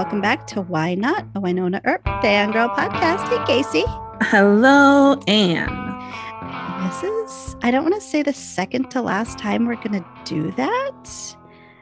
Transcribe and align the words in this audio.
Welcome 0.00 0.22
back 0.22 0.46
to 0.46 0.62
Why 0.62 0.94
Not, 0.94 1.26
a 1.34 1.40
Wynonna 1.42 1.82
Earp 1.84 2.02
Fangirl 2.24 2.74
podcast. 2.74 3.28
Hey, 3.28 3.44
Casey. 3.62 3.84
Hello, 4.22 5.20
Anne. 5.28 5.68
This 6.86 7.02
is, 7.02 7.56
I 7.60 7.70
don't 7.70 7.82
want 7.82 7.96
to 7.96 8.00
say 8.00 8.22
the 8.22 8.32
second 8.32 8.90
to 8.92 9.02
last 9.02 9.38
time 9.38 9.66
we're 9.66 9.76
going 9.76 10.02
to 10.02 10.04
do 10.24 10.52
that 10.52 11.36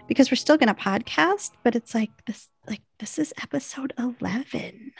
because 0.09 0.33
we're 0.33 0.35
still 0.35 0.57
going 0.57 0.67
to 0.67 0.75
podcast, 0.75 1.53
but 1.63 1.77
it's 1.77 1.95
like 1.95 2.11
this, 2.27 2.49
like, 2.67 2.83
this 2.99 3.21
is 3.21 3.33
episode 3.41 3.93
11. 3.97 4.91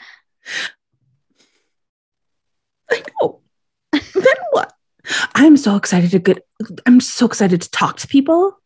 I 2.89 3.03
know. 3.21 3.41
then 3.91 4.35
what? 4.51 4.71
I'm 5.35 5.57
so 5.57 5.75
excited 5.75 6.11
to 6.11 6.19
get, 6.19 6.47
I'm 6.85 7.01
so 7.01 7.25
excited 7.25 7.61
to 7.63 7.69
talk 7.69 7.97
to 7.97 8.07
people. 8.07 8.58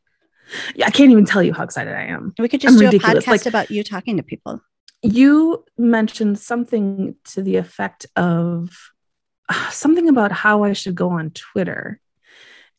Yeah, 0.75 0.87
I 0.87 0.91
can't 0.91 1.11
even 1.11 1.25
tell 1.25 1.41
you 1.43 1.53
how 1.53 1.63
excited 1.63 1.93
I 1.93 2.03
am. 2.05 2.33
We 2.37 2.47
could 2.49 2.61
just 2.61 2.73
I'm 2.73 2.79
do 2.79 2.85
ridiculous. 2.85 3.23
a 3.25 3.27
podcast 3.27 3.31
Like- 3.31 3.45
about 3.45 3.71
you 3.71 3.83
talking 3.83 4.17
to 4.17 4.23
people. 4.23 4.61
You 5.01 5.65
mentioned 5.77 6.39
something 6.39 7.15
to 7.31 7.41
the 7.41 7.57
effect 7.57 8.05
of 8.15 8.69
uh, 9.49 9.69
something 9.69 10.07
about 10.07 10.31
how 10.31 10.63
I 10.63 10.71
should 10.73 10.95
go 10.95 11.09
on 11.09 11.31
Twitter. 11.31 11.99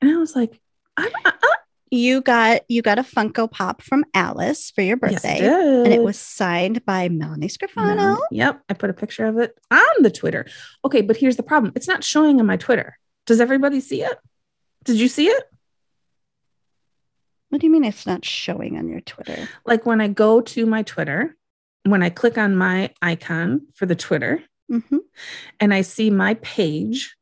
And 0.00 0.10
I 0.10 0.16
was 0.16 0.34
like, 0.34 0.58
I'm, 0.96 1.10
uh, 1.24 1.32
uh, 1.42 1.48
You 1.90 2.22
got 2.22 2.62
you 2.68 2.80
got 2.80 2.98
a 2.98 3.02
Funko 3.02 3.50
Pop 3.50 3.82
from 3.82 4.04
Alice 4.14 4.70
for 4.70 4.80
your 4.80 4.98
yes, 5.02 5.24
I 5.24 5.28
birthday, 5.28 5.40
did. 5.40 5.84
and 5.84 5.92
it 5.92 6.02
was 6.02 6.18
signed 6.18 6.84
by 6.86 7.08
Melanie 7.10 7.48
Scrofano. 7.48 7.96
No. 7.96 8.26
Yep. 8.30 8.62
I 8.70 8.74
put 8.74 8.88
a 8.90 8.94
picture 8.94 9.26
of 9.26 9.36
it 9.38 9.56
on 9.70 10.02
the 10.02 10.10
Twitter. 10.10 10.46
Okay, 10.84 11.02
but 11.02 11.16
here's 11.18 11.36
the 11.36 11.42
problem 11.42 11.72
it's 11.76 11.86
not 11.88 12.02
showing 12.02 12.40
on 12.40 12.46
my 12.46 12.56
Twitter. 12.56 12.98
Does 13.26 13.38
everybody 13.40 13.80
see 13.80 14.02
it? 14.02 14.18
Did 14.84 14.96
you 14.96 15.08
see 15.08 15.26
it? 15.28 15.44
What 17.54 17.60
do 17.60 17.68
you 17.68 17.72
mean 17.72 17.84
it's 17.84 18.04
not 18.04 18.24
showing 18.24 18.76
on 18.76 18.88
your 18.88 19.00
Twitter? 19.02 19.48
Like 19.64 19.86
when 19.86 20.00
I 20.00 20.08
go 20.08 20.40
to 20.40 20.66
my 20.66 20.82
Twitter, 20.82 21.36
when 21.84 22.02
I 22.02 22.10
click 22.10 22.36
on 22.36 22.56
my 22.56 22.90
icon 23.00 23.68
for 23.76 23.86
the 23.86 23.94
Twitter 23.94 24.42
hmm 24.68 24.96
and 25.60 25.72
I 25.72 25.82
see 25.82 26.10
my 26.10 26.34
page 26.34 27.16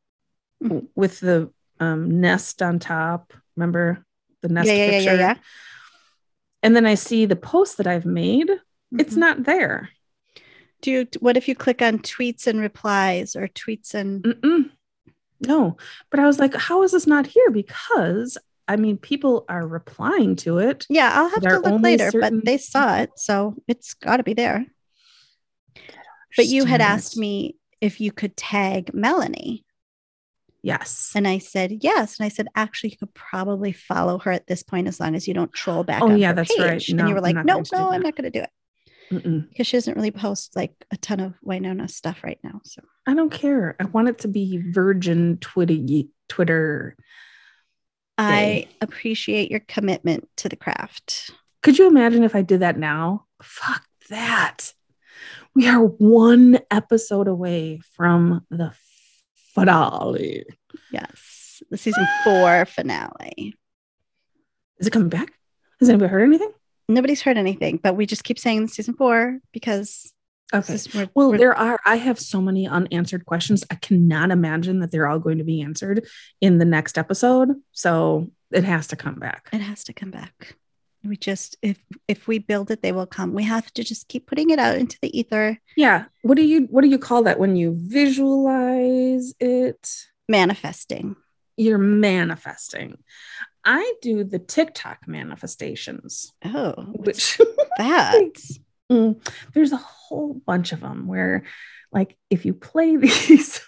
Mhm. 0.63 0.87
with 0.95 1.19
the 1.19 1.51
um, 1.79 2.19
nest 2.19 2.63
on 2.63 2.79
top, 2.79 3.31
remember 3.55 4.03
the 4.41 4.49
nest 4.49 4.69
Yeah, 4.69 4.73
yeah, 4.73 4.85
yeah, 4.85 4.91
picture? 4.97 5.13
yeah, 5.13 5.19
yeah. 5.19 5.35
And 6.63 6.75
then 6.75 6.87
I 6.87 6.95
see 6.95 7.27
the 7.27 7.35
post 7.35 7.77
that 7.77 7.85
I've 7.85 8.07
made, 8.07 8.49
it's 8.97 9.13
Mhm. 9.13 9.19
not 9.19 9.43
there. 9.43 9.89
Do 10.81 10.89
you, 10.89 11.07
what 11.19 11.37
if 11.37 11.47
you 11.47 11.53
click 11.53 11.83
on 11.83 11.99
tweets 11.99 12.47
and 12.47 12.59
replies 12.59 13.35
or 13.35 13.47
tweets 13.49 13.93
and 13.93 14.23
Mm-mm. 14.23 14.71
No, 15.41 15.77
but 16.09 16.19
I 16.19 16.25
was 16.25 16.39
like, 16.39 16.55
how 16.55 16.81
is 16.81 16.93
this 16.93 17.05
not 17.05 17.27
here? 17.27 17.51
Because 17.51 18.35
I 18.67 18.77
mean, 18.77 18.97
people 18.97 19.45
are 19.49 19.67
replying 19.67 20.35
to 20.37 20.59
it. 20.59 20.85
yeah, 20.89 21.11
I'll 21.13 21.29
have 21.29 21.41
to 21.41 21.59
look 21.59 21.81
later, 21.81 22.11
certain 22.11 22.39
but 22.39 22.45
they 22.45 22.57
saw 22.57 22.97
it, 22.97 23.11
so 23.17 23.55
it's 23.67 23.93
got 23.93 24.17
to 24.17 24.23
be 24.23 24.33
there. 24.33 24.65
But 26.35 26.47
you 26.47 26.65
had 26.65 26.81
asked 26.81 27.17
me 27.17 27.57
if 27.81 27.99
you 28.01 28.11
could 28.11 28.35
tag 28.35 28.93
Melanie, 28.93 29.65
Yes. 30.63 31.11
and 31.13 31.27
I 31.27 31.39
said 31.39 31.79
yes. 31.83 32.17
And 32.17 32.25
I 32.25 32.29
said 32.29 32.47
actually, 32.55 32.91
you 32.91 32.97
could 32.97 33.13
probably 33.13 33.73
follow 33.73 34.17
her 34.19 34.31
at 34.31 34.47
this 34.47 34.63
point 34.63 34.87
as 34.87 34.99
long 34.99 35.13
as 35.13 35.27
you 35.27 35.33
don't 35.33 35.51
troll 35.53 35.83
back. 35.83 36.01
Oh, 36.01 36.15
yeah, 36.15 36.31
that's 36.31 36.57
right. 36.57 36.71
page. 36.71 36.89
and 36.89 37.07
you 37.07 37.13
were 37.13 37.21
like, 37.21 37.35
no, 37.35 37.43
going 37.43 37.63
to 37.65 37.69
do 37.69 37.77
no, 37.77 37.91
I'm 37.91 38.01
not 38.01 38.15
going 38.15 38.31
to 38.31 38.39
do 38.39 38.43
it 38.43 38.49
Mm-mm. 39.11 39.49
because 39.49 39.67
she 39.67 39.75
doesn't 39.75 39.95
really 39.95 40.11
post 40.11 40.55
like 40.55 40.71
a 40.89 40.97
ton 40.97 41.19
of 41.19 41.33
Wynonna 41.45 41.91
stuff 41.91 42.23
right 42.23 42.39
now. 42.43 42.61
So 42.63 42.81
I 43.05 43.13
don't 43.13 43.29
care. 43.29 43.75
I 43.79 43.83
want 43.85 44.07
it 44.07 44.19
to 44.19 44.29
be 44.29 44.63
virgin 44.71 45.37
Twitter. 45.41 46.07
Twitter. 46.29 46.95
I 48.17 48.67
appreciate 48.81 49.49
your 49.49 49.61
commitment 49.61 50.27
to 50.37 50.49
the 50.49 50.55
craft. 50.55 51.31
Could 51.61 51.77
you 51.77 51.87
imagine 51.87 52.23
if 52.23 52.35
I 52.35 52.41
did 52.41 52.59
that 52.59 52.77
now? 52.77 53.25
Fuck 53.41 53.83
that. 54.09 54.73
We 55.55 55.67
are 55.67 55.81
one 55.81 56.59
episode 56.71 57.27
away 57.27 57.79
from 57.95 58.45
the 58.49 58.73
finale. 59.53 60.45
Yes, 60.91 61.61
the 61.69 61.77
season 61.77 62.07
four 62.23 62.65
finale. 62.65 63.55
Is 64.79 64.87
it 64.87 64.91
coming 64.91 65.09
back? 65.09 65.31
Has 65.79 65.89
anybody 65.89 66.09
heard 66.09 66.23
anything? 66.23 66.51
Nobody's 66.89 67.21
heard 67.21 67.37
anything, 67.37 67.79
but 67.81 67.95
we 67.95 68.05
just 68.05 68.23
keep 68.23 68.39
saying 68.39 68.67
season 68.67 68.95
four 68.95 69.39
because 69.51 70.11
Okay. 70.53 70.77
we're- 70.93 71.09
Well, 71.15 71.29
we're- 71.29 71.37
there 71.39 71.55
are, 71.57 71.79
I 71.85 71.95
have 71.97 72.19
so 72.19 72.41
many 72.41 72.67
unanswered 72.67 73.25
questions. 73.25 73.63
I 73.71 73.75
cannot 73.75 74.31
imagine 74.31 74.79
that 74.79 74.91
they're 74.91 75.07
all 75.07 75.19
going 75.19 75.37
to 75.39 75.43
be 75.43 75.61
answered 75.61 76.07
in 76.41 76.57
the 76.57 76.65
next 76.65 76.97
episode. 76.97 77.49
So 77.71 78.31
it 78.51 78.63
has 78.63 78.87
to 78.87 78.95
come 78.95 79.15
back. 79.15 79.49
it 79.51 79.61
has 79.61 79.83
to 79.85 79.93
come 79.93 80.11
back. 80.11 80.55
We 81.05 81.17
just 81.17 81.57
if 81.61 81.77
if 82.07 82.27
we 82.29 82.39
build 82.39 82.71
it, 82.71 82.81
they 82.81 82.93
will 82.93 83.05
come. 83.07 83.33
We 83.33 83.43
have 83.43 83.69
to 83.73 83.83
just 83.83 84.07
keep 84.07 84.25
putting 84.25 84.51
it 84.51 84.59
out 84.59 84.77
into 84.77 84.97
the 85.01 85.17
ether, 85.19 85.59
Yeah. 85.75 86.05
What 86.21 86.35
do 86.37 86.43
you 86.43 86.61
what 86.71 86.81
do 86.81 86.87
you 86.87 86.97
call 86.97 87.23
that 87.23 87.39
when 87.39 87.57
you 87.57 87.75
visualize 87.77 89.33
it? 89.39 90.07
manifesting. 90.29 91.17
You're 91.57 91.77
manifesting. 91.77 92.97
I 93.65 93.93
do 94.01 94.23
the 94.23 94.39
TikTok 94.39 94.99
manifestations, 95.07 96.31
Oh, 96.45 96.71
which 96.93 97.37
that 97.77 98.31
Mm, 98.93 99.27
there's 99.53 99.71
a 99.71 99.77
whole 99.77 100.35
bunch 100.45 100.71
of 100.71 100.81
them 100.81 101.07
where 101.07 101.43
like 101.91 102.15
if 102.29 102.45
you 102.45 102.53
play 102.53 102.95
these 103.05 103.59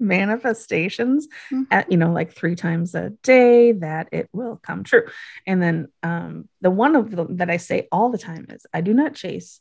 manifestations 0.00 1.28
Mhm. 1.50 1.66
at 1.70 1.90
you 1.92 1.96
know 1.98 2.12
like 2.12 2.32
three 2.32 2.54
times 2.56 2.94
a 2.94 3.10
day 3.22 3.72
that 3.72 4.08
it 4.12 4.28
will 4.32 4.56
come 4.62 4.82
true 4.82 5.06
and 5.46 5.62
then 5.62 5.88
um 6.02 6.48
the 6.60 6.70
one 6.70 6.96
of 6.96 7.10
them 7.10 7.36
that 7.36 7.50
i 7.50 7.56
say 7.56 7.86
all 7.92 8.10
the 8.10 8.18
time 8.18 8.46
is 8.50 8.66
i 8.74 8.80
do 8.80 8.92
not 8.94 9.14
chase 9.14 9.60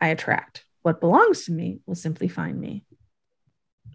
i 0.00 0.08
attract 0.08 0.64
what 0.82 1.00
belongs 1.00 1.44
to 1.44 1.52
me 1.52 1.80
will 1.86 1.94
simply 1.94 2.26
find 2.28 2.58
me 2.58 2.84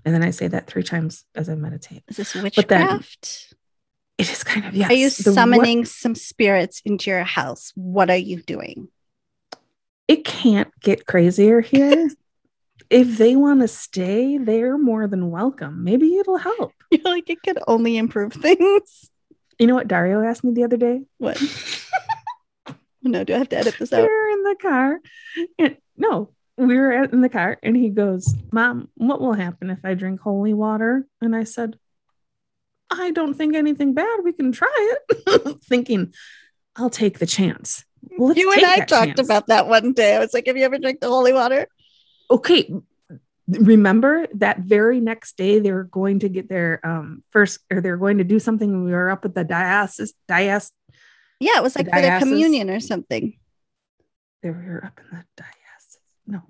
and 0.05 0.13
then 0.13 0.23
i 0.23 0.29
say 0.31 0.47
that 0.47 0.67
three 0.67 0.83
times 0.83 1.25
as 1.33 1.49
i 1.49 1.55
meditate 1.55 2.03
is 2.07 2.17
this 2.17 2.35
witchcraft? 2.35 3.53
it 4.19 4.29
is 4.31 4.43
kind 4.43 4.65
of 4.67 4.73
yes 4.75 4.89
Are 4.91 4.93
you 4.93 5.09
the 5.09 5.29
what- 5.31 5.35
summoning 5.35 5.85
some 5.85 6.15
spirits 6.15 6.81
into 6.85 7.09
your 7.09 7.23
house? 7.23 7.71
What 7.75 8.09
are 8.09 8.17
you 8.31 8.41
doing? 8.41 8.89
It 10.07 10.23
can't 10.25 10.71
get 10.81 11.05
crazier 11.05 11.61
here. 11.61 12.09
If 12.89 13.17
they 13.17 13.35
want 13.35 13.59
to 13.59 13.67
stay 13.67 14.37
they're 14.37 14.77
more 14.77 15.07
than 15.07 15.29
welcome. 15.29 15.83
Maybe 15.83 16.15
it'll 16.15 16.37
help. 16.37 16.71
You're 16.89 17.01
like 17.03 17.29
it 17.29 17.43
could 17.43 17.59
only 17.67 17.97
improve 17.97 18.31
things. 18.31 19.11
you 19.59 19.67
know 19.67 19.75
what 19.75 19.89
dario 19.89 20.23
asked 20.23 20.45
me 20.45 20.53
the 20.53 20.63
other 20.63 20.77
day? 20.77 21.01
What? 21.17 21.37
no, 23.03 23.25
do 23.25 23.33
I 23.33 23.39
have 23.39 23.49
to 23.49 23.57
edit 23.57 23.75
this 23.77 23.91
out? 23.91 24.03
we 24.03 24.07
were 24.07 24.29
in 24.29 24.43
the 24.43 24.55
car. 24.61 24.99
And 25.59 25.77
no 25.97 26.29
we 26.55 26.77
were 26.77 27.03
in 27.03 27.19
the 27.19 27.27
car 27.27 27.57
and 27.61 27.75
he 27.75 27.89
goes 27.89 28.33
mom 28.53 28.87
what 28.95 29.19
will 29.19 29.33
happen 29.33 29.69
if 29.69 29.79
i 29.83 29.93
drink 29.93 30.21
holy 30.21 30.53
water? 30.53 31.05
And 31.19 31.35
i 31.35 31.43
said 31.43 31.77
i 32.89 33.11
don't 33.11 33.33
think 33.33 33.53
anything 33.53 33.95
bad. 33.95 34.19
We 34.23 34.31
can 34.31 34.53
try 34.53 34.95
it. 35.09 35.61
Thinking 35.65 36.13
i'll 36.77 36.89
take 36.89 37.19
the 37.19 37.25
chance 37.25 37.83
Well, 38.17 38.33
you 38.33 38.51
and 38.51 38.65
I 38.65 38.79
talked 38.79 39.17
chance. 39.17 39.19
about 39.19 39.47
that 39.47 39.67
one 39.67 39.93
day. 39.93 40.15
I 40.15 40.19
was 40.19 40.33
like, 40.33 40.47
"Have 40.47 40.57
you 40.57 40.65
ever 40.65 40.77
drank 40.77 40.99
the 40.99 41.09
holy 41.09 41.33
water?" 41.33 41.67
okay 42.29 42.69
remember 43.47 44.27
that 44.33 44.59
very 44.59 44.99
next 44.99 45.37
day 45.37 45.59
they 45.59 45.71
were 45.71 45.85
going 45.85 46.19
to 46.19 46.27
get 46.27 46.49
their 46.49 46.85
um 46.85 47.23
first 47.31 47.59
or 47.71 47.79
they're 47.79 47.95
going 47.95 48.17
to 48.17 48.25
do 48.25 48.39
something 48.39 48.83
we 48.83 48.91
were 48.91 49.09
up 49.09 49.23
at 49.23 49.33
the 49.33 49.45
diocese 49.45 50.13
dias 50.27 50.71
Yeah, 51.39 51.55
it 51.57 51.63
was 51.63 51.73
The 51.75 51.83
like 51.83 51.93
for 51.93 52.01
their 52.01 52.19
communion 52.19 52.69
or 52.69 52.81
something. 52.81 53.37
they 54.43 54.49
were 54.49 54.83
up 54.83 54.99
in 54.99 55.17
the 55.17 55.23
diocese 55.37 55.99
no 56.27 56.41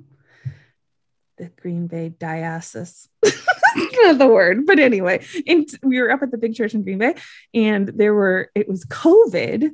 the 1.38 1.52
green 1.62 1.86
bay 1.86 2.10
diocese 2.10 3.08
not 3.24 4.18
the 4.18 4.26
word 4.28 4.66
but 4.66 4.80
anyway 4.80 5.24
and 5.46 5.70
we 5.84 6.02
were 6.02 6.10
up 6.10 6.24
at 6.24 6.32
the 6.32 6.38
big 6.40 6.56
church 6.56 6.74
in 6.74 6.82
green 6.82 6.98
bay 6.98 7.14
and 7.54 7.90
there 7.90 8.16
were 8.16 8.50
it 8.56 8.68
was 8.68 8.84
covid 8.86 9.70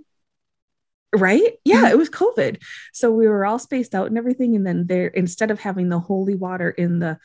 right 1.16 1.54
yeah 1.64 1.90
it 1.90 1.98
was 1.98 2.10
covid 2.10 2.62
so 2.92 3.12
we 3.12 3.28
were 3.28 3.46
all 3.46 3.60
spaced 3.60 3.94
out 3.94 4.08
and 4.08 4.18
everything 4.18 4.56
and 4.56 4.66
then 4.66 4.88
there 4.88 5.08
instead 5.08 5.52
of 5.52 5.60
having 5.60 5.90
the 5.90 6.00
holy 6.00 6.36
water 6.36 6.70
in 6.70 7.00
the 7.00 7.18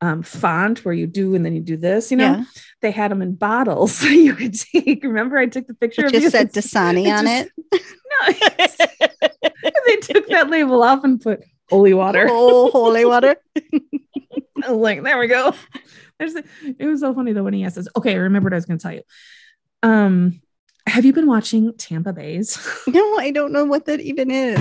um, 0.00 0.22
font 0.22 0.84
where 0.84 0.92
you 0.92 1.06
do 1.06 1.34
and 1.34 1.46
then 1.46 1.54
you 1.54 1.60
do 1.60 1.76
this 1.76 2.10
you 2.10 2.16
know 2.16 2.32
yeah, 2.32 2.44
they 2.82 2.90
had 2.90 3.10
them 3.10 3.22
in 3.22 3.34
bottles 3.34 3.92
so 3.94 4.06
you 4.08 4.34
could 4.34 4.54
take 4.54 5.02
remember 5.02 5.38
i 5.38 5.46
took 5.46 5.66
the 5.66 5.74
picture 5.74 6.02
it 6.02 6.06
of 6.06 6.12
just 6.12 6.24
you? 6.24 6.30
said 6.30 6.52
Dasani 6.52 7.06
on 7.16 7.24
just- 7.24 7.50
it. 7.72 7.82
no 8.20 9.70
they 9.86 9.96
took 9.96 10.26
that 10.28 10.50
label 10.50 10.82
off 10.82 11.04
and 11.04 11.20
put 11.20 11.42
holy 11.70 11.94
water 11.94 12.26
oh, 12.30 12.70
holy 12.70 13.04
water. 13.04 13.36
Like, 14.68 15.02
there 15.02 15.18
we 15.18 15.26
go. 15.26 15.54
There's 16.18 16.34
the, 16.34 16.44
it 16.78 16.86
was 16.86 17.00
so 17.00 17.12
funny 17.14 17.32
though 17.32 17.42
when 17.42 17.54
he 17.54 17.64
asked 17.64 17.78
us. 17.78 17.88
Okay, 17.96 18.12
I 18.12 18.16
remembered 18.18 18.52
I 18.52 18.56
was 18.56 18.66
going 18.66 18.78
to 18.78 18.82
tell 18.82 18.94
you. 18.94 19.02
Um, 19.82 20.40
have 20.86 21.04
you 21.04 21.12
been 21.12 21.26
watching 21.26 21.72
Tampa 21.76 22.12
Baes? 22.12 22.58
No, 22.86 23.16
I 23.18 23.30
don't 23.30 23.52
know 23.52 23.64
what 23.64 23.86
that 23.86 24.00
even 24.00 24.30
is. 24.30 24.58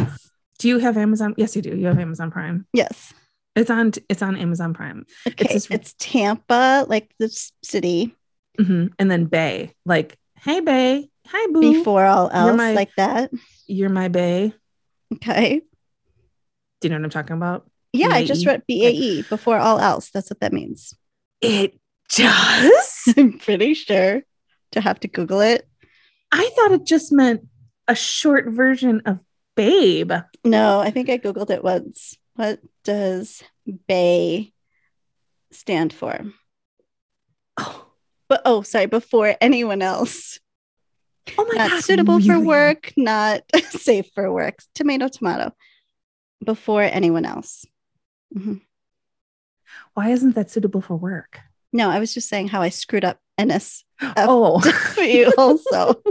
Do 0.60 0.68
you 0.68 0.80
have 0.80 0.98
Amazon? 0.98 1.34
Yes, 1.38 1.56
you 1.56 1.62
do. 1.62 1.76
You 1.76 1.88
have 1.88 2.00
Amazon 2.00 2.32
Prime. 2.32 2.66
Yes. 2.74 3.14
It's 3.56 3.70
on. 3.70 3.92
It's 4.10 4.22
on 4.22 4.36
Amazon 4.38 4.74
Prime. 4.74 5.06
Okay. 5.28 5.48
It's 5.54 5.70
It's, 5.70 5.94
Tampa, 6.00 6.86
like 6.88 7.14
the 7.20 7.30
city, 7.64 8.16
Mhm. 8.60 8.94
And 9.00 9.10
then 9.12 9.26
Bay, 9.26 9.74
like, 9.86 10.18
hey 10.40 10.60
Bay, 10.60 11.10
hi 11.28 11.48
boo. 11.52 11.62
before 11.80 12.06
all 12.06 12.30
else, 12.32 12.56
my- 12.58 12.74
like 12.74 12.92
that. 12.98 13.32
You're 13.68 13.90
my 13.90 14.08
Bay. 14.10 14.54
Okay. 15.16 15.62
Do 16.82 16.88
you 16.88 16.90
know 16.90 16.98
what 16.98 17.04
I'm 17.06 17.10
talking 17.10 17.36
about? 17.36 17.70
Yeah, 17.94 18.10
I 18.10 18.26
just 18.26 18.44
BAE? 18.46 18.52
wrote 18.52 18.64
BAE 18.68 19.22
before 19.30 19.58
all 19.58 19.80
else. 19.80 20.10
That's 20.12 20.30
what 20.30 20.40
that 20.42 20.54
means. 20.54 20.94
It 21.42 21.78
does. 22.10 23.14
I'm 23.18 23.38
pretty 23.40 23.74
sure 23.74 24.22
to 24.72 24.82
have 24.82 25.00
to 25.02 25.08
Google 25.08 25.42
it. 25.42 25.68
I 26.36 26.50
thought 26.56 26.72
it 26.72 26.86
just 26.86 27.12
meant 27.12 27.48
a 27.88 27.94
short 27.96 28.48
version 28.48 29.02
of 29.06 29.20
babe. 29.56 30.12
No, 30.44 30.80
I 30.80 30.90
think 30.90 31.10
I 31.10 31.18
Googled 31.20 31.52
it 31.52 31.64
once. 31.64 32.18
What 32.36 32.60
does 32.84 33.44
bay 33.88 34.52
stand 35.52 35.94
for? 35.94 36.20
Oh, 37.58 37.86
But 38.28 38.42
oh, 38.46 38.64
sorry, 38.64 38.88
before 38.88 39.36
anyone 39.40 39.82
else. 39.84 40.40
oh 41.38 41.46
my 41.46 41.56
not 41.56 41.70
god. 41.70 41.84
suitable 41.84 42.20
for 42.20 42.40
work, 42.40 42.92
not 42.98 43.44
safe 43.70 44.10
for 44.16 44.32
work. 44.34 44.58
Tomato, 44.74 45.08
tomato. 45.08 45.54
Before 46.44 46.82
anyone 46.82 47.26
else. 47.26 47.66
Mhm. 48.36 48.62
Why 49.94 50.10
isn't 50.10 50.34
that 50.36 50.50
suitable 50.50 50.82
for 50.82 50.96
work? 50.98 51.40
No, 51.72 51.90
I 51.90 52.00
was 52.00 52.14
just 52.14 52.28
saying 52.28 52.48
how 52.48 52.62
I 52.64 52.70
screwed 52.70 53.06
up 53.06 53.20
NS 53.40 53.84
Oh. 54.18 54.62
you 54.98 55.34
also. 55.38 56.02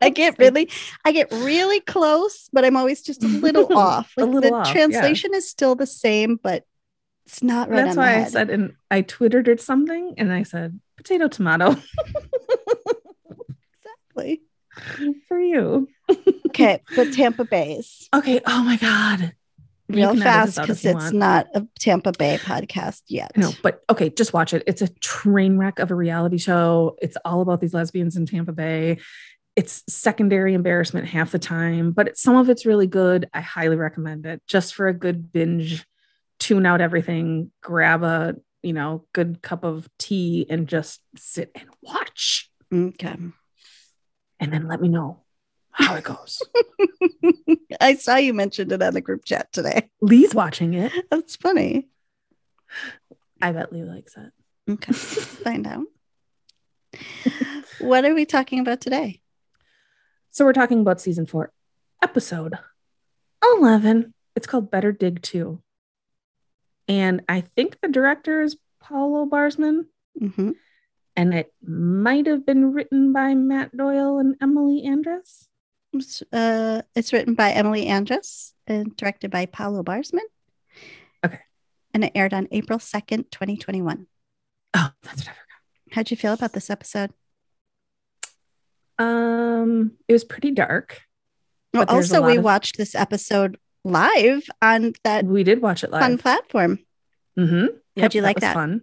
I 0.00 0.10
get 0.10 0.38
really, 0.38 0.70
I 1.04 1.12
get 1.12 1.30
really 1.32 1.80
close, 1.80 2.48
but 2.52 2.64
I'm 2.64 2.76
always 2.76 3.02
just 3.02 3.22
a 3.24 3.28
little 3.28 3.72
off. 3.78 4.12
A 4.16 4.24
little 4.24 4.40
the 4.40 4.52
off, 4.52 4.66
yeah. 4.66 4.72
translation 4.72 5.34
is 5.34 5.48
still 5.48 5.74
the 5.74 5.86
same, 5.86 6.38
but 6.42 6.64
it's 7.26 7.42
not 7.42 7.68
right. 7.68 7.84
That's 7.84 7.96
why 7.96 8.20
I 8.20 8.24
said, 8.24 8.50
and 8.50 8.74
I 8.90 9.02
twittered 9.02 9.48
it 9.48 9.60
something, 9.60 10.14
and 10.18 10.32
I 10.32 10.44
said 10.44 10.80
potato 10.96 11.28
tomato 11.28 11.76
exactly. 14.14 14.42
for 15.26 15.40
you. 15.40 15.88
Okay, 16.48 16.82
but 16.94 17.12
Tampa 17.12 17.44
Bay's 17.44 18.08
Okay. 18.14 18.40
Oh 18.46 18.62
my 18.62 18.76
god. 18.76 19.34
Real 19.88 20.16
fast 20.16 20.56
this 20.56 20.58
out 20.58 20.62
if 20.70 20.82
because 20.82 21.04
it's 21.04 21.12
not 21.12 21.46
a 21.54 21.66
Tampa 21.78 22.12
Bay 22.12 22.38
podcast 22.38 23.02
yet. 23.06 23.36
No, 23.36 23.52
but 23.62 23.82
okay, 23.88 24.10
just 24.10 24.32
watch 24.32 24.52
it. 24.52 24.64
It's 24.66 24.82
a 24.82 24.88
train 24.88 25.58
wreck 25.58 25.78
of 25.78 25.90
a 25.90 25.94
reality 25.94 26.38
show. 26.38 26.96
It's 27.00 27.16
all 27.24 27.40
about 27.40 27.60
these 27.60 27.72
lesbians 27.72 28.16
in 28.16 28.26
Tampa 28.26 28.52
Bay. 28.52 28.98
It's 29.54 29.84
secondary 29.88 30.54
embarrassment 30.54 31.06
half 31.06 31.30
the 31.30 31.38
time, 31.38 31.92
but 31.92 32.08
it, 32.08 32.18
some 32.18 32.36
of 32.36 32.50
it's 32.50 32.66
really 32.66 32.86
good. 32.88 33.28
I 33.32 33.40
highly 33.40 33.76
recommend 33.76 34.26
it 34.26 34.42
just 34.46 34.74
for 34.74 34.88
a 34.88 34.92
good 34.92 35.32
binge. 35.32 35.86
Tune 36.38 36.66
out 36.66 36.80
everything, 36.80 37.52
grab 37.62 38.02
a 38.02 38.34
you 38.62 38.72
know 38.72 39.06
good 39.12 39.40
cup 39.40 39.62
of 39.64 39.88
tea, 39.98 40.46
and 40.50 40.66
just 40.66 41.00
sit 41.16 41.52
and 41.54 41.68
watch, 41.80 42.50
Okay. 42.74 43.16
and 44.40 44.52
then 44.52 44.66
let 44.66 44.80
me 44.80 44.88
know 44.88 45.22
how 45.76 45.94
it 45.94 46.04
goes. 46.04 46.42
I 47.80 47.94
saw 47.94 48.16
you 48.16 48.32
mentioned 48.32 48.72
it 48.72 48.82
on 48.82 48.94
the 48.94 49.00
group 49.00 49.24
chat 49.24 49.52
today. 49.52 49.90
Lee's 50.00 50.34
watching 50.34 50.74
it. 50.74 50.92
That's 51.10 51.36
funny. 51.36 51.88
I 53.42 53.52
bet 53.52 53.72
Lee 53.72 53.84
likes 53.84 54.16
it. 54.16 54.32
Okay, 54.70 54.92
find 54.92 55.66
out. 55.66 55.84
what 57.78 58.04
are 58.04 58.14
we 58.14 58.24
talking 58.24 58.58
about 58.58 58.80
today? 58.80 59.20
So 60.30 60.44
we're 60.44 60.52
talking 60.54 60.80
about 60.80 61.00
season 61.00 61.26
four, 61.26 61.52
episode 62.02 62.54
11. 63.58 64.12
It's 64.34 64.46
called 64.46 64.70
Better 64.70 64.92
Dig 64.92 65.22
2. 65.22 65.60
And 66.88 67.22
I 67.28 67.42
think 67.42 67.80
the 67.80 67.88
director 67.88 68.42
is 68.42 68.56
Paolo 68.80 69.26
Barzman, 69.26 69.86
hmm 70.18 70.50
and 71.18 71.32
it 71.32 71.50
might 71.66 72.26
have 72.26 72.44
been 72.44 72.74
written 72.74 73.10
by 73.12 73.34
Matt 73.34 73.74
Doyle 73.74 74.18
and 74.18 74.36
Emily 74.40 74.84
Andras. 74.84 75.48
It's, 76.00 76.22
uh, 76.32 76.82
it's 76.94 77.12
written 77.12 77.34
by 77.34 77.52
Emily 77.52 77.86
Andras 77.86 78.54
and 78.66 78.96
directed 78.96 79.30
by 79.30 79.46
Paolo 79.46 79.82
Barzman. 79.82 80.20
Okay. 81.24 81.40
And 81.94 82.04
it 82.04 82.12
aired 82.14 82.34
on 82.34 82.48
April 82.50 82.78
2nd, 82.78 83.30
2021. 83.30 84.06
Oh, 84.74 84.90
that's 85.02 85.16
what 85.22 85.28
I 85.28 85.32
forgot. 85.32 85.92
How'd 85.92 86.10
you 86.10 86.16
feel 86.16 86.32
about 86.32 86.52
this 86.52 86.68
episode? 86.70 87.10
Um, 88.98 89.92
it 90.08 90.12
was 90.12 90.24
pretty 90.24 90.50
dark. 90.50 91.02
Well, 91.72 91.84
also, 91.88 92.22
we 92.22 92.38
of- 92.38 92.44
watched 92.44 92.76
this 92.76 92.94
episode 92.94 93.58
live 93.84 94.48
on 94.62 94.94
that 95.04 95.24
We 95.24 95.44
did 95.44 95.60
watch 95.60 95.84
it 95.84 95.90
live. 95.90 96.18
platform. 96.20 96.78
Mm-hmm. 97.38 97.66
How'd 98.00 98.14
you 98.14 98.22
like 98.22 98.36
was 98.36 98.40
that? 98.42 98.54
Fun. 98.54 98.82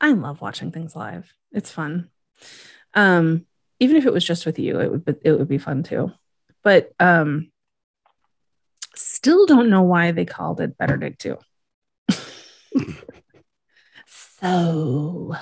I 0.00 0.12
love 0.12 0.40
watching 0.40 0.72
things 0.72 0.94
live. 0.96 1.32
It's 1.52 1.70
fun. 1.70 2.10
Um, 2.94 3.46
even 3.84 3.96
if 3.96 4.06
it 4.06 4.12
was 4.14 4.24
just 4.24 4.46
with 4.46 4.58
you, 4.58 4.80
it 4.80 4.90
would 4.90 5.04
be, 5.04 5.12
it 5.22 5.32
would 5.32 5.48
be 5.48 5.58
fun 5.58 5.82
too. 5.82 6.10
But 6.62 6.92
um, 6.98 7.52
still 8.94 9.44
don't 9.44 9.68
know 9.68 9.82
why 9.82 10.12
they 10.12 10.24
called 10.24 10.62
it 10.62 10.78
Better 10.78 10.96
Dig 10.96 11.18
Two. 11.18 11.36
so 14.40 15.34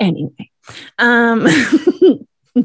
anyway, 0.00 0.50
um, 0.98 1.46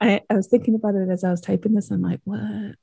I 0.00 0.22
I 0.28 0.34
was 0.34 0.48
thinking 0.48 0.74
about 0.74 0.96
it 0.96 1.08
as 1.08 1.22
I 1.22 1.30
was 1.30 1.40
typing 1.40 1.74
this. 1.74 1.92
I'm 1.92 2.02
like, 2.02 2.20
what 2.24 2.74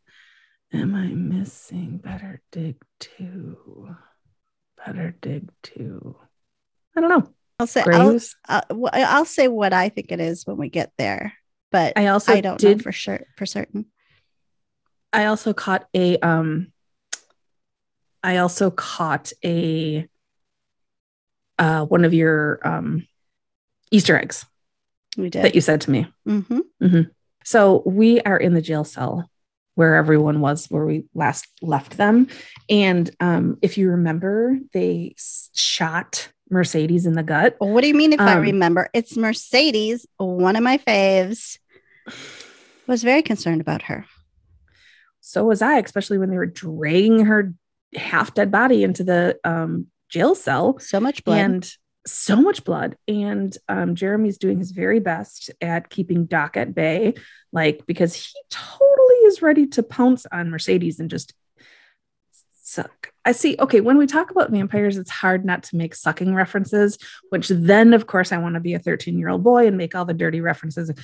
am 0.71 0.95
I 0.95 1.07
missing? 1.07 1.97
Better 1.97 2.41
Dig 2.53 2.77
Two. 3.01 3.93
Better 4.85 5.13
Dig 5.21 5.49
Two. 5.63 6.15
I 6.95 7.01
don't 7.01 7.09
know. 7.09 7.33
I'll 7.59 7.67
say 7.67 7.81
I'll, 7.81 8.11
Graves. 8.11 8.35
uh, 8.47 8.61
I'll 8.93 9.25
say 9.25 9.47
what 9.49 9.73
I 9.73 9.89
think 9.89 10.11
it 10.11 10.21
is 10.21 10.45
when 10.47 10.57
we 10.57 10.69
get 10.69 10.93
there, 10.97 11.33
but 11.71 11.93
I 11.97 12.07
also 12.07 12.33
I 12.33 12.41
don't 12.41 12.57
did 12.57 12.77
know 12.77 12.83
for 12.83 12.91
sure 12.93 13.25
for 13.37 13.45
certain. 13.45 13.85
I 15.11 15.25
also 15.25 15.53
caught 15.53 15.87
a 15.93 16.17
um 16.19 16.71
I 18.23 18.37
also 18.37 18.71
caught 18.71 19.33
a 19.43 20.07
uh 21.57 21.85
one 21.85 22.05
of 22.05 22.13
your 22.13 22.65
um 22.65 23.05
Easter 23.91 24.17
eggs 24.17 24.45
We 25.17 25.29
did. 25.29 25.43
that 25.43 25.55
you 25.55 25.61
said 25.61 25.81
to 25.81 25.91
me. 25.91 26.07
hmm 26.25 27.01
So 27.43 27.83
we 27.85 28.21
are 28.21 28.37
in 28.37 28.53
the 28.53 28.61
jail 28.61 28.83
cell 28.85 29.29
where 29.75 29.95
everyone 29.95 30.39
was 30.41 30.67
where 30.69 30.85
we 30.85 31.05
last 31.13 31.45
left 31.61 31.97
them. 31.97 32.27
And 32.69 33.09
um 33.19 33.57
if 33.61 33.77
you 33.77 33.89
remember, 33.89 34.57
they 34.71 35.15
shot 35.17 36.29
Mercedes 36.49 37.05
in 37.05 37.13
the 37.13 37.23
gut. 37.23 37.55
What 37.59 37.81
do 37.81 37.87
you 37.87 37.93
mean 37.93 38.13
if 38.13 38.19
I 38.19 38.33
Um, 38.35 38.41
remember? 38.41 38.89
It's 38.93 39.15
Mercedes, 39.15 40.05
one 40.17 40.55
of 40.55 40.63
my 40.63 40.77
faves. 40.77 41.57
Was 42.87 43.03
very 43.03 43.21
concerned 43.21 43.61
about 43.61 43.83
her. 43.83 44.05
So 45.21 45.43
was 45.45 45.61
I, 45.61 45.77
especially 45.77 46.17
when 46.17 46.29
they 46.31 46.37
were 46.37 46.45
dragging 46.47 47.25
her 47.25 47.53
half 47.95 48.33
dead 48.33 48.51
body 48.51 48.83
into 48.83 49.03
the 49.03 49.39
um 49.43 49.87
jail 50.09 50.33
cell. 50.35 50.79
So 50.79 50.99
much 50.99 51.23
blood. 51.23 51.37
and 51.39 51.75
so 52.07 52.37
much 52.37 52.63
blood 52.63 52.95
and 53.07 53.55
um, 53.67 53.93
jeremy's 53.93 54.37
doing 54.39 54.57
his 54.57 54.71
very 54.71 54.99
best 54.99 55.51
at 55.61 55.89
keeping 55.89 56.25
doc 56.25 56.55
at 56.57 56.73
bay 56.73 57.13
like 57.51 57.85
because 57.85 58.15
he 58.15 58.31
totally 58.49 59.15
is 59.27 59.41
ready 59.43 59.67
to 59.67 59.83
pounce 59.83 60.25
on 60.31 60.49
mercedes 60.49 60.99
and 60.99 61.09
just 61.11 61.33
suck. 62.69 63.11
I 63.25 63.31
see 63.31 63.55
okay 63.59 63.81
when 63.81 63.97
we 63.97 64.07
talk 64.07 64.31
about 64.31 64.51
vampires 64.51 64.97
it's 64.97 65.09
hard 65.09 65.43
not 65.45 65.63
to 65.63 65.75
make 65.75 65.93
sucking 65.95 66.33
references 66.33 66.97
which 67.29 67.47
then 67.49 67.93
of 67.93 68.07
course 68.07 68.31
i 68.31 68.37
want 68.37 68.55
to 68.55 68.59
be 68.59 68.73
a 68.73 68.79
13 68.79 69.19
year 69.19 69.29
old 69.29 69.43
boy 69.43 69.67
and 69.67 69.77
make 69.77 69.95
all 69.95 70.05
the 70.05 70.13
dirty 70.13 70.41
references. 70.41 70.89
Uh, 70.89 70.95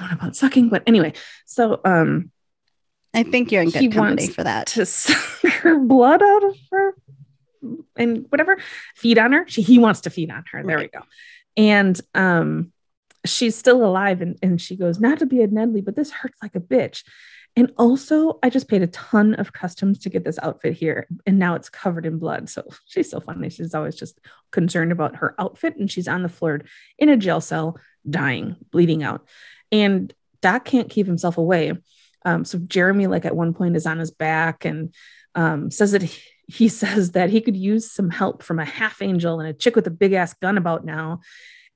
what 0.00 0.12
about 0.12 0.36
sucking 0.36 0.68
but 0.68 0.82
anyway 0.86 1.12
so 1.44 1.80
um 1.84 2.30
I 3.12 3.22
think 3.22 3.52
you're 3.52 3.62
in 3.62 3.70
good 3.70 3.92
company 3.92 4.26
for 4.26 4.42
that. 4.42 4.66
to 4.68 4.84
suck 4.86 5.52
her 5.52 5.78
blood 5.78 6.20
out 6.20 6.44
of 6.44 6.56
her 6.72 6.96
and 7.96 8.26
whatever 8.28 8.58
feed 8.96 9.18
on 9.18 9.32
her. 9.32 9.44
She, 9.46 9.62
he 9.62 9.78
wants 9.78 10.00
to 10.02 10.10
feed 10.10 10.32
on 10.32 10.44
her. 10.50 10.64
There 10.64 10.78
we 10.78 10.88
go. 10.88 11.00
And 11.56 11.98
um 12.14 12.72
she's 13.24 13.56
still 13.56 13.84
alive 13.84 14.20
and, 14.20 14.38
and 14.42 14.60
she 14.60 14.76
goes 14.76 15.00
not 15.00 15.18
to 15.20 15.26
be 15.26 15.42
a 15.42 15.48
nedley 15.48 15.82
but 15.82 15.96
this 15.96 16.10
hurts 16.10 16.42
like 16.42 16.54
a 16.54 16.60
bitch 16.60 17.04
and 17.56 17.72
also 17.78 18.38
i 18.42 18.50
just 18.50 18.68
paid 18.68 18.82
a 18.82 18.86
ton 18.88 19.34
of 19.34 19.52
customs 19.52 19.98
to 19.98 20.10
get 20.10 20.24
this 20.24 20.38
outfit 20.42 20.72
here 20.74 21.06
and 21.26 21.38
now 21.38 21.54
it's 21.54 21.68
covered 21.68 22.06
in 22.06 22.18
blood 22.18 22.48
so 22.48 22.64
she's 22.86 23.10
so 23.10 23.20
funny. 23.20 23.50
She's 23.50 23.74
always 23.74 23.96
just 23.96 24.20
concerned 24.50 24.92
about 24.92 25.16
her 25.16 25.34
outfit 25.38 25.76
and 25.76 25.90
she's 25.90 26.08
on 26.08 26.22
the 26.22 26.28
floor 26.28 26.60
in 26.98 27.08
a 27.08 27.16
jail 27.16 27.40
cell 27.40 27.78
dying 28.08 28.56
bleeding 28.70 29.02
out. 29.02 29.26
And 29.72 30.12
doc 30.40 30.64
can't 30.64 30.90
keep 30.90 31.06
himself 31.06 31.38
away. 31.38 31.72
Um, 32.24 32.44
so 32.44 32.58
Jeremy, 32.58 33.06
like 33.06 33.24
at 33.24 33.36
one 33.36 33.54
point, 33.54 33.76
is 33.76 33.86
on 33.86 33.98
his 33.98 34.10
back 34.10 34.64
and 34.64 34.94
um, 35.34 35.70
says 35.70 35.92
that 35.92 36.02
he, 36.02 36.22
he 36.46 36.68
says 36.80 37.12
that 37.12 37.30
he 37.30 37.40
could 37.40 37.56
use 37.56 37.90
some 37.90 38.10
help 38.10 38.42
from 38.42 38.58
a 38.58 38.64
half 38.64 39.02
angel 39.02 39.40
and 39.40 39.48
a 39.48 39.52
chick 39.52 39.76
with 39.76 39.86
a 39.86 39.90
big 39.90 40.12
ass 40.12 40.34
gun 40.34 40.58
about 40.58 40.84
now. 40.84 41.20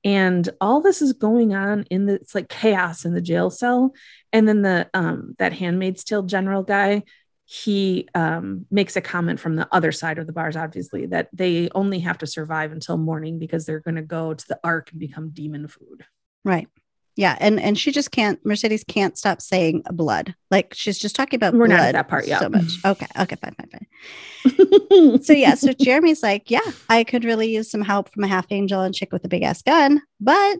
And 0.03 0.47
all 0.61 0.81
this 0.81 1.01
is 1.01 1.13
going 1.13 1.53
on 1.53 1.83
in 1.89 2.05
the 2.05 2.13
it's 2.13 2.33
like 2.33 2.47
chaos 2.47 3.05
in 3.05 3.13
the 3.13 3.21
jail 3.21 3.49
cell. 3.49 3.93
And 4.31 4.47
then 4.47 4.61
the 4.61 4.89
um, 4.93 5.35
that 5.39 5.53
handmaid's 5.53 6.03
tale 6.03 6.23
general 6.23 6.63
guy, 6.63 7.03
he 7.45 8.07
um, 8.15 8.65
makes 8.69 8.95
a 8.95 9.01
comment 9.01 9.39
from 9.39 9.55
the 9.55 9.67
other 9.71 9.91
side 9.91 10.19
of 10.19 10.27
the 10.27 10.33
bars, 10.33 10.55
obviously, 10.55 11.07
that 11.07 11.29
they 11.33 11.69
only 11.73 11.99
have 11.99 12.19
to 12.19 12.27
survive 12.27 12.71
until 12.71 12.97
morning 12.97 13.39
because 13.39 13.65
they're 13.65 13.79
going 13.81 13.95
to 13.95 14.01
go 14.01 14.33
to 14.33 14.47
the 14.47 14.59
ark 14.63 14.91
and 14.91 14.99
become 14.99 15.31
demon 15.31 15.67
food. 15.67 16.05
Right. 16.45 16.67
Yeah, 17.19 17.35
and 17.41 17.59
and 17.59 17.77
she 17.77 17.91
just 17.91 18.11
can't. 18.11 18.39
Mercedes 18.45 18.85
can't 18.87 19.17
stop 19.17 19.41
saying 19.41 19.83
blood. 19.91 20.35
Like 20.49 20.73
she's 20.73 20.97
just 20.97 21.17
talking 21.17 21.35
about 21.35 21.53
We're 21.53 21.67
blood 21.67 21.75
not 21.75 21.85
at 21.87 21.91
that 21.91 22.07
part 22.07 22.25
yet. 22.25 22.39
so 22.39 22.47
much. 22.47 22.71
Okay, 22.85 23.07
okay, 23.19 23.35
fine, 23.35 23.55
fine, 23.55 23.69
fine. 23.69 25.19
So 25.23 25.33
yeah, 25.33 25.55
so 25.55 25.73
Jeremy's 25.73 26.23
like, 26.23 26.49
yeah, 26.49 26.61
I 26.87 27.03
could 27.03 27.25
really 27.25 27.53
use 27.53 27.69
some 27.69 27.81
help 27.81 28.09
from 28.13 28.23
a 28.23 28.27
half 28.29 28.45
angel 28.51 28.79
and 28.79 28.95
chick 28.95 29.11
with 29.11 29.25
a 29.25 29.27
big 29.27 29.43
ass 29.43 29.61
gun, 29.61 30.01
but 30.21 30.59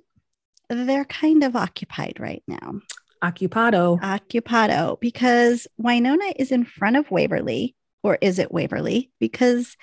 they're 0.69 1.05
kind 1.05 1.45
of 1.45 1.55
occupied 1.55 2.17
right 2.19 2.43
now. 2.45 2.81
Occupado. 3.23 3.97
Occupado 4.01 4.99
because 4.99 5.65
Wynonna 5.81 6.33
is 6.35 6.51
in 6.51 6.65
front 6.65 6.97
of 6.97 7.09
Waverly, 7.09 7.73
or 8.03 8.17
is 8.19 8.37
it 8.37 8.51
Waverly? 8.51 9.11
Because 9.17 9.77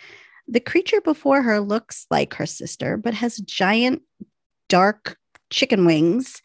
the 0.46 0.60
creature 0.60 1.00
before 1.00 1.40
her 1.40 1.58
looks 1.58 2.06
like 2.10 2.34
her 2.34 2.44
sister, 2.46 2.98
but 2.98 3.14
has 3.14 3.38
giant, 3.38 4.02
dark 4.68 5.16
chicken 5.50 5.84
wings 5.86 6.40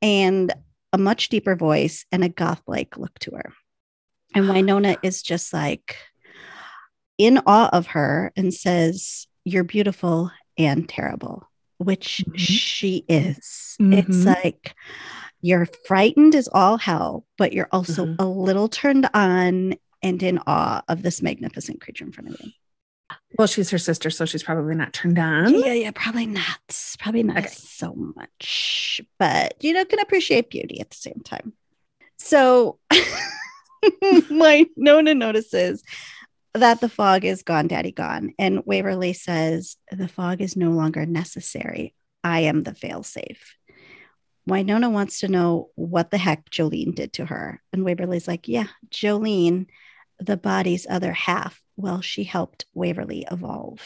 and 0.00 0.52
a 0.92 0.98
much 0.98 1.28
deeper 1.28 1.56
voice 1.56 2.04
and 2.12 2.22
a 2.22 2.28
goth 2.28 2.62
like 2.66 2.96
look 2.98 3.18
to 3.20 3.32
her. 3.32 3.52
And 4.34 4.44
Wynonna 4.50 4.98
is 5.02 5.22
just 5.22 5.52
like 5.52 5.96
in 7.18 7.38
awe 7.46 7.70
of 7.72 7.88
her 7.88 8.32
and 8.36 8.52
says, 8.52 9.26
You're 9.44 9.64
beautiful 9.64 10.30
and 10.58 10.88
terrible, 10.88 11.48
which 11.78 12.24
Mhm. 12.28 12.36
she 12.38 13.04
is. 13.08 13.76
It's 13.80 14.24
Mhm. 14.24 14.26
like, 14.26 14.74
you're 15.40 15.66
frightened 15.86 16.34
as 16.34 16.48
all 16.52 16.76
hell, 16.78 17.26
but 17.38 17.52
you're 17.52 17.68
also 17.72 18.06
Mhm. 18.06 18.16
a 18.20 18.24
little 18.26 18.68
turned 18.68 19.08
on 19.14 19.74
and 20.02 20.22
in 20.22 20.38
awe 20.46 20.82
of 20.88 21.02
this 21.02 21.22
magnificent 21.22 21.80
creature 21.80 22.04
in 22.04 22.12
front 22.12 22.30
of 22.30 22.36
you. 22.40 22.52
Well, 23.38 23.46
she's 23.48 23.70
her 23.70 23.78
sister, 23.78 24.10
so 24.10 24.24
she's 24.24 24.42
probably 24.42 24.74
not 24.74 24.92
turned 24.92 25.18
on. 25.18 25.54
Yeah, 25.54 25.72
yeah, 25.72 25.90
probably 25.94 26.26
not. 26.26 26.58
Probably 26.98 27.22
not 27.22 27.38
Okay. 27.38 27.48
so 27.48 27.94
much, 27.94 29.00
but 29.18 29.54
you 29.62 29.72
know, 29.72 29.84
can 29.84 30.00
appreciate 30.00 30.50
beauty 30.50 30.80
at 30.80 30.90
the 30.90 30.96
same 30.96 31.20
time. 31.24 31.52
So, 32.18 32.78
my 34.30 34.66
Nona 34.76 35.14
notices 35.14 35.82
that 36.54 36.80
the 36.80 36.88
fog 36.88 37.24
is 37.24 37.42
gone, 37.42 37.66
daddy 37.68 37.92
gone. 37.92 38.34
And 38.38 38.62
Waverly 38.66 39.12
says, 39.12 39.76
The 39.90 40.08
fog 40.08 40.40
is 40.40 40.56
no 40.56 40.70
longer 40.70 41.06
necessary. 41.06 41.94
I 42.22 42.40
am 42.40 42.62
the 42.62 42.72
failsafe. 42.72 43.38
Wynonna 44.48 44.90
wants 44.90 45.20
to 45.20 45.28
know 45.28 45.70
what 45.76 46.10
the 46.10 46.18
heck 46.18 46.50
Jolene 46.50 46.94
did 46.94 47.12
to 47.14 47.24
her. 47.26 47.62
And 47.72 47.84
Waverly's 47.84 48.28
like, 48.28 48.48
Yeah, 48.48 48.66
Jolene, 48.90 49.66
the 50.18 50.36
body's 50.36 50.86
other 50.88 51.12
half. 51.12 51.61
Well, 51.76 52.00
she 52.00 52.24
helped 52.24 52.66
Waverly 52.74 53.26
evolve. 53.30 53.80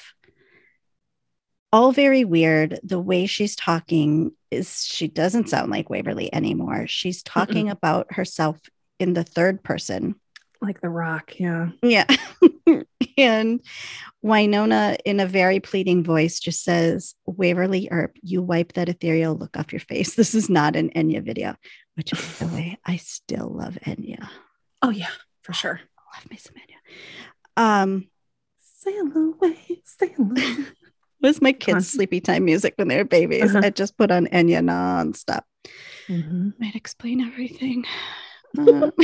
All 1.73 1.93
very 1.93 2.25
weird. 2.25 2.81
The 2.83 3.01
way 3.01 3.27
she's 3.27 3.57
talking 3.57 4.33
is 4.51 4.85
she 4.85 5.09
doesn't 5.09 5.49
sound 5.49 5.71
like 5.71 5.91
Waverly 5.91 6.33
anymore. 6.33 6.87
She's 6.87 7.23
talking 7.23 7.69
about 7.69 8.13
herself 8.13 8.59
in 8.99 9.13
the 9.13 9.25
third 9.25 9.63
person. 9.63 10.15
Like 10.63 10.81
the 10.81 10.89
rock, 10.89 11.39
yeah. 11.39 11.69
Yeah. 11.83 12.07
and 13.19 13.61
Wynonna, 14.25 14.97
in 15.05 15.21
a 15.21 15.27
very 15.27 15.61
pleading 15.61 16.03
voice, 16.03 16.41
just 16.41 16.65
says, 16.65 17.15
Waverly 17.27 17.89
Earp, 17.91 18.17
you 18.23 18.43
wipe 18.43 18.73
that 18.75 18.89
ethereal 18.89 19.37
look 19.37 19.57
off 19.57 19.73
your 19.73 19.81
face. 19.81 20.15
This 20.15 20.35
is 20.35 20.49
not 20.49 20.77
an 20.77 20.91
Enya 20.91 21.23
video, 21.23 21.57
which, 21.95 22.13
by 22.13 22.47
the 22.47 22.55
way, 22.55 22.79
I 22.85 22.97
still 22.97 23.53
love 23.53 23.79
Enya. 23.85 24.29
Oh 24.83 24.91
yeah, 24.91 25.11
for 25.43 25.53
sure. 25.53 25.81
I 25.99 26.19
Love 26.19 26.31
me 26.31 26.37
some 26.39 26.55
Enya. 26.55 26.95
Um, 27.57 28.09
Sail 28.59 29.11
away, 29.17 29.83
sail 29.85 30.11
away. 30.19 30.57
was 31.21 31.43
my 31.43 31.53
kids' 31.53 31.75
Con- 31.75 31.83
sleepy 31.83 32.21
time 32.21 32.45
music 32.45 32.75
when 32.77 32.89
they 32.89 32.99
were 32.99 33.05
babies. 33.05 33.55
Uh-huh. 33.55 33.61
I 33.65 33.71
just 33.71 33.97
put 33.97 34.11
on 34.11 34.27
Enya 34.27 34.63
nonstop. 34.63 35.43
Mhm. 36.09 36.59
Might 36.61 36.77
explain 36.77 37.21
everything. 37.21 37.85
Uh, 38.57 38.91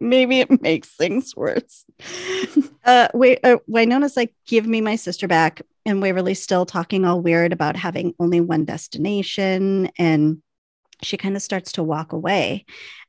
maybe 0.00 0.40
it 0.40 0.62
makes 0.62 0.88
things 0.88 1.34
worse. 1.36 1.84
Uh, 2.86 3.08
wait, 3.14 3.38
uh, 3.42 3.56
Wynonna's 3.66 4.14
like, 4.14 4.34
give 4.46 4.66
me 4.66 4.82
my 4.82 4.94
sister 4.94 5.26
back. 5.26 5.62
And 5.86 6.02
Waverly's 6.02 6.42
still 6.42 6.66
talking 6.66 7.06
all 7.06 7.18
weird 7.22 7.50
about 7.50 7.76
having 7.76 8.14
only 8.20 8.42
one 8.42 8.66
destination. 8.66 9.90
And 9.96 10.42
she 11.02 11.16
kind 11.16 11.34
of 11.34 11.40
starts 11.40 11.72
to 11.72 11.82
walk 11.82 12.12
away. 12.12 12.66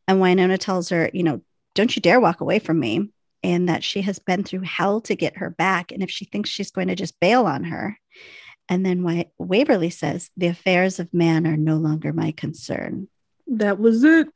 And 0.08 0.22
Wynonna 0.22 0.58
tells 0.60 0.88
her, 0.90 1.10
you 1.14 1.24
know, 1.24 1.42
don't 1.76 1.96
you 1.96 2.02
dare 2.02 2.20
walk 2.20 2.42
away 2.42 2.58
from 2.58 2.80
me. 2.80 3.12
And 3.44 3.70
that 3.70 3.84
she 3.84 4.02
has 4.02 4.18
been 4.18 4.44
through 4.44 4.62
hell 4.62 5.02
to 5.02 5.16
get 5.16 5.38
her 5.38 5.52
back. 5.52 5.92
And 5.92 6.02
if 6.02 6.10
she 6.10 6.26
thinks 6.26 6.50
she's 6.50 6.72
going 6.72 6.88
to 6.88 6.96
just 6.96 7.20
bail 7.20 7.46
on 7.46 7.66
her. 7.66 8.00
And 8.68 8.84
then 8.84 9.04
Wa- 9.04 9.26
Waverly 9.38 9.92
says, 9.92 10.32
the 10.36 10.48
affairs 10.48 11.00
of 11.00 11.14
man 11.14 11.46
are 11.46 11.58
no 11.58 11.76
longer 11.76 12.12
my 12.12 12.32
concern. 12.32 13.08
That 13.46 13.80
was 13.80 14.04
it. 14.04 14.28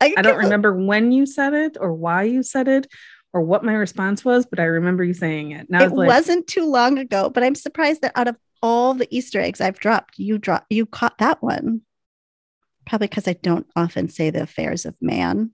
I 0.00 0.10
don't 0.22 0.38
remember 0.38 0.72
when 0.72 1.10
you 1.10 1.26
said 1.26 1.54
it 1.54 1.76
or 1.80 1.92
why 1.92 2.22
you 2.22 2.44
said 2.44 2.68
it 2.68 2.86
or 3.32 3.40
what 3.40 3.64
my 3.64 3.72
response 3.72 4.24
was, 4.24 4.46
but 4.46 4.60
I 4.60 4.64
remember 4.64 5.02
you 5.02 5.14
saying 5.14 5.50
it. 5.50 5.66
I 5.72 5.82
it 5.82 5.90
was 5.90 5.98
like, 5.98 6.06
wasn't 6.06 6.46
too 6.46 6.66
long 6.66 6.98
ago, 6.98 7.30
but 7.30 7.42
I'm 7.42 7.56
surprised 7.56 8.02
that 8.02 8.12
out 8.14 8.28
of 8.28 8.36
all 8.62 8.94
the 8.94 9.08
Easter 9.10 9.40
eggs 9.40 9.60
I've 9.60 9.80
dropped, 9.80 10.18
you 10.18 10.38
drop 10.38 10.66
you 10.70 10.86
caught 10.86 11.18
that 11.18 11.42
one. 11.42 11.80
Probably 12.86 13.08
because 13.08 13.26
I 13.26 13.32
don't 13.32 13.66
often 13.74 14.08
say 14.08 14.30
the 14.30 14.42
affairs 14.42 14.86
of 14.86 14.94
man. 15.00 15.50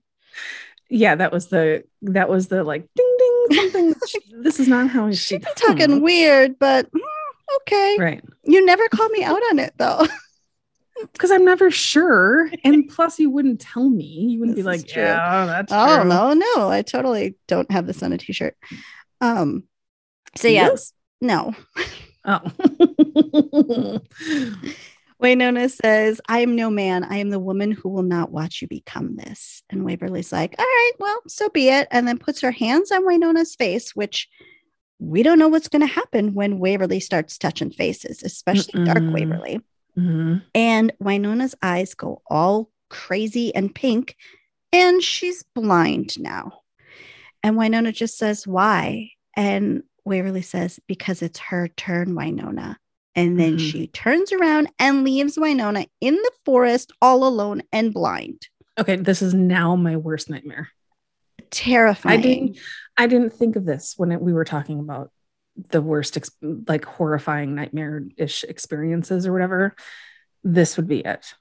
Yeah, 0.89 1.15
that 1.15 1.31
was 1.31 1.47
the 1.47 1.83
that 2.03 2.29
was 2.29 2.47
the 2.47 2.63
like 2.63 2.87
ding 2.95 3.15
ding 3.19 3.45
something. 3.53 3.95
this 4.41 4.59
is 4.59 4.67
not 4.67 4.89
how 4.89 5.09
She's 5.09 5.19
she 5.19 5.37
been 5.37 5.53
talking 5.55 6.01
weird, 6.01 6.57
but 6.59 6.91
mm, 6.91 6.99
okay. 7.57 7.97
right 7.99 8.23
You 8.43 8.65
never 8.65 8.87
call 8.89 9.09
me 9.09 9.23
out 9.23 9.41
on 9.51 9.59
it 9.59 9.73
though. 9.77 10.05
because 11.13 11.31
I'm 11.31 11.45
never 11.45 11.71
sure, 11.71 12.49
and 12.63 12.87
plus 12.89 13.19
you 13.19 13.29
wouldn't 13.29 13.61
tell 13.61 13.89
me. 13.89 14.05
You 14.31 14.39
wouldn't 14.39 14.55
This 14.57 14.63
be 14.65 14.69
like, 14.69 14.93
yeah, 14.95 15.45
that's 15.45 15.71
oh 15.71 16.01
true. 16.01 16.09
no, 16.09 16.33
no, 16.33 16.69
I 16.69 16.81
totally 16.81 17.35
don't 17.47 17.71
have 17.71 17.87
this 17.87 18.03
on 18.03 18.13
a 18.13 18.17
t-shirt. 18.17 18.55
Um 19.21 19.63
so 20.35 20.47
You? 20.47 20.55
yes, 20.55 20.93
no. 21.21 21.55
Oh, 22.25 22.41
Wynonna 25.21 25.69
says, 25.69 26.21
I 26.27 26.39
am 26.39 26.55
no 26.55 26.69
man. 26.69 27.03
I 27.03 27.17
am 27.17 27.29
the 27.29 27.39
woman 27.39 27.71
who 27.71 27.89
will 27.89 28.03
not 28.03 28.31
watch 28.31 28.61
you 28.61 28.67
become 28.67 29.15
this. 29.17 29.63
And 29.69 29.83
Waverly's 29.83 30.31
like, 30.31 30.55
all 30.57 30.65
right, 30.65 30.91
well, 30.99 31.19
so 31.27 31.49
be 31.49 31.69
it. 31.69 31.87
And 31.91 32.07
then 32.07 32.17
puts 32.17 32.39
her 32.41 32.51
hands 32.51 32.91
on 32.91 33.05
Wynonna's 33.05 33.55
face, 33.55 33.95
which 33.95 34.29
we 34.99 35.23
don't 35.23 35.39
know 35.39 35.49
what's 35.49 35.67
going 35.67 35.81
to 35.81 35.93
happen 35.93 36.33
when 36.33 36.59
Waverly 36.59 36.99
starts 36.99 37.37
touching 37.37 37.71
faces, 37.71 38.23
especially 38.23 38.85
dark 38.85 38.99
Mm-mm. 38.99 39.13
Waverly. 39.13 39.61
Mhm. 39.97 40.43
And 40.55 40.93
Wynonna's 41.01 41.55
eyes 41.61 41.93
go 41.93 42.21
all 42.29 42.69
crazy 42.89 43.53
and 43.53 43.73
pink, 43.73 44.15
and 44.71 45.01
she's 45.01 45.43
blind 45.55 46.19
now. 46.19 46.61
And 47.43 47.57
Wynonna 47.57 47.93
just 47.93 48.17
says, 48.17 48.47
Why? 48.47 49.11
And 49.35 49.83
Waverly 50.05 50.41
says, 50.41 50.79
Because 50.87 51.21
it's 51.21 51.39
her 51.39 51.67
turn, 51.67 52.09
Wynonna. 52.15 52.75
And 53.19 53.39
then 53.39 53.57
Mhm. 53.57 53.71
she 53.71 53.87
turns 53.87 54.31
around 54.31 54.69
and 54.79 55.03
leaves 55.03 55.37
Wynonna 55.37 55.87
in 55.99 56.15
the 56.15 56.31
forest 56.45 56.91
all 57.01 57.27
alone 57.27 57.61
and 57.73 57.93
blind. 57.93 58.47
Okay, 58.79 58.95
this 58.95 59.21
is 59.21 59.33
now 59.33 59.75
my 59.75 59.97
worst 59.97 60.29
nightmare. 60.29 60.69
Terrifying. 61.51 62.19
I 62.19 62.21
didn't 62.21 62.57
I 62.97 63.07
didn't 63.07 63.33
think 63.33 63.55
of 63.55 63.65
this 63.65 63.93
when 63.97 64.11
it, 64.11 64.21
we 64.21 64.33
were 64.33 64.45
talking 64.45 64.79
about 64.79 65.11
the 65.69 65.81
worst 65.81 66.15
ex- 66.17 66.31
like 66.41 66.85
horrifying 66.85 67.55
nightmare-ish 67.55 68.43
experiences 68.45 69.25
or 69.27 69.33
whatever. 69.33 69.75
This 70.43 70.77
would 70.77 70.87
be 70.87 70.99
it. 70.99 71.33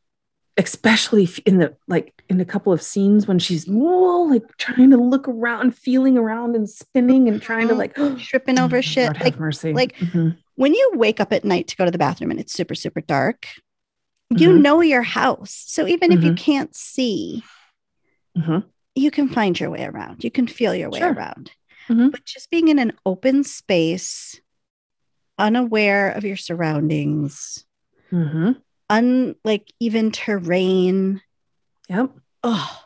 Especially 0.57 1.29
in 1.47 1.59
the 1.59 1.77
like 1.87 2.13
in 2.29 2.41
a 2.41 2.45
couple 2.45 2.73
of 2.73 2.83
scenes 2.83 3.29
when 3.29 3.39
she's 3.39 3.67
whoa, 3.69 4.23
like 4.23 4.57
trying 4.57 4.91
to 4.91 4.97
look 4.97 5.29
around, 5.29 5.77
feeling 5.77 6.19
around 6.19 6.57
and 6.57 6.69
spinning 6.69 7.29
and 7.29 7.41
trying 7.41 7.69
to 7.69 7.75
like 7.83 7.95
tripping 8.19 8.59
over 8.59 8.79
Oh, 8.79 8.81
shit. 8.81 9.17
Have 9.17 9.25
Like 9.25 9.39
mercy. 9.39 9.73
like- 9.73 9.97
Mhm. 9.97 10.37
When 10.59 10.75
you 10.75 10.91
wake 10.95 11.21
up 11.21 11.33
at 11.33 11.45
night 11.45 11.69
to 11.69 11.77
go 11.77 11.85
to 11.85 11.91
the 11.93 11.99
bathroom 11.99 12.33
and 12.33 12.41
it's 12.41 12.53
super, 12.53 12.75
super 12.75 13.01
dark, 13.01 13.47
you 14.37 14.51
Mhm. 14.51 14.61
know 14.63 14.81
your 14.81 15.03
house. 15.03 15.55
So 15.69 15.87
even 15.87 16.11
if 16.11 16.25
you 16.25 16.33
Mhm. 16.33 16.37
can't 16.37 16.75
see, 16.75 17.45
Mhm. 18.37 18.65
you 18.97 19.13
can 19.13 19.29
find 19.29 19.59
your 19.59 19.71
way 19.71 19.85
around. 19.85 20.25
You 20.25 20.33
can 20.33 20.49
feel 20.49 20.75
your 20.75 20.91
way 20.91 20.99
Sure. 20.99 21.13
around. 21.13 21.53
Mhm. 21.89 22.11
But 22.11 22.25
just 22.25 22.51
being 22.51 22.67
in 22.67 22.81
an 22.81 22.93
open 23.07 23.45
space, 23.45 24.41
unaware 25.39 26.11
of 26.11 26.25
your 26.25 26.37
surroundings, 26.37 27.65
Mhm. 28.11 28.61
un 28.91 29.37
even 29.79 30.11
terrain, 30.11 31.23
Yep. 31.89 32.11
oh, 32.43 32.85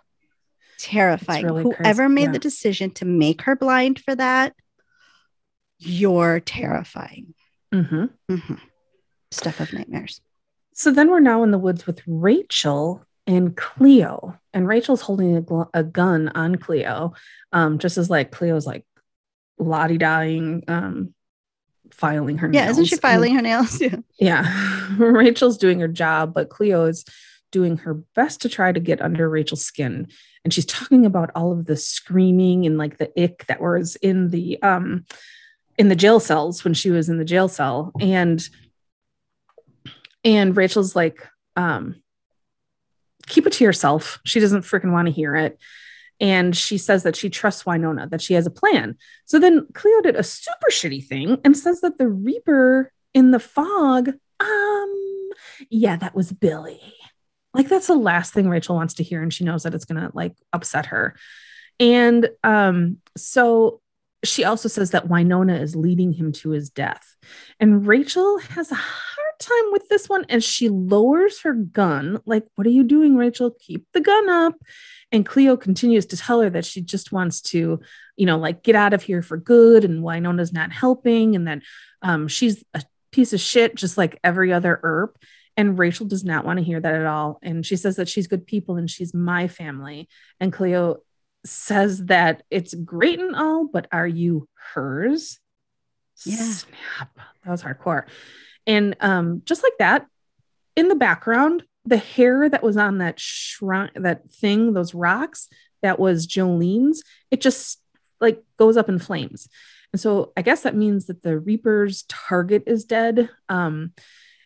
terrifying. 0.76 1.46
really 1.46 1.62
Whoever 1.62 2.02
crazy, 2.04 2.14
made 2.14 2.22
yeah. 2.24 2.32
the 2.32 2.38
decision 2.38 2.90
to 2.90 3.06
make 3.06 3.42
her 3.42 3.56
blind 3.56 3.98
for 3.98 4.14
that, 4.14 4.54
you're 5.78 6.38
terrifying. 6.40 7.32
Mhm. 7.72 8.10
Mhm. 8.30 8.60
Stuff 9.30 9.60
of 9.60 9.72
nightmares. 9.72 10.20
So 10.74 10.90
then 10.90 11.10
we're 11.10 11.20
now 11.20 11.42
in 11.42 11.50
the 11.50 11.58
woods 11.58 11.86
with 11.86 12.00
Rachel 12.06 13.04
and 13.26 13.56
Cleo, 13.56 14.38
and 14.52 14.66
Rachel's 14.66 15.02
holding 15.02 15.36
a, 15.36 15.42
gl- 15.42 15.70
a 15.74 15.82
gun 15.84 16.28
on 16.34 16.56
Cleo, 16.56 17.12
um, 17.52 17.78
just 17.78 17.96
as 17.98 18.10
like 18.10 18.30
Cleo's 18.32 18.66
like 18.66 18.84
lottie 19.58 19.98
dying, 19.98 20.64
um, 20.68 21.14
filing 21.92 22.38
her 22.38 22.48
nails. 22.48 22.54
Yeah, 22.58 22.64
nails. 22.66 22.74
isn't 22.78 22.84
she 22.86 22.94
and- 22.96 23.02
filing 23.02 23.34
her 23.34 23.42
nails? 23.42 23.80
Yeah. 23.80 23.96
yeah. 24.18 24.96
Rachel's 24.98 25.58
doing 25.58 25.80
her 25.80 25.88
job, 25.88 26.34
but 26.34 26.48
Cleo 26.50 26.84
is 26.86 27.04
doing 27.52 27.76
her 27.78 27.94
best 28.14 28.40
to 28.42 28.48
try 28.48 28.72
to 28.72 28.80
get 28.80 29.00
under 29.02 29.28
Rachel's 29.28 29.64
skin. 29.64 30.08
And 30.44 30.52
she's 30.52 30.66
talking 30.66 31.04
about 31.06 31.30
all 31.34 31.52
of 31.52 31.66
the 31.66 31.76
screaming 31.76 32.66
and 32.66 32.76
like 32.78 32.98
the 32.98 33.10
ick 33.22 33.46
that 33.46 33.60
was 33.60 33.96
in 33.96 34.30
the 34.30 34.60
um 34.62 35.04
in 35.78 35.88
the 35.88 35.96
jail 35.96 36.20
cells 36.20 36.64
when 36.64 36.74
she 36.74 36.90
was 36.90 37.08
in 37.08 37.18
the 37.18 37.24
jail 37.24 37.48
cell. 37.48 37.92
And 38.00 38.46
and 40.24 40.56
Rachel's 40.56 40.94
like, 40.94 41.26
um, 41.56 42.02
keep 43.26 43.46
it 43.46 43.52
to 43.54 43.64
yourself. 43.64 44.20
She 44.24 44.40
doesn't 44.40 44.62
freaking 44.62 44.92
want 44.92 45.06
to 45.06 45.12
hear 45.12 45.34
it. 45.34 45.58
And 46.20 46.56
she 46.56 46.78
says 46.78 47.02
that 47.02 47.16
she 47.16 47.28
trusts 47.28 47.64
Wynonna, 47.64 48.08
that 48.10 48.22
she 48.22 48.34
has 48.34 48.46
a 48.46 48.50
plan. 48.50 48.96
So 49.24 49.40
then 49.40 49.66
Cleo 49.74 50.00
did 50.02 50.14
a 50.14 50.22
super 50.22 50.70
shitty 50.70 51.04
thing 51.04 51.38
and 51.44 51.56
says 51.56 51.80
that 51.80 51.98
the 51.98 52.06
Reaper 52.06 52.92
in 53.12 53.32
the 53.32 53.40
fog, 53.40 54.10
um, 54.38 55.30
yeah, 55.68 55.96
that 55.96 56.14
was 56.14 56.32
Billy. 56.32 56.80
Like 57.54 57.68
that's 57.68 57.88
the 57.88 57.96
last 57.96 58.32
thing 58.32 58.48
Rachel 58.48 58.76
wants 58.76 58.94
to 58.94 59.02
hear, 59.02 59.22
and 59.22 59.32
she 59.32 59.44
knows 59.44 59.64
that 59.64 59.74
it's 59.74 59.84
gonna 59.84 60.10
like 60.14 60.34
upset 60.52 60.86
her. 60.86 61.16
And 61.78 62.30
um, 62.44 62.98
so 63.16 63.80
she 64.24 64.44
also 64.44 64.68
says 64.68 64.90
that 64.92 65.08
Wynonna 65.08 65.60
is 65.60 65.74
leading 65.74 66.12
him 66.12 66.32
to 66.32 66.50
his 66.50 66.70
death. 66.70 67.16
And 67.58 67.86
Rachel 67.86 68.38
has 68.38 68.70
a 68.70 68.76
hard 68.76 69.38
time 69.40 69.72
with 69.72 69.88
this 69.88 70.08
one 70.08 70.24
as 70.28 70.44
she 70.44 70.68
lowers 70.68 71.40
her 71.42 71.54
gun. 71.54 72.20
Like, 72.24 72.46
what 72.54 72.66
are 72.66 72.70
you 72.70 72.84
doing, 72.84 73.16
Rachel? 73.16 73.50
Keep 73.50 73.86
the 73.92 74.00
gun 74.00 74.28
up. 74.28 74.54
And 75.10 75.26
Cleo 75.26 75.56
continues 75.56 76.06
to 76.06 76.16
tell 76.16 76.40
her 76.40 76.50
that 76.50 76.64
she 76.64 76.80
just 76.80 77.12
wants 77.12 77.40
to, 77.42 77.80
you 78.16 78.26
know, 78.26 78.38
like 78.38 78.62
get 78.62 78.76
out 78.76 78.94
of 78.94 79.02
here 79.02 79.22
for 79.22 79.36
good. 79.36 79.84
And 79.84 80.02
Wynonna's 80.02 80.52
not 80.52 80.72
helping. 80.72 81.36
And 81.36 81.48
that 81.48 81.62
um, 82.00 82.28
she's 82.28 82.64
a 82.74 82.82
piece 83.10 83.32
of 83.32 83.40
shit, 83.40 83.74
just 83.74 83.98
like 83.98 84.18
every 84.24 84.52
other 84.52 84.78
Earp. 84.82 85.18
And 85.56 85.78
Rachel 85.78 86.06
does 86.06 86.24
not 86.24 86.46
want 86.46 86.58
to 86.58 86.64
hear 86.64 86.80
that 86.80 86.94
at 86.94 87.06
all. 87.06 87.38
And 87.42 87.66
she 87.66 87.76
says 87.76 87.96
that 87.96 88.08
she's 88.08 88.26
good 88.26 88.46
people 88.46 88.76
and 88.76 88.88
she's 88.88 89.12
my 89.12 89.48
family. 89.48 90.08
And 90.40 90.52
Cleo 90.52 90.98
says 91.44 92.04
that 92.06 92.42
it's 92.50 92.74
great 92.74 93.20
and 93.20 93.34
all, 93.34 93.66
but 93.66 93.86
are 93.92 94.06
you 94.06 94.48
hers? 94.74 95.38
Yeah. 96.24 96.36
Snap. 96.36 97.10
That 97.44 97.50
was 97.50 97.62
hardcore. 97.62 98.04
And 98.66 98.96
um, 99.00 99.42
just 99.44 99.62
like 99.62 99.72
that, 99.78 100.06
in 100.76 100.88
the 100.88 100.94
background, 100.94 101.64
the 101.84 101.96
hair 101.96 102.48
that 102.48 102.62
was 102.62 102.76
on 102.76 102.98
that 102.98 103.18
shrine, 103.18 103.90
that 103.96 104.30
thing, 104.30 104.72
those 104.72 104.94
rocks, 104.94 105.48
that 105.82 105.98
was 105.98 106.26
Jolene's, 106.26 107.02
it 107.30 107.40
just 107.40 107.80
like 108.20 108.42
goes 108.56 108.76
up 108.76 108.88
in 108.88 108.98
flames. 108.98 109.48
And 109.92 110.00
so 110.00 110.32
I 110.36 110.42
guess 110.42 110.62
that 110.62 110.76
means 110.76 111.06
that 111.06 111.22
the 111.22 111.38
Reaper's 111.38 112.04
target 112.08 112.64
is 112.66 112.84
dead. 112.84 113.28
Um, 113.48 113.92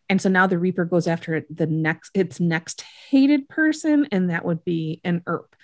and 0.09 0.21
so 0.21 0.29
now 0.29 0.47
the 0.47 0.59
Reaper 0.59 0.85
goes 0.85 1.07
after 1.07 1.45
the 1.51 1.67
next 1.67 2.11
its 2.15 2.41
next 2.41 2.83
hated 3.11 3.49
person, 3.49 4.09
and 4.13 4.31
that 4.31 4.45
would 4.45 4.65
be 4.65 5.01
an 5.05 5.23
Earp. 5.27 5.55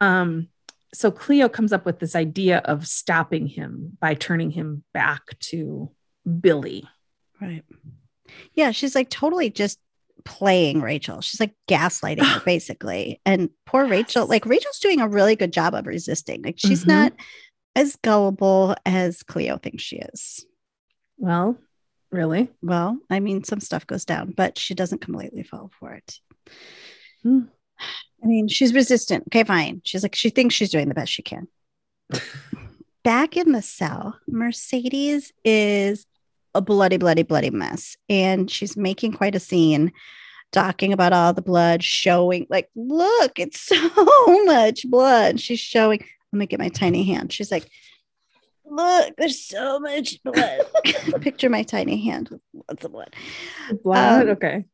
Um, 0.00 0.48
so 0.94 1.10
Cleo 1.10 1.48
comes 1.48 1.72
up 1.72 1.84
with 1.84 1.98
this 1.98 2.14
idea 2.16 2.58
of 2.64 2.86
stopping 2.86 3.46
him 3.46 3.96
by 4.00 4.14
turning 4.14 4.50
him 4.50 4.84
back 4.94 5.22
to 5.40 5.90
Billy. 6.40 6.88
Right. 7.40 7.62
Yeah, 8.54 8.70
she's 8.72 8.94
like 8.94 9.10
totally 9.10 9.50
just 9.50 9.78
playing 10.24 10.80
Rachel. 10.80 11.20
She's 11.20 11.40
like 11.40 11.54
gaslighting 11.68 12.24
her 12.24 12.40
basically. 12.44 13.20
And 13.24 13.50
poor 13.66 13.86
Rachel, 13.86 14.26
like 14.26 14.44
Rachel's 14.46 14.78
doing 14.80 15.00
a 15.00 15.08
really 15.08 15.36
good 15.36 15.52
job 15.52 15.74
of 15.74 15.86
resisting. 15.86 16.42
Like 16.42 16.56
she's 16.58 16.84
Mhm. 16.84 16.88
not 16.88 17.12
as 17.76 17.96
gullible 17.96 18.74
as 18.84 19.22
Cleo 19.22 19.56
thinks 19.58 19.82
she 19.82 19.96
is. 19.96 20.44
Well, 21.16 21.56
really? 22.10 22.48
Well, 22.62 22.98
I 23.08 23.20
mean, 23.20 23.44
some 23.44 23.60
stuff 23.60 23.86
goes 23.86 24.04
down, 24.04 24.32
but 24.36 24.58
she 24.58 24.74
doesn't 24.74 25.00
completely 25.00 25.42
fall 25.44 25.70
for 25.78 25.92
it. 25.92 26.18
Hmm. 27.22 27.40
I 28.22 28.26
mean, 28.26 28.48
she's 28.48 28.74
resistant. 28.74 29.24
Okay, 29.28 29.44
fine. 29.44 29.80
She's 29.84 30.02
like, 30.02 30.14
she 30.14 30.30
thinks 30.30 30.54
she's 30.54 30.70
doing 30.70 30.88
the 30.88 30.94
best 30.94 31.12
she 31.12 31.22
can. 31.22 31.48
Back 33.04 33.36
in 33.36 33.52
the 33.52 33.62
cell, 33.62 34.18
Mercedes 34.26 35.32
is 35.44 36.06
a 36.54 36.60
bloody, 36.60 36.96
bloody, 36.96 37.22
bloody 37.22 37.50
mess. 37.50 37.96
And 38.08 38.50
she's 38.50 38.76
making 38.76 39.12
quite 39.12 39.34
a 39.34 39.40
scene, 39.40 39.92
talking 40.52 40.92
about 40.92 41.12
all 41.12 41.32
the 41.32 41.42
blood, 41.42 41.82
showing, 41.84 42.46
like, 42.50 42.68
look, 42.74 43.38
it's 43.38 43.60
so 43.68 44.44
much 44.44 44.88
blood. 44.90 45.40
She's 45.40 45.60
showing, 45.60 46.00
let 46.32 46.38
me 46.38 46.46
get 46.46 46.58
my 46.58 46.68
tiny 46.68 47.04
hand. 47.04 47.32
She's 47.32 47.52
like, 47.52 47.70
look, 48.64 49.14
there's 49.16 49.44
so 49.44 49.78
much 49.78 50.22
blood. 50.22 50.60
Picture 51.20 51.48
my 51.48 51.62
tiny 51.62 52.04
hand 52.04 52.28
with 52.30 52.40
lots 52.68 52.84
of 52.84 52.92
blood. 52.92 53.14
Blood? 53.82 54.22
Um, 54.22 54.28
okay. 54.30 54.64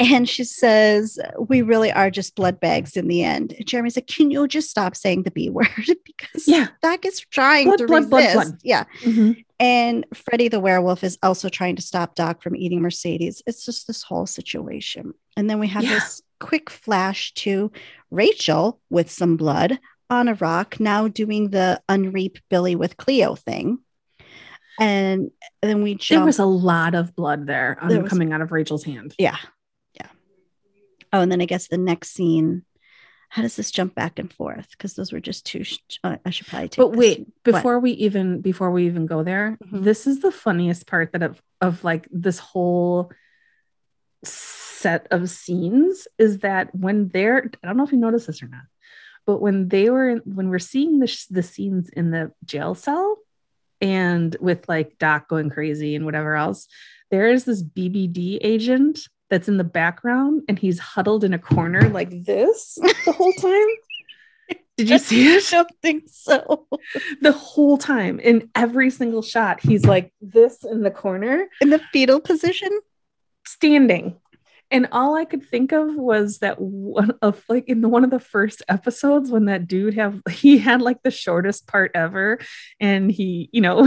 And 0.00 0.28
she 0.28 0.44
says, 0.44 1.18
We 1.38 1.62
really 1.62 1.90
are 1.92 2.10
just 2.10 2.34
blood 2.36 2.60
bags 2.60 2.96
in 2.96 3.08
the 3.08 3.22
end. 3.24 3.52
And 3.52 3.66
Jeremy's 3.66 3.96
like, 3.96 4.06
Can 4.06 4.30
you 4.30 4.46
just 4.48 4.70
stop 4.70 4.94
saying 4.96 5.24
the 5.24 5.30
B 5.30 5.50
word? 5.50 5.68
because 6.06 6.46
Yeah. 6.46 6.68
Doc 6.82 7.04
is 7.04 7.20
trying 7.20 7.66
Blood, 7.66 7.78
to 7.78 7.86
blood, 7.86 8.12
resist. 8.12 8.34
blood. 8.34 8.58
Yeah. 8.62 8.84
Mhm. 9.02 9.44
And 9.60 10.06
Freddie 10.14 10.48
the 10.48 10.60
werewolf 10.60 11.02
is 11.04 11.18
also 11.22 11.48
trying 11.48 11.76
to 11.76 11.82
stop 11.82 12.14
Doc 12.14 12.42
from 12.42 12.56
eating 12.56 12.80
Mercedes. 12.82 13.42
It's 13.46 13.64
just 13.64 13.86
this 13.86 14.02
whole 14.02 14.26
situation. 14.26 15.12
And 15.36 15.50
then 15.50 15.58
we 15.58 15.68
have 15.68 15.82
Yeah. 15.84 15.94
this 15.94 16.22
quick 16.40 16.70
flash 16.70 17.32
to 17.34 17.70
Rachel 18.10 18.80
with 18.90 19.10
some 19.10 19.36
blood 19.36 19.78
on 20.10 20.28
a 20.28 20.34
rock, 20.34 20.78
now 20.78 21.08
doing 21.08 21.50
the 21.50 21.80
unreap 21.88 22.38
Billy 22.48 22.76
with 22.76 22.96
Cleo 22.96 23.34
thing. 23.34 23.78
And 24.80 25.30
then 25.62 25.82
we 25.82 25.98
There 26.08 26.24
was 26.24 26.38
a 26.40 26.44
lot 26.44 26.94
of 26.94 27.14
blood 27.14 27.46
there, 27.46 27.78
um, 27.80 27.88
There 27.88 28.02
was- 28.02 28.10
coming 28.10 28.32
out 28.32 28.40
of 28.40 28.50
Rachel's 28.52 28.84
hand. 28.84 29.14
Yeah. 29.18 29.36
Oh, 31.14 31.20
and 31.20 31.30
then 31.30 31.40
I 31.40 31.46
guess 31.46 31.68
the 31.68 31.78
next 31.78 32.10
scene, 32.10 32.64
how 33.28 33.42
does 33.42 33.54
this 33.56 33.70
jump 33.70 33.94
back 33.94 34.18
and 34.18 34.32
forth? 34.32 34.68
Because 34.72 34.94
those 34.94 35.12
were 35.12 35.20
just 35.20 35.46
two. 35.46 35.62
Sh- 35.62 35.78
uh, 36.02 36.16
I 36.26 36.30
should 36.30 36.48
probably 36.48 36.68
take 36.68 36.78
But 36.78 36.88
wait, 36.96 37.16
scene. 37.18 37.32
What? 37.44 37.54
before 37.54 37.78
we 37.78 37.92
even 37.92 38.40
before 38.40 38.70
we 38.72 38.86
even 38.86 39.06
go 39.06 39.22
there, 39.22 39.56
Mhm. 39.64 39.84
this 39.84 40.06
is 40.08 40.20
the 40.20 40.32
funniest 40.32 40.86
part 40.88 41.12
that 41.12 41.22
of 41.22 41.40
of 41.60 41.84
like 41.84 42.08
this 42.10 42.38
whole 42.40 43.10
set 44.24 45.06
of 45.10 45.30
scenes 45.30 46.08
is 46.18 46.38
that 46.40 46.74
when 46.74 47.08
they're 47.08 47.50
I 47.62 47.66
don't 47.66 47.76
know 47.76 47.84
if 47.84 47.92
you 47.92 47.98
noticed 47.98 48.26
this 48.26 48.42
or 48.42 48.48
not, 48.48 48.62
but 49.26 49.40
when 49.40 49.68
they 49.68 49.90
were 49.90 50.16
when 50.24 50.48
we're 50.50 50.58
seeing 50.58 50.98
the 50.98 51.06
sh- 51.06 51.26
the 51.26 51.42
scenes 51.42 51.88
in 51.90 52.10
the 52.10 52.32
jail 52.44 52.74
cell 52.74 53.18
and 53.80 54.36
with 54.40 54.68
like 54.68 54.98
Doc 54.98 55.28
going 55.28 55.50
crazy 55.50 55.94
and 55.94 56.04
whatever 56.04 56.34
else, 56.36 56.66
there 57.10 57.28
is 57.28 57.44
this 57.44 57.62
BBD 57.62 58.38
agent 58.40 59.08
that's 59.34 59.48
in 59.48 59.56
the 59.56 59.64
background 59.64 60.42
and 60.48 60.56
he's 60.58 60.78
huddled 60.78 61.24
in 61.24 61.34
a 61.34 61.38
corner 61.38 61.88
like 61.88 62.10
this 62.24 62.78
the 63.04 63.12
whole 63.12 63.32
time. 63.32 63.66
Did 64.76 64.90
you 64.90 64.98
see 64.98 65.34
it? 65.34 65.44
I 65.52 65.56
don't 65.56 65.70
think 65.82 66.04
so. 66.06 66.68
the 67.20 67.32
whole 67.32 67.78
time 67.78 68.20
in 68.20 68.48
every 68.54 68.90
single 68.90 69.22
shot 69.22 69.60
he's 69.60 69.84
like 69.84 70.12
this 70.20 70.62
in 70.64 70.82
the 70.82 70.90
corner 70.90 71.46
In 71.60 71.70
the 71.70 71.80
fetal 71.92 72.20
position. 72.20 72.70
standing 73.44 74.16
and 74.70 74.88
all 74.92 75.14
i 75.14 75.24
could 75.26 75.44
think 75.44 75.72
of 75.72 75.94
was 75.94 76.38
that 76.38 76.56
one 76.60 77.12
of 77.22 77.42
like 77.48 77.68
in 77.68 77.82
the, 77.82 77.88
one 77.88 78.02
of 78.04 78.10
the 78.10 78.18
first 78.34 78.62
episodes 78.68 79.30
when 79.30 79.44
that 79.44 79.66
dude 79.68 79.94
have 79.94 80.20
he 80.30 80.58
had 80.58 80.80
like 80.80 81.02
the 81.02 81.10
shortest 81.10 81.66
part 81.66 81.90
ever 81.94 82.38
and 82.80 83.10
he 83.12 83.48
you 83.52 83.60
know 83.60 83.78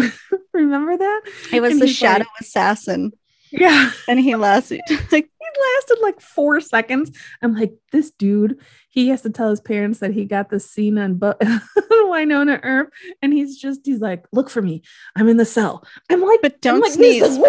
remember 0.53 0.95
that 0.97 1.21
It 1.51 1.61
was 1.61 1.71
And 1.73 1.81
the 1.81 1.87
shadow 1.87 2.19
like- 2.25 2.41
assassin, 2.41 3.11
yeah 3.51 3.91
and 4.07 4.19
he 4.19 4.35
lasted 4.35 4.81
like 5.11 5.29
lasted 5.75 5.97
like 6.01 6.19
four 6.21 6.59
seconds 6.61 7.11
i'm 7.41 7.55
like 7.55 7.73
this 7.91 8.11
dude 8.11 8.59
he 8.89 9.09
has 9.09 9.21
to 9.21 9.29
tell 9.29 9.49
his 9.49 9.61
parents 9.61 9.99
that 9.99 10.11
he 10.13 10.25
got 10.25 10.49
the 10.49 10.59
scene 10.59 10.97
on 10.97 11.15
but 11.15 11.39
wynonna 11.91 12.59
earp 12.63 12.91
and 13.21 13.33
he's 13.33 13.57
just 13.57 13.81
he's 13.85 13.99
like 14.01 14.25
look 14.31 14.49
for 14.49 14.61
me 14.61 14.81
i'm 15.15 15.27
in 15.27 15.37
the 15.37 15.45
cell 15.45 15.83
i'm 16.09 16.21
like 16.21 16.39
But 16.41 16.61
don't 16.61 16.81
like, 16.81 16.91
sneeze. 16.91 17.37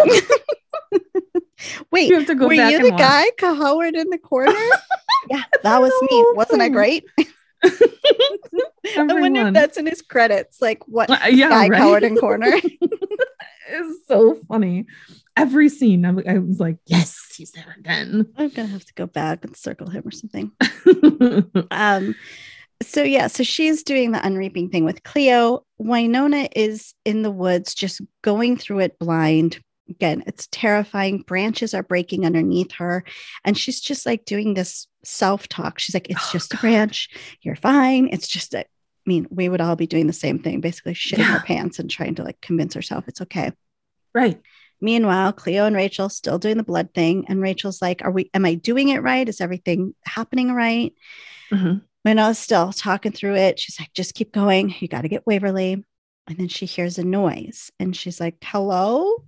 Wait, 1.91 2.09
you 2.09 2.15
have 2.17 2.27
to 2.27 2.35
go 2.35 2.47
were 2.47 2.55
you 2.55 2.81
the 2.81 2.91
watch. 2.91 2.99
guy 3.01 3.25
cowered 3.37 3.97
in 3.97 4.11
the 4.11 4.19
corner? 4.19 4.53
yeah, 5.29 5.43
that 5.65 5.81
was 5.81 5.93
me. 6.09 6.25
Wasn't 6.37 6.63
I 6.63 6.69
great? 6.69 7.05
I 7.65 9.07
wonder 9.09 9.49
if 9.49 9.55
that's 9.55 9.77
in 9.77 9.87
his 9.87 10.01
credits. 10.01 10.63
Like 10.63 10.87
what 10.87 11.11
Uh, 11.11 11.27
yeah, 11.29 11.49
guy 11.49 11.69
right? 11.69 11.79
cowered 11.79 12.05
in 12.05 12.17
corner? 12.17 12.53
it's 12.53 14.07
so 14.07 14.39
funny. 14.49 14.87
Every 15.39 15.69
scene, 15.69 16.05
I, 16.05 16.11
I 16.35 16.39
was 16.39 16.59
like, 16.61 16.79
yes, 16.87 17.33
he's 17.37 17.53
there 17.53 17.75
again. 17.79 18.27
I'm 18.37 18.49
gonna 18.51 18.69
have 18.69 18.85
to 18.85 18.95
go 18.95 19.07
back 19.07 19.45
and 19.45 19.57
circle 19.57 19.89
him 19.89 20.03
or 20.07 20.11
something. 20.11 20.53
Um, 21.71 22.15
so 22.83 23.03
yeah, 23.03 23.27
so 23.27 23.43
she's 23.43 23.83
doing 23.83 24.13
the 24.13 24.19
unreaping 24.21 24.71
thing 24.71 24.85
with 24.85 25.03
Cleo. 25.03 25.65
Wynonna 25.81 26.49
is 26.55 26.95
in 27.05 27.23
the 27.23 27.31
woods, 27.31 27.75
just 27.75 28.01
going 28.23 28.57
through 28.57 28.81
it 28.81 28.99
blind. 28.99 29.59
Again, 29.89 30.23
it's 30.27 30.47
terrifying. 30.53 31.23
Branches 31.27 31.73
are 31.75 31.83
breaking 31.83 32.25
underneath 32.27 32.73
her, 32.73 33.05
and 33.45 33.57
she's 33.59 33.81
just 33.81 34.07
like 34.07 34.25
doing 34.27 34.55
this 34.55 34.87
self-talk. 35.05 35.79
She's 35.79 35.95
like, 35.95 36.11
"It's 36.11 36.21
Oh, 36.29 36.31
just 36.33 36.55
a 36.55 36.59
branch. 36.59 37.09
You're 37.43 37.57
fine. 37.57 38.09
It's 38.13 38.29
just 38.29 38.55
a." 38.55 38.61
I 38.61 38.65
mean, 39.07 39.27
we 39.31 39.49
would 39.49 39.61
all 39.63 39.75
be 39.77 39.87
doing 39.87 40.07
the 40.07 40.13
same 40.13 40.39
thing, 40.39 40.61
basically 40.61 40.93
shitting 40.95 41.19
Yeah. 41.21 41.33
our 41.35 41.43
pants 41.43 41.79
and 41.79 41.91
trying 41.91 42.15
to 42.17 42.23
like 42.23 42.41
convince 42.43 42.75
herself 42.75 43.09
it's 43.09 43.23
okay. 43.23 43.53
right. 44.15 44.41
Meanwhile, 44.81 45.33
Cleo 45.33 45.65
and 45.67 45.75
Rachel 45.75 46.09
still 46.09 46.39
doing 46.39 46.57
the 46.57 46.63
blood 46.63 46.95
thing. 46.95 47.25
And 47.29 47.41
Rachel's 47.41 47.83
like, 47.83 48.03
Are 48.05 48.11
we, 48.11 48.31
am 48.35 48.45
I 48.45 48.55
doing 48.55 48.89
it 48.91 49.03
right? 49.03 49.29
Is 49.29 49.41
everything 49.41 49.95
happening 50.05 50.53
right? 50.53 50.93
Mhm. 51.51 51.83
Minna's 52.05 52.39
still 52.39 52.73
talking 52.73 53.13
through 53.13 53.35
it. 53.37 53.59
She's 53.59 53.79
like, 53.81 53.93
Just 53.93 54.15
keep 54.15 54.33
going. 54.33 54.75
You 54.81 54.89
got 54.89 55.03
to 55.03 55.09
get 55.09 55.27
Waverly. 55.27 55.85
And 56.29 56.37
then 56.39 56.49
she 56.49 56.67
hears 56.67 56.99
a 56.99 57.05
noise 57.05 57.71
and 57.81 57.97
she's 57.97 58.21
like, 58.21 58.37
Hello? 58.45 59.25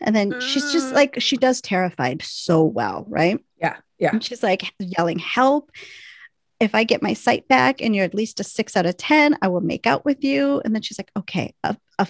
And 0.00 0.14
then 0.14 0.40
she's 0.40 0.72
just 0.72 0.88
Mm. 0.88 0.94
like, 0.94 1.20
she 1.20 1.36
does 1.36 1.60
terrified 1.60 2.22
so 2.22 2.64
well, 2.64 3.04
right? 3.08 3.38
Yeah. 3.60 3.76
Yeah. 3.98 4.10
And 4.12 4.24
she's 4.24 4.42
like 4.42 4.72
yelling, 4.78 5.18
Help. 5.18 5.70
If 6.60 6.74
I 6.74 6.84
get 6.84 7.02
my 7.02 7.14
sight 7.14 7.46
back 7.48 7.80
and 7.80 7.94
you're 7.94 8.04
at 8.04 8.14
least 8.14 8.40
a 8.40 8.44
six 8.44 8.76
out 8.76 8.86
of 8.86 8.96
10, 8.96 9.38
I 9.42 9.48
will 9.48 9.60
make 9.60 9.86
out 9.86 10.04
with 10.04 10.24
you. 10.24 10.60
And 10.64 10.74
then 10.74 10.82
she's 10.82 10.98
like, 10.98 11.10
Okay, 11.16 11.54
a, 11.62 11.76
a 11.98 12.04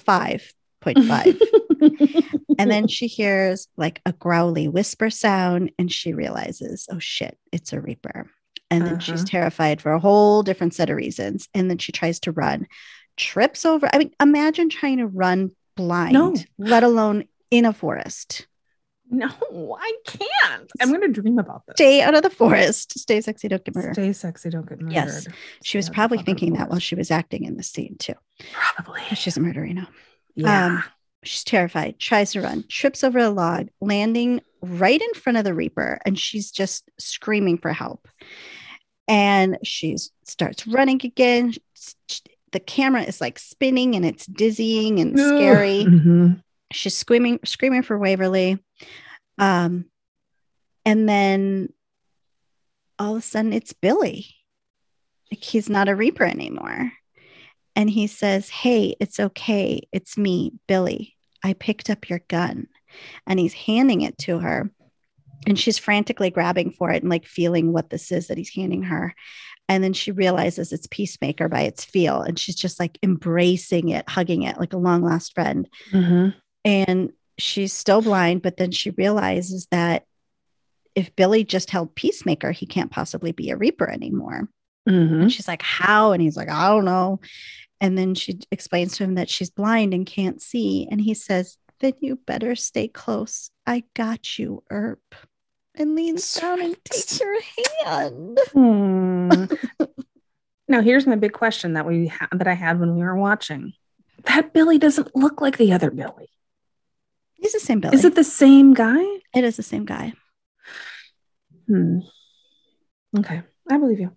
5.5. 0.85 2.25
and 2.59 2.71
then 2.71 2.87
she 2.89 3.07
hears 3.07 3.69
like 3.77 4.01
a 4.07 4.13
growly 4.13 4.69
whisper 4.69 5.11
sound 5.11 5.73
and 5.79 5.91
she 5.91 6.13
realizes, 6.13 6.87
Oh 6.91 6.99
shit, 6.99 7.39
it's 7.53 7.73
a 7.73 7.81
Reaper. 7.81 8.31
And 8.71 8.87
then 8.87 8.99
she's 9.01 9.21
Uh-huh. 9.21 9.27
terrified 9.29 9.81
for 9.81 9.93
a 9.93 10.01
whole 10.01 10.43
different 10.43 10.75
set 10.75 10.91
of 10.91 10.97
reasons. 10.97 11.49
And 11.55 11.71
then 11.71 11.79
she 11.79 11.93
tries 11.93 12.19
to 12.21 12.33
run, 12.33 12.67
trips 13.17 13.65
over. 13.65 13.89
I 13.93 13.99
mean, 13.99 14.11
imagine 14.21 14.69
trying 14.69 14.99
to 14.99 15.07
run 15.07 15.51
blind, 15.77 16.15
No. 16.15 16.35
let 16.59 16.83
alone 16.83 17.25
in 17.51 17.65
a 17.67 17.73
forest. 17.73 18.47
no, 19.11 19.29
I 19.79 19.93
can't. 20.07 20.71
I'm 20.81 20.89
going 20.89 21.03
to 21.03 21.09
dream 21.21 21.39
about 21.39 21.63
this. 21.67 21.75
Stay 21.77 22.01
out 22.01 22.15
of 22.15 22.23
the 22.23 22.31
forest. 22.31 22.99
Stay 22.99 23.21
sexy, 23.21 23.47
don't 23.49 23.63
get 23.65 23.75
murdered. 23.75 23.95
Stay 23.95 24.13
sexy, 24.13 24.51
don't 24.51 24.69
get 24.69 24.81
murdered. 24.81 24.93
Yes. 24.95 25.27
She 25.63 25.77
was 25.79 25.87
Stay 25.87 25.91
the 25.91 25.95
probably 25.95 26.19
thinking 26.23 26.55
that 26.55 26.69
while 26.71 26.81
she 26.81 26.95
was 26.97 27.11
acting 27.11 27.45
in 27.45 27.57
the 27.57 27.63
scene 27.63 27.97
too. 27.99 28.15
Probably. 28.53 29.03
She's 29.15 29.37
a 29.37 29.41
murderino. 29.41 29.87
Yeah. 30.37 30.67
Um, 30.67 30.85
she's 31.23 31.45
terrified, 31.45 31.99
tries 31.99 32.33
to 32.33 32.43
run, 32.43 32.65
trips 32.69 33.03
over 33.05 33.19
a 33.19 33.31
log, 33.31 33.69
landing 33.81 34.41
right 34.63 35.01
in 35.01 35.15
front 35.15 35.39
of 35.39 35.45
the 35.45 35.55
Reaper, 35.55 35.99
and 36.05 36.19
she's 36.19 36.51
just 36.51 36.91
screaming 36.99 37.59
for 37.59 37.73
help. 37.73 38.09
And 39.07 39.59
she 39.63 39.97
starts 40.25 40.67
running 40.67 41.01
again. 41.05 41.53
The 42.53 42.61
camera 42.61 43.03
is 43.03 43.21
like 43.21 43.39
spinning 43.39 43.95
and 43.97 44.05
it's 44.07 44.27
dizzying 44.27 45.01
and 45.01 45.19
scary. 45.19 45.85
Mhm. 45.89 46.43
She's 46.73 46.97
screaming, 46.97 47.39
screaming 47.45 47.83
for 47.83 47.97
Waverly. 47.99 48.59
Um, 49.39 49.85
and 50.85 51.09
then 51.09 51.69
all 52.99 53.13
of 53.17 53.19
a 53.19 53.23
sudden 53.23 53.53
it's 53.53 53.73
Billy. 53.73 54.27
Like 55.31 55.43
he's 55.45 55.69
not 55.69 55.89
a 55.89 55.95
Reaper 55.95 56.25
anymore. 56.25 56.93
And 57.77 57.91
he 57.91 58.07
says, 58.07 58.49
Hey, 58.49 58.95
it's 59.01 59.19
okay. 59.19 59.87
It's 59.93 60.17
me, 60.17 60.53
Billy. 60.67 61.17
I 61.43 61.53
picked 61.55 61.91
up 61.91 62.09
your 62.09 62.21
gun. 62.29 62.69
And 63.27 63.41
he's 63.41 63.53
handing 63.55 64.03
it 64.03 64.17
to 64.19 64.39
her. 64.39 64.71
And 65.47 65.59
she's 65.59 65.79
frantically 65.79 66.31
grabbing 66.31 66.71
for 66.71 66.91
it 66.91 67.03
and 67.03 67.11
like 67.11 67.27
feeling 67.27 67.73
what 67.73 67.91
this 67.91 68.11
is 68.13 68.29
that 68.29 68.39
he's 68.39 68.55
handing 68.55 68.85
her. 68.85 69.15
And 69.69 69.83
then 69.83 69.93
she 69.93 70.13
realizes 70.13 70.73
it's 70.73 70.87
Peacemaker 70.91 71.49
by 71.49 71.63
its 71.63 71.85
feel. 71.85 72.23
And 72.23 72.39
she's 72.39 72.55
just 72.55 72.79
like 72.79 72.99
embracing 73.03 73.89
it, 73.89 74.09
hugging 74.09 74.43
it 74.43 74.59
like 74.59 74.73
a 74.73 74.79
long 74.79 75.03
lost 75.03 75.35
friend 75.35 75.69
Mhm. 75.93 76.35
and 76.65 77.13
she's 77.37 77.73
still 77.73 78.01
blind 78.01 78.43
but 78.43 78.57
then 78.59 78.71
she 78.71 78.91
realizes 78.91 79.67
that 79.73 80.05
if 80.95 81.17
billy 81.17 81.43
just 81.43 81.69
held 81.73 81.93
peacemaker 81.97 82.53
he 82.53 82.65
can't 82.65 82.93
possibly 82.93 83.33
be 83.33 83.51
a 83.51 83.57
reaper 83.57 83.91
anymore 83.91 84.49
Mhm. 84.89 85.23
and 85.23 85.33
she's 85.33 85.49
like 85.49 85.63
how 85.63 86.13
and 86.13 86.21
he's 86.23 86.37
like 86.37 86.49
i 86.51 86.69
don't 86.69 86.85
know 86.85 87.19
and 87.81 87.97
then 87.97 88.15
she 88.15 88.39
explains 88.51 88.97
to 88.97 89.05
him 89.05 89.15
that 89.15 89.31
she's 89.31 89.51
blind 89.51 89.95
and 89.95 90.07
can't 90.07 90.43
see 90.43 90.87
and 90.91 91.01
he 91.01 91.15
says 91.15 91.57
then 91.81 91.95
you 92.01 92.17
better 92.27 92.55
stay 92.55 92.87
close 92.89 93.51
i 93.67 93.83
got 93.95 94.39
you 94.39 94.63
Earp 94.71 95.15
and 95.75 95.95
leans 95.97 96.35
down 96.35 96.61
and 96.63 96.77
takes 96.85 97.19
her 97.19 97.35
hand 97.85 98.39
Hmm. 98.53 99.45
now 100.69 100.81
here's 100.83 101.07
my 101.07 101.17
big 101.17 101.33
question 101.33 101.73
that 101.75 101.87
we 101.87 102.07
ha- 102.09 102.29
that 102.33 102.47
I 102.47 102.55
had 102.55 102.79
when 102.79 102.95
we 102.95 103.03
were 103.03 103.17
watching. 103.17 103.73
That 104.25 104.53
Billy 104.53 104.79
doesn't 104.79 105.15
look 105.17 105.41
like 105.41 105.57
the 105.59 105.73
other 105.73 105.91
Billy. 105.91 106.29
he's 107.35 107.53
the 107.53 107.61
same 107.61 107.81
billy 107.81 107.97
Is 107.97 108.05
it 108.05 108.15
the 108.15 108.23
same 108.25 108.73
guy? 108.75 109.03
it 109.35 109.45
is 109.45 109.57
the 109.57 109.63
same 109.65 109.85
guy 109.85 110.13
Hmm. 111.67 112.01
Okay, 113.19 113.43
I 113.71 113.79
believe 113.79 113.99
you. 114.01 114.13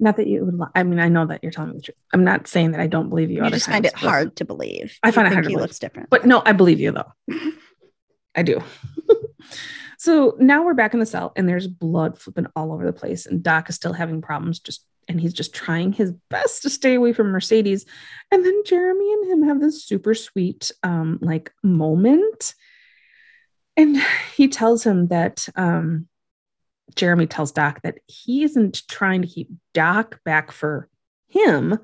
Not 0.00 0.16
that 0.16 0.26
you 0.26 0.44
would. 0.44 0.58
Li- 0.58 0.66
I 0.74 0.82
mean, 0.82 1.00
I 1.00 1.08
know 1.08 1.26
that 1.26 1.42
you're 1.42 1.52
telling 1.52 1.72
me 1.72 1.76
the 1.78 1.82
truth. 1.82 1.96
I'm 2.12 2.24
not 2.24 2.46
saying 2.46 2.72
that 2.72 2.80
I 2.80 2.86
don't 2.86 3.08
believe 3.08 3.30
you. 3.30 3.44
you 3.44 3.50
just 3.50 3.66
find 3.66 3.84
it 3.84 3.94
hard 3.94 4.36
to 4.36 4.44
believe 4.44 4.98
I 5.02 5.08
You 5.08 5.12
find 5.12 5.26
it 5.26 5.32
hard 5.32 5.44
to 5.44 5.50
he 5.50 5.56
looks 5.56 5.78
different 5.78 6.10
But 6.10 6.24
no, 6.26 6.42
I 6.44 6.52
believe 6.52 6.80
you 6.80 6.92
though. 6.92 7.12
I 8.34 8.42
do. 8.42 8.62
so 9.98 10.36
now 10.38 10.64
we're 10.64 10.74
back 10.74 10.94
in 10.94 11.00
the 11.00 11.06
cell 11.06 11.32
and 11.34 11.48
there's 11.48 11.66
blood 11.66 12.18
flipping 12.18 12.46
all 12.54 12.72
over 12.72 12.86
the 12.86 12.92
place. 12.92 13.26
And 13.26 13.42
Doc 13.42 13.68
is 13.68 13.74
still 13.74 13.92
having 13.92 14.22
problems, 14.22 14.60
just 14.60 14.84
and 15.08 15.20
he's 15.20 15.32
just 15.32 15.54
trying 15.54 15.92
his 15.92 16.12
best 16.28 16.62
to 16.62 16.70
stay 16.70 16.94
away 16.94 17.12
from 17.12 17.28
Mercedes. 17.28 17.86
And 18.30 18.44
then 18.44 18.62
Jeremy 18.66 19.12
and 19.14 19.32
him 19.32 19.42
have 19.48 19.60
this 19.60 19.84
super 19.84 20.14
sweet 20.14 20.70
um 20.82 21.18
like 21.20 21.52
moment. 21.62 22.54
And 23.76 23.96
he 24.36 24.48
tells 24.48 24.84
him 24.84 25.08
that 25.08 25.48
um 25.56 26.06
Jeremy 26.94 27.26
tells 27.26 27.52
Doc 27.52 27.80
that 27.82 27.98
he 28.06 28.42
isn't 28.42 28.86
trying 28.88 29.22
to 29.22 29.28
keep 29.28 29.48
Doc 29.74 30.20
back 30.24 30.52
for 30.52 30.88
him, 31.28 31.78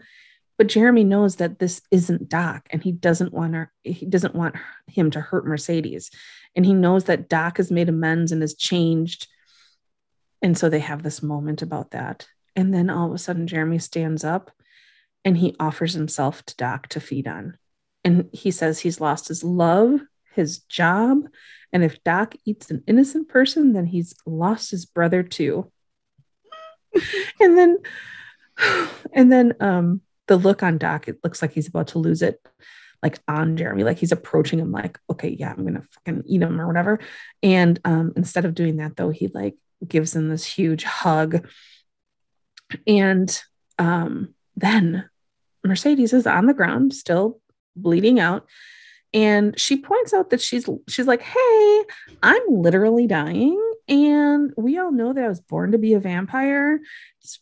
but 0.57 0.69
Jeremy 0.69 1.05
knows 1.05 1.37
that 1.37 1.59
this 1.59 1.83
isn't 1.91 2.29
Doc 2.29 2.67
and 2.71 2.83
he 2.83 2.93
doesn't 2.93 3.33
want 3.33 3.55
her, 3.55 3.73
he 3.83 4.07
doesn't 4.07 4.35
want 4.35 4.57
him 4.87 5.11
to 5.13 5.21
hurt 5.21 5.47
Mercedes. 5.47 6.11
And 6.55 6.65
he 6.65 6.73
knows 6.73 7.05
that 7.05 7.29
Doc 7.29 7.57
has 7.57 7.71
made 7.71 7.89
amends 7.89 8.31
and 8.31 8.41
has 8.41 8.55
changed. 8.55 9.27
And 10.43 10.57
so 10.57 10.69
they 10.69 10.79
have 10.79 11.03
this 11.03 11.23
moment 11.23 11.63
about 11.63 11.91
that. 11.91 12.27
And 12.55 12.73
then 12.73 12.91
all 12.91 13.09
of 13.09 13.15
a 13.15 13.19
sudden, 13.19 13.49
Jeremy 13.49 13.79
stands 13.81 14.23
up 14.23 14.53
and 15.25 15.37
he 15.37 15.57
offers 15.59 15.95
himself 15.95 16.45
to 16.47 16.57
Doc 16.57 16.89
to 16.89 17.01
feed 17.01 17.27
on. 17.27 17.59
And 18.05 18.29
he 18.33 18.51
says 18.51 18.79
he's 18.79 19.01
lost 19.01 19.29
his 19.29 19.43
love, 19.43 20.01
his 20.35 20.59
job. 20.61 21.29
And 21.73 21.83
if 21.83 22.03
Doc 22.05 22.35
eats 22.45 22.71
an 22.71 22.83
innocent 22.87 23.29
person, 23.29 23.73
then 23.73 23.87
he's 23.87 24.15
lost 24.27 24.71
his 24.71 24.87
brother 24.87 25.23
too. 25.23 25.71
and 27.41 27.59
then, 27.59 27.79
and 29.13 29.33
then, 29.33 29.55
um, 29.61 30.01
the 30.27 30.37
look 30.37 30.63
on 30.63 30.79
Doc, 30.79 31.09
it 31.09 31.19
looks 31.23 31.43
like 31.43 31.53
he's 31.53 31.69
about 31.69 31.89
to 31.89 31.99
lose 31.99 32.23
it, 32.23 32.41
like 33.03 33.19
on 33.29 33.57
Jeremy, 33.57 33.85
like 33.85 33.99
he's 33.99 34.13
approaching 34.13 34.59
him, 34.59 34.73
like, 34.73 34.99
okay, 35.11 35.29
yeah, 35.29 35.53
I'm 35.53 35.65
gonna 35.65 35.85
fucking 35.93 36.23
eat 36.27 36.43
him 36.43 36.61
or 36.61 36.67
whatever. 36.67 36.99
And 37.43 37.79
um, 37.85 38.13
instead 38.17 38.45
of 38.45 38.55
doing 38.55 38.79
that, 38.79 38.97
though, 38.97 39.11
he 39.11 39.29
like 39.29 39.57
gives 39.87 40.17
him 40.17 40.29
this 40.29 40.45
huge 40.45 40.85
hug. 40.85 41.47
And 42.87 43.43
um, 43.79 44.35
then 44.57 45.09
Mercedes 45.63 46.13
is 46.13 46.27
on 46.27 46.47
the 46.47 46.55
ground, 46.55 46.95
still 46.95 47.41
bleeding 47.77 48.21
out. 48.21 48.47
And 49.15 49.59
she 49.59 49.77
points 49.77 50.13
out 50.13 50.31
that 50.31 50.41
she's 50.43 50.69
she's 50.89 51.07
like, 51.07 51.23
hey, 51.23 51.85
I'm 52.23 52.43
literally 52.49 53.07
dying. 53.07 53.61
And 53.89 54.53
we 54.57 54.77
all 54.79 54.91
know 54.91 55.13
that 55.13 55.25
I 55.25 55.29
was 55.29 55.41
born 55.41 55.71
to 55.73 55.79
be 55.79 55.93
a 55.95 56.01
vampire. 56.01 56.81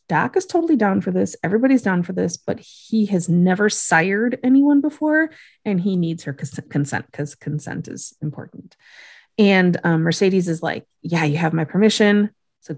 Doc 0.08 0.36
is 0.36 0.44
totally 0.44 0.76
down 0.76 1.00
for 1.00 1.10
this. 1.10 1.34
Everybody's 1.42 1.82
down 1.82 2.02
for 2.02 2.12
this, 2.12 2.36
but 2.36 2.60
he 2.60 3.06
has 3.06 3.28
never 3.28 3.70
sired 3.70 4.38
anyone 4.44 4.80
before, 4.80 5.30
and 5.64 5.80
he 5.80 5.96
needs 5.96 6.24
her 6.24 6.32
cons- 6.32 6.60
consent 6.68 7.06
because 7.06 7.34
consent 7.34 7.88
is 7.88 8.14
important. 8.20 8.76
And 9.38 9.80
um, 9.82 10.02
Mercedes 10.02 10.48
is 10.48 10.62
like, 10.62 10.84
"Yeah, 11.00 11.24
you 11.24 11.36
have 11.38 11.52
my 11.52 11.64
permission." 11.64 12.30
So 12.60 12.76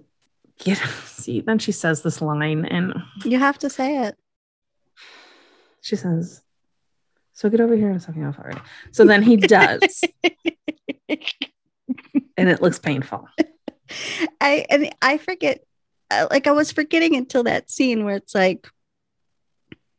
get 0.59 0.79
see. 1.05 1.41
Then 1.41 1.59
she 1.59 1.73
says 1.73 2.03
this 2.03 2.23
line, 2.23 2.65
and 2.67 2.95
You 3.25 3.39
have 3.39 3.59
to 3.59 3.71
say 3.71 4.05
it. 4.05 4.17
she 5.81 5.97
says, 5.97 6.43
"So 7.35 7.51
get 7.51 7.61
over 7.61 7.77
here 7.77 7.91
and 7.91 8.01
suck 8.03 8.17
me 8.17 8.25
off 8.25 8.39
already." 8.39 8.61
So 8.93 9.05
then 9.05 9.23
he 9.23 9.37
does, 9.37 10.03
and 12.37 12.49
it 12.49 12.63
looks 12.63 12.79
painful. 12.79 13.29
I 14.41 14.65
and 14.71 14.95
I 15.03 15.19
forget, 15.19 15.63
uh, 16.11 16.29
like 16.31 16.47
I 16.47 16.53
was 16.53 16.73
forgetting 16.73 17.15
until 17.15 17.43
that 17.45 17.71
scene 17.71 18.05
where 18.05 18.17
it's 18.17 18.35
like, 18.35 18.67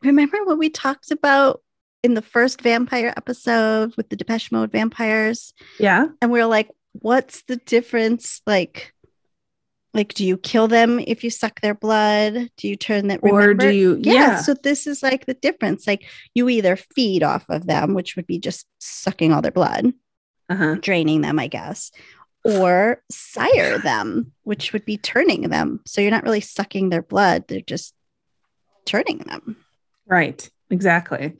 remember 0.02 0.44
what 0.44 0.58
we 0.58 0.70
talked 0.70 1.12
about 1.12 1.62
in 2.04 2.16
the 2.16 2.22
first 2.22 2.62
vampire 2.62 3.14
episode 3.16 3.94
with 3.98 4.10
the 4.10 4.16
Depeche 4.16 4.52
Mode 4.52 4.72
vampires, 4.72 5.54
Yeah, 5.80 6.08
and 6.22 6.32
we 6.32 6.42
are 6.42 6.48
like, 6.48 6.70
what's 6.94 7.44
the 7.44 7.58
difference? 7.58 8.42
Like, 8.48 8.94
like 9.96 10.14
do 10.14 10.24
you 10.26 10.38
kill 10.38 10.68
them 10.68 11.00
if 11.00 11.24
you 11.24 11.30
suck 11.32 11.62
their 11.62 11.74
blood? 11.74 12.50
Do 12.58 12.68
you 12.68 12.76
turn 12.76 13.08
that? 13.08 13.22
or 13.24 13.40
remember? 13.40 13.72
do 13.72 13.76
you? 13.76 13.98
Yeah, 14.02 14.14
Yeah, 14.14 14.38
So 14.42 14.54
this 14.54 14.86
is 14.86 15.02
like 15.02 15.26
the 15.26 15.34
difference. 15.34 15.88
Like 15.88 16.06
you 16.36 16.48
either 16.50 16.76
feed 16.76 17.24
off 17.24 17.46
of 17.50 17.66
them, 17.66 17.94
which 17.96 18.16
would 18.16 18.28
be 18.28 18.38
just 18.38 18.68
sucking 18.80 19.32
all 19.34 19.42
their 19.42 19.52
blood, 19.52 19.94
uh-huh. 20.50 20.76
draining 20.82 21.22
them, 21.22 21.40
I 21.40 21.48
guess, 21.48 21.92
or 22.44 23.02
sire 23.10 23.80
them, 23.80 24.34
which 24.44 24.74
would 24.74 24.86
be 24.86 24.98
turning 24.98 25.50
them. 25.50 25.80
So 25.88 26.02
you're 26.02 26.12
not 26.12 26.24
really 26.26 26.42
sucking 26.42 26.90
their 26.90 27.02
blood, 27.02 27.46
they're 27.48 27.62
just 27.62 27.96
turning 28.86 29.20
them. 29.20 29.58
right, 30.06 30.48
exactly. 30.70 31.34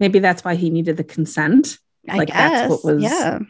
Maybe 0.00 0.18
that's 0.18 0.44
why 0.44 0.54
he 0.54 0.70
needed 0.70 0.96
the 0.96 1.04
consent 1.04 1.78
I 2.08 2.18
Like, 2.18 2.28
guess. 2.28 2.36
that's 2.36 2.70
what 2.70 2.94
was 2.94 3.02
yeah. 3.02 3.40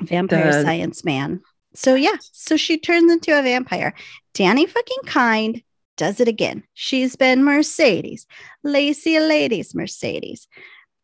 Vampire 0.00 0.52
the- 0.52 0.62
science 0.62 1.04
man. 1.04 1.42
So 1.74 1.94
yeah, 1.94 2.16
so 2.20 2.56
she 2.56 2.78
turns 2.78 3.10
into 3.12 3.38
a 3.38 3.42
vampire. 3.42 3.94
Dani 4.34 4.68
fucking 4.68 5.02
kind 5.06 5.62
does 5.96 6.18
it 6.20 6.28
again. 6.28 6.62
She's 6.74 7.14
been 7.16 7.44
Mercedes, 7.44 8.26
Lacey 8.64 9.18
Ladies 9.20 9.74
Mercedes, 9.74 10.48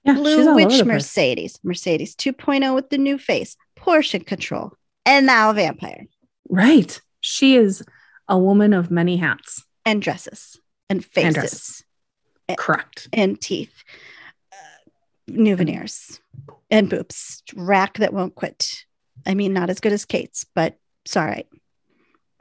Yeah, 0.04 0.14
Blue 0.14 0.54
Witch. 0.54 0.84
Mercedes, 0.84 1.58
Mercedes 1.62 2.14
2.0 2.16 2.74
with 2.74 2.90
the 2.90 2.98
new 2.98 3.18
face, 3.18 3.56
portion 3.76 4.22
control, 4.22 4.72
and 5.04 5.26
now 5.26 5.50
a 5.50 5.54
vampire 5.54 6.06
Right. 6.48 7.00
She 7.20 7.56
is 7.56 7.82
a 8.28 8.38
woman 8.38 8.72
of 8.72 8.90
many 8.90 9.16
hats. 9.18 9.64
and 9.84 10.00
dresses 10.02 10.58
and 10.88 11.04
faces 11.04 11.16
And 11.16 11.26
and, 11.26 11.34
dresses. 11.34 11.84
Correct. 12.58 13.08
teeth, 13.40 13.72
uh, 14.52 14.56
new 15.28 15.56
veneers 15.56 16.20
and 16.70 16.88
boobs, 16.88 17.42
rack 17.54 17.98
that 17.98 18.12
won't 18.14 18.34
quit. 18.34 18.84
I 19.26 19.34
mean, 19.34 19.52
not 19.52 19.70
as 19.70 19.80
good 19.80 19.92
as 19.92 20.04
Kate's, 20.04 20.46
but 20.54 20.76
it's 21.04 21.16
all 21.16 21.26
right. 21.26 21.46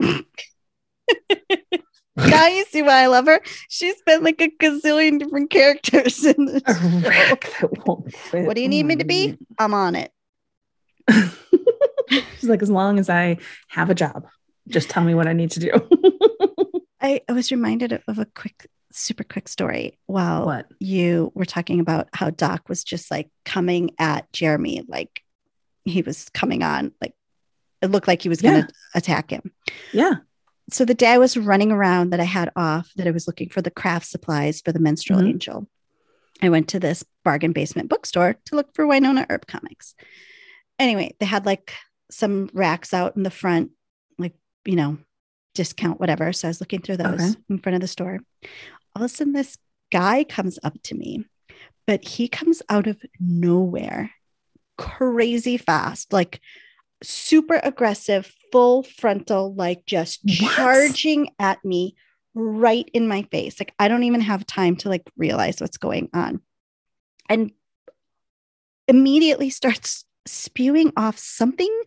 now 2.16 2.46
you 2.46 2.64
see 2.66 2.82
why 2.82 3.02
I 3.02 3.06
love 3.06 3.26
her. 3.26 3.40
She's 3.68 4.00
been 4.02 4.22
like 4.22 4.40
a 4.40 4.48
gazillion 4.48 5.18
different 5.18 5.50
characters 5.50 6.24
in 6.24 6.46
this. 6.46 6.62
A 6.66 6.74
show. 6.74 7.08
rack 7.08 7.52
that 7.60 7.86
won't 7.86 8.14
quit. 8.30 8.46
What 8.46 8.56
do 8.56 8.62
you 8.62 8.68
Oh 8.68 8.70
need 8.70 8.84
me 8.84 8.96
to 8.96 9.04
be? 9.04 9.36
Oh 9.58 9.64
I'm 9.64 9.74
on 9.74 9.96
it. 9.96 10.12
She's 12.10 12.48
like, 12.48 12.62
as 12.62 12.70
long 12.70 12.98
as 12.98 13.08
I 13.08 13.38
have 13.68 13.90
a 13.90 13.94
job, 13.94 14.26
just 14.68 14.90
tell 14.90 15.04
me 15.04 15.14
what 15.14 15.26
I 15.26 15.32
need 15.32 15.50
to 15.52 15.60
do. 15.60 15.70
I, 17.00 17.20
I 17.28 17.32
was 17.32 17.50
reminded 17.50 17.92
of 17.92 18.18
a 18.18 18.26
quick, 18.26 18.68
super 18.92 19.24
quick 19.24 19.48
story 19.48 19.98
while 20.06 20.46
what? 20.46 20.66
you 20.80 21.30
were 21.34 21.44
talking 21.44 21.80
about 21.80 22.08
how 22.12 22.30
Doc 22.30 22.68
was 22.68 22.82
just 22.82 23.10
like 23.10 23.30
coming 23.44 23.90
at 23.98 24.32
Jeremy, 24.32 24.82
like 24.88 25.22
he 25.86 26.02
was 26.02 26.28
coming 26.30 26.62
on, 26.62 26.92
like 27.00 27.14
it 27.82 27.90
looked 27.90 28.08
like 28.08 28.22
he 28.22 28.28
was 28.28 28.40
going 28.42 28.62
to 28.66 28.72
attack 28.94 29.30
him. 29.30 29.52
Yeah. 29.92 30.14
So 30.70 30.84
the 30.84 30.94
day 30.94 31.08
I 31.08 31.18
was 31.18 31.36
running 31.36 31.70
around 31.70 32.10
that 32.10 32.20
I 32.20 32.24
had 32.24 32.50
off, 32.56 32.90
that 32.96 33.06
I 33.06 33.10
was 33.12 33.26
looking 33.26 33.48
for 33.48 33.62
the 33.62 33.70
craft 33.70 34.06
supplies 34.06 34.60
for 34.60 34.72
the 34.72 34.80
menstrual 34.80 35.20
Mhm. 35.20 35.28
angel, 35.28 35.68
I 36.42 36.48
went 36.48 36.68
to 36.68 36.80
this 36.80 37.04
bargain 37.24 37.52
basement 37.52 37.88
bookstore 37.88 38.36
to 38.46 38.56
look 38.56 38.74
for 38.74 38.84
Wynonna 38.84 39.26
Earp 39.30 39.46
comics. 39.46 39.94
Anyway, 40.78 41.14
they 41.20 41.26
had 41.26 41.46
like 41.46 41.72
some 42.10 42.50
racks 42.52 42.92
out 42.92 43.16
in 43.16 43.22
the 43.22 43.30
front, 43.30 43.70
like, 44.18 44.34
you 44.64 44.76
know, 44.76 44.98
discount, 45.54 46.00
whatever. 46.00 46.32
So 46.32 46.48
I 46.48 46.50
was 46.50 46.60
looking 46.60 46.82
through 46.82 46.98
those 46.98 47.20
Okay. 47.20 47.40
in 47.48 47.58
front 47.58 47.74
of 47.76 47.80
the 47.80 47.88
store. 47.88 48.20
All 48.94 49.02
of 49.02 49.10
a 49.10 49.14
sudden, 49.14 49.32
this 49.32 49.56
guy 49.92 50.24
comes 50.24 50.58
up 50.62 50.74
to 50.84 50.94
me, 50.94 51.24
but 51.86 52.04
he 52.06 52.28
comes 52.28 52.60
out 52.68 52.86
of 52.86 53.00
nowhere 53.20 54.10
crazy 54.76 55.56
fast, 55.56 56.12
like 56.12 56.40
super 57.02 57.60
aggressive, 57.62 58.32
full 58.52 58.82
frontal, 58.82 59.54
like 59.54 59.86
just 59.86 60.20
What? 60.24 60.52
charging 60.52 61.30
at 61.38 61.64
me 61.64 61.96
right 62.34 62.88
in 62.92 63.08
my 63.08 63.22
face. 63.24 63.58
Like 63.60 63.74
I 63.78 63.88
don't 63.88 64.04
even 64.04 64.20
have 64.20 64.46
time 64.46 64.76
to 64.76 64.88
like 64.88 65.10
realize 65.16 65.60
what's 65.60 65.78
going 65.78 66.10
on. 66.14 66.40
And 67.28 67.50
immediately 68.88 69.50
starts 69.50 70.04
spewing 70.26 70.92
off 70.96 71.18
something 71.18 71.82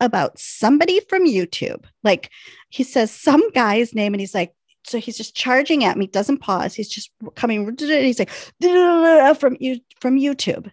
about 0.00 0.38
somebody 0.38 1.00
from 1.08 1.26
YouTube. 1.26 1.84
Like 2.02 2.30
he 2.68 2.84
says 2.84 3.10
some 3.10 3.50
guy's 3.52 3.94
name 3.94 4.14
and 4.14 4.20
he's 4.20 4.34
like, 4.34 4.54
so 4.84 4.98
he's 4.98 5.18
just 5.18 5.36
charging 5.36 5.84
at 5.84 5.98
me, 5.98 6.06
doesn't 6.06 6.38
pause. 6.38 6.74
He's 6.74 6.88
just 6.88 7.10
coming, 7.34 7.66
and 7.66 7.80
he's 7.80 8.18
like, 8.18 8.30
from 9.38 9.56
you 9.60 9.80
from 10.00 10.18
YouTube. 10.18 10.70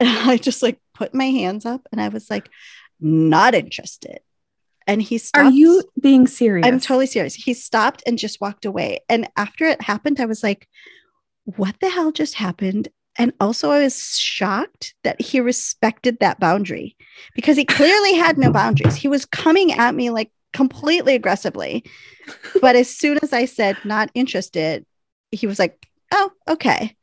And 0.00 0.08
I 0.30 0.36
just 0.36 0.62
like 0.62 0.78
put 0.94 1.14
my 1.14 1.26
hands 1.26 1.66
up 1.66 1.86
and 1.92 2.00
I 2.00 2.08
was 2.08 2.30
like, 2.30 2.48
not 3.00 3.54
interested. 3.54 4.20
And 4.86 5.02
he 5.02 5.18
stopped. 5.18 5.46
Are 5.46 5.50
you 5.50 5.82
being 6.00 6.26
serious? 6.26 6.66
I'm 6.66 6.78
totally 6.78 7.06
serious. 7.06 7.34
He 7.34 7.54
stopped 7.54 8.02
and 8.06 8.18
just 8.18 8.40
walked 8.40 8.64
away. 8.64 9.00
And 9.08 9.28
after 9.36 9.64
it 9.66 9.82
happened, 9.82 10.20
I 10.20 10.26
was 10.26 10.42
like, 10.42 10.68
what 11.44 11.76
the 11.80 11.90
hell 11.90 12.12
just 12.12 12.34
happened? 12.34 12.88
And 13.18 13.32
also, 13.40 13.70
I 13.70 13.82
was 13.82 14.18
shocked 14.18 14.94
that 15.02 15.20
he 15.20 15.40
respected 15.40 16.18
that 16.20 16.38
boundary 16.38 16.96
because 17.34 17.56
he 17.56 17.64
clearly 17.64 18.14
had 18.14 18.36
no 18.36 18.52
boundaries. 18.52 18.94
He 18.94 19.08
was 19.08 19.24
coming 19.24 19.72
at 19.72 19.94
me 19.94 20.10
like 20.10 20.30
completely 20.52 21.14
aggressively. 21.14 21.84
But 22.60 22.76
as 22.76 22.94
soon 22.94 23.18
as 23.22 23.32
I 23.32 23.46
said, 23.46 23.76
not 23.84 24.10
interested, 24.14 24.84
he 25.30 25.46
was 25.46 25.58
like, 25.58 25.86
oh, 26.12 26.30
okay. 26.48 26.94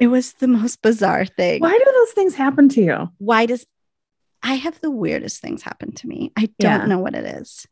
It 0.00 0.08
was 0.08 0.32
the 0.34 0.48
most 0.48 0.80
bizarre 0.82 1.26
thing. 1.26 1.60
Why 1.60 1.76
do 1.76 1.84
those 1.92 2.12
things 2.12 2.34
happen 2.34 2.68
to 2.70 2.80
you? 2.82 3.08
Why 3.18 3.46
does 3.46 3.66
I 4.42 4.54
have 4.54 4.80
the 4.80 4.90
weirdest 4.90 5.40
things 5.40 5.62
happen 5.62 5.92
to 5.92 6.06
me? 6.06 6.32
I 6.36 6.48
don't 6.58 6.80
Yeah. 6.82 6.86
know 6.86 6.98
what 7.00 7.14
it 7.14 7.24
is. 7.40 7.66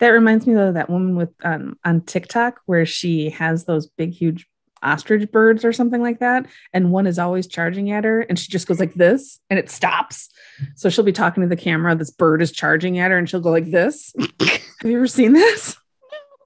That 0.00 0.08
reminds 0.08 0.46
me 0.46 0.54
though 0.54 0.68
of 0.68 0.74
that 0.74 0.90
woman 0.90 1.14
with 1.14 1.30
um, 1.44 1.78
on 1.84 2.00
TikTok 2.00 2.60
where 2.66 2.84
she 2.84 3.30
has 3.30 3.64
those 3.64 3.86
big, 3.86 4.12
huge 4.12 4.48
ostrich 4.82 5.30
birds 5.32 5.64
or 5.64 5.72
something 5.72 6.02
like 6.02 6.18
that, 6.20 6.46
and 6.72 6.92
one 6.92 7.06
is 7.06 7.18
always 7.18 7.46
charging 7.46 7.90
at 7.90 8.04
her, 8.04 8.20
and 8.20 8.38
she 8.38 8.50
just 8.50 8.66
goes 8.68 8.78
like 8.80 8.94
this, 8.94 9.40
and 9.50 9.58
it 9.58 9.70
stops. 9.70 10.28
So 10.76 10.88
she'll 10.88 11.04
be 11.04 11.10
talking 11.12 11.42
to 11.42 11.48
the 11.48 11.56
camera. 11.56 11.94
This 11.96 12.10
bird 12.12 12.42
is 12.42 12.52
charging 12.52 12.98
at 12.98 13.10
her, 13.10 13.18
and 13.18 13.28
she'll 13.30 13.40
go 13.40 13.50
like 13.50 13.70
this. 13.70 14.12
Have 14.40 14.88
you 14.90 14.96
ever 14.96 15.06
seen 15.08 15.32
this? 15.32 15.76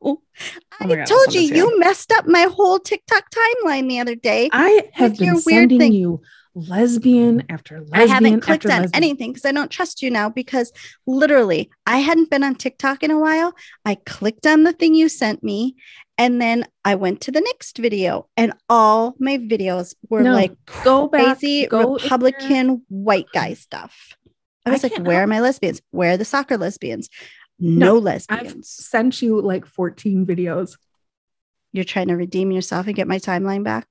Oh 0.04 0.22
I 0.80 0.84
Oh 0.84 0.88
my 0.88 0.96
God, 0.96 1.06
told 1.06 1.34
you, 1.34 1.40
you 1.42 1.78
messed 1.78 2.12
up 2.12 2.26
my 2.26 2.42
whole 2.42 2.78
TikTok 2.78 3.24
timeline 3.30 3.88
the 3.88 4.00
other 4.00 4.14
day. 4.14 4.48
I 4.52 4.88
have 4.92 5.16
been 5.16 5.34
weird 5.34 5.70
sending 5.70 5.78
thing. 5.78 5.92
you 5.92 6.20
lesbian 6.54 7.44
after 7.48 7.80
lesbian. 7.80 8.02
I 8.02 8.12
haven't 8.12 8.40
clicked 8.40 8.66
on 8.66 8.82
lesbian. 8.82 8.90
anything 8.94 9.32
because 9.32 9.44
I 9.44 9.52
don't 9.52 9.70
trust 9.70 10.02
you 10.02 10.10
now. 10.10 10.28
Because 10.28 10.72
literally, 11.06 11.70
I 11.86 11.98
hadn't 11.98 12.30
been 12.30 12.44
on 12.44 12.56
TikTok 12.56 13.02
in 13.02 13.10
a 13.10 13.18
while. 13.18 13.54
I 13.84 13.96
clicked 14.06 14.46
on 14.46 14.64
the 14.64 14.72
thing 14.72 14.94
you 14.94 15.08
sent 15.08 15.42
me, 15.42 15.76
and 16.18 16.40
then 16.40 16.66
I 16.84 16.94
went 16.96 17.20
to 17.22 17.30
the 17.30 17.40
next 17.40 17.78
video, 17.78 18.28
and 18.36 18.52
all 18.68 19.14
my 19.18 19.38
videos 19.38 19.94
were 20.08 20.22
No, 20.22 20.32
like 20.32 20.52
Go 20.84 21.08
back. 21.08 21.38
crazy 21.38 21.66
go 21.66 21.94
Republican 21.94 22.82
white 22.88 23.28
guy 23.32 23.54
stuff. 23.54 24.16
I 24.64 24.70
I 24.70 24.72
was 24.74 24.82
like, 24.82 24.94
can't 24.94 25.06
where 25.06 25.22
are 25.22 25.26
my 25.26 25.40
lesbians? 25.40 25.82
Where 25.90 26.12
are 26.12 26.16
the 26.16 26.24
soccer 26.24 26.56
lesbians? 26.56 27.08
No, 27.58 27.98
lesbians. 27.98 28.54
I've 28.54 28.64
sent 28.64 29.22
you 29.22 29.40
like 29.40 29.66
14 29.66 30.26
videos. 30.26 30.76
You're 31.72 31.84
trying 31.84 32.08
to 32.08 32.16
redeem 32.16 32.50
yourself 32.50 32.86
and 32.86 32.96
get 32.96 33.08
my 33.08 33.18
timeline 33.18 33.64
back, 33.64 33.86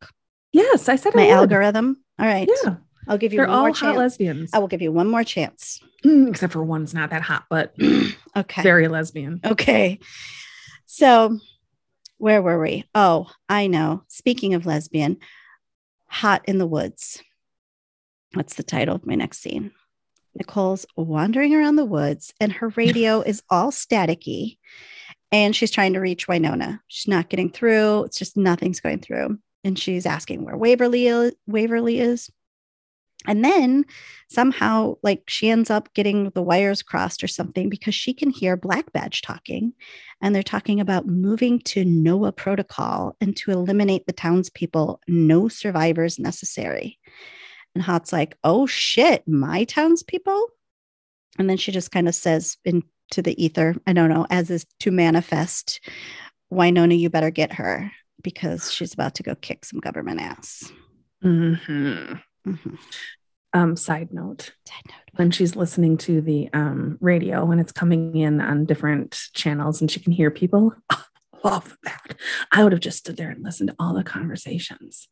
Yes, 0.53 0.89
I 0.89 0.97
said 0.97 1.15
my 1.15 1.23
I 1.23 1.29
algorithm. 1.29 2.03
All 2.19 2.25
right. 2.25 2.49
Yeah, 2.63 2.75
I'll 3.07 3.17
give 3.17 3.31
you 3.33 3.37
they're 3.37 3.47
one 3.47 3.55
all 3.55 3.61
more 3.67 3.73
hot 3.73 3.95
lesbians. 3.97 4.51
I 4.53 4.59
will 4.59 4.67
give 4.67 4.81
you 4.81 4.91
one 4.91 5.07
more 5.07 5.23
chance. 5.23 5.79
Mm, 6.03 6.27
Except 6.29 6.51
for 6.53 6.63
one's 6.63 6.93
not 6.93 7.09
that 7.11 7.21
hot, 7.21 7.45
but 7.49 7.73
Okay. 8.37 8.61
very 8.61 8.87
lesbian. 8.87 9.39
Okay. 9.45 9.99
So, 10.85 11.39
where 12.17 12.41
were 12.41 12.59
we? 12.61 12.83
Oh, 12.93 13.31
I 13.47 13.67
know. 13.67 14.03
Speaking 14.09 14.53
of 14.53 14.65
lesbian, 14.65 15.17
Hot 16.07 16.41
in 16.45 16.57
the 16.57 16.67
Woods. 16.67 17.21
What's 18.33 18.55
the 18.55 18.63
title 18.63 18.95
of 18.95 19.05
my 19.05 19.15
next 19.15 19.39
scene? 19.39 19.71
Nicole's 20.35 20.85
wandering 20.95 21.53
around 21.53 21.75
the 21.75 21.85
woods 21.85 22.33
and 22.39 22.51
her 22.53 22.69
radio 22.69 23.21
is 23.25 23.43
all 23.49 23.71
staticky 23.71 24.57
and 25.31 25.55
she's 25.55 25.71
trying 25.71 25.93
to 25.93 25.99
reach 25.99 26.27
Wynonna. 26.27 26.79
She's 26.87 27.07
not 27.07 27.29
getting 27.29 27.49
through. 27.49 28.03
It's 28.03 28.17
just 28.17 28.35
nothing's 28.35 28.81
going 28.81 28.99
through. 28.99 29.39
And 29.63 29.79
she's 29.79 30.05
asking 30.05 30.43
where 30.43 30.57
Waverly 30.57 31.07
is, 31.07 31.33
Waverly 31.47 31.99
is. 31.99 32.29
And 33.27 33.45
then 33.45 33.85
somehow, 34.29 34.95
like, 35.03 35.23
she 35.27 35.51
ends 35.51 35.69
up 35.69 35.93
getting 35.93 36.31
the 36.31 36.41
wires 36.41 36.81
crossed 36.81 37.23
or 37.23 37.27
something 37.27 37.69
because 37.69 37.93
she 37.93 38.15
can 38.15 38.31
hear 38.31 38.57
Black 38.57 38.91
Badge 38.93 39.21
talking. 39.21 39.73
And 40.21 40.33
they're 40.33 40.41
talking 40.41 40.79
about 40.79 41.05
moving 41.05 41.59
to 41.65 41.85
NOAA 41.85 42.35
protocol 42.35 43.15
and 43.21 43.37
to 43.37 43.51
eliminate 43.51 44.07
the 44.07 44.13
townspeople, 44.13 45.01
no 45.07 45.47
survivors 45.47 46.17
necessary. 46.17 46.97
And 47.75 47.83
Haught's 47.83 48.11
like, 48.13 48.37
oh 48.43 48.65
shit, 48.65 49.27
my 49.27 49.63
townspeople? 49.63 50.47
And 51.39 51.49
then 51.49 51.57
she 51.57 51.71
just 51.71 51.91
kind 51.91 52.07
of 52.07 52.15
says 52.15 52.57
into 52.65 52.83
the 53.17 53.41
ether, 53.43 53.75
I 53.87 53.93
don't 53.93 54.09
know, 54.09 54.27
as 54.29 54.49
is 54.49 54.65
to 54.81 54.91
manifest, 54.91 55.79
Wynonna, 56.51 56.97
you 56.99 57.09
better 57.09 57.29
get 57.31 57.53
her 57.53 57.91
because 58.23 58.71
she's 58.71 58.93
about 58.93 59.15
to 59.15 59.23
go 59.23 59.35
kick 59.35 59.63
some 59.65 59.79
government 59.79 60.19
ass. 60.21 60.71
Mhm. 61.23 62.21
Mhm. 62.45 62.77
Um, 63.53 63.75
side 63.75 64.13
note, 64.13 64.53
Side 64.67 64.81
note. 64.87 64.95
when 65.17 65.29
she's 65.31 65.55
listening 65.55 65.97
to 65.99 66.21
the 66.21 66.49
um, 66.53 66.97
radio 67.01 67.43
when 67.45 67.59
it's 67.59 67.71
coming 67.73 68.15
in 68.15 68.39
on 68.41 68.65
different 68.65 69.19
channels 69.33 69.81
and 69.81 69.91
she 69.91 69.99
can 69.99 70.13
hear 70.13 70.31
people, 70.31 70.73
love 71.43 71.77
that. 71.83 72.15
I 72.51 72.63
would 72.63 72.71
have 72.71 72.81
just 72.81 72.99
stood 72.99 73.17
there 73.17 73.29
and 73.29 73.43
listened 73.43 73.69
to 73.69 73.75
all 73.79 73.93
the 73.93 74.03
conversations. 74.03 75.07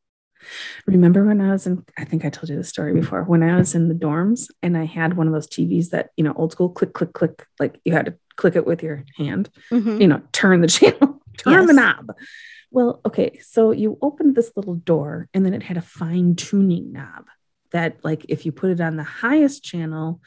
Remember 0.86 1.25
when 1.25 1.41
I 1.41 1.52
was 1.52 1.67
in, 1.67 1.84
I 1.97 2.06
think 2.06 2.25
I 2.25 2.30
told 2.30 2.49
you 2.49 2.56
the 2.56 2.63
story 2.63 2.93
before, 2.93 3.23
when 3.23 3.43
I 3.43 3.58
was 3.58 3.75
in 3.75 3.88
the 3.88 3.93
dorms 3.95 4.47
and 4.62 4.78
I 4.78 4.86
had 4.86 5.15
one 5.17 5.28
of 5.28 5.34
those 5.34 5.47
TVs 5.47 5.89
that, 5.89 6.10
you 6.17 6.23
know, 6.23 6.34
old 6.36 6.52
school 6.52 6.69
click, 6.69 6.93
click, 6.93 7.13
click, 7.13 7.45
like 7.60 7.80
you 7.86 7.93
had 7.93 8.06
to 8.08 8.15
click 8.36 8.56
it 8.56 8.65
with 8.65 8.82
your 8.84 9.04
hand, 9.17 9.49
Mhm. 9.71 9.99
you 10.02 10.08
know, 10.08 10.21
turn 10.32 10.62
the 10.62 10.67
channel, 10.80 11.21
turn 11.38 11.65
the 11.65 11.73
knob. 11.73 12.12
Well, 12.71 13.02
okay, 13.06 13.39
so 13.41 13.71
you 13.71 13.97
opened 14.02 14.36
this 14.36 14.52
little 14.56 14.75
door 14.75 15.28
and 15.34 15.45
then 15.45 15.54
it 15.54 15.63
had 15.63 15.78
a 15.78 15.82
fine 15.82 16.36
tuning 16.36 16.91
knob 16.91 17.25
that 17.71 17.97
like 18.04 18.25
if 18.30 18.45
you 18.45 18.52
put 18.52 18.71
it 18.71 18.82
on 18.82 18.95
the 18.95 19.04
highest 19.04 19.63
channel 19.63 20.21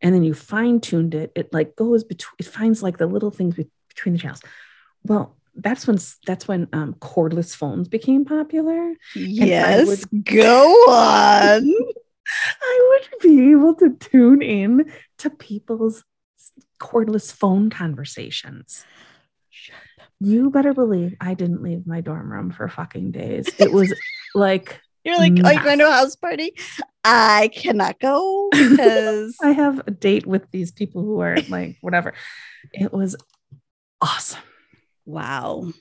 and 0.00 0.14
then 0.14 0.22
you 0.22 0.32
fine 0.34 0.80
tuned 0.80 1.14
it, 1.14 1.32
it 1.34 1.52
like 1.52 1.76
goes 1.76 2.04
between 2.04 2.36
it 2.38 2.46
finds 2.46 2.82
like 2.82 2.98
the 2.98 3.06
little 3.06 3.30
things 3.30 3.54
be- 3.54 3.70
between 3.88 4.12
the 4.14 4.18
channels. 4.20 4.40
Well, 5.04 5.36
that's 5.62 5.86
when 5.86 5.98
that's 6.26 6.48
when 6.48 6.68
um, 6.72 6.94
cordless 6.94 7.54
phones 7.54 7.88
became 7.88 8.24
popular. 8.24 8.94
Yes, 9.14 9.86
would- 9.86 10.24
go 10.24 10.72
on. 10.88 11.74
I 12.62 13.00
would 13.10 13.20
be 13.22 13.50
able 13.50 13.74
to 13.76 13.90
tune 13.94 14.40
in 14.42 14.92
to 15.18 15.30
people's 15.30 16.04
cordless 16.80 17.32
phone 17.32 17.70
conversations. 17.70 18.84
You 20.20 20.50
better 20.50 20.74
believe 20.74 21.16
I 21.20 21.34
didn't 21.34 21.62
leave 21.62 21.86
my 21.86 22.00
dorm 22.00 22.30
room 22.30 22.50
for 22.50 22.68
fucking 22.68 23.12
days. 23.12 23.48
It 23.58 23.72
was 23.72 23.92
like 24.34 24.80
You're 25.04 25.16
like, 25.16 25.32
are 25.44 25.52
you 25.54 25.62
going 25.62 25.78
to 25.78 25.88
a 25.88 25.92
house 25.92 26.14
party? 26.14 26.54
I 27.04 27.50
cannot 27.54 27.98
go 27.98 28.48
because 28.52 29.36
I 29.42 29.52
have 29.52 29.82
a 29.86 29.90
date 29.90 30.26
with 30.26 30.50
these 30.50 30.70
people 30.70 31.02
who 31.02 31.20
are 31.20 31.38
like 31.48 31.78
whatever. 31.80 32.14
It 32.72 32.92
was 32.92 33.16
awesome. 34.00 34.40
Wow. 35.10 35.72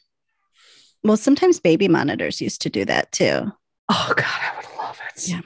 Well, 1.03 1.17
sometimes 1.17 1.59
baby 1.59 1.87
monitors 1.87 2.41
used 2.41 2.61
to 2.63 2.69
do 2.69 2.85
that 2.85 3.11
too. 3.11 3.51
Oh 3.89 4.13
god, 4.15 4.25
I 4.25 4.55
would 4.55 4.77
love 4.77 4.99
it. 5.15 5.29
Yeah. 5.29 5.41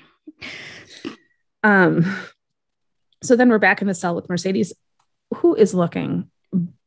Um 1.63 2.06
so 3.22 3.36
then 3.36 3.50
we're 3.50 3.60
back 3.60 3.82
in 3.82 3.88
the 3.88 3.93
cell 3.93 4.15
with 4.15 4.30
Mercedes, 4.30 4.74
who 5.36 5.56
is 5.56 5.74
looking 5.74 6.30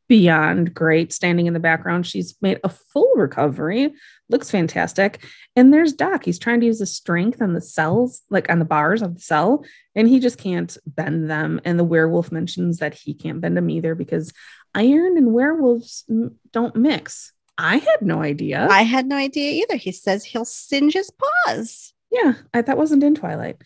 beyond 0.07 0.73
great, 0.73 1.11
standing 1.11 1.47
in 1.47 1.53
the 1.53 1.59
background. 1.59 2.05
She's 2.05 2.35
made 2.41 2.59
a 2.63 2.69
full 2.69 3.11
recovery, 3.15 3.93
looks 4.29 4.49
fantastic. 4.49 5.25
And 5.55 5.73
there's 5.73 5.93
Doc. 5.93 6.23
He's 6.23 6.39
trying 6.39 6.61
to 6.61 6.65
use 6.65 6.79
the 6.79 6.85
strength 6.85 7.41
on 7.41 7.53
the 7.53 7.61
cells, 7.61 8.21
like 8.29 8.49
on 8.49 8.59
the 8.59 8.65
bars 8.65 9.01
of 9.01 9.15
the 9.15 9.21
cell, 9.21 9.65
and 9.95 10.07
he 10.07 10.19
just 10.19 10.37
can't 10.37 10.77
bend 10.85 11.29
them. 11.29 11.59
And 11.65 11.77
the 11.77 11.83
werewolf 11.83 12.31
mentions 12.31 12.77
that 12.77 12.93
he 12.93 13.13
can't 13.13 13.41
bend 13.41 13.57
them 13.57 13.69
either 13.69 13.95
because 13.95 14.31
iron 14.77 15.17
and 15.17 15.33
werewolves 15.33 16.05
mm, 16.09 16.33
don't 16.53 16.75
mix. 16.75 17.33
I 17.57 17.77
had 17.77 18.01
no 18.01 18.21
idea. 18.21 18.67
I 18.69 18.83
had 18.83 19.07
no 19.07 19.15
idea 19.15 19.63
either. 19.63 19.75
He 19.77 19.91
says 19.91 20.23
he'll 20.23 20.45
singe 20.45 20.93
his 20.93 21.11
paws. 21.11 21.93
Yeah, 22.11 22.33
I, 22.53 22.61
that 22.61 22.77
wasn't 22.77 23.03
in 23.03 23.15
Twilight. 23.15 23.57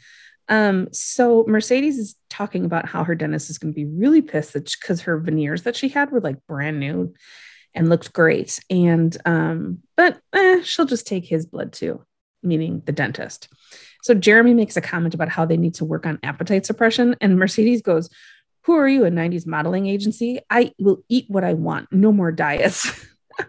Um, 0.48 0.88
so 0.92 1.46
Mercedes 1.48 1.98
is 1.98 2.16
talking 2.30 2.66
about 2.66 2.86
how 2.86 3.04
her 3.04 3.16
dentist 3.16 3.50
is 3.50 3.58
going 3.58 3.74
to 3.74 3.76
be 3.76 3.86
really 3.86 4.22
pissed 4.22 4.54
because 4.54 5.02
her 5.02 5.20
veneers 5.20 5.64
that 5.64 5.76
she 5.76 5.90
had 5.90 6.12
were 6.12 6.22
like 6.22 6.46
brand 6.48 6.80
new 6.80 7.14
and 7.74 7.90
looked 7.90 8.14
great. 8.14 8.60
And 8.70 9.16
um, 9.26 9.80
but 9.98 10.20
eh, 10.34 10.62
she'll 10.64 10.86
just 10.86 11.08
take 11.08 11.26
his 11.26 11.46
blood 11.46 11.74
too, 11.74 12.06
meaning 12.42 12.82
the 12.86 12.92
dentist. 12.92 13.50
So 14.04 14.14
Jeremy 14.14 14.54
makes 14.54 14.78
a 14.78 14.82
comment 14.82 15.14
about 15.14 15.30
how 15.30 15.46
they 15.46 15.58
need 15.58 15.76
to 15.76 15.86
work 15.86 16.06
on 16.06 16.20
appetite 16.24 16.66
suppression, 16.66 17.16
and 17.22 17.38
Mercedes 17.38 17.82
goes, 17.82 18.10
"Who 18.64 18.76
are 18.76 18.88
you, 18.88 19.06
a 19.06 19.10
'90s 19.10 19.46
modeling 19.46 19.88
agency? 19.88 20.40
I 20.50 20.74
will 20.80 21.04
eat 21.10 21.26
what 21.28 21.44
I 21.44 21.54
want. 21.54 21.92
No 21.92 22.12
more 22.12 22.32
diets." 22.32 22.90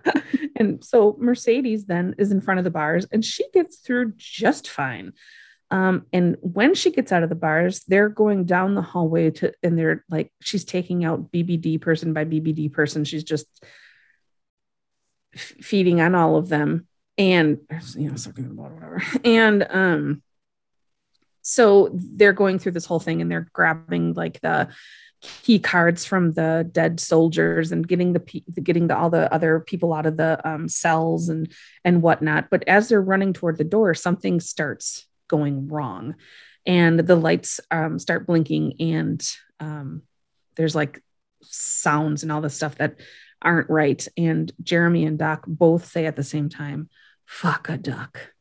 and 0.57 0.83
so 0.85 1.16
Mercedes 1.18 1.87
then 1.87 2.14
is 2.18 2.33
in 2.33 2.40
front 2.40 2.59
of 2.59 2.64
the 2.64 2.70
bars, 2.70 3.07
and 3.12 3.25
she 3.25 3.44
gets 3.53 3.79
through 3.79 4.12
just 4.16 4.68
fine. 4.68 5.12
Um, 5.72 6.05
and 6.12 6.37
when 6.42 6.75
she 6.75 6.90
gets 6.90 7.12
out 7.12 7.22
of 7.22 7.31
the 7.31 7.35
bars, 7.35 7.83
they're 7.88 8.11
going 8.11 8.44
down 8.44 8.75
the 8.75 8.83
hallway 8.83 9.31
to, 9.31 9.55
and 9.62 9.79
they're 9.79 10.05
like, 10.11 10.31
she's 10.42 10.66
taking 10.66 11.03
out 11.03 11.33
BBD 11.33 11.81
person 11.81 12.12
by 12.12 12.27
BBD 12.27 12.70
person. 12.70 13.05
She's 13.05 13.25
just 13.25 13.46
f- 15.35 15.55
feeding 15.62 16.03
on 16.03 16.14
all 16.14 16.37
of 16.37 16.51
them 16.51 16.87
and, 17.16 17.59
you 17.96 18.11
know, 18.11 18.16
the 18.16 18.33
blood, 18.55 18.72
whatever. 18.72 19.03
And, 19.25 19.66
um, 19.70 20.22
so 21.42 21.90
they're 21.92 22.33
going 22.33 22.59
through 22.59 22.72
this 22.72 22.87
whole 22.87 23.00
thing 23.00 23.20
and 23.20 23.31
they're 23.31 23.48
grabbing 23.52 24.14
like 24.14 24.40
the 24.40 24.68
key 25.22 25.61
cards 25.61 26.05
from 26.05 26.33
the 26.33 26.68
dead 26.72 26.98
soldiers 26.98 27.70
and 27.70 27.87
getting 27.87 28.12
the 28.12 28.42
getting 28.62 28.88
the, 28.88 28.96
all 28.96 29.09
the 29.09 29.33
other 29.33 29.61
people 29.61 29.92
out 29.94 30.07
of 30.07 30.16
the 30.16 30.40
um, 30.48 30.68
cells 30.68 31.28
and 31.28 31.50
and 31.85 32.02
whatnot. 32.02 32.50
But 32.50 32.66
as 32.68 32.88
they're 32.88 33.00
running 33.00 33.33
toward 33.33 33.57
the 33.57 33.64
door, 33.64 33.94
something 33.94 34.40
starts 34.40 35.07
going 35.28 35.68
wrong, 35.68 36.16
and 36.66 36.98
the 36.98 37.16
lights 37.16 37.61
um, 37.70 37.98
start 37.98 38.26
blinking, 38.26 38.74
and 38.81 39.24
um, 39.61 40.02
there's 40.57 40.74
like 40.74 41.00
sounds 41.42 42.22
and 42.22 42.33
all 42.33 42.40
this 42.40 42.55
stuff 42.55 42.76
that 42.76 42.96
aren't 43.40 43.70
right. 43.70 44.07
And 44.16 44.52
Jeremy 44.62 45.07
and 45.07 45.18
Doc 45.18 45.44
both 45.46 45.87
say 45.87 46.07
at 46.07 46.16
the 46.16 46.24
same 46.24 46.48
time, 46.48 46.88
"Fuck 47.26 47.68
a 47.68 47.76
duck." 47.76 48.33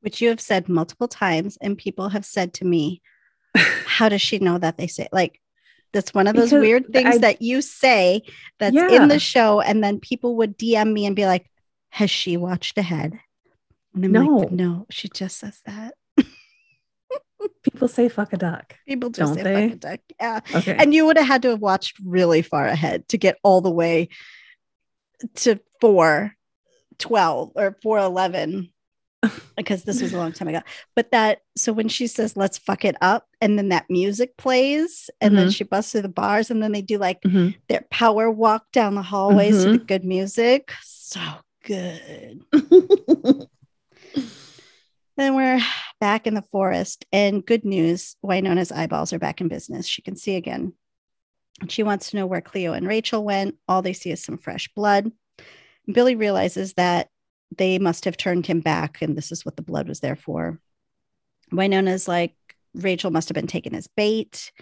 Which 0.00 0.20
you 0.20 0.28
have 0.28 0.40
said 0.40 0.68
multiple 0.68 1.08
times, 1.08 1.58
and 1.60 1.76
people 1.78 2.08
have 2.10 2.24
said 2.24 2.52
to 2.54 2.64
me, 2.64 3.00
How 3.56 4.08
does 4.08 4.22
she 4.22 4.38
know 4.38 4.58
that 4.58 4.76
they 4.78 4.86
say 4.86 5.08
like 5.12 5.40
that's 5.92 6.14
one 6.14 6.28
of 6.28 6.36
those 6.36 6.50
Because 6.50 6.62
weird 6.62 6.92
things 6.92 7.16
I- 7.16 7.18
that 7.18 7.42
you 7.42 7.60
say 7.62 8.22
that's 8.58 8.74
Yeah. 8.76 8.90
in 9.02 9.08
the 9.08 9.18
show, 9.18 9.60
and 9.60 9.82
then 9.82 9.98
people 10.00 10.36
would 10.36 10.56
DM 10.58 10.92
me 10.92 11.06
and 11.06 11.16
be 11.16 11.26
like, 11.26 11.50
Has 11.90 12.10
she 12.10 12.36
watched 12.36 12.78
ahead? 12.78 13.18
And 13.94 14.04
I'm 14.04 14.12
like, 14.12 14.52
No. 14.52 14.64
no, 14.74 14.86
she 14.90 15.08
just 15.08 15.38
says 15.38 15.60
that. 15.66 15.94
People 17.62 17.88
say 17.88 18.08
"fuck 18.08 18.32
a 18.32 18.36
duck." 18.36 18.76
People 18.86 19.10
just 19.10 19.34
Don't 19.34 19.42
say 19.42 19.42
they? 19.42 19.68
fuck 19.68 19.72
a 19.76 19.80
duck. 19.80 20.00
Yeah. 20.20 20.40
Okay. 20.54 20.76
And 20.78 20.92
you 20.94 21.06
would 21.06 21.16
have 21.16 21.26
had 21.26 21.42
to 21.42 21.48
have 21.50 21.60
watched 21.60 21.98
really 22.04 22.42
far 22.42 22.66
ahead 22.66 23.08
to 23.08 23.18
get 23.18 23.38
all 23.42 23.60
the 23.62 23.70
way 23.70 24.10
to 25.36 25.58
412 25.80 27.52
or 27.56 27.76
411 27.82 28.70
because 29.56 29.84
this 29.84 30.00
was 30.00 30.12
a 30.12 30.16
long 30.16 30.32
time 30.32 30.48
ago. 30.48 30.60
But 30.96 31.10
that, 31.10 31.42
so 31.56 31.72
when 31.72 31.88
she 31.88 32.06
says, 32.06 32.36
let's 32.36 32.56
fuck 32.58 32.84
it 32.84 32.96
up, 33.00 33.26
and 33.40 33.58
then 33.58 33.68
that 33.68 33.90
music 33.90 34.36
plays, 34.36 35.10
and 35.20 35.36
then 35.36 35.48
Mhm. 35.48 35.54
she 35.54 35.64
busts 35.64 35.92
through 35.92 36.02
the 36.02 36.08
bars, 36.08 36.50
and 36.50 36.62
then 36.62 36.72
they 36.72 36.82
do 36.82 36.96
like 36.98 37.20
Mhm. 37.22 37.54
their 37.68 37.84
power 37.90 38.30
walk 38.30 38.72
down 38.72 38.94
the 38.94 39.02
hallways 39.02 39.64
to 39.64 39.72
the 39.72 39.78
Mhm. 39.78 39.86
good 39.86 40.04
music. 40.04 40.72
So 40.82 41.20
good. 41.64 42.40
Then 45.16 45.34
we're 45.34 45.60
back 46.00 46.26
in 46.26 46.32
the 46.32 46.40
forest, 46.50 47.04
and 47.12 47.44
good 47.44 47.64
news 47.64 48.16
Wynonna's 48.24 48.72
eyeballs 48.72 49.12
are 49.12 49.18
back 49.18 49.42
in 49.42 49.48
business. 49.48 49.86
She 49.86 50.00
can 50.00 50.16
see 50.16 50.36
again. 50.36 50.72
She 51.68 51.82
wants 51.82 52.10
to 52.10 52.16
know 52.16 52.26
where 52.26 52.40
Cleo 52.40 52.72
and 52.72 52.86
Rachel 52.88 53.22
went. 53.22 53.56
All 53.68 53.82
they 53.82 53.92
see 53.92 54.10
is 54.10 54.24
some 54.24 54.38
fresh 54.38 54.72
blood. 54.74 55.12
Billy 55.92 56.14
realizes 56.14 56.72
that 56.74 57.10
they 57.56 57.78
must 57.78 58.04
have 58.04 58.16
turned 58.16 58.46
him 58.46 58.60
back, 58.60 59.02
and 59.02 59.16
this 59.16 59.32
is 59.32 59.44
what 59.44 59.56
the 59.56 59.62
blood 59.62 59.88
was 59.88 60.00
there 60.00 60.16
for. 60.16 60.60
Wynonna's 61.52 62.06
like, 62.06 62.34
Rachel 62.74 63.10
must 63.10 63.28
have 63.28 63.34
been 63.34 63.46
taken 63.46 63.74
as 63.74 63.88
bait. 63.88 64.52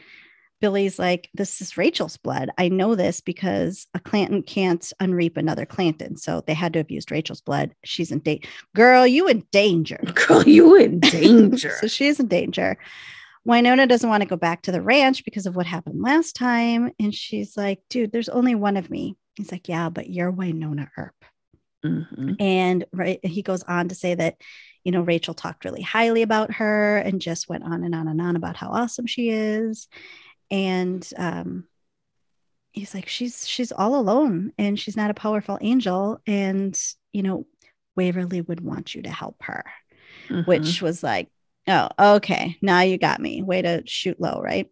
Billy's 0.60 0.98
like, 0.98 1.30
this 1.34 1.60
is 1.60 1.76
Rachel's 1.76 2.16
blood. 2.16 2.50
I 2.58 2.68
know 2.68 2.94
this 2.94 3.20
because 3.20 3.86
a 3.94 4.00
Clanton 4.00 4.42
can't 4.42 4.92
unreap 4.98 5.36
another 5.36 5.64
Clanton. 5.64 6.16
So 6.16 6.42
they 6.46 6.54
had 6.54 6.72
to 6.72 6.80
have 6.80 6.90
used 6.90 7.12
Rachel's 7.12 7.40
blood. 7.40 7.74
She's 7.84 8.10
in 8.10 8.18
danger. 8.20 8.48
Girl, 8.74 9.06
you 9.06 9.28
in 9.28 9.44
danger. 9.52 10.00
Girl, 10.14 10.42
you 10.42 10.74
in 10.76 10.98
danger. 10.98 11.76
so 11.80 11.86
she 11.86 12.08
is 12.08 12.18
in 12.18 12.26
danger. 12.26 12.76
Wynonna 13.46 13.88
doesn't 13.88 14.10
want 14.10 14.22
to 14.22 14.28
go 14.28 14.36
back 14.36 14.62
to 14.62 14.72
the 14.72 14.82
ranch 14.82 15.24
because 15.24 15.46
of 15.46 15.54
what 15.54 15.66
happened 15.66 16.02
last 16.02 16.34
time. 16.34 16.90
And 16.98 17.14
she's 17.14 17.56
like, 17.56 17.80
dude, 17.88 18.10
there's 18.10 18.28
only 18.28 18.54
one 18.54 18.76
of 18.76 18.90
me. 18.90 19.16
He's 19.36 19.52
like, 19.52 19.68
yeah, 19.68 19.88
but 19.90 20.10
you're 20.10 20.32
Wynonna 20.32 20.88
Earp. 20.96 21.14
Mhm. 21.84 22.36
And 22.40 22.84
right, 22.92 23.24
he 23.24 23.42
goes 23.42 23.62
on 23.62 23.88
to 23.88 23.94
say 23.94 24.14
that, 24.14 24.36
you 24.84 24.92
know, 24.92 25.02
Rachel 25.02 25.34
talked 25.34 25.64
really 25.64 25.82
highly 25.82 26.22
about 26.22 26.54
her 26.54 26.98
and 26.98 27.20
just 27.20 27.48
went 27.48 27.64
on 27.64 27.84
and 27.84 27.94
on 27.94 28.08
and 28.08 28.20
on 28.20 28.36
about 28.36 28.56
how 28.56 28.68
awesome 28.70 29.06
she 29.06 29.30
is. 29.30 29.88
And 30.50 31.08
um, 31.16 31.64
he's 32.72 32.94
like, 32.94 33.08
she's 33.08 33.46
she's 33.46 33.72
all 33.72 33.96
alone 33.96 34.52
and 34.58 34.78
she's 34.78 34.96
not 34.96 35.10
a 35.10 35.14
powerful 35.14 35.58
angel. 35.60 36.20
And, 36.26 36.78
you 37.12 37.22
know, 37.22 37.46
Waverly 37.96 38.40
would 38.40 38.60
want 38.60 38.94
you 38.94 39.02
to 39.02 39.10
help 39.10 39.36
her, 39.42 39.64
Mhm. 40.28 40.46
which 40.46 40.82
was 40.82 41.02
like, 41.02 41.28
oh, 41.66 41.88
okay, 42.16 42.56
now 42.62 42.80
you 42.80 42.98
got 42.98 43.20
me. 43.20 43.42
Way 43.42 43.62
to 43.62 43.82
shoot 43.86 44.20
low, 44.20 44.40
right? 44.40 44.68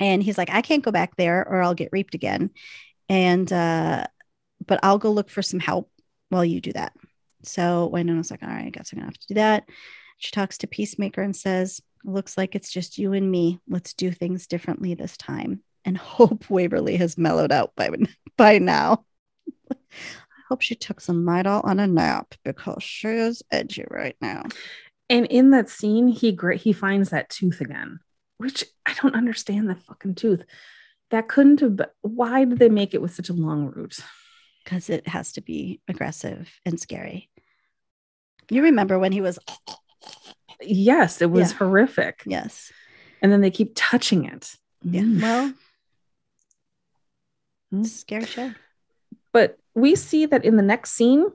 And 0.00 0.22
he's 0.22 0.38
like, 0.38 0.50
I 0.50 0.62
can't 0.62 0.84
go 0.84 0.90
back 0.90 1.16
there 1.16 1.46
or 1.46 1.62
I'll 1.62 1.74
get 1.74 1.90
reaped 1.92 2.14
again. 2.14 2.50
And 3.08 3.52
uh, 3.52 4.06
but 4.66 4.80
I'll 4.82 4.98
go 4.98 5.12
look 5.12 5.30
for 5.30 5.42
some 5.42 5.60
help 5.60 5.90
while 6.34 6.44
you 6.44 6.60
do 6.60 6.72
that. 6.72 6.92
So 7.44 7.88
Wynonna's 7.92 8.30
like, 8.30 8.42
all 8.42 8.48
right, 8.48 8.66
I 8.66 8.70
guess 8.70 8.92
I'm 8.92 8.98
gonna 8.98 9.06
have 9.06 9.18
to 9.18 9.28
do 9.28 9.34
that. 9.34 9.68
She 10.18 10.32
talks 10.32 10.58
to 10.58 10.66
Peacemaker 10.66 11.22
and 11.22 11.34
says, 11.34 11.80
looks 12.04 12.36
like 12.36 12.54
it's 12.54 12.72
just 12.72 12.98
you 12.98 13.12
and 13.12 13.30
me. 13.30 13.60
Let's 13.68 13.94
do 13.94 14.10
things 14.10 14.46
differently 14.46 14.94
this 14.94 15.16
time. 15.16 15.62
And 15.84 15.96
hope 15.98 16.50
Waverly 16.50 16.96
has 16.96 17.16
mellowed 17.16 17.52
out 17.52 17.72
by, 17.76 17.90
by 18.36 18.58
now. 18.58 19.04
I 19.72 19.76
hope 20.48 20.62
she 20.62 20.74
took 20.74 21.00
some 21.00 21.24
Midol 21.24 21.64
on 21.64 21.78
a 21.78 21.86
nap 21.86 22.34
because 22.44 22.82
she 22.82 23.08
is 23.08 23.42
edgy 23.50 23.84
right 23.88 24.16
now. 24.20 24.44
And 25.08 25.26
in 25.26 25.50
that 25.50 25.68
scene, 25.68 26.08
he 26.08 26.32
gra- 26.32 26.56
he 26.56 26.72
finds 26.72 27.10
that 27.10 27.30
tooth 27.30 27.60
again, 27.60 28.00
which 28.38 28.64
I 28.84 28.94
don't 29.00 29.14
understand 29.14 29.68
the 29.68 29.76
fucking 29.76 30.16
tooth. 30.16 30.44
That 31.10 31.28
couldn't 31.28 31.60
have. 31.60 31.76
Been, 31.76 31.86
why 32.00 32.44
did 32.44 32.58
they 32.58 32.68
make 32.70 32.94
it 32.94 33.02
with 33.02 33.14
such 33.14 33.28
a 33.28 33.34
long 33.34 33.66
root? 33.66 33.98
Because 34.64 34.90
it 34.90 35.06
has 35.08 35.32
to 35.32 35.40
be 35.40 35.80
aggressive 35.88 36.50
and 36.64 36.80
scary. 36.80 37.28
You 38.50 38.62
remember 38.62 38.98
when 38.98 39.12
he 39.12 39.20
was 39.20 39.38
yes, 40.60 41.20
it 41.22 41.30
was 41.30 41.52
Yeah. 41.52 41.58
horrific. 41.58 42.22
Yes. 42.26 42.72
And 43.22 43.30
then 43.32 43.40
they 43.40 43.50
keep 43.50 43.72
touching 43.74 44.24
it. 44.24 44.54
Yeah. 44.82 45.02
Mm. 45.02 45.22
Well, 45.22 45.54
it's 47.72 47.94
a 47.94 47.98
scary 47.98 48.26
show. 48.26 48.52
But 49.32 49.58
we 49.74 49.94
see 49.96 50.26
that 50.26 50.44
in 50.44 50.56
the 50.56 50.62
next 50.62 50.92
scene, 50.92 51.26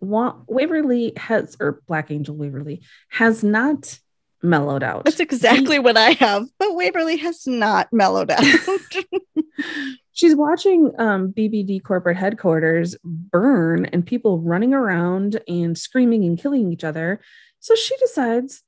Wa- 0.00 0.36
Waverly 0.48 1.12
has, 1.16 1.56
or 1.60 1.80
Black 1.86 2.10
Angel 2.10 2.34
Waverly, 2.34 2.82
has 3.08 3.44
not 3.44 3.98
mellowed 4.42 4.82
out. 4.82 5.04
That's 5.04 5.20
exactly 5.20 5.78
what 5.78 5.96
I 5.96 6.10
have. 6.12 6.46
But 6.58 6.74
Waverly 6.74 7.16
has 7.18 7.46
not 7.46 7.88
mellowed 7.92 8.30
out. 8.30 8.44
She's 10.14 10.34
watching 10.34 10.92
um, 10.98 11.32
BBD 11.32 11.82
corporate 11.82 12.16
headquarters 12.16 12.96
burn 13.04 13.84
and 13.86 14.06
people 14.06 14.40
running 14.40 14.72
around 14.72 15.40
and 15.48 15.76
screaming 15.76 16.24
and 16.24 16.38
killing 16.38 16.72
each 16.72 16.84
other. 16.84 17.20
So 17.60 17.74
she 17.74 17.96
decides 17.96 18.62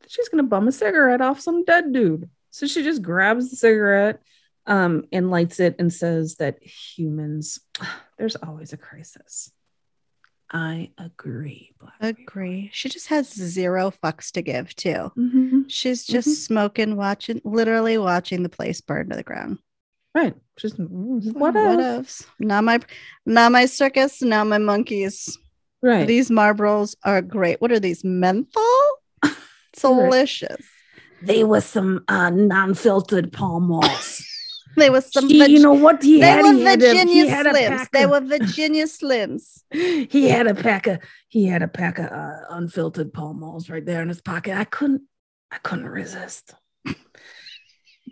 that 0.00 0.10
she's 0.10 0.28
going 0.28 0.42
to 0.44 0.48
bum 0.48 0.68
a 0.68 0.72
cigarette 0.72 1.20
off 1.20 1.40
some 1.40 1.64
dead 1.64 1.92
dude. 1.92 2.30
So 2.52 2.66
she 2.66 2.82
just 2.84 3.02
grabs 3.02 3.50
the 3.50 3.56
cigarette 3.56 4.22
um, 4.66 5.04
and 5.12 5.30
lights 5.30 5.58
it 5.60 5.74
and 5.78 5.92
says 5.92 6.36
that 6.36 6.62
humans, 6.62 7.58
there's 8.18 8.36
always 8.36 8.72
a 8.72 8.76
crisis. 8.76 9.50
I 10.52 10.92
agree. 10.96 11.72
Black 11.80 11.94
Agree. 12.20 12.70
She 12.72 12.88
just 12.88 13.08
has 13.08 13.28
zero 13.34 13.92
fucks 14.02 14.30
to 14.32 14.42
give, 14.42 14.74
too. 14.76 15.10
Mhm. 15.18 15.64
She's 15.68 16.06
just 16.06 16.28
Mhm. 16.28 16.34
smoking, 16.34 16.96
watching, 16.96 17.40
literally 17.44 17.98
watching 17.98 18.44
the 18.44 18.48
place 18.48 18.80
burn 18.80 19.10
to 19.10 19.16
the 19.16 19.24
ground. 19.24 19.58
Right. 20.16 20.34
Just 20.56 20.78
what, 20.78 21.52
what 21.52 21.56
else? 21.56 21.80
else? 22.22 22.26
Not 22.40 22.64
my, 22.64 22.80
not 23.26 23.52
my 23.52 23.66
circus. 23.66 24.22
Not 24.22 24.46
my 24.46 24.56
monkeys. 24.58 25.38
Right. 25.82 26.06
These 26.08 26.30
Marlboros 26.30 26.96
are 27.04 27.20
great. 27.20 27.60
What 27.60 27.70
are 27.70 27.78
these? 27.78 28.02
Menthol? 28.02 28.62
Delicious. 29.80 30.64
they 31.22 31.44
were 31.44 31.60
some 31.60 32.02
uh, 32.08 32.30
non-filtered 32.30 33.32
Pall 33.32 33.60
Malls. 33.60 34.24
They 34.78 34.90
were 34.90 35.00
some. 35.00 35.26
He- 35.26 35.38
Vig- 35.38 35.50
you 35.52 35.60
know 35.60 35.72
what 35.72 36.02
he 36.02 36.20
they 36.20 36.26
had? 36.26 36.42
were 36.44 36.52
He 36.52 36.62
had 36.64 36.82
a- 36.82 36.86
he 36.86 36.92
Virginia 36.92 37.30
had 37.30 37.46
Slims. 37.46 37.90
They 37.92 38.04
of- 38.04 38.10
were 38.10 38.20
Virginia 38.20 38.84
Slims. 38.84 39.62
he 40.12 40.28
had 40.28 40.46
a 40.46 40.54
pack 40.54 40.86
of 40.86 40.98
he 41.28 41.46
had 41.46 41.62
a 41.62 41.68
pack 41.68 41.98
of 41.98 42.04
uh, 42.12 42.40
unfiltered 42.50 43.10
Pall 43.14 43.32
Malls 43.32 43.70
right 43.70 43.84
there 43.86 44.02
in 44.02 44.08
his 44.10 44.20
pocket. 44.20 44.54
I 44.54 44.64
couldn't 44.64 45.00
I 45.50 45.56
couldn't 45.64 45.88
resist. 45.88 46.52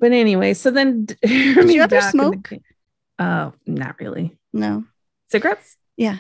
But 0.05 0.13
anyway, 0.13 0.53
so 0.53 0.71
then 0.71 1.07
Did 1.23 1.71
you 1.71 1.81
ever 1.81 1.99
smoke? 2.03 2.53
uh, 3.19 3.53
not 3.67 3.99
really. 3.99 4.37
No. 4.53 4.85
Cigarettes? 5.31 5.79
Yeah. 5.97 6.19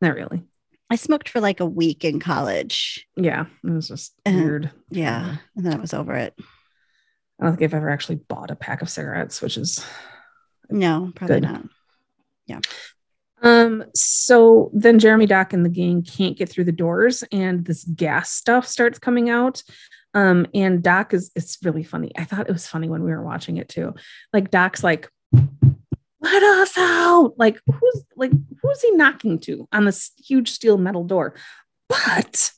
Not 0.00 0.14
really. 0.14 0.44
I 0.88 0.94
smoked 0.94 1.28
for 1.28 1.40
like 1.40 1.58
a 1.58 1.66
week 1.66 2.04
in 2.04 2.20
college. 2.20 3.04
Yeah, 3.16 3.46
it 3.64 3.70
was 3.70 3.88
just 3.88 4.12
Uh, 4.24 4.30
weird. 4.32 4.70
Yeah. 4.90 5.38
And 5.56 5.66
then 5.66 5.74
I 5.74 5.80
was 5.80 5.92
over 5.92 6.14
it. 6.14 6.34
I 7.40 7.44
don't 7.46 7.56
think 7.56 7.64
I've 7.64 7.74
ever 7.74 7.90
actually 7.90 8.16
bought 8.28 8.52
a 8.52 8.54
pack 8.56 8.80
of 8.80 8.88
cigarettes, 8.88 9.42
which 9.42 9.56
is 9.56 9.84
No, 10.70 11.10
probably 11.16 11.40
Good. 11.40 11.48
not. 11.50 11.64
Yeah. 12.46 12.60
Um, 13.42 13.86
so 13.92 14.70
then 14.72 15.00
Jeremy 15.00 15.26
Doc 15.26 15.52
and 15.52 15.64
the 15.64 15.68
gang 15.70 16.02
can't 16.04 16.36
get 16.38 16.48
through 16.48 16.64
the 16.64 16.72
doors, 16.72 17.24
and 17.32 17.64
this 17.64 17.82
gas 17.82 18.30
stuff 18.30 18.68
starts 18.68 19.00
coming 19.00 19.30
out. 19.30 19.64
Um, 20.14 20.46
and 20.54 20.82
Doc 20.82 21.14
is 21.14 21.30
it's 21.36 21.58
really 21.62 21.84
funny. 21.84 22.10
I 22.16 22.24
thought 22.24 22.48
it 22.48 22.52
was 22.52 22.66
funny 22.66 22.88
when 22.88 23.02
we 23.04 23.10
were 23.10 23.22
watching 23.22 23.58
it 23.58 23.68
too. 23.68 23.94
Like 24.32 24.50
Doc's 24.50 24.82
like, 24.82 25.08
let 25.32 26.42
us 26.42 26.76
out. 26.76 27.34
Like, 27.36 27.60
who's 27.66 28.04
like 28.16 28.32
who's 28.62 28.82
he 28.82 28.90
knocking 28.92 29.38
to 29.40 29.68
on 29.72 29.84
this 29.84 30.10
huge 30.18 30.50
steel 30.50 30.78
metal 30.78 31.04
door? 31.04 31.34
But 31.88 32.52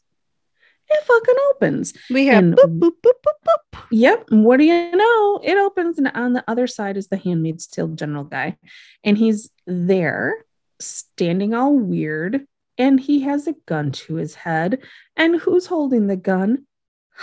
it 0.89 1.05
fucking 1.05 1.35
opens. 1.51 1.95
We 2.11 2.27
have 2.27 2.45
And- 2.45 2.55
boop, 2.55 2.79
boop, 2.79 2.93
boop, 3.05 3.13
boop, 3.27 3.47
boop. 3.47 3.83
Yep. 3.91 4.27
What 4.31 4.57
do 4.59 4.65
you 4.65 4.97
know? 4.97 5.41
It 5.43 5.57
opens, 5.59 5.99
and 5.99 6.09
on 6.09 6.33
the 6.33 6.45
other 6.49 6.67
side 6.67 6.97
is 6.97 7.09
the 7.09 7.17
Handmaid's 7.17 7.67
Tale 7.67 7.89
general 7.89 8.25
guy. 8.25 8.57
And 9.05 9.17
he's 9.19 9.51
there, 9.67 10.45
standing 10.81 11.55
all 11.55 11.75
weird, 11.75 12.47
and 12.79 12.99
he 12.99 13.21
has 13.21 13.47
a 13.47 13.55
gun 13.67 13.93
to 13.93 14.15
his 14.15 14.35
head. 14.35 14.81
And 15.17 15.41
who's 15.41 15.67
holding 15.67 16.07
the 16.07 16.17
gun? 16.17 16.67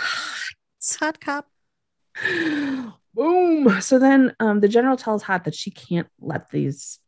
Hot 1.00 1.20
cop. 1.20 1.46
Boom. 3.14 3.80
So 3.80 3.98
then 3.98 4.34
um, 4.40 4.60
the 4.60 4.68
general 4.68 4.96
tells 4.96 5.22
Haught 5.22 5.44
that 5.44 5.54
she 5.54 5.70
can't 5.70 6.08
let 6.20 6.50
these 6.50 6.98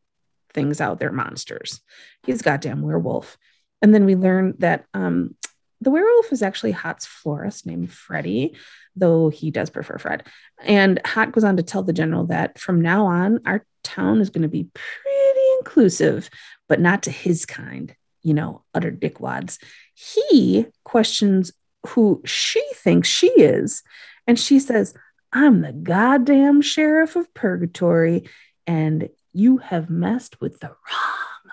things 0.52 0.80
out. 0.80 0.98
They're 0.98 1.12
monsters. 1.12 1.80
He's 2.24 2.42
goddamn 2.42 2.82
werewolf. 2.82 3.38
And 3.80 3.94
then 3.94 4.04
we 4.04 4.14
learn 4.14 4.54
that 4.58 4.84
um, 4.94 5.34
the 5.80 5.90
werewolf 5.90 6.32
is 6.32 6.42
actually 6.42 6.72
Haught's 6.72 7.06
florist 7.06 7.66
named 7.66 7.90
Freddie, 7.90 8.56
though 8.94 9.28
he 9.28 9.50
does 9.50 9.70
prefer 9.70 9.98
Fred. 9.98 10.24
And 10.62 11.00
Haught 11.04 11.32
goes 11.32 11.44
on 11.44 11.56
to 11.56 11.62
tell 11.62 11.82
the 11.82 11.92
general 11.92 12.26
that 12.26 12.58
from 12.58 12.80
now 12.80 13.06
on, 13.06 13.40
our 13.46 13.64
town 13.82 14.20
is 14.20 14.30
going 14.30 14.42
to 14.42 14.48
be 14.48 14.68
pretty 14.74 15.40
inclusive, 15.58 16.30
but 16.68 16.80
not 16.80 17.04
to 17.04 17.10
his 17.10 17.46
kind, 17.46 17.94
you 18.22 18.34
know, 18.34 18.62
utter 18.74 18.92
dickwads. 18.92 19.58
He 19.94 20.66
questions 20.84 21.52
who 21.88 22.22
she 22.24 22.62
thinks 22.74 23.08
she 23.08 23.28
is. 23.28 23.82
And 24.26 24.38
she 24.38 24.58
says, 24.58 24.94
I'm 25.32 25.62
the 25.62 25.72
goddamn 25.72 26.60
sheriff 26.60 27.16
of 27.16 27.32
purgatory, 27.34 28.28
and 28.66 29.08
you 29.32 29.58
have 29.58 29.88
messed 29.88 30.40
with 30.40 30.60
the 30.60 30.68
wrong 30.68 31.52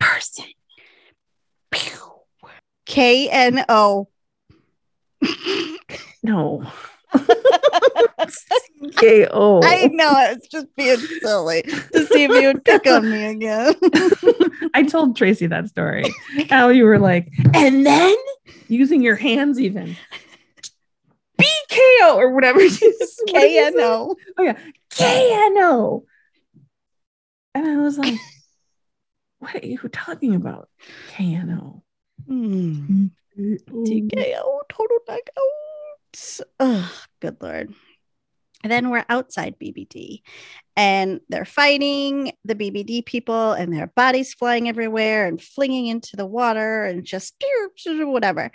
person. 0.00 0.46
K 2.86 3.28
N 3.30 3.64
O. 3.68 4.08
No. 6.22 6.70
K-O. 8.90 9.60
I 9.62 9.86
know 9.92 10.14
it's 10.30 10.48
just 10.48 10.66
being 10.76 10.96
silly 11.20 11.62
to 11.62 12.06
see 12.06 12.24
if 12.24 12.30
you 12.32 12.48
would 12.48 12.64
pick 12.64 12.86
on 12.86 13.08
me 13.08 13.26
again. 13.26 13.74
I 14.74 14.82
told 14.84 15.16
Tracy 15.16 15.46
that 15.46 15.68
story. 15.68 16.04
How 16.50 16.68
you 16.68 16.84
were 16.84 16.98
like, 16.98 17.28
and 17.54 17.86
then 17.86 18.14
using 18.68 19.02
your 19.02 19.16
hands 19.16 19.60
even. 19.60 19.96
BKO 21.38 22.16
or 22.16 22.30
whatever. 22.30 22.60
you 22.60 22.68
s- 22.70 22.78
what 22.78 23.26
did 23.26 23.34
K 23.34 23.54
you 23.56 23.62
N 23.64 23.72
say? 23.74 23.84
O. 23.84 24.16
Oh 24.38 24.42
yeah, 24.42 24.58
KNO. 24.98 26.04
And 27.54 27.66
I 27.66 27.76
was 27.76 27.98
like, 27.98 28.14
what 29.38 29.54
are 29.62 29.66
you 29.66 29.78
talking 29.92 30.34
about? 30.34 30.68
KNO. 31.16 31.82
Hmm. 32.26 33.06
TKO, 33.36 34.60
total 34.68 34.98
knockout. 35.08 35.32
Oh, 36.60 36.92
good 37.20 37.36
lord. 37.40 37.72
Then 38.62 38.90
we're 38.90 39.04
outside 39.08 39.56
BBD 39.58 40.22
and 40.76 41.20
they're 41.28 41.44
fighting 41.44 42.32
the 42.44 42.54
BBD 42.54 43.04
people 43.04 43.52
and 43.52 43.72
their 43.72 43.88
bodies 43.88 44.34
flying 44.34 44.68
everywhere 44.68 45.26
and 45.26 45.42
flinging 45.42 45.86
into 45.86 46.16
the 46.16 46.26
water 46.26 46.84
and 46.84 47.04
just 47.04 47.42
whatever. 47.86 48.50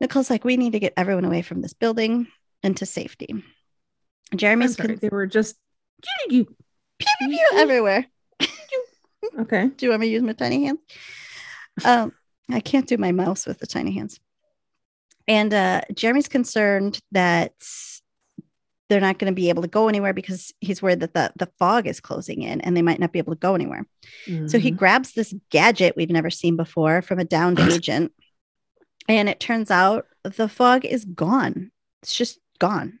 Nicole's 0.00 0.30
like, 0.30 0.44
we 0.44 0.56
need 0.56 0.72
to 0.72 0.80
get 0.80 0.94
everyone 0.96 1.24
away 1.24 1.42
from 1.42 1.60
this 1.60 1.72
building 1.72 2.26
into 2.62 2.86
safety. 2.86 3.42
Jeremy's 4.34 4.76
con- 4.76 4.98
they 5.00 5.08
were 5.08 5.26
just 5.26 5.56
pew, 6.28 6.46
pew, 6.98 7.06
pew, 7.28 7.48
everywhere. 7.54 8.06
okay. 9.38 9.68
Do 9.68 9.86
you 9.86 9.90
want 9.90 10.00
me 10.00 10.08
to 10.08 10.12
use 10.12 10.22
my 10.22 10.32
tiny 10.32 10.64
hands? 10.64 10.80
Um, 11.84 12.12
I 12.50 12.60
can't 12.60 12.86
do 12.86 12.96
my 12.98 13.12
mouse 13.12 13.46
with 13.46 13.58
the 13.58 13.66
tiny 13.66 13.92
hands. 13.92 14.20
And 15.26 15.52
uh, 15.54 15.82
Jeremy's 15.94 16.28
concerned 16.28 17.00
that 17.12 17.54
they're 18.88 19.00
not 19.00 19.18
going 19.18 19.32
to 19.32 19.34
be 19.34 19.48
able 19.48 19.62
to 19.62 19.68
go 19.68 19.88
anywhere 19.88 20.12
because 20.12 20.52
he's 20.60 20.82
worried 20.82 21.00
that 21.00 21.14
the, 21.14 21.32
the 21.36 21.48
fog 21.58 21.86
is 21.86 22.00
closing 22.00 22.42
in 22.42 22.60
and 22.60 22.76
they 22.76 22.82
might 22.82 23.00
not 23.00 23.12
be 23.12 23.18
able 23.18 23.34
to 23.34 23.38
go 23.40 23.54
anywhere. 23.54 23.86
So 24.46 24.58
he 24.58 24.70
Mhm. 24.72 24.76
grabs 24.76 25.12
this 25.12 25.34
gadget 25.50 25.96
we've 25.96 26.10
never 26.10 26.30
seen 26.30 26.56
before 26.56 27.00
from 27.02 27.18
a 27.18 27.24
downed 27.24 27.58
agent. 27.60 28.12
And 29.08 29.28
it 29.28 29.40
turns 29.40 29.70
out 29.70 30.06
the 30.22 30.48
fog 30.48 30.84
is 30.84 31.04
gone. 31.04 31.70
It's 32.02 32.14
just 32.16 32.38
gone. 32.58 32.98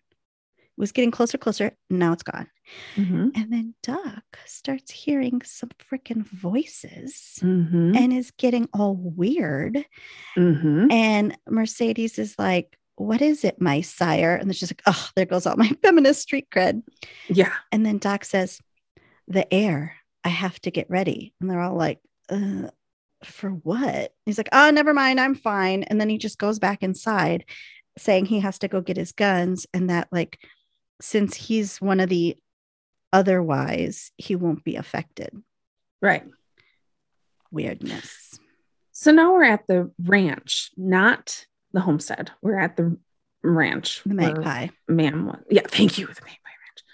It 0.58 0.80
was 0.80 0.92
getting 0.92 1.10
closer, 1.10 1.38
closer. 1.38 1.72
Now 1.90 2.12
it's 2.12 2.22
gone. 2.22 2.48
Mhm. 2.96 3.32
And 3.36 3.52
then 3.52 3.74
Doc 3.82 4.24
starts 4.46 4.90
hearing 4.90 5.42
some 5.44 5.68
freaking 5.90 6.26
voices 6.26 7.38
Mhm. 7.42 7.94
and 7.96 8.12
is 8.12 8.30
getting 8.32 8.68
all 8.72 8.96
weird. 8.96 9.84
Mhm. 10.36 10.90
And 10.90 11.36
Mercedes 11.48 12.18
is 12.18 12.34
like, 12.38 12.78
What 12.96 13.22
is 13.22 13.44
it, 13.44 13.60
my 13.60 13.80
sire? 13.80 14.36
And 14.36 14.48
then 14.48 14.54
she's 14.54 14.70
like, 14.70 14.82
Oh, 14.86 15.08
there 15.16 15.26
goes 15.26 15.46
all 15.46 15.56
my 15.56 15.68
feminist 15.82 16.22
street 16.22 16.48
cred. 16.50 16.82
Yeah. 17.28 17.52
And 17.72 17.84
then 17.84 17.98
Doc 17.98 18.24
says, 18.24 18.60
The 19.28 19.52
air, 19.52 19.96
I 20.22 20.28
have 20.28 20.60
to 20.60 20.70
get 20.70 20.90
ready. 20.90 21.34
And 21.40 21.50
they're 21.50 21.60
all 21.60 21.76
like, 21.76 22.00
uh, 22.28 22.68
For 23.24 23.50
what? 23.50 24.12
He's 24.26 24.38
like, 24.38 24.48
Oh, 24.52 24.70
never 24.70 24.94
mind, 24.94 25.20
I'm 25.20 25.34
fine. 25.34 25.82
And 25.84 26.00
then 26.00 26.08
he 26.08 26.18
just 26.18 26.38
goes 26.38 26.58
back 26.58 26.82
inside 26.82 27.44
saying 27.98 28.26
he 28.26 28.40
has 28.40 28.58
to 28.58 28.68
go 28.68 28.80
get 28.80 28.96
his 28.96 29.12
guns 29.12 29.66
and 29.72 29.90
that, 29.90 30.08
like, 30.10 30.38
since 31.00 31.34
he's 31.34 31.80
one 31.80 32.00
of 32.00 32.08
the 32.08 32.36
otherwise, 33.12 34.10
he 34.16 34.34
won't 34.34 34.64
be 34.64 34.76
affected. 34.76 35.30
Right. 36.02 36.24
Weirdness. 37.50 38.38
So 38.92 39.12
now 39.12 39.32
we're 39.32 39.44
at 39.44 39.66
the 39.68 39.92
ranch, 40.02 40.70
not 40.76 41.46
the 41.74 41.80
homestead. 41.80 42.30
We're 42.40 42.58
at 42.58 42.76
the 42.76 42.96
ranch. 43.42 44.00
The 44.06 44.14
magpie. 44.14 44.68
Ma'am, 44.88 45.26
was- 45.26 45.44
yeah, 45.50 45.62
thank 45.66 45.98
you. 45.98 46.06
The 46.06 46.12
magpie 46.14 46.30
ranch 46.30 46.84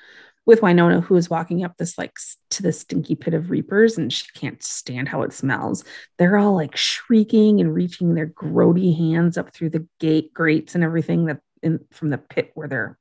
with 0.47 0.62
Wynonna, 0.62 1.05
who 1.05 1.14
is 1.14 1.31
walking 1.31 1.62
up 1.62 1.76
this 1.76 1.97
like 1.97 2.16
to 2.51 2.62
the 2.62 2.72
stinky 2.72 3.14
pit 3.14 3.35
of 3.35 3.51
reapers, 3.51 3.99
and 3.99 4.12
she 4.12 4.26
can't 4.35 4.61
stand 4.62 5.09
how 5.09 5.22
it 5.22 5.33
smells. 5.33 5.85
They're 6.18 6.39
all 6.39 6.55
like 6.55 6.76
shrieking 6.76 7.61
and 7.61 7.72
reaching 7.72 8.14
their 8.14 8.26
grody 8.26 8.97
hands 8.97 9.39
up 9.39 9.55
through 9.55 9.70
the 9.70 9.87
gate 10.01 10.35
grates 10.35 10.74
and 10.74 10.83
everything 10.83 11.26
that 11.26 11.41
in 11.62 11.81
from 11.93 12.09
the 12.09 12.18
pit 12.18 12.51
where 12.55 12.66
they're 12.66 12.99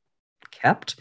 kept. 0.52 1.00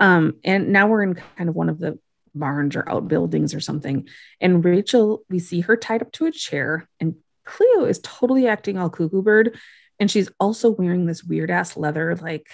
Um, 0.00 0.34
and 0.44 0.72
now 0.72 0.88
we're 0.88 1.04
in 1.04 1.14
kind 1.14 1.48
of 1.48 1.54
one 1.54 1.68
of 1.68 1.78
the 1.78 1.98
barns 2.34 2.76
or 2.76 2.88
outbuildings 2.88 3.54
or 3.54 3.60
something. 3.60 4.08
And 4.40 4.64
Rachel, 4.64 5.22
we 5.30 5.38
see 5.38 5.60
her 5.60 5.76
tied 5.76 6.02
up 6.02 6.12
to 6.12 6.26
a 6.26 6.32
chair, 6.32 6.88
and 7.00 7.14
Cleo 7.44 7.84
is 7.84 8.00
totally 8.02 8.46
acting 8.46 8.76
all 8.76 8.90
cuckoo 8.90 9.22
bird. 9.22 9.58
And 10.00 10.10
she's 10.10 10.30
also 10.38 10.70
wearing 10.70 11.06
this 11.06 11.24
weird 11.24 11.50
ass 11.50 11.76
leather 11.76 12.14
like 12.16 12.46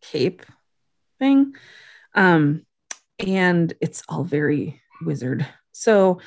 cape 0.00 0.44
thing. 1.18 1.54
Um, 2.14 2.66
and 3.18 3.72
it's 3.80 4.02
all 4.08 4.24
very 4.24 4.80
wizard. 5.02 5.46
So 5.72 6.20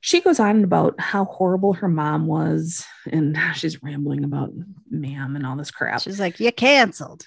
she 0.00 0.20
goes 0.20 0.40
on 0.40 0.64
about 0.64 0.98
how 1.00 1.24
horrible 1.24 1.74
her 1.74 1.88
mom 1.88 2.26
was, 2.26 2.86
and 3.10 3.36
she's 3.54 3.82
rambling 3.82 4.24
about 4.24 4.52
ma'am 4.88 5.36
and 5.36 5.44
all 5.44 5.56
this 5.56 5.70
crap. 5.70 6.00
She's 6.00 6.20
like, 6.20 6.40
you 6.40 6.52
canceled. 6.52 7.26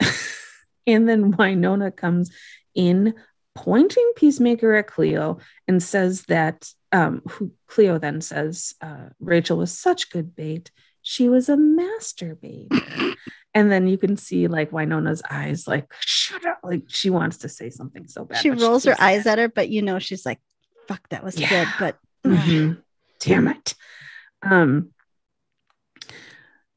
And 0.86 1.08
then 1.08 1.32
Wynonna 1.34 1.94
comes 1.94 2.30
in, 2.74 3.14
pointing 3.54 4.12
Peacemaker 4.16 4.74
at 4.74 4.86
Cleo 4.86 5.38
and 5.68 5.82
says 5.82 6.22
that, 6.22 6.68
um, 6.92 7.22
who 7.30 7.52
Cleo 7.66 7.98
then 7.98 8.20
says, 8.20 8.74
uh, 8.80 9.08
Rachel 9.18 9.56
was 9.58 9.76
such 9.76 10.10
good 10.10 10.36
bait. 10.36 10.70
She 11.02 11.28
was 11.28 11.48
a 11.48 11.56
masturbator. 11.56 13.14
and 13.54 13.72
then 13.72 13.86
you 13.88 13.98
can 13.98 14.16
see 14.16 14.46
like 14.46 14.70
Wynonna's 14.70 15.22
eyes, 15.30 15.66
like, 15.66 15.92
shut 16.00 16.44
up. 16.46 16.60
Like 16.62 16.82
she 16.88 17.10
wants 17.10 17.38
to 17.38 17.48
say 17.48 17.70
something 17.70 18.06
so 18.06 18.24
bad. 18.24 18.38
She 18.38 18.50
rolls 18.50 18.84
her 18.84 18.92
keeps 18.92 19.02
eyes 19.02 19.26
at 19.26 19.38
her, 19.38 19.48
but 19.48 19.68
you 19.68 19.82
know, 19.82 19.98
she's 19.98 20.24
like, 20.24 20.40
fuck, 20.86 21.08
that 21.08 21.24
was 21.24 21.38
Yeah. 21.38 21.48
good. 21.48 21.68
But 21.78 21.98
Mhm. 22.24 22.82
Damn 23.20 23.48
it. 23.48 23.74
Um, 24.42 24.92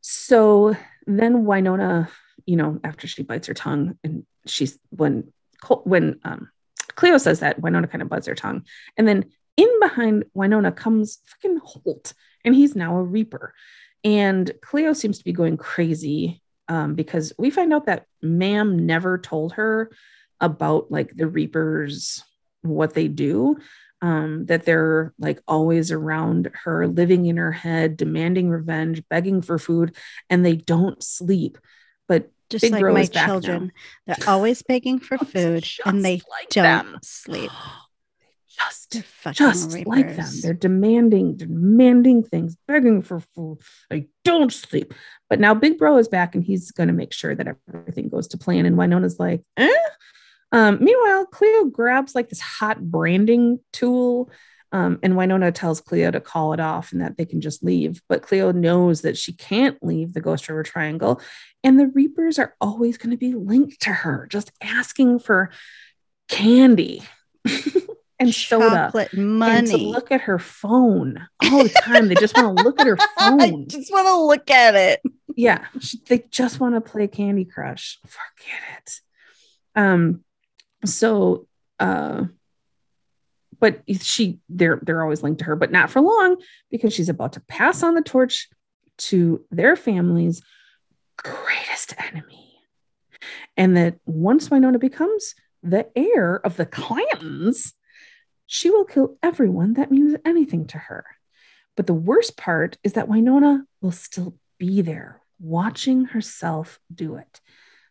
so 0.02 0.76
then 1.08 1.46
Wynonna, 1.46 2.10
you 2.46 2.56
know, 2.56 2.80
after 2.84 3.08
she 3.08 3.24
bites 3.24 3.48
her 3.48 3.54
tongue, 3.54 3.98
and 4.04 4.26
she's 4.46 4.78
when 4.90 5.32
when 5.84 6.20
um, 6.24 6.50
Cleo 6.96 7.18
says 7.18 7.40
that 7.40 7.60
Wynonna 7.60 7.90
kind 7.90 8.02
of 8.02 8.10
bites 8.10 8.28
her 8.28 8.36
tongue, 8.36 8.66
and 8.98 9.08
then 9.08 9.26
in 9.58 9.80
behind 9.80 10.26
Wynonna 10.36 10.76
comes 10.76 11.20
freaking 11.28 11.60
Holt, 11.60 12.14
and 12.44 12.54
he's 12.56 12.76
now 12.76 12.98
a 12.98 13.04
Reaper, 13.04 13.54
and 14.04 14.52
Cleo 14.62 14.94
seems 14.94 15.18
to 15.18 15.24
be 15.24 15.34
going 15.34 15.58
crazy 15.58 16.42
um, 16.68 16.96
because 16.96 17.34
we 17.38 17.50
find 17.50 17.74
out 17.74 17.86
that 17.86 18.06
Ma'am 18.22 18.86
never 18.86 19.18
told 19.18 19.54
her 19.54 19.92
about 20.42 20.92
like 20.92 21.14
the 21.16 21.28
Reapers, 21.28 22.24
what 22.62 22.94
they 22.94 23.08
do 23.08 23.58
um, 24.02 24.46
that 24.48 24.66
they're 24.66 25.14
like 25.18 25.42
always 25.48 25.92
around 25.92 26.52
her, 26.64 26.88
living 26.88 27.26
in 27.26 27.38
her 27.38 27.52
head, 27.52 27.98
demanding 27.98 28.50
revenge, 28.50 29.04
begging 29.10 29.42
for 29.42 29.58
food, 29.58 29.96
and 30.30 30.46
they 30.46 30.56
don't 30.56 31.02
sleep. 31.04 31.58
But 32.08 32.30
just 32.50 32.62
Big 32.62 32.74
like 32.74 32.84
my 32.84 33.04
back 33.06 33.14
now. 33.14 33.26
children, 33.26 33.72
they're 34.06 34.18
always 34.28 34.62
begging 34.62 35.00
for 35.00 35.18
food 35.26 35.68
and 35.86 36.06
they 36.06 36.22
like 36.30 36.50
don't 36.50 36.92
them. 36.92 37.00
sleep. 37.02 37.52
just 38.56 39.04
just 39.32 39.74
reapers. 39.74 39.88
like 39.88 40.16
them. 40.16 40.32
They're 40.42 40.54
demanding, 40.54 41.38
demanding 41.38 42.24
things, 42.24 42.58
begging 42.68 43.02
for 43.02 43.20
food. 43.20 43.60
They 43.90 44.08
don't 44.24 44.52
sleep. 44.52 44.94
But 45.30 45.40
now 45.40 45.54
Big 45.54 45.78
Bro 45.78 45.98
is 45.98 46.08
back 46.08 46.36
and 46.36 46.44
he's 46.44 46.72
going 46.72 46.88
to 46.88 46.94
make 46.94 47.14
sure 47.14 47.36
that 47.36 47.58
everything 47.74 48.10
goes 48.10 48.28
to 48.30 48.38
plan. 48.38 48.66
And 48.66 48.78
Wynonna's 48.78 49.20
like, 49.20 49.42
eh? 49.58 49.70
Um, 50.52 50.78
meanwhile, 50.82 51.26
Cleo 51.26 51.66
grabs 51.66 52.16
like 52.16 52.30
this 52.30 52.40
hot 52.40 52.82
branding 52.82 53.60
tool. 53.74 54.30
Um, 54.72 55.00
and 55.04 55.14
Wynonna 55.14 55.54
tells 55.54 55.80
Cleo 55.80 56.12
to 56.12 56.20
call 56.20 56.54
it 56.54 56.60
off 56.60 56.92
and 56.92 57.02
that 57.02 57.18
they 57.18 57.26
can 57.26 57.40
just 57.40 57.64
leave. 57.64 58.02
But 58.10 58.24
Cleo 58.24 58.52
knows 58.52 59.02
that 59.02 59.18
she 59.18 59.32
can't 59.34 59.78
leave 59.82 60.14
the 60.14 60.22
Ghost 60.22 60.50
River 60.50 60.64
Triangle. 60.64 61.22
And 61.64 61.80
the 61.80 61.88
Reapers 61.88 62.40
are 62.40 62.56
always 62.60 62.98
going 62.98 63.12
to 63.12 63.18
be 63.18 63.34
linked 63.34 63.82
to 63.82 63.92
her, 63.92 64.28
just 64.30 64.52
asking 64.62 65.20
for 65.20 65.52
candy 66.28 67.04
and 68.20 68.34
soda 68.34 68.70
chocolate 68.70 69.14
and 69.14 69.68
to 69.68 69.74
money. 69.74 69.86
look 69.92 70.12
at 70.12 70.22
her 70.22 70.40
phone 70.40 71.28
all 71.44 71.64
the 71.64 71.70
time. 71.70 72.08
they 72.08 72.16
just 72.16 72.36
want 72.38 72.58
to 72.58 72.64
look 72.64 72.80
at 72.80 72.88
her 72.88 72.98
phone. 73.20 73.42
I 73.42 73.66
just 73.68 73.92
want 73.92 74.08
to 74.08 74.18
look 74.22 74.50
at 74.50 74.76
it. 74.76 75.02
yeah, 75.36 75.66
they 76.08 76.24
just 76.30 76.60
want 76.60 76.76
to 76.76 76.82
play 76.82 77.08
Candy 77.08 77.46
Crush. 77.46 78.00
Forget 78.06 78.62
it. 78.78 79.00
Um, 79.76 80.24
so 80.86 81.48
uh, 81.80 82.26
but 83.60 83.82
she 84.02 84.40
they're 84.50 84.80
they're 84.82 85.02
always 85.02 85.24
linked 85.24 85.40
to 85.40 85.46
her, 85.46 85.56
but 85.56 85.72
not 85.72 85.90
for 85.90 86.02
long 86.02 86.38
because 86.72 86.94
she's 86.94 87.10
about 87.10 87.34
to 87.34 87.40
pass 87.42 87.84
on 87.84 87.96
the 87.96 88.02
torch 88.02 88.48
to 88.98 89.44
their 89.52 89.76
family's 89.76 90.42
greatest 91.18 91.94
enemy. 91.98 92.54
And 93.58 93.76
that 93.78 93.96
once 94.06 94.50
Wynonna 94.50 94.80
becomes 94.80 95.34
the 95.64 95.88
heir 95.96 96.36
of 96.36 96.58
the 96.58 96.66
Clantons, 96.66 97.74
she 98.48 98.70
will 98.70 98.86
kill 98.86 99.18
everyone 99.24 99.74
that 99.74 99.92
means 99.92 100.16
anything 100.26 100.68
to 100.68 100.78
her. 100.78 101.06
But 101.76 101.88
the 101.88 101.94
worst 101.94 102.38
part 102.38 102.78
is 102.84 102.94
that 102.94 103.08
Wynonna 103.10 103.64
will 103.82 103.92
still 103.92 104.38
be 104.58 104.82
there 104.82 105.22
watching 105.40 106.06
herself 106.06 106.80
do 106.94 107.16
it. 107.16 107.42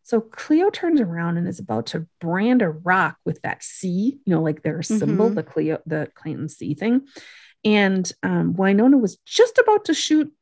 So 0.02 0.20
Cleo 0.20 0.70
turns 0.70 1.00
around 1.00 1.36
and 1.38 1.48
is 1.48 1.58
about 1.58 1.86
to 1.86 2.06
brand 2.20 2.62
a 2.62 2.68
rock 2.70 3.16
with 3.24 3.40
that 3.42 3.62
C, 3.62 4.18
you 4.24 4.30
know, 4.34 4.42
like 4.42 4.62
their 4.62 4.82
symbol, 4.82 5.30
Mhm. 5.30 5.34
the 5.34 5.42
Cleo, 5.42 5.82
the 5.86 6.10
Clanton 6.14 6.48
C 6.48 6.74
thing. 6.74 7.06
And 7.64 8.10
um, 8.22 8.54
Wynonna 8.54 9.00
was 9.00 9.16
just 9.24 9.58
about 9.58 9.86
to 9.86 9.94
shoot, 9.94 10.32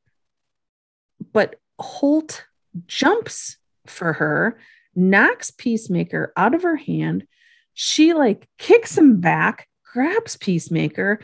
but 1.33 1.57
Holt 1.79 2.45
jumps 2.87 3.57
for 3.87 4.13
her, 4.15 4.59
knocks 4.95 5.51
Peacemaker 5.51 6.33
out 6.37 6.55
of 6.55 6.63
her 6.63 6.77
hand. 6.77 7.27
She 7.75 8.15
like 8.15 8.49
kicks 8.59 8.97
him 8.97 9.21
back, 9.21 9.69
grabs 9.93 10.37
Peacemaker, 10.37 11.21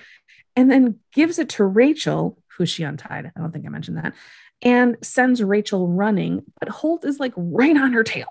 and 0.54 0.70
then 0.70 0.98
gives 1.12 1.38
it 1.38 1.50
to 1.50 1.64
Rachel, 1.64 2.38
who 2.56 2.66
she 2.66 2.82
untied. 2.82 3.30
I 3.34 3.40
don't 3.40 3.52
think 3.52 3.66
I 3.66 3.70
mentioned 3.70 3.98
that, 3.98 4.14
and 4.62 4.96
sends 5.02 5.42
Rachel 5.42 5.88
running. 5.88 6.44
But 6.60 6.68
Holt 6.68 7.04
is 7.04 7.18
like 7.18 7.32
right 7.36 7.76
on 7.76 7.92
her 7.92 8.04
tail. 8.04 8.28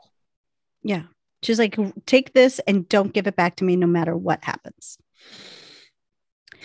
Yeah. 0.83 1.03
She's 1.43 1.59
like, 1.59 1.77
take 2.05 2.33
this 2.33 2.59
and 2.67 2.89
don't 2.89 3.13
give 3.13 3.27
it 3.27 3.35
back 3.35 3.57
to 3.57 3.63
me 3.63 3.75
no 3.75 3.87
matter 3.87 4.15
what 4.15 4.43
happens. 4.43 4.97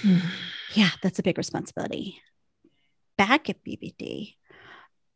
Yeah, 0.75 0.89
that's 1.03 1.18
a 1.18 1.23
big 1.23 1.37
responsibility. 1.37 2.23
Back 3.18 3.51
at 3.51 3.62
BBD, 3.62 4.37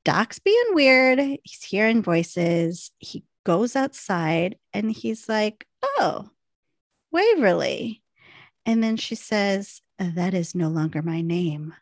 Doc's 0.04 0.38
being 0.38 0.66
weird. 0.72 1.18
He's 1.18 1.62
hearing 1.62 2.02
voices. 2.02 2.90
He 2.98 3.24
goes 3.46 3.74
outside 3.74 4.58
and 4.74 4.92
he's 4.92 5.30
like, 5.30 5.66
Oh, 5.82 6.28
Waverly. 7.10 8.02
And 8.66 8.82
then 8.82 8.96
she 8.96 9.14
says, 9.14 9.80
That 9.98 10.34
is 10.34 10.54
no 10.54 10.68
longer 10.68 11.00
my 11.00 11.22
name. 11.22 11.72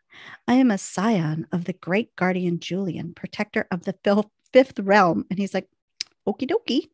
I 0.47 0.53
am 0.53 0.71
a 0.71 0.77
scion 0.77 1.47
of 1.51 1.65
the 1.65 1.73
great 1.73 2.15
guardian 2.15 2.59
Julian, 2.59 3.13
protector 3.13 3.67
of 3.71 3.83
the 3.83 3.95
fifth 4.53 4.79
realm. 4.79 5.25
And 5.29 5.39
he's 5.39 5.53
like, 5.53 5.67
Okie 6.27 6.49
dokie. 6.49 6.87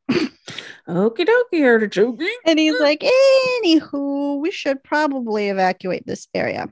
Okie 0.88 1.28
dokie, 1.28 1.66
artichoke. 1.66 2.22
And 2.46 2.60
he's 2.60 2.80
like, 2.80 3.02
anywho, 3.02 4.40
we 4.40 4.52
should 4.52 4.84
probably 4.84 5.50
evacuate 5.50 6.06
this 6.06 6.28
area. 6.34 6.68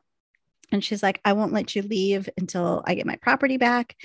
And 0.72 0.84
she's 0.84 1.02
like, 1.02 1.22
I 1.24 1.34
won't 1.34 1.54
let 1.54 1.76
you 1.76 1.82
leave 1.84 2.30
until 2.38 2.84
I 2.86 2.96
get 2.96 3.06
my 3.06 3.16
property 3.18 3.58
back. 3.58 3.96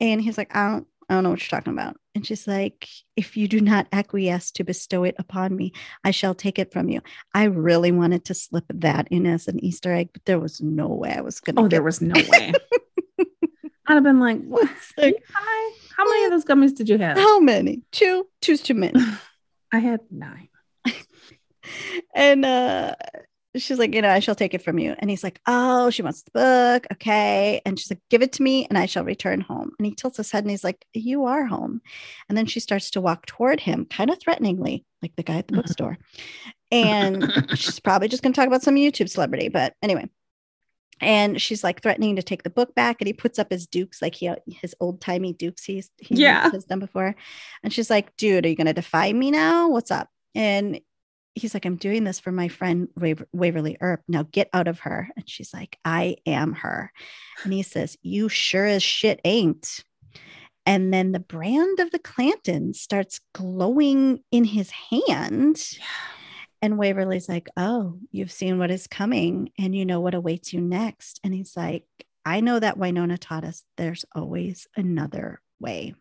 And 0.00 0.20
he's 0.20 0.38
like, 0.38 0.54
I 0.54 0.70
don't, 0.70 0.86
I 1.08 1.14
don't 1.14 1.24
know 1.24 1.30
what 1.30 1.40
you're 1.40 1.58
talking 1.58 1.72
about. 1.72 1.96
And 2.14 2.26
she's 2.26 2.46
like, 2.46 2.86
if 3.16 3.36
you 3.36 3.48
do 3.48 3.60
not 3.60 3.86
acquiesce 3.92 4.50
to 4.52 4.64
bestow 4.64 5.04
it 5.04 5.14
upon 5.18 5.56
me, 5.56 5.72
I 6.04 6.10
shall 6.10 6.34
take 6.34 6.58
it 6.58 6.72
from 6.72 6.88
you. 6.88 7.00
I 7.34 7.44
really 7.44 7.92
wanted 7.92 8.24
to 8.26 8.34
slip 8.34 8.64
that 8.74 9.08
in 9.10 9.24
as 9.26 9.48
an 9.48 9.62
Easter 9.64 9.92
egg, 9.92 10.10
but 10.12 10.24
there 10.26 10.38
was 10.38 10.60
no 10.60 10.88
way 10.88 11.14
I 11.16 11.22
was 11.22 11.40
gonna 11.40 11.60
Oh, 11.60 11.64
get 11.64 11.70
there 11.70 11.82
was 11.82 12.00
no 12.02 12.14
way. 12.28 12.52
I'd 13.86 13.94
have 13.94 14.02
been 14.02 14.20
like, 14.20 14.42
what? 14.44 14.68
like, 14.98 15.24
Hi. 15.32 15.74
How 15.96 16.04
many 16.04 16.24
of 16.26 16.30
those 16.32 16.44
gummies 16.44 16.74
did 16.74 16.88
you 16.90 16.98
have? 16.98 17.16
how 17.16 17.40
many? 17.40 17.82
Two? 17.90 18.26
Two's 18.42 18.60
too 18.60 18.74
many. 18.74 19.00
I 19.72 19.78
had 19.78 20.00
nine. 20.10 20.48
and 22.14 22.44
uh 22.44 22.94
she's 23.58 23.78
like, 23.78 23.94
you 23.94 24.02
know, 24.02 24.10
I 24.10 24.18
shall 24.20 24.34
take 24.34 24.54
it 24.54 24.62
from 24.62 24.78
you. 24.78 24.94
And 24.98 25.10
he's 25.10 25.22
like, 25.24 25.40
oh, 25.46 25.90
she 25.90 26.02
wants 26.02 26.22
the 26.22 26.30
book. 26.32 26.86
Okay. 26.92 27.60
And 27.66 27.78
she's 27.78 27.90
like, 27.90 28.00
give 28.10 28.22
it 28.22 28.32
to 28.32 28.42
me 28.42 28.66
and 28.66 28.76
I 28.78 28.86
shall 28.86 29.04
return 29.04 29.40
home. 29.40 29.72
And 29.78 29.86
he 29.86 29.94
tilts 29.94 30.16
his 30.16 30.30
head 30.30 30.44
and 30.44 30.50
he's 30.50 30.64
like, 30.64 30.84
you 30.94 31.24
are 31.26 31.44
home. 31.44 31.80
And 32.28 32.36
then 32.38 32.46
she 32.46 32.60
starts 32.60 32.90
to 32.92 33.00
walk 33.00 33.26
toward 33.26 33.60
him, 33.60 33.84
kind 33.86 34.10
of 34.10 34.20
threateningly, 34.20 34.84
like 35.02 35.14
the 35.16 35.22
guy 35.22 35.38
at 35.38 35.48
the 35.48 35.54
Mhm. 35.54 35.56
bookstore. 35.56 35.98
And 36.70 37.32
she's 37.58 37.80
probably 37.80 38.08
just 38.08 38.22
going 38.22 38.32
to 38.32 38.36
talk 38.40 38.46
about 38.48 38.62
some 38.62 38.74
YouTube 38.76 39.08
celebrity. 39.08 39.48
But 39.48 39.74
anyway, 39.82 40.08
and 41.00 41.40
she's 41.40 41.62
like 41.62 41.80
threatening 41.82 42.16
to 42.16 42.22
take 42.22 42.42
the 42.42 42.50
book 42.50 42.74
back 42.74 42.96
and 43.00 43.06
he 43.06 43.12
puts 43.12 43.38
up 43.38 43.50
his 43.52 43.66
dukes 43.68 44.02
like 44.02 44.16
he 44.16 44.32
his 44.46 44.74
old 44.80 45.00
timey 45.00 45.32
dukes 45.32 45.62
he's 45.64 45.90
he 45.98 46.16
Yeah. 46.16 46.50
has 46.50 46.64
done 46.64 46.80
before 46.80 47.14
and 47.62 47.72
she's 47.72 47.88
like 47.88 48.16
dude 48.16 48.44
are 48.44 48.48
you 48.48 48.56
gonna 48.56 48.74
defy 48.74 49.12
me 49.12 49.30
now 49.30 49.68
what's 49.68 49.92
up 49.92 50.08
and 50.34 50.80
he's 51.40 51.54
like 51.54 51.64
i'm 51.64 51.76
doing 51.76 52.04
this 52.04 52.20
for 52.20 52.32
my 52.32 52.48
friend 52.48 52.88
Waver- 52.96 53.28
waverly 53.32 53.76
earp 53.80 54.02
now 54.08 54.24
get 54.30 54.48
out 54.52 54.68
of 54.68 54.80
her 54.80 55.08
and 55.16 55.28
she's 55.28 55.52
like 55.52 55.78
i 55.84 56.16
am 56.26 56.52
her 56.54 56.92
and 57.44 57.52
he 57.52 57.62
says 57.62 57.96
you 58.02 58.28
sure 58.28 58.66
as 58.66 58.82
shit 58.82 59.20
ain't 59.24 59.82
and 60.66 60.92
then 60.92 61.12
the 61.12 61.18
brand 61.18 61.80
of 61.80 61.90
the 61.92 61.98
Clanton 61.98 62.74
starts 62.74 63.20
glowing 63.32 64.22
in 64.30 64.44
his 64.44 64.70
hand 64.70 65.58
and 66.60 66.78
Waverly's 66.78 67.28
like, 67.28 67.48
Oh, 67.56 67.98
you've 68.10 68.32
seen 68.32 68.58
what 68.58 68.70
is 68.70 68.86
coming 68.86 69.50
and 69.58 69.74
you 69.74 69.86
know 69.86 70.00
what 70.00 70.14
awaits 70.14 70.52
you 70.52 70.60
next. 70.60 71.20
And 71.22 71.32
he's 71.32 71.56
like, 71.56 71.86
I 72.24 72.40
know 72.40 72.58
that 72.58 72.78
Wynonna 72.78 73.18
taught 73.18 73.44
us 73.44 73.62
there's 73.76 74.04
always 74.14 74.66
another 74.76 75.40
way. 75.60 75.94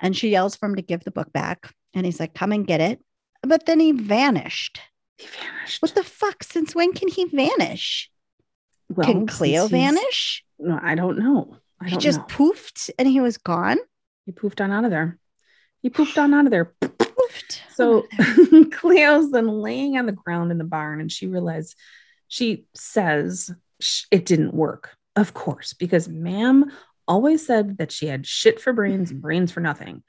And 0.00 0.16
she 0.16 0.30
yells 0.30 0.56
for 0.56 0.66
him 0.66 0.76
to 0.76 0.82
give 0.82 1.04
the 1.04 1.10
book 1.10 1.32
back. 1.32 1.72
And 1.94 2.04
he's 2.04 2.20
like, 2.20 2.34
Come 2.34 2.52
and 2.52 2.66
get 2.66 2.80
it. 2.80 3.00
But 3.42 3.66
then 3.66 3.80
he 3.80 3.92
vanished. 3.92 4.80
He 5.16 5.26
vanished. 5.26 5.82
What 5.82 5.94
the 5.94 6.02
fuck? 6.04 6.42
Since 6.42 6.74
when 6.74 6.92
can 6.92 7.08
he 7.08 7.24
vanish? 7.24 8.10
well, 8.90 9.06
can 9.06 9.26
Cleo 9.26 9.66
vanish? 9.66 10.44
No, 10.58 10.78
I 10.82 10.94
don't 10.94 11.18
know. 11.18 11.56
I 11.80 11.86
He 11.86 11.90
don't 11.92 12.00
just 12.00 12.18
know. 12.20 12.24
poofed 12.26 12.90
and 12.98 13.06
he 13.06 13.20
was 13.20 13.38
gone. 13.38 13.78
He 14.26 14.32
poofed 14.32 14.60
on 14.62 14.72
out 14.72 14.84
of 14.84 14.90
there. 14.90 15.18
He 15.82 15.90
poofed 15.90 16.18
on 16.20 16.34
out 16.34 16.46
of 16.46 16.50
there. 16.50 16.72
Poofed. 16.82 17.60
So 17.74 18.06
oh 18.18 18.46
there. 18.50 18.64
Cleo's 18.70 19.30
then 19.30 19.46
laying 19.48 19.96
on 19.98 20.06
the 20.06 20.12
ground 20.12 20.50
in 20.50 20.58
the 20.58 20.64
barn 20.64 21.00
and 21.00 21.10
she 21.12 21.26
realized 21.26 21.76
she 22.28 22.64
says 22.74 23.52
sh- 23.80 24.04
it 24.10 24.24
didn't 24.26 24.54
work. 24.54 24.96
Of 25.16 25.34
course, 25.34 25.72
because 25.72 26.08
ma'am 26.08 26.70
always 27.06 27.44
said 27.46 27.78
that 27.78 27.90
she 27.92 28.06
had 28.06 28.26
shit 28.26 28.60
for 28.60 28.72
brains 28.72 29.10
and 29.10 29.20
brains 29.22 29.50
for 29.52 29.60
nothing. 29.60 30.02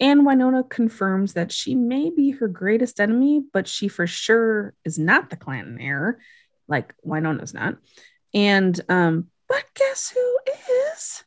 And 0.00 0.26
Wynonna 0.26 0.68
confirms 0.68 1.34
that 1.34 1.52
she 1.52 1.74
may 1.74 2.10
be 2.10 2.32
her 2.32 2.48
greatest 2.48 3.00
enemy, 3.00 3.42
but 3.52 3.68
she 3.68 3.88
for 3.88 4.06
sure 4.06 4.74
is 4.84 4.98
not 4.98 5.30
the 5.30 5.36
Clanton 5.36 5.80
heir, 5.80 6.18
like 6.66 6.94
Wynonna's 7.06 7.54
not. 7.54 7.76
And 8.32 8.78
um, 8.88 9.28
but 9.48 9.64
guess 9.74 10.10
who 10.10 10.38
is? 10.92 11.24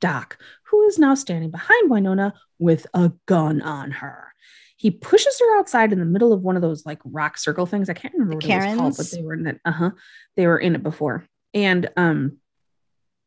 Doc, 0.00 0.38
who 0.64 0.82
is 0.84 0.98
now 0.98 1.14
standing 1.14 1.50
behind 1.50 1.90
Wynonna 1.90 2.32
with 2.58 2.86
a 2.94 3.12
gun 3.26 3.60
on 3.62 3.90
her. 3.90 4.32
He 4.76 4.90
pushes 4.90 5.38
her 5.38 5.58
outside 5.58 5.92
in 5.92 6.00
the 6.00 6.04
middle 6.04 6.32
of 6.32 6.42
one 6.42 6.56
of 6.56 6.62
those 6.62 6.84
like 6.84 6.98
rock 7.04 7.38
circle 7.38 7.66
things. 7.66 7.88
I 7.88 7.94
can't 7.94 8.14
remember 8.14 8.34
what 8.34 8.44
it 8.44 8.48
was 8.48 8.76
called, 8.76 8.96
but 8.96 9.10
they 9.12 9.22
were 9.22 9.34
in 9.34 9.46
it. 9.46 9.60
Uh 9.64 9.70
huh. 9.70 9.90
They 10.36 10.46
were 10.46 10.58
in 10.58 10.74
it 10.74 10.82
before. 10.82 11.24
And 11.54 11.88
um, 11.96 12.38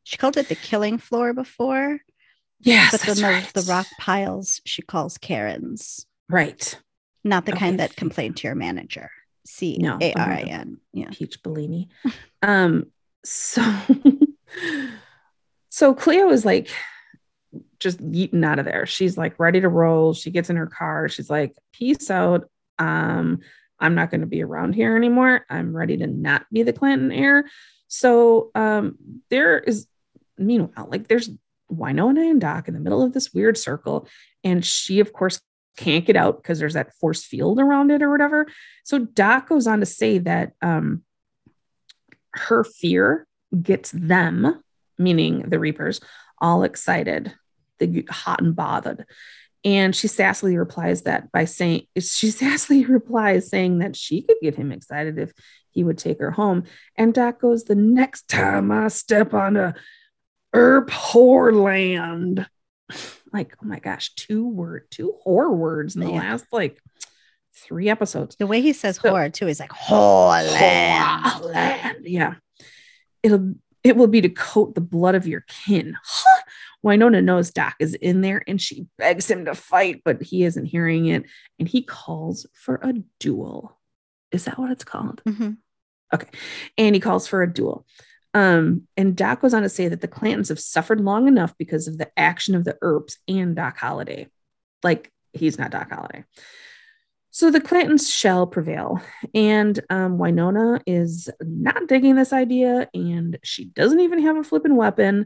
she 0.03 0.17
called 0.17 0.35
it 0.37 0.49
the 0.49 0.55
killing 0.55 0.97
floor 0.97 1.33
before, 1.33 1.99
yes, 2.59 2.91
but 2.91 3.01
then 3.01 3.15
the, 3.17 3.23
right. 3.23 3.53
the 3.53 3.61
rock 3.71 3.87
piles 3.99 4.61
she 4.65 4.81
calls 4.81 5.17
Karens. 5.17 6.05
right. 6.29 6.79
Not 7.23 7.45
the 7.47 7.53
Okay. 7.53 7.59
kind 7.59 7.79
that 7.79 7.95
complain 7.95 8.35
to 8.35 8.47
your 8.47 8.53
manager. 8.55 9.09
C 9.47 9.79
A 9.83 10.13
R 10.13 10.29
I 10.31 10.41
N. 10.41 10.77
Yeah. 10.93 11.09
Peach 11.11 11.41
Bellini. 11.41 11.89
um, 12.43 12.85
so 13.23 13.63
so 15.69 15.93
Cleo 15.93 16.29
is 16.29 16.45
like 16.45 16.69
just 17.79 17.99
yeeting 17.99 18.45
out 18.45 18.59
of 18.59 18.65
there. 18.65 18.85
She's 18.85 19.17
like 19.17 19.39
ready 19.39 19.61
to 19.61 19.69
roll. 19.69 20.13
She 20.13 20.31
gets 20.31 20.49
in 20.49 20.55
her 20.55 20.67
car. 20.67 21.09
She's 21.09 21.29
like, 21.29 21.55
peace 21.73 22.09
out. 22.09 22.49
Um, 22.79 23.39
I'm 23.79 23.95
not 23.95 24.09
going 24.11 24.21
to 24.21 24.27
be 24.27 24.43
around 24.43 24.73
here 24.73 24.95
anymore. 24.95 25.45
I'm 25.49 25.75
ready 25.75 25.97
to 25.97 26.07
not 26.07 26.45
be 26.51 26.63
the 26.63 26.73
Clanton 26.73 27.11
heir. 27.11 27.45
So 27.87 28.51
um 28.55 28.97
there 29.29 29.59
is 29.59 29.87
meanwhile, 30.37 30.87
like 30.89 31.07
there's 31.07 31.29
Wynonna 31.71 32.29
and 32.29 32.41
Doc 32.41 32.67
in 32.67 32.73
the 32.73 32.79
middle 32.79 33.01
of 33.01 33.13
this 33.13 33.33
weird 33.33 33.57
circle, 33.57 34.07
and 34.43 34.65
she, 34.65 34.99
of 34.99 35.13
course, 35.13 35.41
can't 35.77 36.05
get 36.05 36.15
out 36.15 36.41
because 36.41 36.59
there's 36.59 36.75
that 36.75 36.93
force 36.95 37.23
field 37.23 37.59
around 37.59 37.91
it 37.91 38.01
or 38.01 38.09
whatever. 38.09 38.47
So 38.83 38.99
Doc 38.99 39.49
goes 39.49 39.67
on 39.67 39.81
to 39.81 39.85
say 39.85 40.19
that 40.19 40.53
um, 40.61 41.03
her 42.31 42.63
fear 42.63 43.27
gets 43.61 43.91
them, 43.91 44.61
meaning 44.97 45.49
the 45.49 45.59
Reapers, 45.59 45.99
all 46.39 46.63
excited, 46.63 47.33
they 47.79 47.87
get 47.87 48.09
hot 48.09 48.41
and 48.41 48.55
bothered. 48.55 49.05
And 49.63 49.95
she 49.95 50.07
sassily 50.07 50.57
replies 50.57 51.01
that 51.03 51.31
by 51.31 51.45
saying, 51.45 51.87
she 51.97 52.27
sassily 52.27 52.87
replies 52.87 53.49
saying 53.49 53.79
that 53.79 53.95
she 53.95 54.21
could 54.21 54.37
get 54.41 54.55
him 54.55 54.71
excited 54.71 55.17
if 55.17 55.33
he 55.71 55.83
would 55.83 55.97
take 55.97 56.19
her 56.19 56.31
home. 56.31 56.63
And 56.95 57.13
Doc 57.13 57.41
goes, 57.41 57.63
The 57.65 57.75
next 57.75 58.27
time 58.29 58.71
I 58.71 58.87
step 58.87 59.33
on 59.33 59.57
a 59.57 59.75
Earp 60.55 60.89
whore 60.89 61.53
land. 61.53 62.47
Like, 63.33 63.55
oh 63.61 63.65
my 63.65 63.79
gosh, 63.79 64.13
two 64.15 64.47
word, 64.47 64.87
two 64.89 65.15
whore 65.25 65.53
words 65.55 65.95
in 65.95 66.01
the 66.01 66.09
Yeah. 66.11 66.19
last 66.19 66.45
like 66.51 66.79
three 67.53 67.89
episodes. 67.89 68.35
The 68.37 68.47
way 68.47 68.61
he 68.61 68.73
says 68.73 68.95
So- 68.97 69.11
whore 69.11 69.31
too 69.33 69.47
is 69.47 69.59
like 69.59 69.71
whoreland. 69.71 71.21
Whoreland, 71.23 71.95
Yeah. 72.03 72.35
It'll 73.23 73.53
it 73.83 73.95
will 73.95 74.07
be 74.07 74.21
to 74.21 74.29
coat 74.29 74.73
the 74.73 74.81
blood 74.81 75.13
of 75.15 75.27
your 75.27 75.41
kin. 75.47 75.95
Huh. 76.03 76.41
Wynonna 76.83 77.23
knows 77.23 77.51
Doc 77.51 77.75
is 77.79 77.93
in 77.95 78.21
there 78.21 78.43
and 78.47 78.59
she 78.61 78.87
begs 78.97 79.29
him 79.29 79.45
to 79.45 79.53
fight, 79.55 80.01
but 80.05 80.21
he 80.23 80.43
isn't 80.43 80.65
hearing 80.65 81.07
it. 81.07 81.25
And 81.59 81.67
he 81.67 81.83
calls 81.83 82.47
for 82.53 82.79
a 82.81 82.93
duel. 83.19 83.77
Is 84.31 84.45
that 84.45 84.57
what 84.57 84.71
it's 84.71 84.83
called? 84.83 85.21
Mhm. 85.27 85.57
and 86.77 86.95
he 86.95 87.01
calls 87.01 87.27
for 87.27 87.43
a 87.43 87.51
duel. 87.51 87.85
Um, 88.35 88.85
and 88.97 89.15
Doc 89.15 89.41
goes 89.41 89.53
on 89.53 89.61
to 89.63 89.69
say 89.69 89.87
that 89.87 90.01
the 90.01 90.09
Clantons 90.09 90.49
have 90.49 90.59
suffered 90.59 90.99
long 90.99 91.29
enough 91.29 91.57
because 91.57 91.87
of 91.87 91.97
the 91.97 92.11
action 92.19 92.53
of 92.53 92.65
the 92.65 92.77
Earps 92.81 93.17
and 93.29 93.55
Doc 93.55 93.77
Holliday. 93.77 94.27
Like 94.83 95.09
he's 95.31 95.57
not 95.57 95.71
Doc 95.71 95.89
Holliday. 95.89 96.25
So 97.31 97.49
the 97.49 97.61
Clantons 97.61 98.13
shall 98.13 98.45
prevail. 98.45 99.01
And 99.33 99.79
um, 99.89 100.17
Wynonna 100.17 100.81
is 100.85 101.29
not 101.39 101.87
digging 101.87 102.15
this 102.15 102.33
idea, 102.33 102.89
and 102.93 103.39
she 103.41 103.65
doesn't 103.65 104.01
even 104.01 104.21
have 104.21 104.35
a 104.35 104.43
flippin' 104.43 104.75
weapon. 104.75 105.25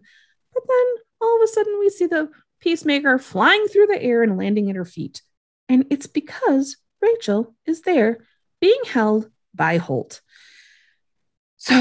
But 0.54 0.64
then 0.68 0.86
all 1.20 1.36
of 1.36 1.42
a 1.44 1.48
sudden, 1.48 1.80
we 1.80 1.90
see 1.90 2.06
the 2.06 2.30
peacemaker 2.62 3.18
flying 3.18 3.66
through 3.68 3.88
the 3.88 4.02
air 4.02 4.22
and 4.22 4.38
landing 4.38 4.70
at 4.70 4.76
her 4.76 4.86
feet. 4.86 5.24
And 5.68 5.86
it's 5.90 6.08
because 6.08 6.78
Rachel 7.02 7.56
is 7.66 7.82
there 7.82 8.20
being 8.62 8.82
held 8.86 9.30
by 9.56 9.78
Holt. 9.78 10.22
So 11.60 11.74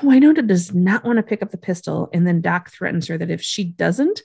Wynonna 0.00 0.46
does 0.46 0.74
not 0.74 1.04
want 1.04 1.18
to 1.18 1.22
pick 1.22 1.42
up 1.42 1.50
the 1.50 1.58
pistol, 1.58 2.08
and 2.12 2.26
then 2.26 2.40
Doc 2.40 2.70
threatens 2.70 3.06
her 3.08 3.18
that 3.18 3.30
if 3.30 3.42
she 3.42 3.64
doesn't, 3.64 4.22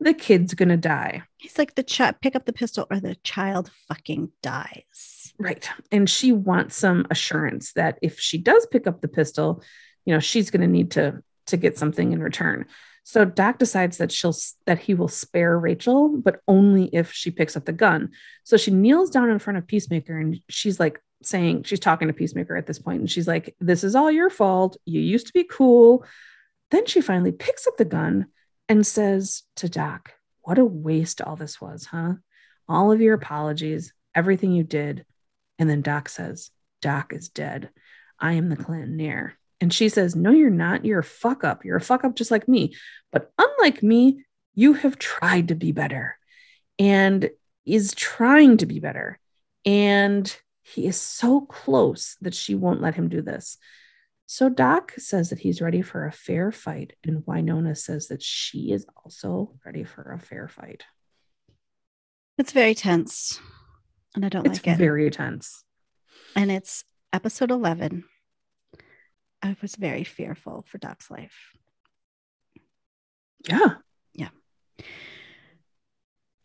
the 0.00 0.14
kid's 0.14 0.54
gonna 0.54 0.78
die. 0.78 1.22
He's 1.36 1.58
like 1.58 1.74
the 1.74 1.82
child 1.82 2.16
pick 2.22 2.34
up 2.34 2.46
the 2.46 2.52
pistol 2.52 2.86
or 2.90 2.98
the 2.98 3.16
child 3.16 3.70
fucking 3.86 4.30
dies. 4.42 5.34
Right. 5.38 5.68
And 5.92 6.08
she 6.08 6.32
wants 6.32 6.74
some 6.76 7.06
assurance 7.10 7.72
that 7.74 7.98
if 8.02 8.18
she 8.18 8.38
does 8.38 8.66
pick 8.66 8.86
up 8.86 9.00
the 9.02 9.08
pistol, 9.08 9.62
you 10.06 10.14
know, 10.14 10.20
she's 10.20 10.50
gonna 10.50 10.66
need 10.66 10.92
to 10.92 11.22
to 11.48 11.56
get 11.56 11.78
something 11.78 12.12
in 12.12 12.22
return. 12.22 12.66
So 13.04 13.24
Doc 13.24 13.58
decides 13.58 13.98
that 13.98 14.10
she'll 14.10 14.34
that 14.64 14.78
he 14.78 14.94
will 14.94 15.08
spare 15.08 15.58
Rachel, 15.58 16.16
but 16.16 16.40
only 16.48 16.86
if 16.94 17.12
she 17.12 17.30
picks 17.30 17.56
up 17.56 17.66
the 17.66 17.72
gun. 17.72 18.10
So 18.44 18.56
she 18.56 18.70
kneels 18.70 19.10
down 19.10 19.30
in 19.30 19.38
front 19.38 19.58
of 19.58 19.66
Peacemaker 19.66 20.18
and 20.18 20.40
she's 20.48 20.80
like 20.80 21.00
saying, 21.22 21.64
she's 21.64 21.80
talking 21.80 22.08
to 22.08 22.14
Peacemaker 22.14 22.56
at 22.56 22.66
this 22.66 22.78
point, 22.78 23.00
and 23.00 23.10
she's 23.10 23.28
like, 23.28 23.54
This 23.60 23.84
is 23.84 23.94
all 23.94 24.10
your 24.10 24.30
fault. 24.30 24.76
You 24.84 25.00
used 25.00 25.28
to 25.28 25.32
be 25.32 25.44
cool. 25.44 26.04
Then 26.70 26.86
she 26.86 27.00
finally 27.00 27.32
picks 27.32 27.66
up 27.66 27.76
the 27.76 27.84
gun 27.84 28.26
and 28.68 28.86
says 28.86 29.42
to 29.56 29.68
Doc, 29.68 30.12
What 30.42 30.58
a 30.58 30.64
waste 30.64 31.20
all 31.20 31.36
this 31.36 31.60
was, 31.60 31.86
huh? 31.86 32.14
All 32.68 32.92
of 32.92 33.00
your 33.00 33.14
apologies, 33.14 33.92
everything 34.14 34.52
you 34.52 34.64
did. 34.64 35.04
And 35.58 35.70
then 35.70 35.82
Doc 35.82 36.08
says, 36.08 36.50
Doc 36.82 37.12
is 37.12 37.28
dead. 37.28 37.70
I 38.18 38.34
am 38.34 38.48
the 38.48 38.56
Clanton 38.56 39.00
heir. 39.00 39.38
And 39.60 39.72
she 39.72 39.88
says, 39.88 40.14
No, 40.14 40.30
you're 40.30 40.50
not. 40.50 40.84
You're 40.84 41.00
a 41.00 41.04
fuck 41.04 41.44
up. 41.44 41.64
You're 41.64 41.76
a 41.76 41.80
fuck 41.80 42.04
up 42.04 42.16
just 42.16 42.30
like 42.30 42.48
me. 42.48 42.74
But 43.12 43.32
unlike 43.38 43.82
me, 43.82 44.24
you 44.54 44.74
have 44.74 44.98
tried 44.98 45.48
to 45.48 45.54
be 45.54 45.72
better 45.72 46.18
and 46.78 47.30
is 47.64 47.94
trying 47.94 48.58
to 48.58 48.66
be 48.66 48.80
better. 48.80 49.18
And 49.64 50.34
he 50.74 50.86
is 50.86 51.00
so 51.00 51.42
close 51.42 52.16
that 52.20 52.34
she 52.34 52.54
won't 52.54 52.80
let 52.82 52.94
him 52.96 53.08
do 53.08 53.22
this. 53.22 53.56
So 54.26 54.48
Doc 54.48 54.92
says 54.98 55.30
that 55.30 55.38
he's 55.38 55.60
ready 55.62 55.80
for 55.82 56.06
a 56.06 56.12
fair 56.12 56.50
fight. 56.50 56.94
And 57.04 57.22
Wynonna 57.24 57.76
says 57.76 58.08
that 58.08 58.22
she 58.22 58.72
is 58.72 58.84
also 59.04 59.54
ready 59.64 59.84
for 59.84 60.02
a 60.12 60.18
fair 60.18 60.48
fight. 60.48 60.82
It's 62.36 62.50
very 62.52 62.74
tense. 62.74 63.38
And 64.14 64.24
I 64.24 64.28
don't 64.28 64.44
It's 64.46 64.58
like 64.58 64.66
it. 64.66 64.70
It's 64.72 64.78
very 64.78 65.08
tense. 65.10 65.62
and 66.34 66.50
it's 66.50 66.84
episode 67.12 67.50
11. 67.52 68.04
I 69.42 69.56
was 69.62 69.76
very 69.76 70.02
fearful 70.02 70.64
for 70.68 70.78
Doc's 70.78 71.10
life. 71.10 71.52
Yeah. 73.48 73.74
Yeah. 74.14 74.30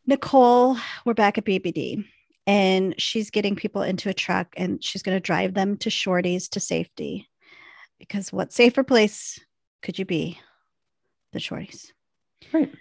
Nicole, 0.05 0.78
we're 1.05 1.13
back 1.15 1.38
at 1.39 1.45
BBD 1.45 2.05
and 2.48 2.96
she's 3.00 3.30
getting 3.30 3.56
people 3.56 3.82
into 3.82 4.10
a 4.10 4.14
truck 4.14 4.54
and 4.58 4.84
she's 4.84 5.04
going 5.04 5.16
to 5.16 5.22
drive 5.22 5.54
them 5.54 5.78
to 5.78 5.89
Shorty's 5.89 6.50
to 6.50 6.60
safety 6.60 7.30
because 8.00 8.34
what 8.34 8.52
safer 8.52 8.84
place 8.84 9.39
could 9.82 10.00
you 10.00 10.06
be 10.06 10.39
the 11.34 11.39
Shorty's? 11.39 11.94
Right. 12.52 12.74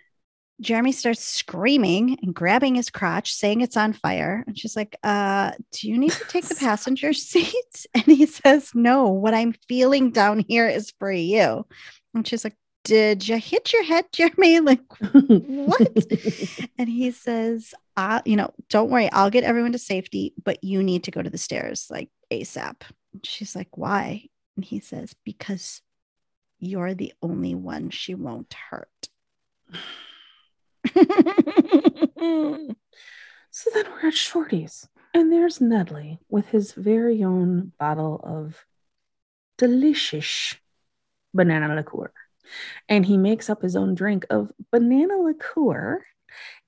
Jeremy 0.61 0.93
starts 0.93 1.25
screaming 1.25 2.19
and 2.23 2.35
grabbing 2.35 2.75
his 2.75 2.91
crotch, 2.91 3.33
saying 3.33 3.63
it's 3.63 3.77
on 3.77 3.95
fire. 3.95 4.45
And 4.47 4.59
she's 4.59 4.77
like, 4.77 4.97
uh, 5.03 5.53
do 5.73 5.89
you 5.89 5.97
need 5.97 6.13
to 6.13 6.25
take 6.25 6.47
the 6.47 6.55
passenger 6.61 7.13
seat? 7.13 7.55
And 7.95 8.05
he 8.05 8.27
says, 8.27 8.71
No, 8.75 9.09
what 9.09 9.35
I'm 9.35 9.55
feeling 9.69 10.11
down 10.11 10.45
here 10.47 10.69
is 10.69 10.93
for 10.99 11.11
you. 11.11 11.67
And 12.15 12.27
she's 12.27 12.45
like, 12.45 12.57
Did 12.85 13.27
you 13.27 13.39
hit 13.39 13.73
your 13.73 13.85
head, 13.85 14.07
Jeremy? 14.13 14.61
Like, 14.61 14.83
what? 15.01 16.07
and 16.79 16.89
he 16.89 17.11
says, 17.11 17.73
uh, 18.01 18.23
you 18.25 18.35
know, 18.35 18.51
don't 18.71 18.89
worry, 18.89 19.13
I'll 19.13 19.29
get 19.29 19.45
everyone 19.45 19.73
to 19.73 19.79
safety, 19.79 20.33
but 20.43 20.65
you 20.65 20.83
need 20.83 21.05
to 21.05 21.11
go 21.11 21.21
to 21.21 21.29
the 21.29 21.37
stairs 21.37 21.87
like 21.91 22.09
ASAP. 22.31 22.77
She's 23.23 23.55
like, 23.55 23.77
Why? 23.77 24.25
And 24.57 24.65
he 24.65 24.81
says, 24.81 25.15
Because 25.23 25.83
you're 26.59 26.95
the 26.95 27.13
only 27.21 27.55
one 27.55 27.91
she 27.91 28.15
won't 28.15 28.55
hurt. 28.71 28.89
so 33.51 33.71
then 33.75 33.85
we're 33.93 34.09
at 34.09 34.15
Shorty's, 34.15 34.89
and 35.13 35.31
there's 35.31 35.59
Nedley 35.59 36.21
with 36.31 36.49
his 36.49 36.73
very 36.73 37.23
own 37.23 37.73
bottle 37.79 38.19
of 38.25 38.65
delicious 39.59 40.55
banana 41.35 41.75
liqueur. 41.75 42.13
And 42.89 43.05
he 43.05 43.19
makes 43.19 43.51
up 43.51 43.61
his 43.61 43.77
own 43.77 43.95
drink 43.95 44.25
of 44.31 44.51
banana 44.73 45.19
liqueur 45.19 46.03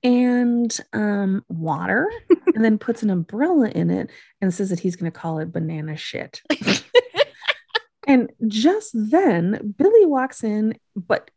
and 0.03 0.77
um, 0.93 1.45
water, 1.49 2.11
and 2.55 2.65
then 2.65 2.79
puts 2.79 3.03
an 3.03 3.11
umbrella 3.11 3.69
in 3.69 3.91
it 3.91 4.11
and 4.41 4.53
says 4.53 4.71
that 4.71 4.81
he's 4.81 4.97
going 4.97 5.11
to 5.11 5.19
call 5.19 5.39
it 5.39 5.53
banana 5.53 5.97
shit. 5.97 6.43
and 8.07 8.31
just 8.47 8.91
then, 8.95 9.75
Billy 9.77 10.07
walks 10.07 10.45
in, 10.45 10.79
but 10.95 11.31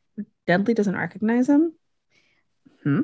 Nedley 0.47 0.75
doesn't 0.75 0.97
recognize 0.97 1.49
him. 1.49 1.73
Hmm. 2.83 3.01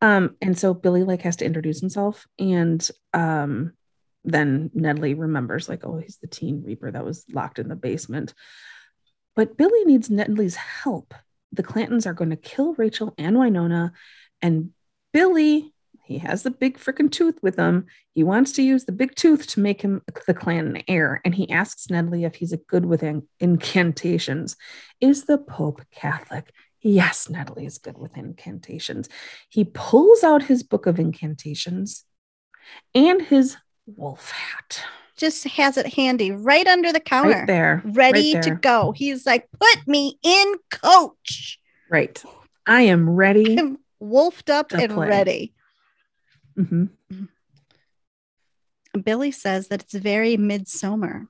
Um, 0.00 0.36
and 0.40 0.56
so 0.56 0.74
Billy 0.74 1.02
like 1.02 1.22
has 1.22 1.36
to 1.36 1.44
introduce 1.44 1.80
himself, 1.80 2.26
and 2.38 2.88
um, 3.12 3.72
then 4.24 4.70
Nedley 4.74 5.18
remembers 5.18 5.68
like, 5.68 5.84
oh, 5.84 5.98
he's 5.98 6.18
the 6.18 6.28
Teen 6.28 6.62
Reaper 6.64 6.90
that 6.90 7.04
was 7.04 7.24
locked 7.32 7.58
in 7.58 7.68
the 7.68 7.76
basement. 7.76 8.34
But 9.34 9.56
Billy 9.56 9.84
needs 9.84 10.08
Nedley's 10.08 10.56
help. 10.56 11.14
The 11.52 11.62
Clantons 11.62 12.06
are 12.06 12.14
going 12.14 12.30
to 12.30 12.36
kill 12.36 12.74
Rachel 12.74 13.14
and 13.16 13.36
Wynonna, 13.36 13.92
and 14.42 14.70
Billy, 15.12 15.72
he 16.04 16.18
has 16.18 16.42
the 16.42 16.50
big 16.50 16.78
freaking 16.78 17.10
tooth 17.12 17.38
with 17.42 17.56
him. 17.56 17.86
He 18.14 18.22
wants 18.22 18.52
to 18.52 18.62
use 18.62 18.84
the 18.84 18.92
big 18.92 19.14
tooth 19.14 19.46
to 19.48 19.60
make 19.60 19.82
him 19.82 20.02
the 20.26 20.34
clan 20.34 20.82
heir, 20.88 21.20
and 21.24 21.34
he 21.34 21.50
asks 21.50 21.88
Nedley 21.88 22.24
if 22.24 22.36
he's 22.36 22.52
a 22.52 22.56
good 22.56 22.86
with 22.86 23.04
incantations. 23.40 24.56
Is 25.00 25.24
the 25.24 25.36
Pope 25.36 25.82
Catholic? 25.94 26.50
Yes, 26.80 27.28
Nedley 27.28 27.66
is 27.66 27.78
good 27.78 27.98
with 27.98 28.16
incantations. 28.16 29.08
He 29.50 29.64
pulls 29.64 30.24
out 30.24 30.42
his 30.42 30.62
book 30.62 30.86
of 30.86 30.98
incantations 30.98 32.04
and 32.94 33.20
his 33.20 33.56
wolf 33.86 34.30
hat. 34.30 34.82
Just 35.16 35.44
has 35.44 35.76
it 35.76 35.94
handy 35.94 36.30
right 36.30 36.66
under 36.66 36.92
the 36.92 37.00
counter. 37.00 37.30
Right 37.30 37.46
there. 37.46 37.82
Ready 37.84 38.34
right 38.34 38.42
there. 38.44 38.54
to 38.54 38.60
go. 38.60 38.92
He's 38.92 39.26
like, 39.26 39.48
put 39.58 39.86
me 39.86 40.18
in 40.22 40.54
coach. 40.70 41.58
Right. 41.90 42.22
I 42.66 42.82
am 42.82 43.10
ready. 43.10 43.58
Wolfed 44.00 44.50
up 44.50 44.72
and 44.72 44.92
play. 44.92 45.08
ready. 45.08 45.54
Mm-hmm. 46.58 46.84
Billy 49.02 49.30
says 49.30 49.68
that 49.68 49.82
it's 49.82 49.94
very 49.94 50.36
midsummer. 50.36 51.28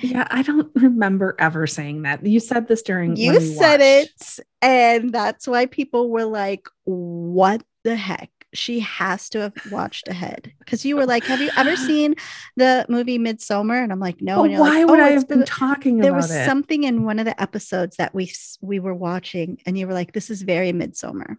Yeah, 0.00 0.26
I 0.30 0.42
don't 0.42 0.70
remember 0.74 1.36
ever 1.38 1.66
saying 1.66 2.02
that. 2.02 2.24
You 2.24 2.40
said 2.40 2.68
this 2.68 2.82
during 2.82 3.16
You 3.16 3.40
said 3.40 3.80
it, 3.80 4.40
and 4.62 5.12
that's 5.12 5.46
why 5.46 5.66
people 5.66 6.10
were 6.10 6.24
like, 6.24 6.68
"What 6.84 7.62
the 7.82 7.96
heck?" 7.96 8.30
She 8.54 8.80
has 8.80 9.28
to 9.30 9.40
have 9.40 9.52
watched 9.70 10.08
ahead 10.08 10.52
because 10.58 10.84
you 10.84 10.96
were 10.96 11.02
oh. 11.02 11.06
like, 11.06 11.24
"Have 11.24 11.40
you 11.40 11.50
ever 11.56 11.76
seen 11.88 12.14
the 12.56 12.86
movie 12.88 13.18
Midsummer?" 13.18 13.82
And 13.82 13.92
I'm 13.92 14.00
like, 14.00 14.20
"No." 14.22 14.42
Why 14.42 14.56
like, 14.56 14.88
would 14.88 15.00
"Oh, 15.00 15.04
I 15.04 15.10
it's 15.10 15.22
have 15.22 15.28
been 15.28 15.44
talking 15.44 15.98
There 15.98 16.14
was 16.14 16.30
it? 16.30 16.44
something 16.44 16.84
in 16.84 17.04
one 17.04 17.18
of 17.18 17.24
the 17.24 17.40
episodes 17.40 17.96
that 17.96 18.14
we 18.14 18.32
we 18.60 18.78
were 18.80 18.94
watching, 18.94 19.60
and 19.66 19.76
you 19.78 19.86
were 19.86 19.94
like, 19.94 20.12
"This 20.12 20.30
is 20.30 20.42
very 20.42 20.72
Midsummer." 20.72 21.38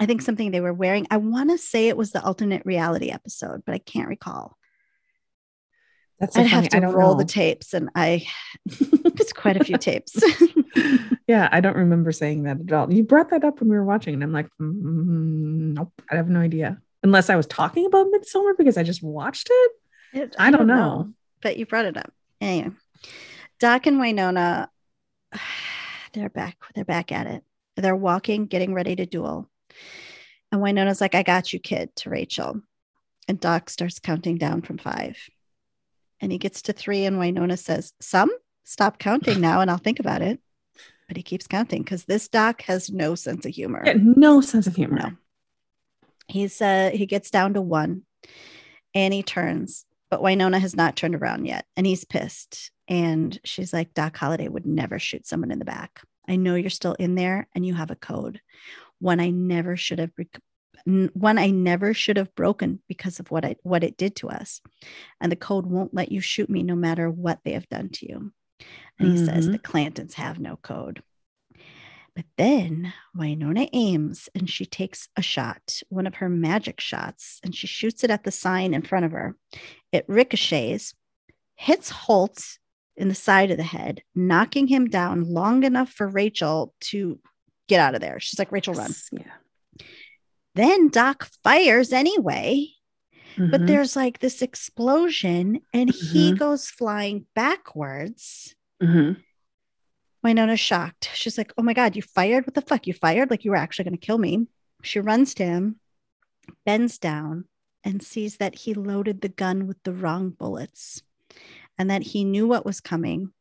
I 0.00 0.06
think 0.06 0.22
something 0.22 0.50
they 0.50 0.60
were 0.60 0.72
wearing. 0.72 1.06
I 1.10 1.18
want 1.18 1.50
to 1.50 1.58
say 1.58 1.88
it 1.88 1.96
was 1.96 2.10
the 2.10 2.22
alternate 2.22 2.66
reality 2.66 3.10
episode, 3.10 3.62
but 3.64 3.74
I 3.74 3.78
can't 3.78 4.08
recall. 4.08 4.58
That's 6.20 6.34
so 6.36 6.40
I'd 6.42 6.46
have 6.46 6.68
to 6.68 6.76
I 6.76 6.80
don't 6.80 6.94
roll 6.94 7.12
know. 7.14 7.18
the 7.18 7.24
tapes, 7.24 7.74
and 7.74 7.90
I 7.94 8.26
it's 8.66 9.32
quite 9.32 9.56
a 9.60 9.64
few 9.64 9.76
tapes. 9.78 10.22
yeah, 11.26 11.48
I 11.50 11.60
don't 11.60 11.76
remember 11.76 12.12
saying 12.12 12.44
that 12.44 12.58
at 12.60 12.72
all. 12.72 12.92
You 12.92 13.02
brought 13.02 13.30
that 13.30 13.44
up 13.44 13.60
when 13.60 13.68
we 13.68 13.76
were 13.76 13.84
watching, 13.84 14.14
and 14.14 14.22
I'm 14.22 14.32
like, 14.32 14.46
mm, 14.60 15.74
nope, 15.74 15.92
I 16.10 16.16
have 16.16 16.28
no 16.28 16.40
idea. 16.40 16.78
Unless 17.02 17.30
I 17.30 17.36
was 17.36 17.46
talking 17.46 17.84
about 17.86 18.06
Midsummer 18.10 18.54
because 18.56 18.76
I 18.78 18.82
just 18.82 19.02
watched 19.02 19.48
it. 19.50 19.72
It- 20.14 20.36
I 20.38 20.50
don't 20.50 20.66
know. 20.68 21.12
but 21.42 21.56
you 21.56 21.66
brought 21.66 21.84
it 21.86 21.96
up 21.96 22.12
anyway. 22.40 22.70
Doc 23.60 23.86
and 23.86 23.98
Wynonna, 24.00 24.68
they're 26.12 26.28
back. 26.30 26.56
They're 26.74 26.84
back 26.84 27.12
at 27.12 27.26
it. 27.26 27.42
They're 27.76 27.96
walking, 27.96 28.46
getting 28.46 28.72
ready 28.72 28.94
to 28.96 29.04
duel. 29.06 29.50
And 30.52 30.62
Wynonna's 30.62 31.00
like, 31.00 31.16
"I 31.16 31.24
got 31.24 31.52
you, 31.52 31.58
kid," 31.58 31.94
to 31.96 32.10
Rachel. 32.10 32.60
And 33.26 33.40
Doc 33.40 33.68
starts 33.68 33.98
counting 33.98 34.36
down 34.38 34.62
from 34.62 34.78
five. 34.78 35.16
And 36.24 36.32
he 36.32 36.38
gets 36.38 36.62
to 36.62 36.72
three, 36.72 37.04
and 37.04 37.18
Wynonna 37.18 37.58
says, 37.58 37.92
"Some 38.00 38.30
stop 38.64 38.98
counting 38.98 39.42
now, 39.42 39.60
and 39.60 39.70
I'll 39.70 39.76
think 39.76 40.00
about 40.00 40.22
it." 40.22 40.40
But 41.06 41.18
he 41.18 41.22
keeps 41.22 41.46
counting 41.46 41.82
because 41.82 42.06
this 42.06 42.28
Doc 42.28 42.62
has 42.62 42.88
no 42.88 43.14
sense 43.14 43.44
of 43.44 43.52
humor. 43.52 43.82
Yeah, 43.84 43.98
no 43.98 44.40
sense 44.40 44.66
of 44.66 44.74
humor. 44.74 44.96
No. 44.96 45.10
He's 46.28 46.62
uh 46.62 46.92
he 46.94 47.04
gets 47.04 47.30
down 47.30 47.52
to 47.52 47.60
one 47.60 48.04
and 48.94 49.12
he 49.12 49.22
turns, 49.22 49.84
but 50.08 50.22
Wynonna 50.22 50.60
has 50.60 50.74
not 50.74 50.96
turned 50.96 51.14
around 51.14 51.44
yet. 51.44 51.66
And 51.76 51.86
he's 51.86 52.06
pissed. 52.06 52.70
And 52.88 53.38
she's 53.44 53.74
like, 53.74 53.92
Doc 53.92 54.16
Holliday 54.16 54.48
would 54.48 54.64
never 54.64 54.98
shoot 54.98 55.26
someone 55.26 55.50
in 55.50 55.58
the 55.58 55.66
back. 55.66 56.00
I 56.26 56.36
know 56.36 56.54
you're 56.54 56.70
still 56.70 56.94
in 56.94 57.16
there 57.16 57.48
and 57.54 57.66
you 57.66 57.74
have 57.74 57.90
a 57.90 57.96
code. 57.96 58.40
One 58.98 59.20
I 59.20 59.28
never 59.28 59.76
should 59.76 59.98
have 59.98 60.16
one 60.84 61.38
I 61.38 61.50
never 61.50 61.94
should 61.94 62.16
have 62.16 62.34
broken 62.34 62.82
because 62.88 63.18
of 63.18 63.30
what 63.30 63.44
I 63.44 63.56
what 63.62 63.84
it 63.84 63.96
did 63.96 64.16
to 64.16 64.28
us. 64.28 64.60
And 65.20 65.32
the 65.32 65.36
code 65.36 65.66
won't 65.66 65.94
let 65.94 66.12
you 66.12 66.20
shoot 66.20 66.50
me 66.50 66.62
no 66.62 66.74
matter 66.74 67.10
what 67.10 67.40
they 67.44 67.52
have 67.52 67.68
done 67.68 67.88
to 67.90 68.08
you. 68.08 68.32
And 68.98 69.10
he 69.10 69.24
says 69.24 69.48
Mhm. 69.48 69.52
the 69.52 69.58
Clantons 69.58 70.14
have 70.14 70.38
no 70.38 70.56
code. 70.56 71.02
But 72.14 72.26
then 72.38 72.92
Wynonna 73.16 73.68
aims 73.72 74.28
and 74.34 74.48
she 74.48 74.66
takes 74.66 75.08
a 75.16 75.22
shot, 75.22 75.82
one 75.88 76.06
of 76.06 76.16
her 76.16 76.28
magic 76.28 76.80
shots, 76.80 77.40
and 77.42 77.54
she 77.54 77.66
shoots 77.66 78.04
it 78.04 78.10
at 78.10 78.22
the 78.22 78.30
sign 78.30 78.72
in 78.72 78.82
front 78.82 79.04
of 79.04 79.10
her. 79.12 79.36
It 79.90 80.04
ricochets, 80.06 80.94
hits 81.56 81.90
Holt 81.90 82.58
in 82.96 83.08
the 83.08 83.14
side 83.16 83.50
of 83.50 83.56
the 83.56 83.64
head, 83.64 84.02
knocking 84.14 84.68
him 84.68 84.86
down 84.86 85.24
long 85.24 85.64
enough 85.64 85.90
for 85.90 86.06
Rachel 86.06 86.72
to 86.82 87.18
get 87.66 87.80
out 87.80 87.96
of 87.96 88.00
there. 88.00 88.20
She's 88.20 88.38
like, 88.38 88.52
Rachel, 88.52 88.74
run. 88.74 88.92
Yeah. 89.10 89.22
Then 90.54 90.88
Doc 90.88 91.28
fires 91.42 91.92
anyway, 91.92 92.68
but 93.36 93.62
Mhm. 93.62 93.66
there's 93.66 93.96
like 93.96 94.20
this 94.20 94.40
explosion 94.42 95.60
and 95.72 95.90
he 95.90 96.32
Mhm. 96.32 96.38
goes 96.38 96.70
flying 96.70 97.26
backwards. 97.34 98.54
Mhm. 98.82 99.20
Wynonna's 100.24 100.60
shocked. 100.60 101.10
She's 101.14 101.36
like, 101.36 101.52
Oh 101.58 101.62
my 101.62 101.74
God, 101.74 101.96
you 101.96 102.02
fired? 102.02 102.46
What 102.46 102.54
the 102.54 102.62
fuck? 102.62 102.86
You 102.86 102.94
fired? 102.94 103.30
Like 103.30 103.44
you 103.44 103.50
were 103.50 103.56
actually 103.56 103.84
going 103.84 103.98
to 103.98 104.06
kill 104.06 104.18
me. 104.18 104.46
She 104.82 105.00
runs 105.00 105.34
to 105.34 105.44
him, 105.44 105.80
bends 106.64 106.98
down, 106.98 107.46
and 107.82 108.02
sees 108.02 108.36
that 108.38 108.54
he 108.54 108.74
loaded 108.74 109.20
the 109.20 109.28
gun 109.28 109.66
with 109.66 109.82
the 109.82 109.92
wrong 109.92 110.30
bullets 110.30 111.02
and 111.76 111.90
that 111.90 112.02
he 112.02 112.24
knew 112.24 112.46
what 112.46 112.64
was 112.64 112.80
coming. 112.80 113.32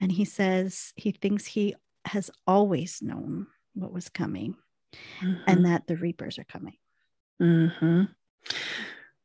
And 0.00 0.10
he 0.12 0.24
says 0.24 0.92
he 0.96 1.12
thinks 1.12 1.44
he 1.44 1.74
has 2.06 2.30
always 2.46 3.02
known 3.02 3.46
what 3.74 3.92
was 3.92 4.08
coming 4.08 4.56
Mhm. 5.22 5.42
and 5.46 5.64
that 5.66 5.86
the 5.86 5.96
Reapers 5.96 6.38
are 6.38 6.44
coming. 6.44 6.76
hmm 7.38 8.02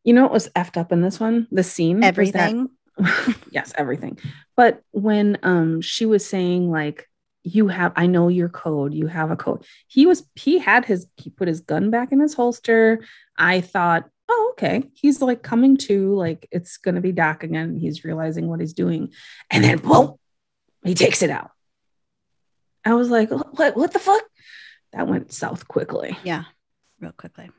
You 0.04 0.14
know 0.14 0.24
what 0.24 0.32
was 0.32 0.50
effed 0.50 0.78
up 0.78 0.92
in 0.92 1.02
this 1.02 1.20
one? 1.20 1.48
The 1.52 1.64
scene. 1.64 1.98
was 1.98 2.02
that- 2.02 2.10
Everything. 2.20 2.70
yes, 3.52 3.74
everything. 3.78 4.18
But 4.56 4.82
when 4.92 5.38
um 5.44 5.82
she 5.82 6.06
was 6.06 6.26
saying 6.26 6.72
like 6.72 7.10
you 7.44 7.68
have 7.68 7.92
I 7.96 8.08
know 8.08 8.28
your 8.30 8.50
code, 8.50 8.94
you 8.94 9.08
have 9.08 9.32
a 9.32 9.36
code. 9.36 9.66
He 9.88 10.06
was 10.06 10.24
he 10.36 10.60
had 10.60 10.86
his 10.86 11.08
he 11.18 11.30
put 11.30 11.48
his 11.48 11.60
gun 11.62 11.90
back 11.90 12.12
in 12.12 12.20
his 12.20 12.34
holster. 12.34 13.04
I 13.38 13.62
thought, 13.62 14.10
oh, 14.30 14.50
okay. 14.54 14.84
He's 14.94 15.22
like 15.22 15.44
coming 15.44 15.78
to, 15.78 16.16
like 16.16 16.48
it's 16.52 16.78
gonna 16.78 17.02
be 17.02 17.12
Doc 17.12 17.44
again. 17.44 17.76
He's 17.78 18.06
realizing 18.06 18.48
what 18.48 18.62
he's 18.62 18.74
doing. 18.74 19.12
And 19.52 19.64
then 19.64 19.80
whoa, 19.80 20.18
he 20.84 20.94
takes 20.96 21.22
it 21.22 21.30
out. 21.30 21.52
I 22.86 22.94
was 22.94 23.10
like, 23.10 23.30
what 23.30 23.76
what 23.76 23.92
the 23.94 24.00
fuck? 24.00 24.24
That 24.96 25.08
went 25.08 25.34
south 25.34 25.68
quickly. 25.68 26.18
Yeah, 26.24 26.46
real 27.00 27.12
quickly. 27.12 27.52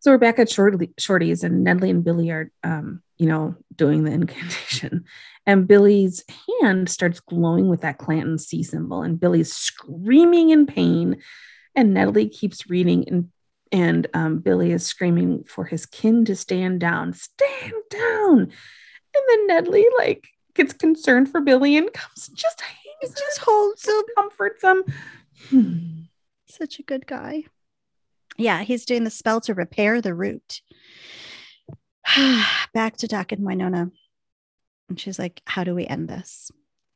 So 0.00 0.10
we're 0.10 0.18
back 0.18 0.38
at 0.38 0.50
Shorty, 0.50 0.90
Shorty's, 0.98 1.44
and 1.44 1.64
Nedley 1.66 1.90
and 1.90 2.04
Billy 2.04 2.30
are 2.30 2.50
um, 2.64 3.02
you 3.18 3.28
know, 3.28 3.54
doing 3.76 4.02
the 4.02 4.10
incantation. 4.20 5.04
And 5.46 5.68
Billy's 5.68 6.24
hand 6.60 6.88
starts 6.88 7.20
glowing 7.20 7.68
with 7.68 7.82
that 7.82 7.98
Clanton 7.98 8.38
C 8.38 8.62
symbol, 8.62 9.02
and 9.02 9.18
Billy's 9.18 9.52
screaming 9.52 10.50
in 10.50 10.66
pain. 10.66 11.22
And 11.74 11.96
Nedley 11.96 12.30
keeps 12.30 12.68
reading, 12.68 13.08
and 13.08 13.30
and 13.70 14.06
um, 14.12 14.38
Billy 14.40 14.72
is 14.72 14.84
screaming 14.84 15.44
for 15.44 15.64
his 15.64 15.86
kin 15.86 16.24
to 16.26 16.36
stand 16.36 16.80
down, 16.80 17.14
stand 17.14 17.72
down. 17.88 18.52
And 19.14 19.48
then 19.48 19.48
Nedley 19.48 19.84
like 19.96 20.28
gets 20.54 20.72
concerned 20.72 21.30
for 21.30 21.40
Billy 21.40 21.76
and 21.76 21.92
comes 21.92 22.28
just 22.34 22.60
just 23.02 23.38
holds 23.38 23.86
him, 23.86 24.02
comforts 24.16 24.62
him. 24.62 24.82
Hmm. 25.48 26.02
Such 26.48 26.78
a 26.78 26.82
good 26.82 27.06
guy. 27.06 27.44
Yeah, 28.36 28.62
he's 28.62 28.84
doing 28.84 29.04
the 29.04 29.10
spell 29.10 29.40
to 29.42 29.54
repair 29.54 30.00
the 30.00 30.14
root. 30.14 30.62
Back 32.74 32.96
to 32.98 33.06
Doc 33.06 33.32
and 33.32 33.42
Wynonna. 33.42 33.90
And 34.88 35.00
she's 35.00 35.18
like, 35.18 35.42
How 35.46 35.64
do 35.64 35.74
we 35.74 35.86
end 35.86 36.08
this? 36.08 36.50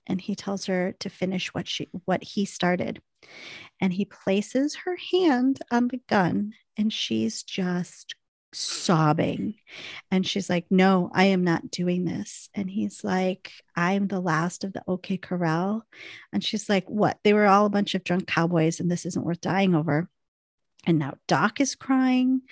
And 0.06 0.20
he 0.20 0.34
tells 0.34 0.66
her 0.66 0.94
to 1.00 1.10
finish 1.10 1.52
what 1.52 1.68
she 1.68 1.88
what 2.04 2.22
he 2.22 2.44
started. 2.44 3.00
And 3.80 3.92
he 3.92 4.04
places 4.04 4.76
her 4.84 4.96
hand 5.12 5.60
on 5.70 5.88
the 5.88 6.00
gun 6.08 6.52
and 6.76 6.92
she's 6.92 7.42
just 7.42 8.14
sobbing. 8.56 9.54
And 10.10 10.26
she's 10.26 10.48
like, 10.48 10.66
No, 10.70 11.10
I 11.12 11.26
am 11.26 11.44
not 11.44 11.70
doing 11.70 12.04
this. 12.04 12.48
And 12.54 12.70
he's 12.70 13.04
like, 13.04 13.52
I'm 13.74 14.08
the 14.08 14.20
last 14.20 14.64
of 14.64 14.72
the 14.72 14.82
OK 14.88 15.18
Corral. 15.18 15.84
And 16.32 16.42
she's 16.42 16.68
like, 16.68 16.88
What? 16.88 17.18
They 17.22 17.32
were 17.32 17.46
all 17.46 17.66
a 17.66 17.70
bunch 17.70 17.94
of 17.94 18.04
drunk 18.04 18.26
cowboys, 18.26 18.80
and 18.80 18.90
this 18.90 19.06
isn't 19.06 19.24
worth 19.24 19.40
dying 19.40 19.74
over. 19.74 20.08
And 20.86 21.00
now 21.00 21.14
Doc 21.26 21.60
is 21.60 21.74
crying. 21.74 22.42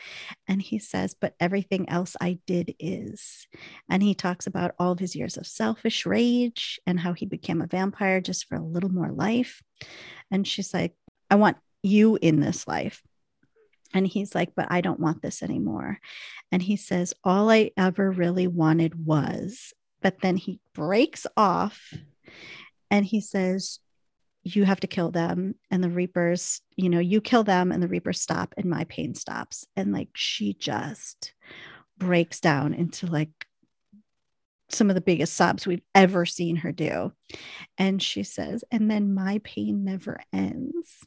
And 0.49 0.61
he 0.61 0.79
says, 0.79 1.15
But 1.19 1.35
everything 1.41 1.89
else 1.89 2.17
I 2.21 2.39
did 2.47 2.75
is. 2.79 3.47
And 3.89 4.03
he 4.03 4.15
talks 4.15 4.47
about 4.47 4.75
all 4.79 4.93
of 4.93 4.99
his 4.99 5.17
years 5.17 5.37
of 5.37 5.47
selfish 5.47 6.05
rage 6.05 6.81
and 6.87 6.99
how 7.01 7.13
he 7.13 7.27
became 7.27 7.63
a 7.63 7.67
vampire 7.67 8.21
just 8.21 8.47
for 8.47 8.57
a 8.57 8.63
little 8.63 8.91
more 8.91 9.13
life. 9.13 9.63
And 10.31 10.47
she's 10.47 10.75
like, 10.75 10.95
I 11.31 11.37
want 11.37 11.57
you 11.83 12.19
in 12.21 12.41
this 12.41 12.67
life. 12.67 13.03
And 13.95 14.07
he's 14.07 14.34
like, 14.34 14.55
But 14.55 14.66
I 14.70 14.80
don't 14.80 15.01
want 15.01 15.22
this 15.22 15.42
anymore. 15.42 16.01
And 16.53 16.61
he 16.61 16.76
says, 16.76 17.14
All 17.22 17.51
I 17.51 17.70
ever 17.76 18.11
really 18.11 18.49
wanted 18.49 19.07
was, 19.07 19.72
but 20.03 20.20
then 20.20 20.36
he 20.36 20.61
breaks 20.74 21.26
off 21.36 21.95
and 22.90 23.07
he 23.07 23.20
says, 23.20 23.78
You 24.42 24.64
have 24.64 24.80
to 24.80 24.86
kill 24.86 25.12
them. 25.12 25.55
And 25.70 25.82
the 25.82 25.88
Reapers, 25.88 26.61
you 26.76 26.90
know, 26.90 26.99
you 26.99 27.20
kill 27.20 27.45
them 27.45 27.72
and 27.72 27.82
the 27.82 27.88
Reapers 27.88 28.20
stop 28.20 28.53
and 28.57 28.68
my 28.68 28.84
pain 28.84 29.14
stops. 29.14 29.66
And 29.76 29.92
like 29.92 30.11
she 30.14 30.55
just 30.55 31.32
breaks 31.97 32.40
down 32.40 32.74
into 32.74 33.07
like 33.07 33.47
some 34.70 34.90
of 34.90 34.95
the 34.95 35.01
biggest 35.01 35.34
sobs 35.34 35.66
we've 35.66 35.84
ever 35.95 36.26
seen 36.26 36.57
her 36.57 36.72
do. 36.72 37.12
And 37.78 38.03
she 38.03 38.24
says, 38.24 38.64
And 38.70 38.90
then 38.90 39.14
my 39.14 39.40
pain 39.45 39.84
never 39.84 40.20
ends. 40.32 41.07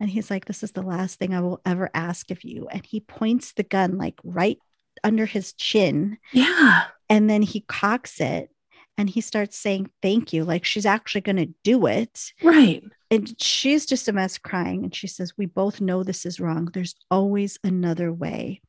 And 0.00 0.08
he's 0.10 0.30
like, 0.30 0.44
This 0.46 0.62
is 0.62 0.72
the 0.72 0.82
last 0.82 1.18
thing 1.18 1.34
I 1.34 1.40
will 1.40 1.60
ever 1.64 1.90
ask 1.94 2.30
of 2.30 2.44
you. 2.44 2.68
And 2.68 2.84
he 2.84 3.00
points 3.00 3.52
the 3.52 3.62
gun 3.62 3.98
like 3.98 4.18
right 4.24 4.58
under 5.04 5.26
his 5.26 5.52
chin. 5.52 6.18
Yeah. 6.32 6.84
And 7.08 7.28
then 7.28 7.42
he 7.42 7.60
cocks 7.60 8.20
it 8.20 8.50
and 8.98 9.08
he 9.08 9.20
starts 9.20 9.56
saying 9.56 9.88
thank 10.02 10.32
you 10.32 10.44
like 10.44 10.64
she's 10.64 10.84
actually 10.84 11.20
going 11.20 11.36
to 11.36 11.54
do 11.62 11.86
it 11.86 12.32
right 12.42 12.82
and 13.10 13.40
she's 13.40 13.86
just 13.86 14.08
a 14.08 14.12
mess 14.12 14.36
crying 14.36 14.84
and 14.84 14.94
she 14.94 15.06
says 15.06 15.32
we 15.38 15.46
both 15.46 15.80
know 15.80 16.02
this 16.02 16.26
is 16.26 16.40
wrong 16.40 16.68
there's 16.74 16.96
always 17.10 17.58
another 17.64 18.12
way 18.12 18.60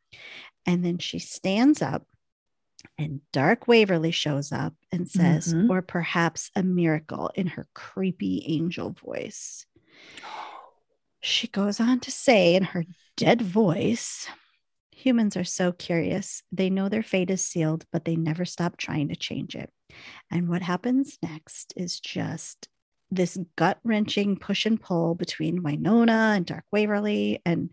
and 0.65 0.85
then 0.85 0.99
she 0.99 1.19
stands 1.19 1.81
up 1.81 2.05
and 2.97 3.19
dark 3.33 3.67
waverly 3.67 4.11
shows 4.11 4.51
up 4.51 4.73
and 4.91 5.09
says 5.09 5.53
mm-hmm. 5.53 5.69
or 5.69 5.81
perhaps 5.81 6.51
a 6.55 6.63
miracle 6.63 7.31
in 7.35 7.47
her 7.47 7.67
creepy 7.73 8.43
angel 8.47 8.95
voice 9.03 9.65
she 11.21 11.47
goes 11.47 11.79
on 11.79 11.99
to 12.01 12.11
say 12.11 12.55
in 12.55 12.63
her 12.63 12.85
dead 13.17 13.41
voice 13.41 14.27
Humans 14.99 15.37
are 15.37 15.45
so 15.45 15.71
curious. 15.71 16.43
They 16.51 16.69
know 16.69 16.89
their 16.89 17.03
fate 17.03 17.29
is 17.29 17.45
sealed, 17.45 17.85
but 17.89 18.03
they 18.03 18.17
never 18.17 18.43
stop 18.43 18.75
trying 18.75 19.07
to 19.07 19.15
change 19.15 19.55
it. 19.55 19.71
And 20.29 20.49
what 20.49 20.61
happens 20.61 21.17
next 21.23 21.73
is 21.77 22.01
just 22.01 22.67
this 23.09 23.37
gut 23.55 23.79
wrenching 23.85 24.35
push 24.35 24.65
and 24.65 24.79
pull 24.79 25.15
between 25.15 25.63
Wynonna 25.63 26.35
and 26.35 26.45
Dark 26.45 26.65
Waverly, 26.69 27.41
and 27.45 27.69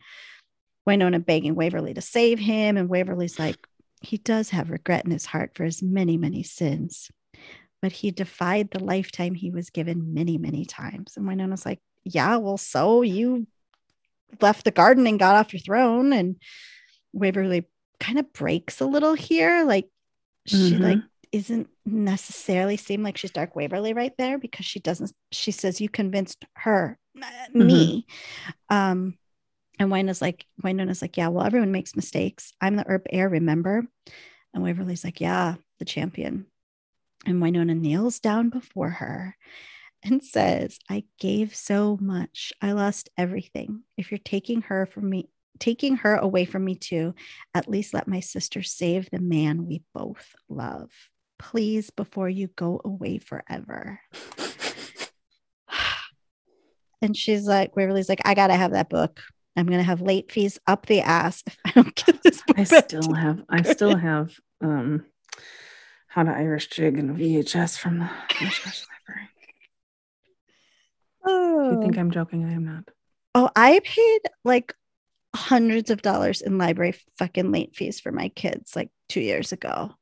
Wynonna 0.88 1.24
begging 1.24 1.56
Waverly 1.56 1.94
to 1.94 2.00
save 2.00 2.38
him. 2.38 2.76
And 2.76 2.88
Waverly's 2.88 3.40
like, 3.40 3.58
he 4.00 4.18
does 4.18 4.50
have 4.50 4.70
regret 4.70 5.04
in 5.04 5.10
his 5.10 5.26
heart 5.26 5.50
for 5.56 5.64
his 5.64 5.82
many, 5.82 6.16
many 6.16 6.44
sins, 6.44 7.10
but 7.82 7.90
he 7.90 8.12
defied 8.12 8.70
the 8.70 8.84
lifetime 8.84 9.34
he 9.34 9.50
was 9.50 9.70
given 9.70 10.14
many, 10.14 10.38
many 10.38 10.64
times. 10.64 11.14
And 11.16 11.26
Wynonna's 11.26 11.66
like, 11.66 11.80
yeah, 12.06 12.36
well, 12.36 12.56
so 12.56 13.02
you 13.02 13.46
left 14.40 14.64
the 14.64 14.70
garden 14.70 15.06
and 15.06 15.18
got 15.18 15.34
off 15.34 15.52
your 15.52 15.60
throne 15.60 16.12
and 16.12 16.36
Waverly 17.12 17.66
kind 17.98 18.18
of 18.18 18.32
breaks 18.32 18.80
a 18.80 18.86
little 18.86 19.14
here. 19.14 19.64
Like 19.64 19.88
she 20.46 20.72
mm-hmm. 20.72 20.82
like 20.82 20.98
isn't 21.32 21.68
necessarily 21.84 22.76
seem 22.76 23.02
like 23.02 23.16
she's 23.16 23.30
dark 23.32 23.56
Waverly 23.56 23.92
right 23.92 24.12
there 24.18 24.38
because 24.38 24.64
she 24.64 24.78
doesn't 24.78 25.12
she 25.32 25.50
says 25.50 25.80
you 25.80 25.88
convinced 25.88 26.44
her 26.54 26.98
mm-hmm. 27.16 27.66
me. 27.66 28.06
Um 28.68 29.18
and 29.78 29.90
Wynonna's 29.90 30.22
like 30.22 30.46
Wynonna's 30.62 31.02
like, 31.02 31.16
yeah, 31.16 31.28
well, 31.28 31.44
everyone 31.44 31.72
makes 31.72 31.96
mistakes. 31.96 32.52
I'm 32.60 32.76
the 32.76 32.86
Earp 32.86 33.06
heir, 33.10 33.28
remember? 33.28 33.84
And 34.54 34.62
Waverly's 34.62 35.04
like, 35.04 35.20
yeah, 35.20 35.56
the 35.78 35.84
champion. 35.84 36.46
And 37.26 37.42
Wynonna 37.42 37.78
kneels 37.78 38.20
down 38.20 38.50
before 38.50 38.90
her 38.90 39.36
and 40.06 40.22
says, 40.22 40.78
I 40.88 41.04
gave 41.18 41.54
so 41.54 41.98
much. 42.00 42.52
I 42.62 42.72
lost 42.72 43.10
everything. 43.18 43.82
If 43.96 44.10
you're 44.10 44.18
taking 44.18 44.62
her 44.62 44.86
from 44.86 45.10
me, 45.10 45.28
taking 45.58 45.96
her 45.96 46.16
away 46.16 46.44
from 46.44 46.64
me 46.64 46.76
too, 46.76 47.14
at 47.54 47.68
least 47.68 47.94
let 47.94 48.08
my 48.08 48.20
sister 48.20 48.62
save 48.62 49.10
the 49.10 49.20
man 49.20 49.66
we 49.66 49.82
both 49.94 50.34
love. 50.48 50.90
Please, 51.38 51.90
before 51.90 52.28
you 52.28 52.48
go 52.48 52.80
away 52.84 53.18
forever. 53.18 54.00
and 57.02 57.16
she's 57.16 57.46
like, 57.46 57.76
Waverly's 57.76 58.08
like, 58.08 58.22
I 58.24 58.34
gotta 58.34 58.54
have 58.54 58.72
that 58.72 58.88
book. 58.88 59.20
I'm 59.56 59.66
gonna 59.66 59.82
have 59.82 60.02
late 60.02 60.30
fees 60.30 60.58
up 60.66 60.86
the 60.86 61.00
ass 61.00 61.42
if 61.46 61.56
I 61.64 61.72
don't 61.72 61.94
get 61.94 62.22
this 62.22 62.42
book. 62.42 62.58
I 62.58 62.64
still 62.64 63.14
have, 63.14 63.42
I 63.48 63.62
still 63.62 63.96
have 63.96 64.34
um 64.62 65.04
how 66.08 66.22
to 66.22 66.30
Irish 66.30 66.68
jig 66.68 66.98
and 66.98 67.16
VHS 67.16 67.78
from 67.78 67.98
the 67.98 68.10
Oh. 71.26 71.72
You 71.72 71.80
think 71.80 71.98
I'm 71.98 72.10
joking? 72.10 72.44
I 72.44 72.52
am 72.52 72.64
not. 72.64 72.84
Oh, 73.34 73.50
I 73.54 73.80
paid 73.84 74.20
like 74.44 74.74
hundreds 75.34 75.90
of 75.90 76.02
dollars 76.02 76.40
in 76.40 76.56
library 76.56 76.94
fucking 77.18 77.52
late 77.52 77.76
fees 77.76 78.00
for 78.00 78.10
my 78.10 78.28
kids 78.30 78.74
like 78.74 78.90
two 79.08 79.20
years 79.20 79.52
ago. 79.52 79.92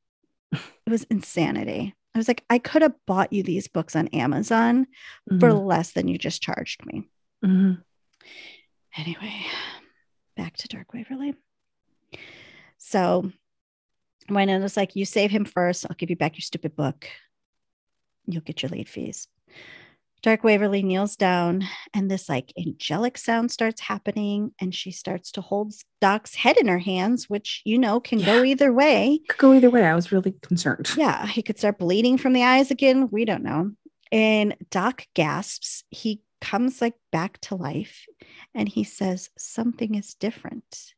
It 0.53 0.91
was 0.91 1.05
insanity. 1.05 1.95
I 2.15 2.19
was 2.19 2.29
like, 2.29 2.45
I 2.49 2.59
could 2.59 2.83
have 2.83 2.95
bought 3.07 3.33
you 3.33 3.43
these 3.43 3.67
books 3.67 3.97
on 3.97 4.09
Amazon 4.09 4.87
mm-hmm. 5.29 5.41
for 5.41 5.53
less 5.53 5.93
than 5.93 6.07
you 6.07 6.17
just 6.17 6.43
charged 6.43 6.87
me. 6.87 7.09
Mm-hmm. 7.45 7.73
Anyway, 8.97 9.47
back 10.37 10.57
to 10.59 10.69
Dark 10.69 10.93
Waverly. 10.93 11.35
So 12.79 13.33
was 14.29 14.77
like, 14.77 14.95
you 14.95 15.05
save 15.05 15.31
him 15.31 15.45
first. 15.45 15.87
I'll 15.89 15.97
give 15.97 16.11
you 16.11 16.17
back 16.17 16.37
your 16.37 16.43
stupid 16.43 16.77
book. 16.77 17.09
You'll 18.27 18.43
get 18.43 18.63
your 18.63 18.71
late 18.71 18.89
fees. 18.89 19.27
Dark 20.25 20.43
Waverly 20.43 20.83
kneels 20.83 21.17
down, 21.17 21.65
and 21.93 22.11
this 22.11 22.31
like 22.31 22.51
angelic 22.59 23.19
sound 23.19 23.51
starts 23.51 23.83
happening, 23.83 24.53
and 24.59 24.75
she 24.75 24.91
starts 24.91 25.31
to 25.33 25.43
hold 25.43 25.75
Doc's 26.01 26.35
head 26.35 26.57
in 26.57 26.67
her 26.67 26.79
hands, 26.79 27.29
which 27.29 27.61
you 27.67 27.79
know 27.79 28.01
can 28.01 28.21
yeah. 28.21 28.25
go 28.25 28.43
either 28.43 28.73
way. 28.73 29.21
Could 29.29 29.39
go 29.39 29.53
either 29.53 29.69
way. 29.69 29.85
I 29.85 29.95
was 29.95 30.13
really 30.13 30.33
concerned. 30.41 30.91
Yeah, 30.97 31.27
he 31.27 31.43
could 31.43 31.59
start 31.59 31.79
bleeding 31.79 32.17
from 32.17 32.33
the 32.33 32.43
eyes 32.43 32.71
again. 32.71 33.11
We 33.11 33.27
don't 33.27 33.43
know. 33.43 33.73
And 34.11 34.57
Doc 34.71 35.07
gasps. 35.13 35.85
He 35.91 36.23
comes 36.41 36.81
like 36.81 36.95
back 37.13 37.39
to 37.43 37.57
life, 37.57 38.07
and 38.55 38.67
he 38.67 38.85
says 38.85 39.29
something 39.37 39.95
is 39.95 40.15
different. 40.15 40.95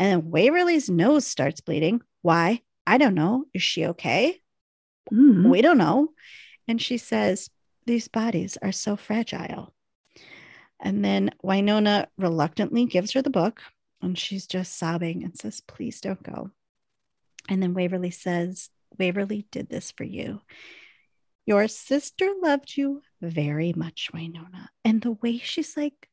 And 0.00 0.32
Waverly's 0.32 0.90
nose 0.90 1.24
starts 1.24 1.60
bleeding. 1.60 2.00
Why? 2.22 2.62
I 2.84 2.98
don't 2.98 3.14
know. 3.14 3.44
Is 3.54 3.62
she 3.62 3.86
okay? 3.86 4.40
Mm. 5.12 5.50
We 5.50 5.62
don't 5.62 5.78
know. 5.78 6.08
And 6.66 6.82
she 6.82 6.98
says, 6.98 7.48
these 7.86 8.08
bodies 8.08 8.58
are 8.60 8.72
so 8.72 8.96
fragile. 8.96 9.72
And 10.80 11.04
then 11.04 11.30
Wynonna 11.42 12.06
reluctantly 12.18 12.84
gives 12.86 13.12
her 13.12 13.22
the 13.22 13.30
book 13.30 13.62
and 14.02 14.18
she's 14.18 14.46
just 14.46 14.76
sobbing 14.76 15.24
and 15.24 15.36
says, 15.36 15.60
Please 15.60 16.00
don't 16.00 16.22
go. 16.22 16.50
And 17.48 17.62
then 17.62 17.74
Waverly 17.74 18.10
says, 18.10 18.68
Waverly 18.98 19.46
did 19.50 19.68
this 19.68 19.90
for 19.92 20.04
you. 20.04 20.40
Your 21.46 21.68
sister 21.68 22.28
loved 22.42 22.76
you 22.76 23.02
very 23.22 23.72
much, 23.72 24.10
Wynonna. 24.12 24.68
And 24.84 25.00
the 25.00 25.12
way 25.12 25.38
she's 25.38 25.76
like, 25.76 26.08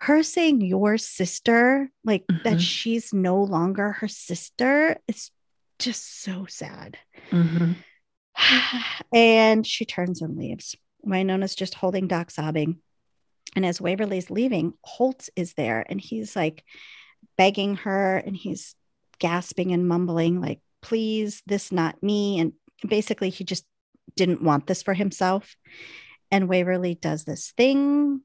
her 0.00 0.22
saying 0.22 0.60
your 0.60 0.98
sister, 0.98 1.90
like 2.04 2.26
mm-hmm. 2.26 2.48
that 2.48 2.60
she's 2.60 3.12
no 3.12 3.42
longer 3.42 3.92
her 3.92 4.08
sister, 4.08 4.98
is 5.08 5.30
just 5.78 6.22
so 6.22 6.46
sad. 6.48 6.98
Mhm. 7.30 7.76
and 9.12 9.66
she 9.66 9.84
turns 9.84 10.22
and 10.22 10.36
leaves. 10.36 10.76
Wynonna's 11.06 11.54
just 11.54 11.74
holding 11.74 12.08
Doc 12.08 12.30
sobbing. 12.30 12.78
And 13.54 13.64
as 13.64 13.80
Waverly's 13.80 14.30
leaving, 14.30 14.74
Holtz 14.82 15.30
is 15.36 15.54
there 15.54 15.84
and 15.88 16.00
he's 16.00 16.36
like 16.36 16.64
begging 17.38 17.76
her 17.76 18.16
and 18.16 18.36
he's 18.36 18.74
gasping 19.18 19.72
and 19.72 19.88
mumbling, 19.88 20.40
like, 20.40 20.60
please, 20.82 21.42
this 21.46 21.72
not 21.72 22.02
me. 22.02 22.38
And 22.38 22.52
basically, 22.86 23.30
he 23.30 23.44
just 23.44 23.64
didn't 24.14 24.42
want 24.42 24.66
this 24.66 24.82
for 24.82 24.94
himself. 24.94 25.56
And 26.30 26.48
Waverly 26.48 26.94
does 26.94 27.24
this 27.24 27.52
thing, 27.56 28.20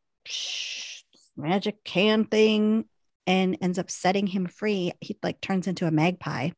magic 1.38 1.84
can 1.84 2.26
thing, 2.26 2.86
and 3.28 3.57
ends 3.62 3.78
up 3.78 3.91
setting 3.91 4.28
him 4.28 4.47
free. 4.47 4.91
He 4.99 5.18
like 5.22 5.39
turns 5.39 5.68
into 5.68 5.88
a 5.88 5.91
magpie. 5.91 6.49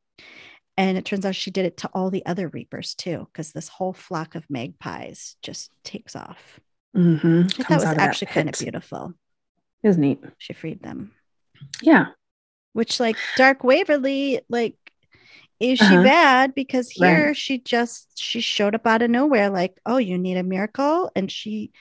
And 0.75 0.97
it 0.97 1.05
turns 1.05 1.25
out 1.25 1.35
she 1.35 1.51
did 1.51 1.65
it 1.65 1.77
to 1.77 1.89
all 1.93 2.09
the 2.09 2.25
other 2.25 2.47
Reapers 2.47 2.95
too, 2.95 3.27
because 3.31 3.51
this 3.51 3.67
whole 3.67 3.93
flock 3.93 4.35
of 4.35 4.49
magpies 4.49 5.35
just 5.41 5.71
takes 5.83 6.15
off. 6.15 6.59
Mhm. 6.95 7.45
I 7.45 7.47
thought 7.47 7.59
it 7.59 7.65
Comes 7.65 7.81
was 7.81 7.83
of 7.91 7.97
that 7.97 7.99
actually 7.99 8.27
kind 8.27 8.49
of 8.49 8.57
beautiful. 8.57 9.13
It 9.83 9.87
was 9.87 9.97
neat. 9.97 10.23
She 10.37 10.53
freed 10.53 10.81
them. 10.81 11.11
Yeah. 11.81 12.07
Which, 12.73 12.99
like, 12.99 13.17
Dark 13.35 13.63
Waverly, 13.63 14.41
like, 14.49 14.75
is 15.59 15.79
she 15.79 15.85
Uh-huh. 15.85 16.03
bad? 16.03 16.55
Because 16.55 16.89
here 16.89 17.27
Right. 17.27 17.37
she 17.37 17.59
just 17.59 18.19
she 18.19 18.41
showed 18.41 18.75
up 18.75 18.87
out 18.87 19.01
of 19.01 19.09
nowhere, 19.11 19.49
like, 19.49 19.79
oh, 19.85 19.97
you 19.97 20.17
need 20.17 20.37
a 20.37 20.43
miracle, 20.43 21.11
and 21.15 21.31
she 21.31 21.71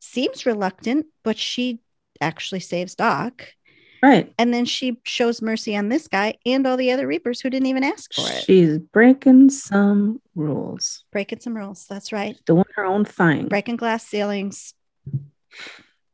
seems 0.00 0.46
reluctant, 0.46 1.06
but 1.22 1.36
she 1.38 1.80
actually 2.20 2.60
saves 2.60 2.94
Doc, 2.94 3.54
Right. 4.02 4.32
and 4.38 4.54
then 4.54 4.64
she 4.64 4.98
shows 5.04 5.42
mercy 5.42 5.76
on 5.76 5.88
this 5.88 6.06
guy 6.08 6.38
and 6.46 6.66
all 6.66 6.76
the 6.76 6.92
other 6.92 7.06
Reapers 7.06 7.40
who 7.40 7.50
didn't 7.50 7.66
even 7.66 7.82
ask 7.84 8.14
for 8.14 8.22
it, 8.28 8.44
She's 8.44 8.78
breaking 8.78 9.50
some 9.50 10.20
rules, 10.34 11.04
breaking 11.10 11.40
some 11.40 11.56
rules. 11.56 11.86
That's 11.88 12.12
right, 12.12 12.38
doing 12.46 12.64
her 12.76 12.84
own 12.84 13.04
thing. 13.04 13.48
breaking 13.48 13.76
glass 13.76 14.06
ceilings. 14.06 14.74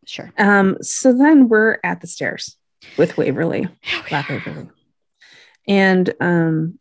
Sure. 0.07 0.32
Um, 0.39 0.76
so 0.82 1.12
then 1.12 1.49
we're 1.49 1.78
at 1.82 2.01
the 2.01 2.07
stairs 2.07 2.57
with 2.99 3.16
Waverly, 3.16 3.68
Black 4.09 4.28
Waverly. 4.28 4.68
And 5.66 6.12
um 6.20 6.78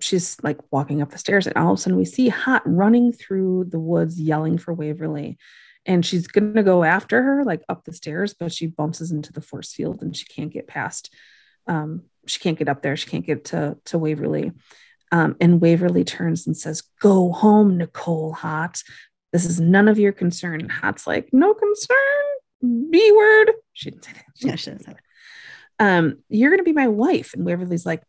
she's 0.00 0.36
like 0.42 0.58
walking 0.72 1.02
up 1.02 1.10
the 1.10 1.18
stairs, 1.18 1.46
and 1.46 1.56
all 1.56 1.72
of 1.72 1.78
a 1.78 1.82
sudden 1.82 1.96
we 1.98 2.04
see 2.04 2.28
Haught 2.28 2.62
running 2.64 3.12
through 3.12 3.64
the 3.70 3.78
woods 3.80 4.20
yelling 4.20 4.58
for 4.58 4.72
Waverly. 4.74 5.38
And 5.84 6.04
she's 6.06 6.26
gonna 6.26 6.62
go 6.62 6.84
after 6.84 7.22
her, 7.22 7.44
like 7.44 7.62
up 7.68 7.84
the 7.84 7.92
stairs, 7.92 8.34
but 8.34 8.52
she 8.52 8.66
bumps 8.66 9.00
into 9.10 9.32
the 9.32 9.40
force 9.40 9.72
field 9.72 10.02
and 10.02 10.16
she 10.16 10.24
can't 10.26 10.52
get 10.52 10.66
past. 10.68 11.12
Um, 11.66 12.02
she 12.26 12.38
can't 12.40 12.58
get 12.58 12.68
up 12.68 12.82
there, 12.82 12.96
she 12.96 13.10
can't 13.10 13.26
get 13.26 13.46
to 13.46 13.76
to 13.86 13.98
Waverly. 13.98 14.52
Um, 15.10 15.36
and 15.40 15.60
Waverly 15.60 16.04
turns 16.04 16.46
and 16.46 16.56
says, 16.56 16.82
Go 17.00 17.32
home, 17.32 17.76
Nicole 17.76 18.32
Haught. 18.32 18.82
This 19.32 19.44
is 19.44 19.60
none 19.60 19.88
of 19.88 19.98
your 19.98 20.12
concern. 20.12 20.68
Haught's 20.68 21.06
like, 21.06 21.28
No 21.32 21.52
concern. 21.52 21.96
B 22.90 23.12
word. 23.16 23.52
she 23.72 23.90
didn't 23.90 24.04
say 24.04 24.12
that 24.12 24.24
she, 24.36 24.46
yeah, 24.48 24.54
she 24.54 24.70
didn't 24.70 24.84
say 24.84 24.92
that. 24.92 25.00
Um, 25.78 26.18
you're 26.28 26.50
gonna 26.50 26.62
be 26.62 26.72
my 26.72 26.88
wife. 26.88 27.34
And 27.34 27.44
Waverly's 27.44 27.86
like, 27.86 28.02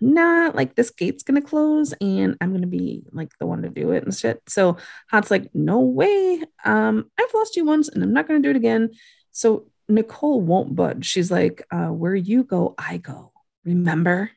nah, 0.00 0.50
like 0.54 0.74
this 0.74 0.90
gate's 0.90 1.22
gonna 1.22 1.42
close 1.42 1.92
and 2.00 2.36
I'm 2.40 2.52
gonna 2.52 2.66
be 2.66 3.02
like 3.12 3.30
the 3.38 3.46
one 3.46 3.62
to 3.62 3.68
do 3.68 3.90
it 3.90 4.04
and 4.04 4.14
shit. 4.14 4.42
So 4.48 4.78
Haught's 5.10 5.30
like, 5.30 5.50
no 5.54 5.80
way. 5.80 6.42
Um, 6.64 7.10
I've 7.18 7.34
lost 7.34 7.56
you 7.56 7.64
once 7.64 7.88
and 7.88 8.02
I'm 8.02 8.12
not 8.12 8.26
gonna 8.26 8.40
do 8.40 8.50
it 8.50 8.56
again. 8.56 8.90
So 9.32 9.66
Nicole 9.88 10.40
won't 10.40 10.74
budge. 10.74 11.04
She's 11.04 11.30
like, 11.30 11.66
uh, 11.70 11.88
where 11.88 12.14
you 12.14 12.44
go, 12.44 12.74
I 12.78 12.96
go. 12.98 13.32
Remember? 13.64 14.30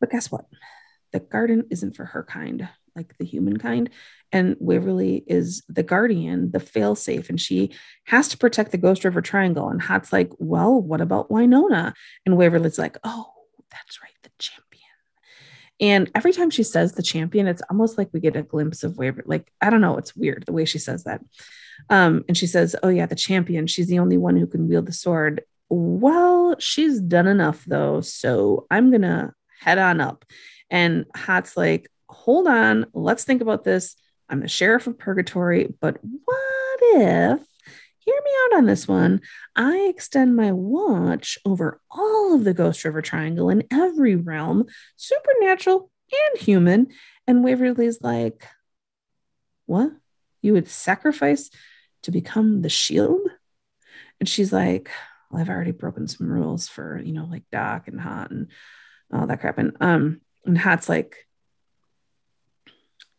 But 0.00 0.10
guess 0.10 0.30
what? 0.30 0.46
The 1.12 1.20
garden 1.20 1.66
isn't 1.70 1.96
for 1.96 2.04
her 2.04 2.22
kind, 2.22 2.68
like 2.94 3.16
the 3.18 3.24
human 3.24 3.56
kind. 3.58 3.90
And 4.32 4.56
Waverly 4.60 5.24
is 5.26 5.62
the 5.68 5.82
guardian, 5.82 6.52
the 6.52 6.58
failsafe, 6.58 7.28
and 7.28 7.40
she 7.40 7.72
has 8.04 8.28
to 8.28 8.38
protect 8.38 8.70
the 8.70 8.78
Ghost 8.78 9.04
River 9.04 9.20
Triangle. 9.20 9.68
And 9.68 9.82
Haught's 9.82 10.12
like, 10.12 10.30
well, 10.38 10.80
what 10.80 11.00
about 11.00 11.30
Wynonna? 11.30 11.94
And 12.24 12.36
Waverly's 12.36 12.78
like, 12.78 12.96
oh, 13.02 13.32
that's 13.70 14.00
right, 14.02 14.12
the 14.22 14.30
champion. 14.38 14.66
And 15.80 16.10
every 16.14 16.32
time 16.32 16.50
she 16.50 16.62
says 16.62 16.92
the 16.92 17.02
champion, 17.02 17.46
it's 17.46 17.62
almost 17.70 17.98
like 17.98 18.10
we 18.12 18.20
get 18.20 18.36
a 18.36 18.42
glimpse 18.42 18.84
of 18.84 18.98
Waverly. 18.98 19.24
Like, 19.26 19.52
I 19.60 19.70
don't 19.70 19.80
know, 19.80 19.96
it's 19.96 20.14
weird 20.14 20.44
the 20.46 20.52
way 20.52 20.64
she 20.64 20.78
says 20.78 21.04
that. 21.04 21.22
Um, 21.88 22.24
and 22.28 22.36
she 22.36 22.46
says, 22.46 22.76
oh, 22.82 22.88
yeah, 22.88 23.06
the 23.06 23.14
champion. 23.14 23.66
She's 23.66 23.88
the 23.88 23.98
only 23.98 24.18
one 24.18 24.36
who 24.36 24.46
can 24.46 24.68
wield 24.68 24.86
the 24.86 24.92
sword. 24.92 25.42
Well, 25.70 26.56
she's 26.58 27.00
done 27.00 27.26
enough, 27.26 27.64
though. 27.64 28.00
So 28.00 28.66
I'm 28.70 28.90
going 28.90 29.02
to 29.02 29.32
head 29.60 29.78
on 29.78 30.00
up. 30.00 30.24
And 30.68 31.06
Haught's 31.16 31.56
like, 31.56 31.90
hold 32.08 32.46
on, 32.46 32.86
let's 32.92 33.24
think 33.24 33.40
about 33.40 33.64
this. 33.64 33.96
I'm 34.30 34.40
the 34.40 34.48
sheriff 34.48 34.86
of 34.86 34.98
purgatory, 34.98 35.74
but 35.80 35.98
what 36.02 36.78
if, 36.82 37.40
hear 37.98 38.14
me 38.24 38.30
out 38.44 38.58
on 38.58 38.66
this 38.66 38.86
one, 38.86 39.20
I 39.56 39.88
extend 39.88 40.36
my 40.36 40.52
watch 40.52 41.38
over 41.44 41.80
all 41.90 42.34
of 42.34 42.44
the 42.44 42.54
Ghost 42.54 42.84
River 42.84 43.02
Triangle 43.02 43.50
in 43.50 43.64
every 43.72 44.14
realm, 44.14 44.66
supernatural 44.96 45.90
and 46.12 46.42
human. 46.42 46.88
And 47.26 47.44
Waverly's 47.44 48.00
like, 48.00 48.46
what? 49.66 49.90
You 50.42 50.52
would 50.54 50.68
sacrifice 50.68 51.50
to 52.02 52.10
become 52.10 52.62
the 52.62 52.70
shield? 52.70 53.20
And 54.20 54.28
she's 54.28 54.52
like, 54.52 54.90
well, 55.30 55.42
I've 55.42 55.50
already 55.50 55.72
broken 55.72 56.08
some 56.08 56.30
rules 56.30 56.68
for, 56.68 57.00
you 57.04 57.12
know, 57.12 57.26
like 57.26 57.44
Doc 57.50 57.88
and 57.88 58.00
Haught 58.00 58.30
and 58.30 58.48
all 59.12 59.26
that 59.26 59.40
crap. 59.40 59.58
And 59.58 59.76
um, 59.80 60.20
and 60.44 60.56
Haught's 60.56 60.88
like, 60.88 61.16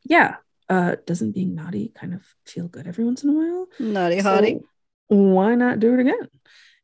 yeah, 0.03 0.37
uh, 0.71 0.95
doesn't 1.05 1.33
being 1.33 1.53
naughty 1.53 1.91
kind 1.93 2.13
of 2.13 2.23
feel 2.45 2.69
good 2.69 2.87
every 2.87 3.03
once 3.03 3.23
in 3.23 3.29
a 3.29 3.33
while? 3.33 3.67
Naughty 3.77 4.21
So 4.21 4.29
hottie. 4.29 4.61
why 5.07 5.55
not 5.55 5.81
do 5.81 5.93
it 5.93 5.99
again? 5.99 6.29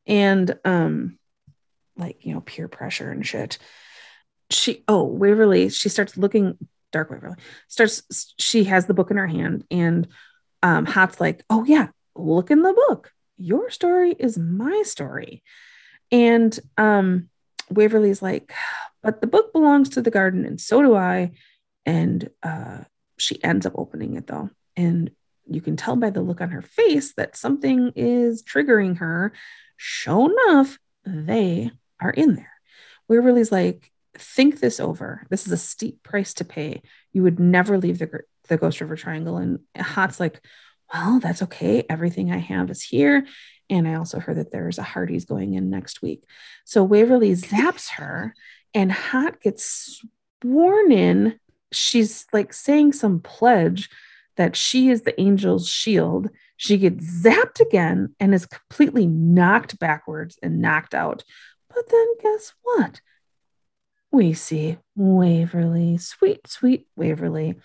And 0.06 0.60
um, 0.66 1.18
like 1.96 2.26
you 2.26 2.34
know, 2.34 2.42
peer 2.42 2.68
pressure 2.68 3.10
and 3.10 3.26
shit. 3.26 3.58
She 4.50 4.84
oh 4.90 5.06
Waverly, 5.06 5.70
she 5.70 5.88
starts 5.88 6.18
looking 6.18 6.58
dark 6.92 7.10
Waverly 7.12 7.38
starts. 7.70 8.34
She 8.38 8.66
has 8.66 8.88
the 8.88 8.94
book 8.94 9.10
in 9.10 9.16
her 9.16 9.28
hand, 9.28 9.64
and 9.72 10.10
um, 10.62 10.86
Haught's 10.86 11.22
like, 11.22 11.46
oh 11.50 11.64
yeah, 11.64 11.88
look 12.14 12.52
in 12.52 12.64
the 12.64 12.74
book. 12.74 13.14
Your 13.38 13.70
story 13.70 14.12
is 14.12 14.38
my 14.38 14.84
story, 14.84 15.44
and 16.12 16.58
um, 16.78 17.30
Waverly's 17.70 18.22
like, 18.22 18.52
but 19.02 19.22
the 19.22 19.28
book 19.28 19.54
belongs 19.54 19.90
to 19.90 20.02
the 20.02 20.12
garden, 20.12 20.44
and 20.44 20.60
so 20.60 20.82
do 20.82 20.94
I. 20.94 21.32
And 21.86 22.30
uh, 22.44 22.80
she 23.18 23.44
ends 23.44 23.66
up 23.66 23.74
opening 23.76 24.16
it 24.16 24.28
though, 24.28 24.50
and 24.76 25.12
you 25.50 25.62
can 25.62 25.78
tell 25.78 25.96
by 25.96 26.10
the 26.10 26.22
look 26.22 26.42
on 26.42 26.50
her 26.50 26.62
face 26.62 27.14
that 27.14 27.38
something 27.38 27.94
is 27.96 28.44
triggering 28.44 28.98
her. 28.98 29.34
Sure 29.78 30.30
enough, 30.32 30.78
they 31.06 31.72
are 32.02 32.10
in 32.10 32.36
there. 32.36 32.52
Waverly's 33.08 33.52
like, 33.52 33.92
think 34.18 34.60
this 34.60 34.80
over. 34.80 35.26
This 35.30 35.46
is 35.46 35.54
a 35.54 35.58
steep 35.58 36.04
price 36.04 36.34
to 36.36 36.46
pay. 36.46 36.82
You 37.14 37.24
would 37.24 37.40
never 37.40 37.78
leave 37.78 38.00
the, 38.00 38.22
the 38.48 38.58
Ghost 38.58 38.82
River 38.82 38.96
Triangle. 38.96 39.38
And 39.38 39.60
Haught's 39.78 40.20
like, 40.20 40.42
well, 40.94 41.20
that's 41.20 41.44
okay. 41.44 41.86
Everything 41.90 42.32
I 42.32 42.38
have 42.38 42.70
is 42.70 42.82
here. 42.82 43.26
And 43.70 43.88
I 43.88 43.96
also 43.96 44.20
heard 44.20 44.38
that 44.38 44.52
there's 44.52 44.80
a 44.80 44.84
Hardee's 44.84 45.26
going 45.26 45.54
in 45.54 45.70
next 45.70 46.02
week. 46.02 46.24
So 46.66 46.84
Waverly 46.84 47.34
zaps 47.34 47.92
her, 47.92 48.34
and 48.74 48.92
Haught 48.92 49.42
gets 49.42 50.02
sworn 50.42 50.92
in. 50.92 51.40
She's 51.72 52.26
like 52.34 52.54
saying 52.54 52.94
some 52.94 53.20
pledge 53.20 53.90
that 54.38 54.56
she 54.56 54.90
is 54.90 55.02
the 55.02 55.20
angel's 55.20 55.68
shield. 55.68 56.30
She 56.56 56.78
gets 56.78 57.24
zapped 57.24 57.60
again 57.60 58.16
and 58.20 58.34
is 58.34 58.46
completely 58.46 59.06
knocked 59.06 59.80
backwards 59.80 60.38
and 60.42 60.62
knocked 60.62 60.94
out. 60.94 61.24
But 61.74 61.90
then 61.90 62.08
guess 62.22 62.54
what? 62.64 63.02
We 64.12 64.34
see 64.34 64.78
Waverly, 64.96 65.98
sweet, 65.98 66.48
sweet 66.48 66.88
Waverly. 66.96 67.60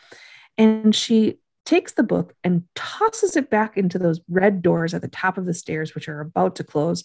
And 0.59 0.95
she 0.95 1.39
takes 1.65 1.93
the 1.93 2.03
book 2.03 2.35
and 2.43 2.65
tosses 2.75 3.37
it 3.37 3.49
back 3.49 3.77
into 3.77 3.99
those 3.99 4.21
red 4.29 4.63
doors 4.63 4.95
at 4.95 5.03
the 5.03 5.09
top 5.09 5.39
of 5.39 5.47
the 5.47 5.55
stairs, 5.55 5.95
which 5.95 6.09
are 6.09 6.21
about 6.21 6.57
to 6.57 6.65
close. 6.65 7.05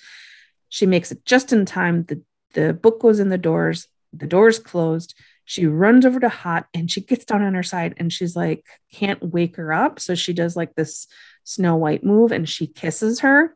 She 0.70 0.86
makes 0.86 1.12
it 1.12 1.24
just 1.26 1.54
in 1.54 1.66
time. 1.66 2.04
The, 2.06 2.24
the 2.54 2.74
book 2.74 3.00
goes 3.00 3.20
in 3.20 3.30
the 3.30 3.38
doors, 3.38 3.88
the 4.12 4.28
doors 4.28 4.60
closed. 4.60 5.14
She 5.48 5.66
runs 5.66 6.06
over 6.06 6.20
to 6.20 6.28
Haught 6.28 6.68
and 6.74 6.92
she 6.92 7.00
gets 7.00 7.24
down 7.24 7.42
on 7.42 7.54
her 7.54 7.64
side 7.64 7.96
and 7.98 8.12
she's 8.12 8.36
like, 8.36 8.66
can't 8.92 9.24
wake 9.24 9.56
her 9.56 9.72
up. 9.72 9.98
So 9.98 10.14
she 10.14 10.34
does 10.34 10.58
like 10.58 10.76
this 10.76 11.08
Snow 11.46 11.78
White 11.78 12.04
move 12.04 12.34
and 12.34 12.48
she 12.48 12.68
kisses 12.68 13.22
her. 13.22 13.56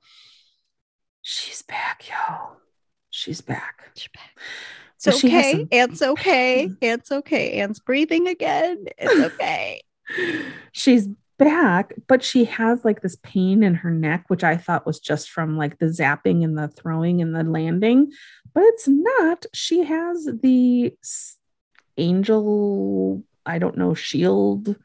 She's 1.21 1.61
back, 1.63 2.07
yo. 2.07 2.53
She's 3.09 3.41
back. 3.41 3.83
It's 3.89 4.07
So 4.99 5.11
okay. 5.11 5.51
some 5.51 5.67
It's 5.69 6.01
okay. 6.01 6.69
It's 6.79 7.11
okay. 7.11 7.59
Anne's 7.59 7.79
breathing 7.79 8.29
again. 8.29 8.85
It's 8.97 9.33
okay. 9.33 9.81
she's 10.71 11.09
back, 11.37 11.93
but 12.07 12.23
she 12.23 12.45
has 12.45 12.85
like 12.85 13.01
this 13.01 13.17
pain 13.21 13.63
in 13.63 13.75
her 13.75 13.91
neck, 13.91 14.23
which 14.29 14.45
I 14.45 14.55
thought 14.55 14.85
was 14.85 15.01
just 15.01 15.29
from 15.29 15.57
like 15.57 15.77
the 15.79 15.87
zapping 15.87 16.41
and 16.45 16.57
the 16.57 16.69
throwing 16.69 17.21
and 17.21 17.35
the 17.35 17.43
landing, 17.43 18.13
but 18.53 18.63
it's 18.63 18.87
not. 18.87 19.45
She 19.53 19.83
has 19.83 20.29
the 20.41 20.95
angel, 21.97 23.23
I 23.45 23.59
don't 23.59 23.77
know, 23.77 23.93
shield 23.93 24.75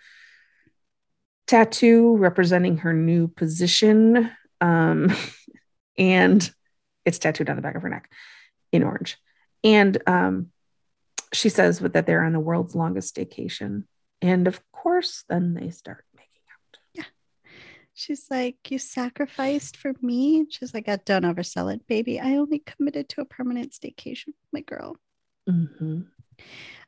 tattoo 1.46 2.16
representing 2.16 2.78
her 2.78 2.92
new 2.92 3.28
position. 3.28 4.30
Um, 4.60 5.14
and 5.98 6.48
it's 7.04 7.18
tattooed 7.18 7.48
on 7.48 7.56
the 7.56 7.62
back 7.62 7.76
of 7.76 7.82
her 7.82 7.88
neck 7.88 8.10
in 8.72 8.82
orange. 8.82 9.16
And 9.64 10.00
um, 10.06 10.50
she 11.32 11.48
says 11.48 11.78
that 11.78 12.06
they're 12.06 12.24
on 12.24 12.32
the 12.32 12.40
world's 12.40 12.74
longest 12.74 13.14
staycation. 13.14 13.84
And 14.20 14.46
of 14.46 14.60
course, 14.72 15.24
then 15.28 15.54
they 15.54 15.70
start 15.70 16.04
making 16.14 16.42
out. 16.52 16.78
Yeah. 16.94 17.04
She's 17.94 18.26
like, 18.30 18.56
You 18.70 18.78
sacrificed 18.78 19.76
for 19.76 19.92
me. 20.00 20.46
She's 20.50 20.74
like, 20.74 20.88
I 20.88 20.96
don't 20.96 21.24
oversell 21.24 21.72
it, 21.72 21.86
baby. 21.86 22.18
I 22.20 22.36
only 22.36 22.60
committed 22.60 23.08
to 23.10 23.20
a 23.20 23.26
permanent 23.26 23.72
staycation 23.72 24.28
with 24.28 24.52
my 24.52 24.60
girl. 24.60 24.96
Mm-hmm. 25.48 26.00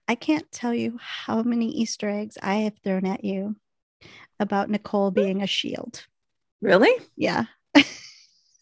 I 0.09 0.15
can't 0.15 0.51
tell 0.51 0.73
you 0.73 0.99
how 0.99 1.43
many 1.43 1.69
Easter 1.69 2.09
eggs 2.09 2.39
I 2.43 2.57
have 2.57 2.79
thrown 2.83 3.05
at 3.05 3.25
you 3.25 3.57
about 4.41 4.71
Nicole 4.71 5.11
being 5.11 5.43
a 5.43 5.47
shield. 5.47 6.07
Really? 6.63 6.93
Yeah. 7.15 7.45
this 7.75 7.87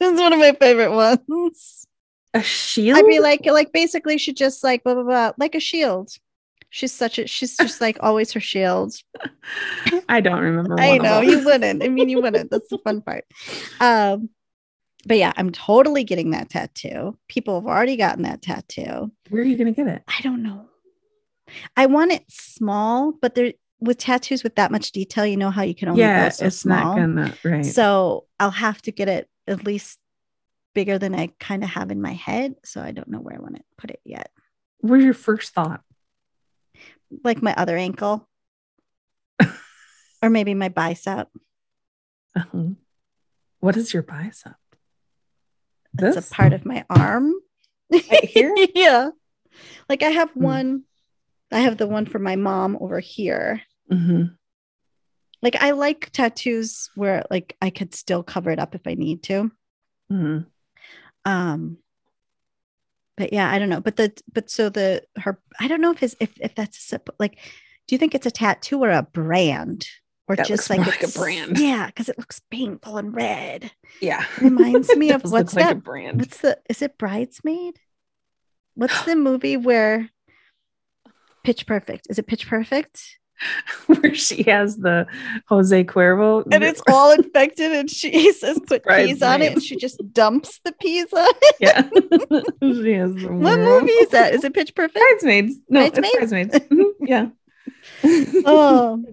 is 0.01 0.20
one 0.20 0.32
of 0.32 0.40
my 0.40 0.57
favorite 0.59 0.92
ones. 0.92 1.86
A 2.34 2.42
shield? 2.42 2.99
I'd 2.99 3.07
be 3.07 3.20
like, 3.20 3.47
like 3.47 3.72
basically 3.72 4.18
she 4.18 4.32
just 4.32 4.64
like 4.64 4.82
blah 4.82 4.94
blah 4.94 5.05
blah, 5.05 5.32
like 5.38 5.55
a 5.55 5.61
shield. 5.61 6.11
She's 6.70 6.92
such 6.92 7.18
a 7.20 7.28
she's 7.28 7.57
just 7.57 7.80
like 7.80 7.99
always 8.01 8.32
her 8.32 8.40
shield. 8.40 8.97
I 10.09 10.20
don't 10.20 10.40
remember. 10.40 10.78
I 10.80 10.99
know 10.99 11.20
you 11.20 11.44
wouldn't. 11.44 11.82
I 11.82 11.88
mean, 11.88 12.09
you 12.09 12.20
wouldn't. 12.20 12.51
That's 12.51 12.68
the 12.68 12.78
fun 12.78 13.03
part. 13.03 13.24
Um, 13.80 14.30
but 15.07 15.16
yeah, 15.16 15.32
I'm 15.36 15.53
totally 15.53 16.03
getting 16.03 16.32
that 16.32 16.51
tattoo. 16.51 17.16
People 17.28 17.61
have 17.61 17.68
already 17.68 17.97
gotten 17.97 18.24
that 18.24 18.42
tattoo. 18.42 19.12
Where 19.30 19.42
are 19.42 19.44
you 19.44 19.57
gonna 19.57 19.72
get 19.72 19.86
it? 19.86 20.03
I 20.09 20.20
don't 20.22 20.42
know. 20.42 20.68
I 21.76 21.86
want 21.86 22.12
it 22.12 22.24
small, 22.28 23.12
but 23.20 23.34
there 23.34 23.53
with 23.80 23.99
tattoos 23.99 24.42
with 24.42 24.57
that 24.57 24.72
much 24.72 24.92
detail, 24.92 25.26
you 25.26 25.36
know 25.36 25.51
how 25.51 25.62
you 25.62 25.74
can 25.74 25.88
only 25.88 26.01
yeah, 26.01 26.30
so 26.30 26.47
it's 26.47 26.59
small. 26.61 26.97
not 26.97 26.97
gonna 26.97 27.34
right. 27.44 27.64
So 27.64 28.24
I'll 28.40 28.51
have 28.51 28.80
to 28.82 28.92
get 28.92 29.09
it 29.09 29.28
at 29.47 29.64
least 29.64 29.99
bigger 30.74 30.99
than 30.99 31.14
I 31.14 31.28
kind 31.40 31.62
of 31.62 31.70
have 31.70 31.90
in 31.90 32.01
my 32.03 32.12
head. 32.14 32.55
So 32.64 32.80
I 32.80 32.92
don't 32.92 33.09
know 33.09 33.18
where 33.20 33.36
I 33.36 33.40
want 33.40 33.57
to 33.57 33.62
put 33.78 33.90
it 33.90 34.01
yet. 34.05 34.30
Where's 34.80 35.05
your 35.05 35.14
first 35.14 35.53
thought? 35.55 35.82
Like 37.22 37.42
my 37.42 37.55
other 37.55 37.76
ankle, 37.76 38.28
or 40.22 40.30
maybe 40.30 40.55
my 40.55 40.68
bicep. 40.68 41.28
Uh-huh. 42.34 42.70
What 43.61 43.76
is 43.76 43.94
your 43.94 44.03
bicep? 44.03 44.57
That's 45.94 46.16
This? 46.16 46.30
a 46.30 46.34
part 46.34 46.53
of 46.53 46.66
my 46.66 46.84
arm. 46.90 47.32
Right 47.90 48.24
here? 48.24 48.55
yeah. 48.74 49.11
Like 49.88 50.03
I 50.03 50.11
have 50.11 50.30
Hmm. 50.32 50.42
one, 50.44 50.82
I 51.53 51.61
have 51.61 51.76
the 51.78 51.86
one 51.86 52.07
for 52.07 52.18
my 52.18 52.36
mom 52.36 52.76
over 52.80 53.01
here. 53.01 53.62
Mhm. 53.90 54.36
Like 55.42 55.57
I 55.57 55.70
like 55.72 56.11
tattoos 56.11 56.90
where 56.94 57.24
like 57.30 57.57
I 57.62 57.70
could 57.70 57.94
still 57.94 58.22
cover 58.22 58.51
it 58.51 58.59
up 58.59 58.74
if 58.74 58.86
I 58.86 58.94
need 58.94 59.22
to. 59.24 59.51
Mhm. 60.11 60.47
Um 61.24 61.78
but 63.16 63.32
yeah, 63.32 63.51
I 63.51 63.59
don't 63.59 63.68
know. 63.70 63.80
But 63.80 63.97
the 63.97 64.12
but 64.32 64.51
so 64.51 64.68
the 64.68 65.03
her 65.18 65.40
I 65.61 65.68
don't 65.68 65.80
know 65.80 65.92
if 65.92 65.99
his 65.99 66.16
if 66.20 66.32
if 66.40 66.55
that's 66.55 66.92
a 66.92 67.01
like 67.18 67.38
do 67.86 67.94
you 67.94 67.99
think 67.99 68.14
it's 68.14 68.26
a 68.26 68.30
tattoo 68.30 68.82
or 68.82 68.90
a 68.90 69.03
brand? 69.03 69.86
Or 70.28 70.34
That 70.34 70.47
just 70.47 70.68
like 70.68 70.80
like 70.80 71.05
a 71.05 71.09
brand. 71.09 71.57
Yeah, 71.61 71.86
because 71.86 72.09
it 72.09 72.18
looks 72.18 72.40
painful 72.51 72.97
and 72.97 73.14
red. 73.14 73.70
Yeah. 74.01 74.24
Reminds 74.40 74.94
me 74.97 75.11
of 75.12 75.22
what's 75.22 75.55
look 75.55 75.62
like 75.62 75.64
a 75.70 75.74
that? 75.74 75.84
brand. 75.84 76.18
What's 76.18 76.38
the 76.38 76.59
is 76.68 76.82
it 76.82 76.99
bridesmaid? 76.99 77.78
What's 78.74 79.03
the 79.05 79.14
movie 79.14 79.57
where 79.57 80.11
Pitch 81.47 81.64
Perfect? 81.64 82.09
Is 82.11 82.18
it 82.18 82.26
Pitch 82.26 82.49
Perfect? 82.49 83.01
Where 83.86 84.14
she 84.16 84.42
has 84.44 84.76
the 84.78 85.07
Jose 85.49 85.84
Cuervo. 85.84 86.42
And 86.51 86.64
it's 86.64 86.82
all 86.88 87.12
infected, 87.12 87.70
and 87.70 87.88
she 87.88 88.32
says 88.40 88.59
put 88.66 88.84
peas 88.84 89.22
on 89.22 89.42
it, 89.42 89.53
and 89.53 89.62
she 89.62 89.76
just 89.76 90.01
dumps 90.12 90.59
the 90.64 90.72
peas 90.72 91.07
on 91.12 91.28
it. 91.42 91.55
yeah. 91.61 91.82
she 92.61 92.92
has 92.94 93.14
the 93.14 93.28
What 93.30 93.59
world. 93.61 93.82
movie 93.82 93.92
is 93.92 94.09
that? 94.09 94.34
Is 94.34 94.42
it 94.42 94.55
Pitch 94.55 94.74
Perfect? 94.74 94.99
Bridesmaids. 94.99 95.55
No, 95.68 95.80
Bridesmaids? 95.88 96.14
it's 96.16 96.30
bridesmaids. 96.30 96.68
Mhm, 96.70 96.90
Yeah. 97.01 97.26
oh 98.47 99.05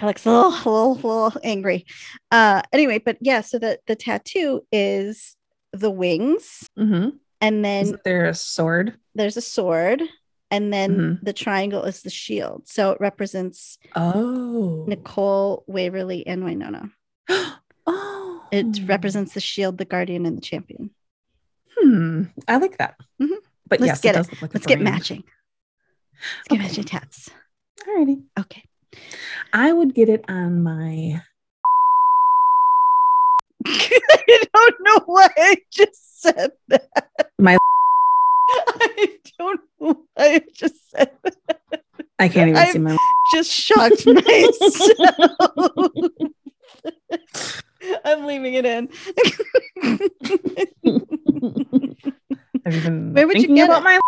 alex 0.00 0.24
a 0.26 0.30
little, 0.30 0.50
little, 0.50 0.94
little 0.94 1.32
angry 1.44 1.84
uh 2.30 2.62
anyway 2.72 2.98
but 2.98 3.16
yeah 3.20 3.40
so 3.40 3.58
the 3.58 3.78
the 3.86 3.94
tattoo 3.94 4.62
is 4.72 5.36
the 5.72 5.90
wings 5.90 6.68
Mhm. 6.78 7.12
and 7.40 7.64
then 7.64 7.82
Isn't 7.84 8.04
there 8.04 8.24
a 8.26 8.34
sword? 8.34 8.94
there's 9.14 9.36
a 9.36 9.40
sword 9.42 10.02
and 10.50 10.72
then 10.72 10.96
Mhm. 10.96 11.24
the 11.24 11.32
triangle 11.32 11.84
is 11.84 12.02
the 12.02 12.10
shield 12.10 12.62
so 12.66 12.90
it 12.92 13.00
represents 13.00 13.78
Oh. 13.96 14.84
nicole 14.88 15.64
waverly 15.66 16.26
and 16.26 16.42
wynonna 16.42 16.90
oh. 17.86 18.48
it 18.52 18.80
represents 18.86 19.34
the 19.34 19.40
shield 19.40 19.78
the 19.78 19.84
guardian 19.84 20.26
and 20.26 20.36
the 20.36 20.42
champion 20.42 20.90
Hmm. 21.82 22.24
I 22.46 22.56
like 22.58 22.76
that. 22.78 22.96
Mhm. 23.22 23.36
But 23.68 23.80
Let's 23.80 23.88
yes, 23.88 24.00
get 24.02 24.14
it 24.14 24.18
it. 24.18 24.22
does 24.22 24.30
look 24.32 24.42
like 24.42 24.54
let's 24.54 24.66
get 24.66 24.80
matching 24.80 25.22
let's 25.24 26.48
get 26.48 26.58
Okay. 26.58 26.62
matching 26.68 26.84
tats 26.84 27.30
Alrighty. 27.86 28.22
okay 28.38 28.64
I 29.52 29.72
would 29.72 29.94
get 29.94 30.08
it 30.10 30.24
on 30.28 30.62
my 30.62 31.22
i 33.66 34.44
don't 34.54 34.76
know 34.80 35.00
why 35.06 35.28
i 35.36 35.56
just 35.70 36.20
said 36.22 36.50
that 36.68 36.88
My- 37.38 37.56
i 38.50 39.18
don't 39.38 39.60
know 39.80 39.94
why 40.14 40.26
i 40.34 40.42
just 40.52 40.90
said 40.90 41.10
that 41.22 41.60
I 42.18 42.28
can't 42.40 42.50
even 42.50 42.62
I- 42.62 42.72
see 42.72 42.78
my 42.78 42.96
just 43.34 43.50
shocked 43.52 44.06
myself. 44.06 45.90
I'm 48.04 48.26
leaving 48.26 48.54
it 48.54 48.66
in. 48.66 48.88
Have 52.64 52.74
you 52.74 52.80
been 52.82 53.14
Where 53.14 53.26
would 53.26 53.40
you 53.42 53.54
get 53.54 53.68
about 53.70 53.80
it? 53.80 53.84
my 53.84 54.00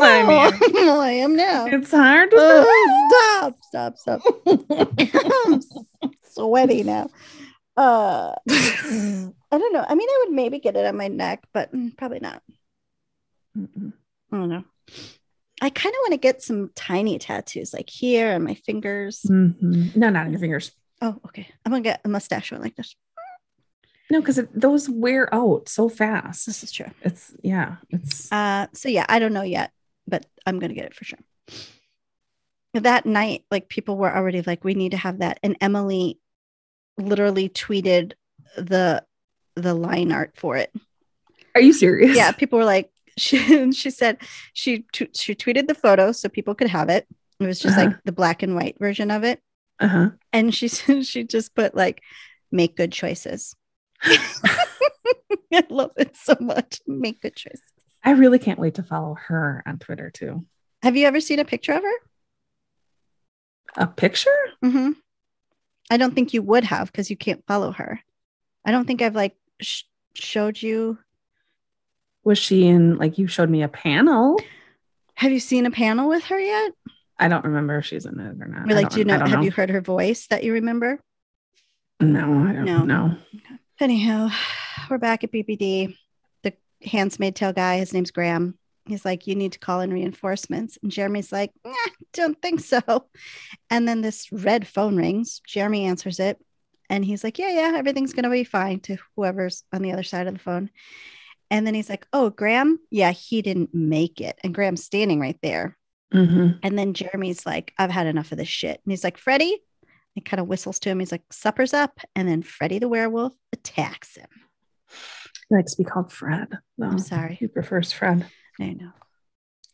I 0.00 0.22
mean, 0.26 0.74
well, 0.74 1.00
I 1.00 1.12
am 1.12 1.36
now. 1.36 1.66
it's 1.66 1.92
hard 1.92 2.30
to 2.32 2.36
Oh, 2.38 3.06
stop, 3.08 3.56
stop, 3.62 3.96
stop. 3.98 4.20
I'm 5.46 5.60
sweaty 6.32 6.82
now. 6.82 7.08
Uh, 7.76 8.34
I 8.50 9.30
don't 9.52 9.72
know. 9.72 9.84
I 9.88 9.94
mean, 9.94 10.08
I 10.08 10.24
would 10.26 10.34
maybe 10.34 10.58
get 10.58 10.76
it 10.76 10.84
on 10.86 10.96
my 10.96 11.06
neck, 11.06 11.44
but 11.54 11.72
mm, 11.72 11.96
probably 11.96 12.18
not. 12.18 12.42
Mm-mm. 13.56 13.92
I 14.32 14.36
don't 14.36 14.48
know. 14.48 14.64
I 15.66 15.70
kind 15.70 15.92
of 15.92 15.98
want 16.02 16.12
to 16.12 16.18
get 16.18 16.42
some 16.42 16.70
tiny 16.76 17.18
tattoos, 17.18 17.74
like 17.74 17.90
here 17.90 18.30
and 18.30 18.44
my 18.44 18.54
fingers. 18.54 19.22
Mhm. 19.28 19.96
No, 19.96 20.10
not 20.10 20.26
on 20.26 20.30
your 20.30 20.38
fingers. 20.38 20.70
Oh, 21.02 21.18
okay. 21.26 21.48
I'm 21.64 21.72
gonna 21.72 21.82
get 21.82 22.02
a 22.04 22.08
mustache 22.08 22.52
one 22.52 22.60
like 22.62 22.76
this. 22.76 22.94
No, 24.08 24.20
because 24.20 24.38
those 24.54 24.88
wear 24.88 25.28
out 25.34 25.68
so 25.68 25.88
fast. 25.88 26.46
This 26.46 26.62
is 26.62 26.70
true. 26.70 26.92
It's 27.02 27.34
yeah, 27.42 27.78
it's 27.90 28.30
Uh, 28.30 28.68
so 28.74 28.88
yeah, 28.88 29.06
I 29.08 29.18
don't 29.18 29.32
know 29.32 29.42
yet, 29.42 29.72
but 30.06 30.24
I'm 30.46 30.60
gonna 30.60 30.74
get 30.74 30.84
it 30.84 30.94
for 30.94 31.04
sure. 31.04 31.18
That 32.74 33.04
night, 33.04 33.44
like 33.50 33.68
people 33.68 33.96
were 33.96 34.14
already 34.14 34.42
like, 34.42 34.62
we 34.62 34.74
need 34.74 34.92
to 34.92 34.98
have 34.98 35.18
that, 35.18 35.40
and 35.42 35.56
Emily 35.60 36.20
literally 36.96 37.48
tweeted 37.48 38.12
the 38.56 39.04
the 39.56 39.74
line 39.74 40.12
art 40.12 40.34
for 40.36 40.56
it. 40.56 40.72
Are 41.56 41.60
you 41.60 41.72
serious? 41.72 42.16
Yeah, 42.16 42.30
people 42.30 42.56
were 42.60 42.64
like, 42.64 42.92
she 43.16 43.70
she 43.72 43.90
said 43.90 44.18
she 44.52 44.84
t- 44.92 45.08
she 45.14 45.34
tweeted 45.34 45.66
the 45.68 45.74
photo 45.74 46.12
so 46.12 46.28
people 46.28 46.54
could 46.54 46.68
have 46.68 46.88
it. 46.88 47.06
It 47.40 47.46
was 47.46 47.58
just 47.60 47.76
like 47.76 47.88
Uh-huh. 47.88 47.98
the 48.04 48.12
black 48.12 48.42
and 48.42 48.54
white 48.54 48.76
version 48.78 49.10
of 49.10 49.22
it, 49.24 49.40
Uh-huh. 49.80 50.10
and 50.32 50.54
she 50.54 50.68
she 51.02 51.24
just 51.24 51.54
put 51.54 51.74
like, 51.74 52.02
make 52.50 52.76
good 52.76 52.92
choices. 52.92 53.54
I 54.04 55.64
love 55.70 55.92
it 55.96 56.16
so 56.16 56.36
much. 56.40 56.80
Make 56.86 57.20
good 57.22 57.36
choices. 57.36 57.62
I 58.04 58.10
really 58.12 58.38
can't 58.38 58.58
wait 58.58 58.74
to 58.76 58.82
follow 58.82 59.16
her 59.28 59.62
on 59.66 59.78
Twitter 59.78 60.10
too. 60.10 60.44
Have 60.82 60.96
you 60.96 61.06
ever 61.06 61.20
seen 61.20 61.38
a 61.38 61.44
picture 61.44 61.72
of 61.72 61.82
her? 61.82 61.92
A 63.76 63.86
picture? 63.86 64.30
hmm 64.62 64.92
I 65.90 65.96
don't 65.98 66.14
think 66.14 66.34
you 66.34 66.42
would 66.42 66.64
have 66.64 66.90
because 66.90 67.10
you 67.10 67.16
can't 67.16 67.44
follow 67.46 67.70
her. 67.72 68.00
I 68.64 68.72
don't 68.72 68.86
think 68.86 69.02
I've 69.02 69.14
like 69.14 69.36
sh- 69.60 69.84
showed 70.14 70.60
you. 70.60 70.98
Was 72.26 72.38
she 72.38 72.66
in 72.66 72.96
like 72.98 73.18
you 73.18 73.28
showed 73.28 73.48
me 73.48 73.62
a 73.62 73.68
panel? 73.68 74.36
Have 75.14 75.30
you 75.30 75.38
seen 75.38 75.64
a 75.64 75.70
panel 75.70 76.08
with 76.08 76.24
her 76.24 76.40
yet? 76.40 76.72
I 77.20 77.28
don't 77.28 77.44
remember 77.44 77.78
if 77.78 77.86
she's 77.86 78.04
in 78.04 78.18
it 78.18 78.42
or 78.42 78.48
not. 78.48 78.68
I 78.68 78.74
like, 78.74 78.90
do 78.90 78.98
you 78.98 79.04
know? 79.04 79.20
Have 79.24 79.44
you 79.44 79.52
heard 79.52 79.70
her 79.70 79.80
voice 79.80 80.26
that 80.26 80.42
you 80.42 80.54
remember? 80.54 80.98
No, 82.00 82.24
I 82.48 82.52
don't 82.52 82.64
No. 82.64 82.82
know. 82.84 83.16
Anyhow, 83.78 84.30
we're 84.90 84.98
back 84.98 85.22
at 85.22 85.30
BBD. 85.30 85.96
The 86.42 86.52
Handmaid's 86.82 87.38
Tale 87.38 87.52
guy, 87.52 87.78
his 87.78 87.94
name's 87.94 88.10
Graham. 88.10 88.58
He's 88.86 89.04
like, 89.04 89.28
you 89.28 89.36
need 89.36 89.52
to 89.52 89.60
call 89.60 89.80
in 89.80 89.92
reinforcements. 89.92 90.78
And 90.82 90.90
Jeremy's 90.90 91.30
like, 91.30 91.52
"Nah, 91.64 91.72
don't 92.12 92.42
think 92.42 92.58
so. 92.58 92.80
And 93.70 93.86
then 93.86 94.00
this 94.00 94.32
red 94.32 94.66
phone 94.66 94.96
rings. 94.96 95.40
Jeremy 95.46 95.84
answers 95.84 96.18
it. 96.18 96.38
And 96.90 97.04
he's 97.04 97.22
like, 97.22 97.38
yeah, 97.38 97.50
yeah, 97.50 97.78
everything's 97.78 98.12
going 98.14 98.24
to 98.24 98.30
be 98.30 98.42
fine 98.44 98.80
to 98.80 98.96
whoever's 99.14 99.62
on 99.72 99.82
the 99.82 99.92
other 99.92 100.02
side 100.02 100.26
of 100.26 100.34
the 100.34 100.40
phone. 100.40 100.70
And 101.50 101.66
then 101.66 101.74
he's 101.74 101.88
like, 101.88 102.06
oh, 102.12 102.30
Graham? 102.30 102.78
Yeah, 102.90 103.12
he 103.12 103.40
didn't 103.42 103.74
make 103.74 104.20
it. 104.20 104.38
And 104.42 104.54
Graham's 104.54 104.84
standing 104.84 105.20
right 105.20 105.38
there. 105.42 105.76
Mhm. 106.12 106.58
And 106.62 106.78
then 106.78 106.94
Jeremy's 106.94 107.46
like, 107.46 107.72
I've 107.78 107.90
had 107.90 108.06
enough 108.06 108.32
of 108.32 108.38
this 108.38 108.48
shit. 108.48 108.80
And 108.84 108.92
he's 108.92 109.04
like, 109.04 109.18
Freddie, 109.18 109.58
he 110.14 110.20
kind 110.20 110.40
of 110.40 110.48
whistles 110.48 110.78
to 110.80 110.88
him. 110.90 110.98
He's 111.00 111.12
like, 111.12 111.22
supper's 111.30 111.74
up. 111.74 112.00
And 112.14 112.28
then 112.28 112.42
Freddie 112.42 112.78
the 112.78 112.88
werewolf 112.88 113.34
attacks 113.52 114.16
him. 114.16 114.28
He 115.48 115.54
likes 115.56 115.74
to 115.74 115.82
be 115.82 115.88
called 115.88 116.12
Fred. 116.12 116.48
though. 116.78 116.86
I'm 116.86 116.98
sorry. 116.98 117.34
He 117.34 117.46
prefers 117.48 117.92
Fred. 117.92 118.26
I 118.60 118.72
know. 118.72 118.90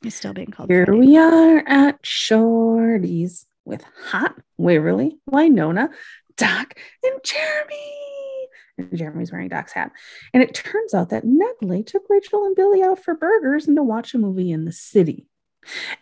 He's 0.02 0.14
still 0.14 0.32
being 0.34 0.50
called 0.50 0.68
Here 0.70 0.84
Freddie. 0.84 1.00
we 1.06 1.16
are 1.16 1.58
at 1.66 1.98
Shorty's 2.02 3.46
with 3.64 3.84
Haught 4.06 4.34
Waverly, 4.58 5.18
Wynonna, 5.30 5.90
Doc, 6.36 6.74
and 7.04 7.20
Jeremy. 7.22 7.98
And 8.78 8.96
Jeremy's 8.96 9.30
wearing 9.32 9.48
Doc's 9.48 9.72
hat. 9.72 9.92
And 10.32 10.42
it 10.42 10.54
turns 10.54 10.94
out 10.94 11.10
that 11.10 11.24
Nedley 11.24 11.84
took 11.86 12.02
Rachel 12.08 12.46
and 12.46 12.56
Billy 12.56 12.82
out 12.82 13.02
for 13.04 13.14
burgers 13.14 13.66
and 13.66 13.76
to 13.76 13.82
watch 13.82 14.14
a 14.14 14.18
movie 14.18 14.50
in 14.50 14.64
the 14.64 14.72
city. 14.72 15.26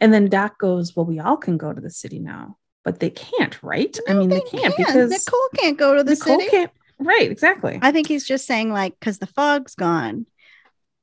And 0.01 0.13
then 0.13 0.29
Doc 0.29 0.59
goes, 0.59 0.95
Well, 0.95 1.05
we 1.07 1.19
all 1.21 1.37
can 1.37 1.57
go 1.59 1.73
to 1.73 1.81
the 1.81 1.91
city 1.91 2.19
now, 2.21 2.57
but 2.85 3.01
they 3.01 3.11
can't, 3.11 3.61
right? 3.63 3.97
I 4.09 4.15
mean, 4.15 4.29
they, 4.31 4.41
can't 4.41 4.75
can. 4.75 4.85
because 4.87 5.11
Nicole 5.11 5.49
can't 5.57 5.77
go 5.79 5.95
to 5.97 6.03
the 6.05 6.13
Nicole 6.15 6.39
city. 6.39 6.51
can't. 6.51 6.71
Right, 6.99 7.31
exactly. 7.31 7.79
I 7.83 7.93
think 7.93 8.07
he's 8.09 8.27
just 8.27 8.47
saying, 8.47 8.71
like, 8.73 8.99
because 9.01 9.19
the 9.19 9.27
fog's 9.27 9.75
gone. 9.75 10.27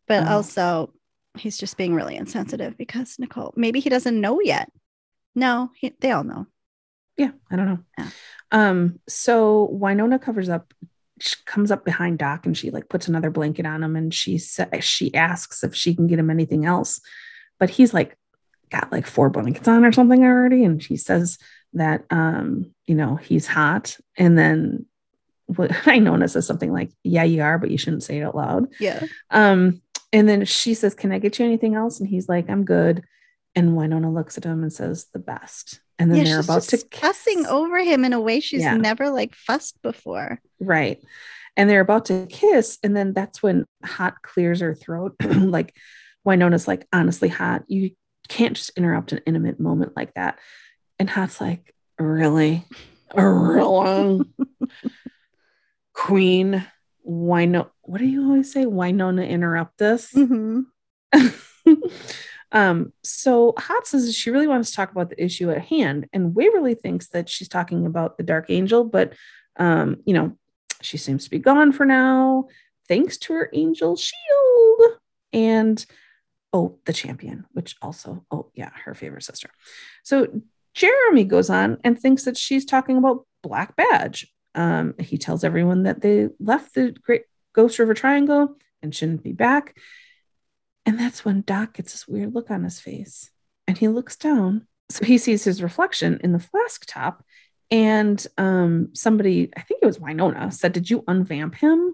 But 0.07 0.23
Oh. 0.27 0.35
also, 0.35 0.94
he's 1.38 1.57
just 1.57 1.76
being 1.77 1.94
really 1.94 2.15
insensitive 2.15 2.77
because 2.77 3.18
Nicole, 3.19 3.53
maybe 3.57 3.80
he 3.80 3.89
doesn't 3.89 4.19
know 4.19 4.39
yet. 4.41 4.72
No, 5.35 5.69
he, 5.76 5.94
they 5.99 6.11
all 6.11 6.23
know. 6.23 6.48
yeah 7.18 7.31
i 7.52 7.56
don't 7.56 7.65
know 7.68 7.80
Yeah. 7.98 8.10
um 8.52 8.99
so 9.07 9.68
wynonna 9.73 10.22
covers 10.22 10.49
up 10.49 10.72
comes 11.45 11.72
up 11.72 11.84
behind 11.85 12.18
doc 12.19 12.45
and 12.45 12.57
she 12.57 12.69
like 12.72 12.89
puts 12.89 13.07
another 13.07 13.30
blanket 13.30 13.65
on 13.65 13.84
him 13.84 13.95
and 13.95 14.14
she 14.14 14.38
says 14.38 14.84
she 14.84 15.14
asks 15.14 15.64
if 15.64 15.73
she 15.76 15.94
can 15.95 16.07
get 16.07 16.19
him 16.19 16.30
anything 16.30 16.65
else 16.65 17.02
but 17.60 17.69
he's 17.69 17.94
like 17.94 18.18
got 18.69 18.91
like 18.91 19.06
four 19.07 19.30
blankets 19.30 19.68
on 19.68 19.85
or 19.85 19.91
something 19.91 20.23
already 20.23 20.64
and 20.64 20.84
she 20.84 20.95
says 20.98 21.38
that 21.73 22.03
um 22.10 22.72
you 22.85 22.95
know 22.95 23.15
he's 23.15 23.48
hot 23.48 23.98
and 24.18 24.38
then 24.38 24.85
what 25.48 25.72
I 25.88 25.99
wynonna 25.99 26.30
says 26.30 26.45
something 26.45 26.72
like 26.73 26.91
yeah 27.03 27.23
you 27.23 27.41
are 27.41 27.57
but 27.57 27.72
you 27.72 27.77
shouldn't 27.77 28.03
say 28.03 28.19
it 28.19 28.23
out 28.23 28.35
loud 28.35 28.68
Yeah. 28.80 29.03
um, 29.31 29.81
and 30.14 30.27
then 30.30 30.45
she 30.45 30.73
says, 30.73 30.95
Can 30.95 31.11
I 31.11 31.19
get 31.19 31.38
you 31.38 31.45
anything 31.45 31.76
else? 31.76 31.99
And 31.99 32.07
he's 32.07 32.30
like, 32.30 32.49
I'm 32.49 32.64
good. 32.64 33.03
And 33.56 33.72
Wynonna 33.77 34.14
looks 34.14 34.38
at 34.38 34.45
him 34.45 34.64
and 34.64 34.72
says, 34.72 35.07
The 35.11 35.19
best. 35.19 35.81
And 35.99 36.11
then 36.11 36.19
yeah, 36.19 36.23
they're 36.25 36.37
she's 36.37 36.45
about 36.45 36.61
to 36.63 36.77
fussing 36.91 37.39
kiss. 37.39 37.47
over 37.47 37.79
him 37.83 38.05
in 38.05 38.13
a 38.13 38.21
way 38.21 38.39
she's 38.39 38.61
Yeah. 38.61 38.77
never 38.77 39.09
like 39.09 39.33
fussed 39.35 39.81
before. 39.81 40.39
Right. 40.59 41.01
And 41.55 41.67
they're 41.69 41.81
about 41.81 42.05
to 42.05 42.27
kiss. 42.29 42.77
And 42.83 42.95
then 42.95 43.13
that's 43.13 43.41
when 43.41 43.65
Haught 43.83 44.21
clears 44.21 44.59
her 44.61 44.75
throat. 44.75 45.15
like 45.23 45.73
Wynonna's 46.25 46.67
like, 46.67 46.87
honestly, 46.93 47.29
Haught, 47.29 47.63
you 47.67 47.91
can't 48.29 48.55
just 48.55 48.71
interrupt 48.77 49.11
an 49.11 49.21
intimate 49.25 49.59
moment 49.59 49.93
like 49.95 50.13
that. 50.13 50.37
And 50.99 51.09
Haught's 51.09 51.41
like, 51.41 51.73
Really? 51.97 52.63
Really? 53.15 54.21
Queen 55.93 56.63
Wynonna. 57.07 57.69
What 57.81 57.97
do 57.99 58.05
you 58.05 58.23
always 58.25 58.51
say? 58.51 58.65
Wynonna 58.65 59.27
interrupt 59.27 59.81
us. 59.81 60.11
Mhm. 60.11 60.65
um, 62.51 62.93
so 63.03 63.53
Haught 63.57 63.87
says 63.87 64.15
she 64.15 64.31
really 64.31 64.47
wants 64.47 64.69
to 64.69 64.75
talk 64.75 64.91
about 64.91 65.09
the 65.09 65.23
issue 65.23 65.51
at 65.51 65.65
hand, 65.65 66.07
and 66.13 66.35
Waverly 66.35 66.75
thinks 66.75 67.07
that 67.09 67.29
she's 67.29 67.49
talking 67.49 67.85
about 67.85 68.17
the 68.17 68.23
Dark 68.23 68.49
Angel, 68.49 68.83
but 68.83 69.13
um, 69.57 69.97
you 70.05 70.13
know, 70.13 70.37
she 70.81 70.97
seems 70.97 71.23
to 71.23 71.29
be 71.29 71.39
gone 71.39 71.71
for 71.71 71.85
now, 71.85 72.47
thanks 72.87 73.17
to 73.17 73.33
her 73.33 73.49
angel 73.53 73.95
shield 73.95 74.99
and 75.33 75.85
oh, 76.53 76.79
the 76.85 76.93
champion, 76.93 77.45
which 77.51 77.75
also, 77.81 78.25
oh 78.31 78.51
yeah, 78.53 78.69
her 78.85 78.93
favorite 78.93 79.23
sister. 79.23 79.49
So 80.03 80.27
Jeremy 80.73 81.23
goes 81.23 81.49
on 81.49 81.77
and 81.83 81.99
thinks 81.99 82.23
that 82.23 82.37
she's 82.37 82.65
talking 82.65 82.97
about 82.97 83.25
Black 83.43 83.75
Badge. 83.75 84.27
Um, 84.55 84.95
he 84.99 85.17
tells 85.17 85.43
everyone 85.43 85.83
that 85.83 86.01
they 86.01 86.29
left 86.39 86.73
the 86.73 86.91
Great 86.91 87.23
Ghost 87.53 87.79
River 87.79 87.93
Triangle 87.93 88.55
and 88.81 88.95
shouldn't 88.95 89.23
be 89.23 89.33
back. 89.33 89.75
And 90.88 90.97
that's 90.97 91.26
when 91.26 91.41
Doc 91.41 91.73
gets 91.73 91.91
this 91.91 92.07
weird 92.07 92.34
look 92.34 92.49
on 92.49 92.64
his 92.64 92.80
face 92.80 93.30
and 93.68 93.77
he 93.77 93.89
looks 93.89 94.15
down. 94.15 94.65
So 94.89 95.03
he 95.03 95.18
sees 95.18 95.43
his 95.43 95.61
reflection 95.61 96.22
in 96.23 96.31
the 96.31 96.39
flask 96.39 96.85
top. 96.88 97.26
And 97.69 98.26
um, 98.38 98.91
somebody, 98.93 99.51
I 99.57 99.61
think 99.61 99.81
it 99.84 99.85
was 99.85 99.99
Winona, 99.99 100.49
said, 100.49 100.72
Did 100.72 100.89
you 100.89 101.01
unvamp 101.01 101.55
him? 101.55 101.93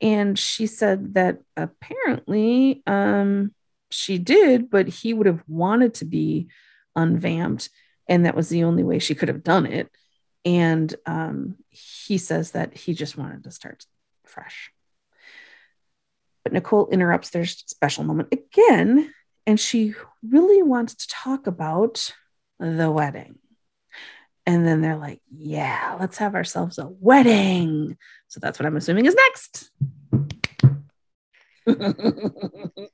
And 0.00 0.38
she 0.38 0.68
said 0.68 1.14
that 1.14 1.38
apparently 1.56 2.84
um, 2.86 3.52
she 3.90 4.18
did, 4.18 4.70
but 4.70 4.86
he 4.86 5.12
would 5.12 5.26
have 5.26 5.42
wanted 5.48 5.94
to 5.94 6.04
be 6.04 6.46
unvamped. 6.94 7.70
And 8.08 8.24
that 8.24 8.36
was 8.36 8.48
the 8.48 8.62
only 8.62 8.84
way 8.84 9.00
she 9.00 9.16
could 9.16 9.28
have 9.28 9.42
done 9.42 9.66
it. 9.66 9.90
And 10.44 10.94
um, 11.06 11.56
he 11.70 12.18
says 12.18 12.52
that 12.52 12.76
he 12.76 12.94
just 12.94 13.16
wanted 13.16 13.42
to 13.42 13.50
start 13.50 13.84
fresh. 14.24 14.70
But 16.44 16.52
Nicole 16.52 16.88
interrupts 16.88 17.30
their 17.30 17.44
special 17.46 18.04
moment 18.04 18.28
again, 18.32 19.12
and 19.46 19.58
she 19.58 19.94
really 20.22 20.62
wants 20.62 20.94
to 20.94 21.08
talk 21.08 21.46
about 21.46 22.12
the 22.58 22.90
wedding. 22.90 23.38
And 24.44 24.66
then 24.66 24.80
they're 24.80 24.96
like, 24.96 25.20
yeah, 25.30 25.96
let's 26.00 26.18
have 26.18 26.34
ourselves 26.34 26.78
a 26.78 26.88
wedding. 26.88 27.96
So 28.26 28.40
that's 28.40 28.58
what 28.58 28.66
I'm 28.66 28.76
assuming 28.76 29.06
is 29.06 29.14
next. 29.14 29.70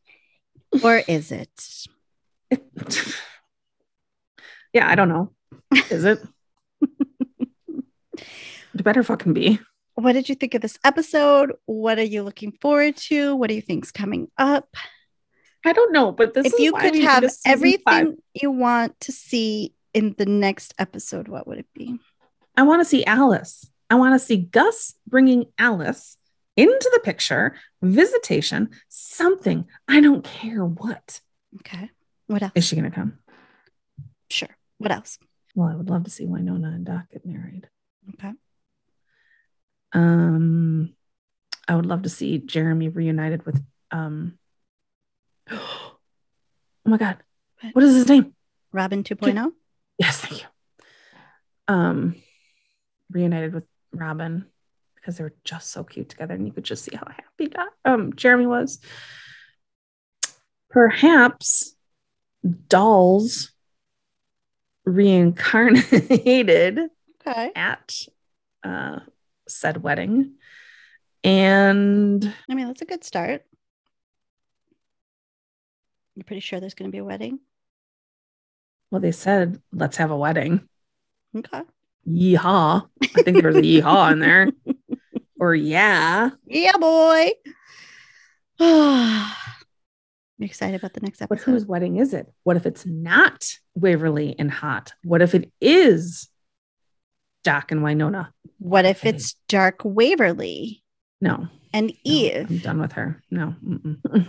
Or 0.83 1.03
is 1.09 1.33
it? 1.33 1.87
yeah, 4.73 4.89
I 4.89 4.95
don't 4.95 5.09
know. 5.09 5.33
Is 5.91 6.05
it? 6.05 6.21
it 6.83 7.85
better 8.75 9.03
fucking 9.03 9.33
be. 9.33 9.59
What 9.99 10.13
did 10.13 10.29
you 10.29 10.37
think 10.37 10.55
of 10.55 10.63
this 10.63 10.79
episode? 10.85 11.55
What 11.67 11.99
are 11.99 12.05
you 12.05 12.23
looking 12.23 12.53
forward 12.53 12.97
to? 13.09 13.35
What 13.35 13.49
do 13.49 13.57
you 13.57 13.61
think's 13.61 13.91
coming 13.91 14.31
up? 14.39 14.77
I 15.67 15.73
don't 15.73 15.93
know, 15.93 16.13
but 16.13 16.35
this 16.35 16.47
if 16.47 16.61
you 16.61 16.73
could 16.73 16.95
have 16.95 17.25
everything 17.45 17.83
five. 17.85 18.15
you 18.33 18.53
want 18.53 19.01
to 19.01 19.11
see 19.11 19.75
in 19.93 20.15
the 20.17 20.25
next 20.25 20.73
episode, 20.79 21.27
what 21.27 21.49
would 21.49 21.59
it 21.59 21.67
be? 21.75 21.99
I 22.57 22.63
want 22.63 22.81
to 22.81 22.85
see 22.85 23.05
Alice. 23.07 23.69
I 23.91 23.97
want 23.97 24.15
to 24.15 24.25
see 24.25 24.37
Gus 24.37 24.95
bringing 25.05 25.47
Alice 25.59 26.17
into 26.57 26.91
the 26.95 27.01
picture, 27.01 27.57
visitation, 27.83 28.71
something. 28.87 29.67
I 29.89 30.01
don't 30.01 30.23
care 30.23 30.65
what. 30.65 31.21
Okay. 31.57 31.91
What 32.29 32.45
else? 32.45 32.53
Is 32.55 32.65
she 32.65 32.77
going 32.77 32.89
to 32.89 32.95
come? 32.95 33.19
Sure. 34.31 34.57
What 34.77 34.93
else? 34.93 35.19
Well, 35.57 35.67
I 35.67 35.75
would 35.75 35.91
love 35.91 36.05
to 36.05 36.11
see 36.11 36.25
Wynonna 36.25 36.73
and 36.73 36.87
Doc 36.87 37.11
get 37.13 37.27
married. 37.27 37.69
Okay. 38.15 38.35
Um, 39.93 40.95
I 41.67 41.77
would 41.77 41.87
love 41.87 42.03
to 42.03 42.09
see 42.09 42.39
Jeremy 42.39 42.89
reunited 42.89 43.45
with 43.47 43.63
um. 43.91 44.39
Oh 46.87 46.91
my 46.91 46.97
God, 46.97 47.19
what 47.75 47.85
is 47.85 47.95
his 47.95 48.09
name? 48.09 48.35
Robin 48.73 49.01
oh? 49.01 49.15
2.0? 49.15 49.53
Yes, 49.99 50.21
thank 50.23 50.41
you. 50.41 50.49
Um, 51.67 52.15
reunited 53.11 53.53
with 53.53 53.65
Robin 53.93 54.47
because 54.95 55.19
they 55.19 55.25
were 55.25 55.35
just 55.45 55.71
so 55.71 55.85
cute 55.85 56.09
together, 56.09 56.33
and 56.33 56.47
you 56.47 56.53
could 56.53 56.65
just 56.65 56.85
see 56.85 56.97
how 56.97 57.07
happy 57.07 57.53
um 57.85 58.15
Jeremy 58.15 58.47
was. 58.47 58.79
Perhaps 60.71 61.75
dolls 62.69 63.53
reincarnated 64.85 66.81
Okay. 67.21 67.53
at 67.55 67.95
uh, 68.65 69.01
said 69.49 69.83
wedding. 69.83 70.35
And 71.25 72.35
I 72.49 72.55
mean, 72.55 72.67
that's 72.69 72.83
a 72.83 72.87
good 72.87 73.05
start. 73.05 73.45
You're 76.15 76.25
pretty 76.25 76.41
sure 76.41 76.61
there's 76.61 76.75
going 76.75 76.91
to 76.91 76.93
be 76.93 76.99
a 76.99 77.05
wedding? 77.05 77.41
well, 78.91 79.01
they 79.01 79.13
said, 79.13 79.61
let's 79.73 79.99
have 79.99 80.11
a 80.11 80.17
wedding. 80.17 80.67
Okay. 81.37 81.61
Yeehaw. 82.09 82.89
I 83.03 83.23
think 83.23 83.43
there 83.43 83.49
was 83.49 83.57
a 83.57 83.63
yeehaw 83.63 84.13
in 84.13 84.19
there. 84.21 84.51
Or 85.41 85.55
yeah. 85.55 86.31
Yeah, 86.47 86.77
boy. 86.79 87.31
Oh 88.61 89.35
You 90.39 90.47
excited 90.47 90.75
about 90.75 90.95
the 90.95 91.01
next 91.01 91.23
episode. 91.23 91.29
But 91.29 91.39
episode? 91.39 91.53
whose 91.53 91.67
wedding 91.67 91.97
is 91.99 92.13
it? 92.13 92.27
What 92.43 92.57
if 92.57 92.67
it's 92.67 92.85
not 92.85 93.45
Waverly 93.77 94.35
and 94.37 94.51
Haught? 94.51 94.95
What 95.05 95.23
if 95.23 95.37
it 95.37 95.53
is 95.61 96.29
Doc 97.45 97.73
and 97.73 97.81
Wynonna? 97.81 98.29
what 98.59 98.85
if 98.85 99.07
it's 99.07 99.35
Dark 99.49 99.81
Waverly 99.85 100.83
No. 101.21 101.49
and 101.73 101.89
no, 101.89 101.93
Eve? 102.05 102.47
I'm 102.51 102.59
done 102.59 102.81
with 102.81 102.93
her. 102.93 103.23
No. 103.31 103.55
mm-mm. 103.65 104.27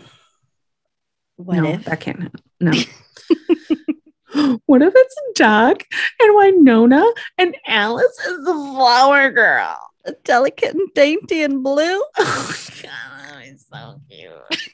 what 1.38 1.57
no, 1.57 1.65
if 1.65 1.86
that 1.86 1.99
can't 1.99 2.22
happen. 2.22 2.41
No. 2.60 2.72
what 4.65 4.81
if 4.81 4.94
it's 4.95 5.15
Doc 5.36 5.84
and 6.22 6.36
Wynonna 6.68 7.11
and 7.38 7.56
Alice 7.68 8.19
is 8.26 8.45
the 8.45 8.53
flower 8.53 9.31
girl? 9.31 9.77
delicate 10.23 10.73
and 10.73 10.90
dainty 10.95 11.44
and 11.44 11.64
blue? 11.64 12.03
Oh 12.18 12.56
God, 12.84 12.91
that 13.36 13.45
is 13.45 13.65
so 13.72 14.02
cute. 14.10 14.72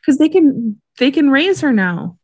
Because 0.00 0.16
they 0.18 0.30
can 0.30 0.80
they 0.98 1.10
can 1.10 1.30
raise 1.30 1.60
her 1.60 1.72
now. 1.72 2.16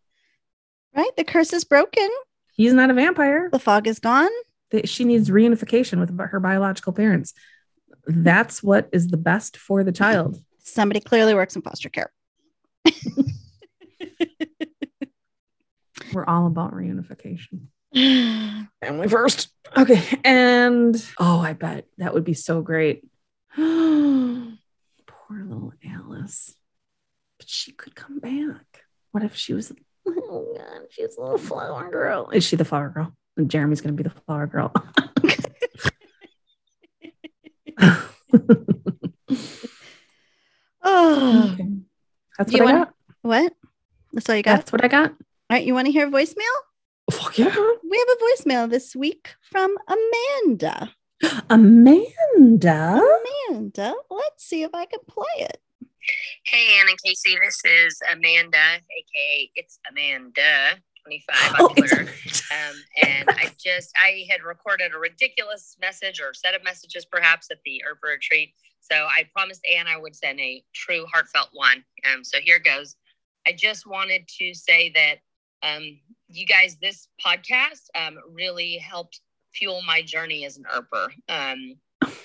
Right? 0.97 1.11
The 1.17 1.25
curse 1.25 1.53
is 1.53 1.65
broken. 1.65 2.09
He's 2.55 2.73
not 2.73 2.91
a 2.91 2.95
vampire. 2.95 3.51
The 3.53 3.59
fog 3.59 3.87
is 3.87 3.99
gone. 3.99 4.31
That 4.75 4.89
she 4.89 5.05
needs 5.05 5.31
reunification 5.31 6.01
with 6.01 6.19
her 6.19 6.41
biological 6.41 6.93
parents. 6.93 7.33
That's 8.09 8.61
what 8.61 8.89
is 8.91 9.07
the 9.07 9.17
best 9.17 9.57
for 9.57 9.85
the 9.85 9.93
child. 9.93 10.43
Somebody 10.59 10.99
clearly 10.99 11.33
works 11.33 11.55
in 11.55 11.63
foster 11.63 11.89
care. 11.89 12.11
We're 16.13 16.25
all 16.25 16.49
about 16.49 16.73
reunification. 16.73 17.67
Family 17.95 19.09
first. 19.09 19.51
Okay. 19.77 20.03
And 20.25 20.97
oh, 21.21 21.39
I 21.39 21.53
bet 21.53 21.87
that 21.99 22.13
would 22.13 22.25
be 22.25 22.35
so 22.35 22.61
great. 22.61 23.05
Poor 23.57 24.51
little 25.31 25.73
Alice. 25.89 26.57
But 27.39 27.49
she 27.49 27.71
could 27.71 27.95
come 27.95 28.19
back. 28.19 28.83
What 29.13 29.23
if 29.23 29.37
she 29.37 29.55
was, 29.55 29.73
oh 30.05 30.55
God, 30.57 30.87
she's 30.91 31.17
a 31.17 31.21
little 31.21 31.39
flower 31.39 31.89
girl? 31.93 32.31
Is 32.31 32.43
she 32.43 32.57
the 32.57 32.65
flower 32.65 32.89
girl? 32.89 33.15
And 33.37 33.51
Jeremy's 33.51 33.81
going 33.81 33.97
to 33.97 34.03
be 34.03 34.09
the 34.09 34.15
flower 34.21 34.47
girl. 34.47 34.73
oh, 40.83 41.51
Okay. 41.55 41.69
That's 42.39 42.53
what 42.53 42.59
you 42.61 42.63
I 42.67 42.73
wanna- 42.73 42.85
got. 42.87 42.95
what? 43.23 43.53
That's 44.13 44.29
all 44.29 44.37
you 44.37 44.43
got? 44.43 44.57
That's 44.57 44.73
what 44.73 44.85
I 44.85 44.89
got. 44.89 45.11
All 45.11 45.17
right, 45.51 45.65
you 45.65 45.75
want 45.75 45.87
to 45.87 45.93
hear 45.93 46.07
a 46.07 46.11
voicemail? 46.11 46.55
Fuck 47.13 47.39
yeah. 47.39 47.55
We 47.89 47.99
have 47.99 48.09
a 48.09 48.43
voicemail 48.43 48.69
this 48.71 48.97
week 48.97 49.35
from 49.43 49.77
Amanda. 49.89 50.93
Amanda. 51.51 53.01
Amanda, 53.51 53.95
let's 54.11 54.45
see 54.45 54.63
if 54.63 54.71
I 54.75 54.87
can 54.87 55.01
play 55.07 55.45
it. 55.47 55.59
Hey, 56.45 56.79
Ann 56.81 56.87
and 56.89 56.99
Casey, 57.05 57.37
this 57.43 57.61
is 57.65 57.99
Amanda, 58.13 58.59
aka 58.59 59.51
It's 59.55 59.79
Amanda, 59.91 60.79
25 61.05 61.51
on 61.51 61.57
Oh, 61.61 61.69
Twitter. 61.75 62.09
Um, 62.53 62.77
and 63.03 63.29
I 63.31 63.51
just, 63.59 63.91
I 63.97 64.27
had 64.31 64.43
recorded 64.45 64.95
a 64.95 64.99
ridiculous 64.99 65.77
message 65.81 66.21
or 66.21 66.33
set 66.35 66.55
of 66.55 66.63
messages 66.63 67.05
perhaps 67.05 67.49
at 67.51 67.59
the 67.65 67.83
Urba 67.89 68.07
retreat. 68.07 68.53
So 68.81 68.95
I 68.95 69.29
promised 69.33 69.67
Anne 69.67 69.89
I 69.89 69.97
would 69.97 70.15
send 70.15 70.39
a 70.41 70.63
true 70.73 71.05
heartfelt 71.13 71.49
one. 71.53 71.83
Um, 72.13 72.23
so 72.23 72.39
here 72.39 72.59
goes. 72.59 72.97
I 73.47 73.53
just 73.53 73.87
wanted 73.87 74.29
to 74.39 74.55
say 74.55 74.93
that 74.95 75.17
um, 75.63 75.99
you 76.29 76.47
guys, 76.47 76.77
this 76.81 77.09
podcast 77.25 77.89
um, 77.95 78.19
really 78.31 78.77
helped 78.77 79.21
fuel 79.53 79.83
my 79.83 80.03
journey 80.03 80.45
as 80.45 80.59
an 80.59 80.65
Earper. 80.73 81.09
Um, 81.29 81.77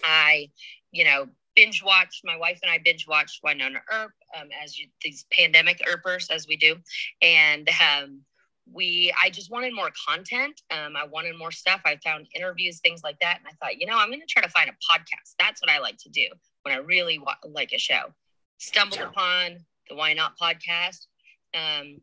I, 0.04 0.50
you 0.92 1.06
know, 1.06 1.28
binge 1.56 1.84
watched, 1.84 2.22
my 2.24 2.38
wife 2.38 2.60
and 2.62 2.72
I 2.72 2.80
binge 2.84 3.08
watched 3.08 3.44
Wynonna 3.44 3.82
Earp 3.92 4.12
um, 4.40 4.50
as 4.64 4.78
you, 4.78 4.88
these 5.04 5.26
pandemic 5.32 5.82
Earpers, 5.88 6.30
as 6.30 6.48
we 6.48 6.58
do. 6.58 6.76
And 7.22 7.70
um, 7.70 8.22
we 8.72 9.14
i 9.24 9.30
just 9.30 9.50
wanted 9.52 9.74
more 9.74 9.90
content 10.08 10.62
um, 10.72 10.96
i 10.96 11.04
wanted 11.06 11.38
more 11.38 11.52
stuff 11.52 11.82
i 11.86 11.96
found 12.04 12.28
interviews 12.36 12.80
things 12.80 13.02
like 13.04 13.18
that 13.20 13.38
and 13.40 13.48
i 13.48 13.66
thought 13.66 13.80
you 13.80 13.86
know 13.88 13.98
i'm 13.98 14.10
going 14.10 14.20
to 14.20 14.26
try 14.28 14.42
to 14.42 14.50
find 14.50 14.70
a 14.70 14.74
podcast 14.74 15.34
that's 15.40 15.62
what 15.62 15.70
i 15.72 15.80
like 15.80 15.98
to 15.98 16.10
do 16.10 16.26
when 16.64 16.74
i 16.76 16.78
really 16.78 17.18
wa- 17.20 17.36
like 17.50 17.72
a 17.74 17.78
show 17.80 18.14
stumbled 18.58 19.00
upon 19.02 19.58
the 19.90 19.96
why 19.96 20.14
not 20.14 20.38
podcast 20.38 21.08
um, 21.56 21.98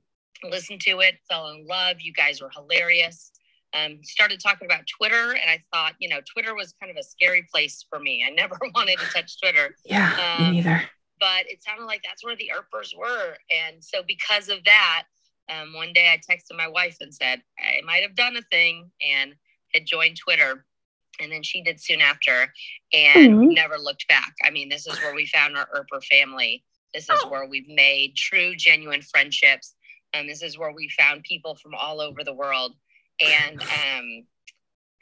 listened 0.51 0.81
to 0.81 1.01
it 1.01 1.15
fell 1.29 1.49
in 1.51 1.67
love 1.67 1.97
you 2.01 2.13
guys 2.13 2.41
were 2.41 2.51
hilarious 2.55 3.33
um, 3.75 3.99
started 4.03 4.41
talking 4.41 4.67
about 4.67 4.81
twitter 4.87 5.33
and 5.33 5.51
i 5.51 5.63
thought 5.73 5.93
you 5.99 6.09
know 6.09 6.21
twitter 6.33 6.55
was 6.55 6.75
kind 6.81 6.91
of 6.91 6.97
a 6.97 7.03
scary 7.03 7.47
place 7.53 7.85
for 7.89 7.99
me 8.01 8.25
i 8.27 8.31
never 8.31 8.57
wanted 8.75 8.99
to 8.99 9.07
touch 9.07 9.39
twitter 9.41 9.75
Yeah, 9.85 10.37
Um, 10.39 10.51
me 10.55 10.61
neither. 10.63 10.83
but 11.21 11.45
it 11.49 11.63
sounded 11.63 11.85
like 11.85 12.03
that's 12.03 12.25
where 12.25 12.37
the 12.37 12.51
Earpers 12.55 12.95
were. 12.97 13.37
And 13.51 13.83
so 13.83 14.03
because 14.07 14.49
of 14.49 14.59
that, 14.65 15.05
um, 15.48 15.74
one 15.74 15.93
day 15.93 16.09
I 16.12 16.18
texted 16.18 16.56
my 16.56 16.68
wife 16.68 16.97
and 17.01 17.14
said, 17.14 17.43
I 17.59 17.81
might 17.85 18.02
have 18.02 18.14
done 18.14 18.36
a 18.36 18.43
thing 18.43 18.90
and 19.01 19.35
had 19.74 19.86
joined 19.86 20.16
Twitter. 20.16 20.64
And 21.20 21.32
then 21.32 21.43
she 21.43 21.62
did 21.62 21.81
soon 21.81 22.01
after 22.01 22.52
and 22.93 23.32
Mhm. 23.32 23.55
never 23.55 23.78
looked 23.78 24.06
back. 24.09 24.35
I 24.44 24.51
mean, 24.51 24.68
this 24.68 24.86
is 24.86 25.01
where 25.01 25.14
we 25.14 25.27
found 25.27 25.56
our 25.56 25.68
Earper 25.74 26.05
family. 26.05 26.64
This 26.93 27.09
is 27.09 27.20
Oh. 27.23 27.28
where 27.28 27.47
we've 27.47 27.68
made 27.68 28.16
true, 28.16 28.55
genuine 28.55 29.02
friendships. 29.02 29.74
And 30.12 30.28
this 30.28 30.43
is 30.43 30.59
where 30.59 30.73
we 30.73 30.89
found 30.90 31.24
people 31.24 31.55
from 31.56 31.74
all 31.74 32.01
over 32.01 32.23
the 32.23 32.35
world. 32.35 32.77
And 33.20 33.62
um, 33.62 34.27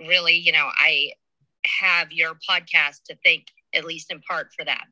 really, 0.06 0.34
you 0.34 0.52
know, 0.52 0.70
I 0.76 1.12
have 1.80 2.12
your 2.12 2.34
podcast 2.48 3.04
to 3.04 3.16
thank, 3.24 3.46
at 3.74 3.84
least 3.84 4.10
in 4.10 4.20
part, 4.22 4.52
for 4.54 4.64
that. 4.64 4.86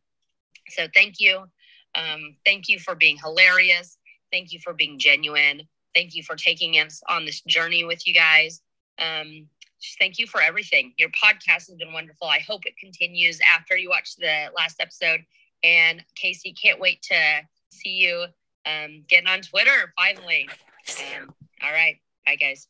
So 0.70 0.88
thank 0.94 1.20
you. 1.20 1.50
Um, 1.94 2.36
thank 2.44 2.68
you 2.68 2.78
for 2.78 2.94
being 2.94 3.18
hilarious. 3.18 3.98
Thank 4.32 4.52
you 4.52 4.58
for 4.58 4.72
being 4.72 4.98
genuine. 4.98 5.62
Thank 5.94 6.14
you 6.14 6.22
for 6.22 6.36
taking 6.36 6.74
us 6.74 7.02
on 7.08 7.24
this 7.26 7.42
journey 7.42 7.84
with 7.84 8.06
you 8.06 8.14
guys. 8.14 8.62
Um, 8.98 9.48
just 9.80 9.98
thank 9.98 10.18
you 10.18 10.26
for 10.26 10.40
everything. 10.40 10.94
Your 10.96 11.10
podcast 11.10 11.68
has 11.68 11.74
been 11.78 11.92
wonderful. 11.92 12.28
I 12.28 12.38
hope 12.38 12.66
it 12.66 12.76
continues 12.78 13.40
after 13.54 13.76
you 13.76 13.90
watch 13.90 14.16
the 14.16 14.46
last 14.56 14.80
episode. 14.80 15.24
And 15.64 16.04
Casey, 16.14 16.52
can't 16.52 16.80
wait 16.80 17.02
to 17.02 17.40
see 17.70 17.90
you 17.90 18.24
um, 18.64 19.04
getting 19.08 19.28
on 19.28 19.40
Twitter 19.42 19.92
finally. 19.96 20.48
Um, 21.18 21.34
all 21.62 21.72
right. 21.72 21.96
Bye, 22.26 22.36
guys. 22.36 22.68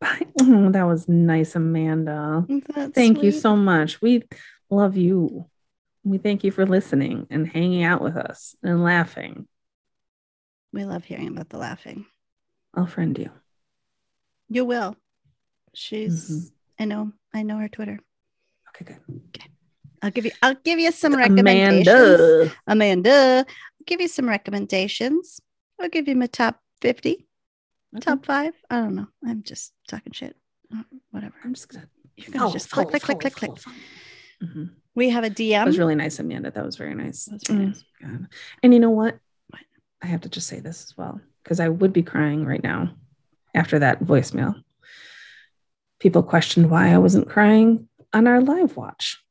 Bye. 0.00 0.26
Oh, 0.40 0.70
that 0.70 0.84
was 0.84 1.08
nice, 1.08 1.54
Amanda. 1.54 2.46
That's 2.74 2.92
Thank 2.92 3.22
you 3.22 3.32
so 3.32 3.56
much. 3.56 4.00
We 4.00 4.24
love 4.70 4.96
you. 4.96 5.46
We 6.04 6.18
thank 6.18 6.44
you 6.44 6.50
for 6.50 6.64
listening 6.64 7.26
and 7.30 7.46
hanging 7.46 7.82
out 7.82 8.00
with 8.00 8.16
us 8.16 8.54
and 8.62 8.82
laughing. 8.82 9.46
We 10.72 10.84
love 10.84 11.04
hearing 11.04 11.28
about 11.28 11.48
the 11.48 11.58
laughing. 11.58 12.06
I'll 12.74 12.86
friend 12.86 13.16
you. 13.18 13.30
You 14.48 14.64
will. 14.64 14.96
She's. 15.74 16.30
Mhm. 16.30 16.50
I 16.80 16.84
know. 16.84 17.12
I 17.34 17.42
know 17.42 17.58
her 17.58 17.68
Twitter. 17.68 17.98
Okay, 18.70 18.84
good. 18.84 19.20
Okay. 19.34 19.48
I'll 20.02 20.10
give 20.10 20.24
you. 20.26 20.30
I'll 20.42 20.54
give 20.54 20.78
you 20.78 20.92
some 20.92 21.14
recommendations. 21.14 21.88
Amanda. 21.88 22.52
Amanda. 22.66 23.44
I'll 23.48 23.84
give 23.86 24.00
you 24.00 24.08
some 24.08 24.28
recommendations. 24.28 25.40
I'll 25.80 25.88
give 25.88 26.08
you 26.08 26.14
my 26.16 26.26
top 26.26 26.60
fifty, 26.80 27.26
Okay. 27.96 28.00
top 28.04 28.24
five. 28.24 28.52
I 28.70 28.76
don't 28.80 28.94
know. 28.94 29.08
I'm 29.26 29.42
just 29.42 29.72
talking 29.88 30.12
shit. 30.12 30.36
Uh, 30.72 30.82
Whatever. 31.10 31.34
I'm 31.44 31.54
just 31.54 31.68
gonna 31.68 31.88
You're 32.16 32.30
gonna 32.30 32.52
just 32.52 32.70
click, 32.70 32.88
click, 32.88 33.02
click, 33.02 33.18
click, 33.20 33.34
click. 33.34 33.52
Mhm. 34.42 34.70
We 34.94 35.10
have 35.10 35.24
a 35.24 35.28
That 35.28 35.36
DM. 35.38 35.66
was 35.66 35.78
really 35.78 35.94
nice, 35.94 36.18
Amanda. 36.18 36.50
That 36.50 36.64
was 36.64 36.76
very 36.76 36.94
nice. 36.94 37.24
That 37.26 37.34
was 37.34 37.42
very 37.46 37.60
Mm, 37.60 37.66
nice. 37.68 37.84
God. 38.02 38.26
And 38.62 38.74
you 38.74 38.80
know 38.80 38.90
what? 38.90 39.18
I 40.02 40.06
have 40.06 40.20
to 40.22 40.28
just 40.28 40.46
say 40.46 40.60
this 40.60 40.84
as 40.84 40.96
well 40.96 41.20
because 41.42 41.60
I 41.60 41.68
would 41.68 41.92
be 41.92 42.02
crying 42.02 42.44
right 42.44 42.62
now 42.62 42.94
after 43.54 43.78
that 43.78 44.00
voicemail. 44.02 44.54
People 45.98 46.22
questioned 46.22 46.70
why 46.70 46.92
I 46.92 46.98
wasn't 46.98 47.28
crying 47.28 47.88
on 48.12 48.26
our 48.26 48.40
live 48.40 48.76
watch. 48.76 49.22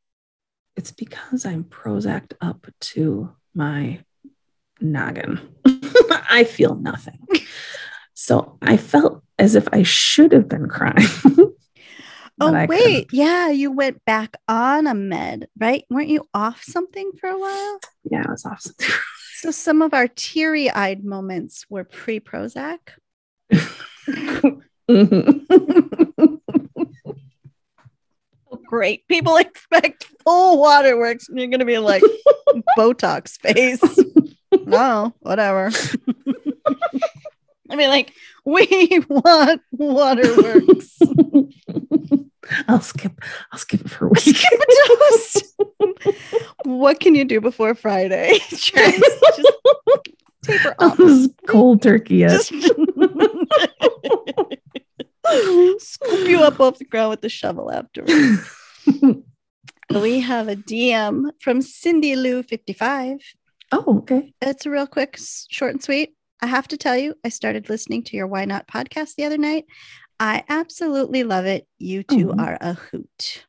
It's 0.76 0.92
because 0.92 1.46
I'm 1.46 1.64
Prozac 1.64 2.34
up 2.42 2.68
to 2.80 3.34
my 3.56 4.04
noggin. 4.82 5.40
I 6.30 6.44
feel 6.44 6.76
nothing. 6.76 7.20
So 8.14 8.58
I 8.62 8.78
felt 8.78 9.24
as 9.40 9.56
if 9.56 9.68
I 9.72 9.84
should 9.84 10.34
have 10.34 10.48
been 10.48 10.68
crying. 10.68 11.08
Oh 12.40 12.52
wait, 12.54 12.70
couldn't. 12.70 13.14
yeah, 13.14 13.50
you 13.50 13.72
went 13.72 14.06
back 14.06 14.38
on 14.48 14.86
a 14.86 14.94
med, 14.94 15.48
right? 15.60 15.84
Weren't 15.90 16.10
you 16.10 16.24
off 16.34 16.62
something 16.64 17.12
for 17.20 17.30
a 17.30 17.40
while? 17.40 17.80
Yeah, 18.12 18.22
it 18.22 18.30
was 18.30 18.46
awesome. 18.46 18.76
So 19.40 19.52
some 19.52 19.84
of 19.84 19.94
our 19.94 20.08
teary-eyed 20.08 21.04
moments 21.06 21.66
were 21.70 21.84
pre-Prozac. 21.84 22.80
Mhm. 24.90 25.42
Oh, 28.50 28.58
great. 28.66 29.06
People 29.10 29.36
expect 29.36 30.06
full 30.24 30.58
waterworks, 30.60 31.28
and 31.28 31.38
you're 31.38 31.50
gonna 31.50 31.66
be 31.66 31.80
like 31.80 32.02
Botox 32.78 33.38
face. 33.38 33.82
no, 34.66 35.14
whatever. 35.20 35.70
I 37.70 37.76
mean, 37.76 37.90
like, 37.90 38.14
we 38.46 39.04
want 39.10 39.62
waterworks. 39.74 40.98
I'll 42.68 42.82
skip. 42.82 43.22
I'll 43.52 43.60
skip 43.60 43.82
it 43.82 43.90
for 43.90 44.08
a 44.08 44.10
week. 44.10 44.38
What 46.64 47.00
can 47.00 47.16
you 47.16 47.26
do 47.26 47.42
before 47.42 47.74
Friday? 47.76 48.40
just, 48.50 48.74
just 48.74 49.52
taper 50.44 50.76
I 50.80 50.86
off. 50.86 51.28
cold 51.48 51.82
turkey. 51.82 52.18
Yes. 52.18 52.50
Just 52.50 52.74
scoop 55.80 56.28
you 56.28 56.42
up 56.42 56.60
off 56.60 56.78
the 56.78 56.86
ground 56.86 57.12
with 57.12 57.22
the 57.22 57.30
shovel 57.30 57.72
afterwards. 57.72 58.50
we 59.90 60.20
have 60.20 60.48
a 60.48 60.56
DM 60.56 61.32
from 61.42 61.62
Cindy 61.62 62.16
Lou 62.16 62.44
55. 62.44 63.20
oh, 63.72 64.00
okay. 64.00 64.34
It's 64.42 64.66
a 64.66 64.70
real 64.70 64.88
quick, 64.88 65.18
short 65.50 65.74
and 65.74 65.84
sweet. 65.84 66.16
I 66.42 66.48
have 66.48 66.68
to 66.70 66.78
tell 66.78 66.98
you, 66.98 67.16
I 67.26 67.30
started 67.30 67.70
listening 67.70 68.04
to 68.04 68.18
your 68.18 68.28
Why 68.28 68.46
Not 68.46 68.68
podcast 68.68 69.16
the 69.16 69.26
other 69.26 69.38
night. 69.38 69.66
I 70.20 70.44
absolutely 70.50 71.24
love 71.24 71.46
it. 71.46 71.68
You 71.78 72.04
2 72.04 72.34
Aw. 72.34 72.44
are 72.44 72.58
a 72.60 72.74
hoot. 72.74 73.46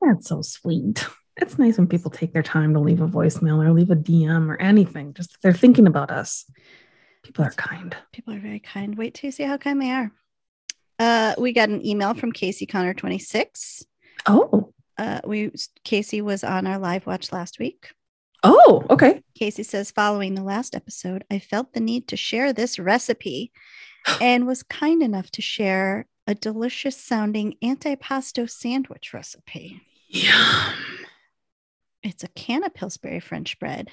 That's 0.00 0.28
so 0.28 0.42
sweet. 0.42 1.06
It's 1.38 1.58
nice 1.58 1.76
when 1.76 1.86
people 1.86 2.10
take 2.10 2.32
their 2.32 2.42
time 2.42 2.72
to 2.74 2.80
leave 2.80 3.00
a 3.00 3.08
voicemail 3.08 3.62
or 3.62 3.72
leave 3.72 3.90
a 3.90 3.96
DM 3.96 4.48
or 4.48 4.60
anything. 4.60 5.12
Just 5.12 5.36
they're 5.42 5.52
thinking 5.52 5.86
about 5.86 6.10
us. 6.10 6.50
People 7.22 7.44
are 7.44 7.50
kind. 7.50 7.94
People 8.12 8.34
are 8.34 8.40
very 8.40 8.60
kind. 8.60 8.96
Wait 8.96 9.14
till 9.14 9.28
you 9.28 9.32
see 9.32 9.42
how 9.42 9.56
kind 9.58 9.80
they 9.82 9.90
are. 9.90 10.12
Uh, 10.98 11.34
we 11.36 11.52
got 11.52 11.68
an 11.68 11.84
email 11.84 12.14
from 12.14 12.32
Casey 12.32 12.64
Connor 12.64 12.94
26. 12.94 13.84
Oh. 14.26 14.72
Uh, 14.96 15.20
we 15.26 15.52
Casey 15.84 16.22
was 16.22 16.42
on 16.42 16.66
our 16.66 16.78
live 16.78 17.06
watch 17.06 17.32
last 17.32 17.58
week. 17.58 17.90
Oh, 18.42 18.84
okay. 18.88 19.22
Casey 19.34 19.62
says, 19.62 19.90
following 19.90 20.34
the 20.34 20.42
last 20.42 20.74
episode, 20.74 21.24
I 21.30 21.38
felt 21.38 21.72
the 21.72 21.80
need 21.80 22.08
to 22.08 22.16
share 22.16 22.52
this 22.52 22.78
recipe 22.78 23.52
and 24.20 24.46
was 24.46 24.62
kind 24.62 25.02
enough 25.02 25.30
to 25.32 25.42
share 25.42 26.06
a 26.26 26.34
delicious 26.34 26.96
sounding 26.96 27.56
antipasto 27.62 28.48
sandwich 28.48 29.12
recipe. 29.14 29.80
Yum. 30.08 30.74
It's 32.02 32.24
a 32.24 32.28
can 32.28 32.64
of 32.64 32.74
Pillsbury 32.74 33.20
French 33.20 33.58
bread, 33.58 33.90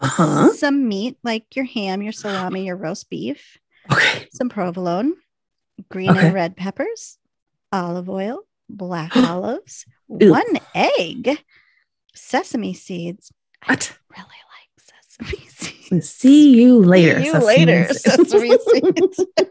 Uh-huh. 0.00 0.52
some 0.54 0.88
meat 0.88 1.16
like 1.22 1.54
your 1.56 1.64
ham, 1.64 2.02
your 2.02 2.12
salami, 2.12 2.66
your 2.66 2.76
roast 2.76 3.08
beef, 3.10 3.58
Okay. 3.90 4.28
some 4.32 4.48
provolone, 4.48 5.14
green 5.88 6.10
Okay. 6.10 6.26
and 6.26 6.34
red 6.34 6.56
peppers, 6.56 7.18
olive 7.72 8.08
oil, 8.08 8.40
black 8.68 9.16
olives, 9.16 9.84
one 10.06 10.58
egg, 10.74 11.38
sesame 12.14 12.74
seeds. 12.74 13.32
I 13.62 13.74
really 13.74 14.20
like 14.20 14.78
sesame 14.78 15.46
seeds. 15.48 15.73
See 16.02 16.60
you 16.60 16.82
later. 16.82 17.22
See 17.22 17.30
you 17.30 17.38
later. 17.38 17.88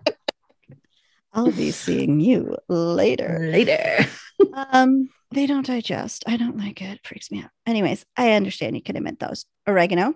I'll 1.33 1.51
be 1.51 1.71
seeing 1.71 2.19
you 2.19 2.57
later. 2.67 3.49
later. 3.51 4.05
Um, 4.53 5.09
they 5.31 5.47
don't 5.47 5.65
digest. 5.65 6.23
I 6.27 6.37
don't 6.37 6.57
like 6.57 6.81
it. 6.81 6.99
Freaks 7.03 7.31
me 7.31 7.43
out. 7.43 7.49
Anyways, 7.65 8.05
I 8.15 8.33
understand 8.33 8.75
you 8.75 8.83
can 8.83 8.97
omit 8.97 9.19
those. 9.19 9.45
Oregano. 9.67 10.13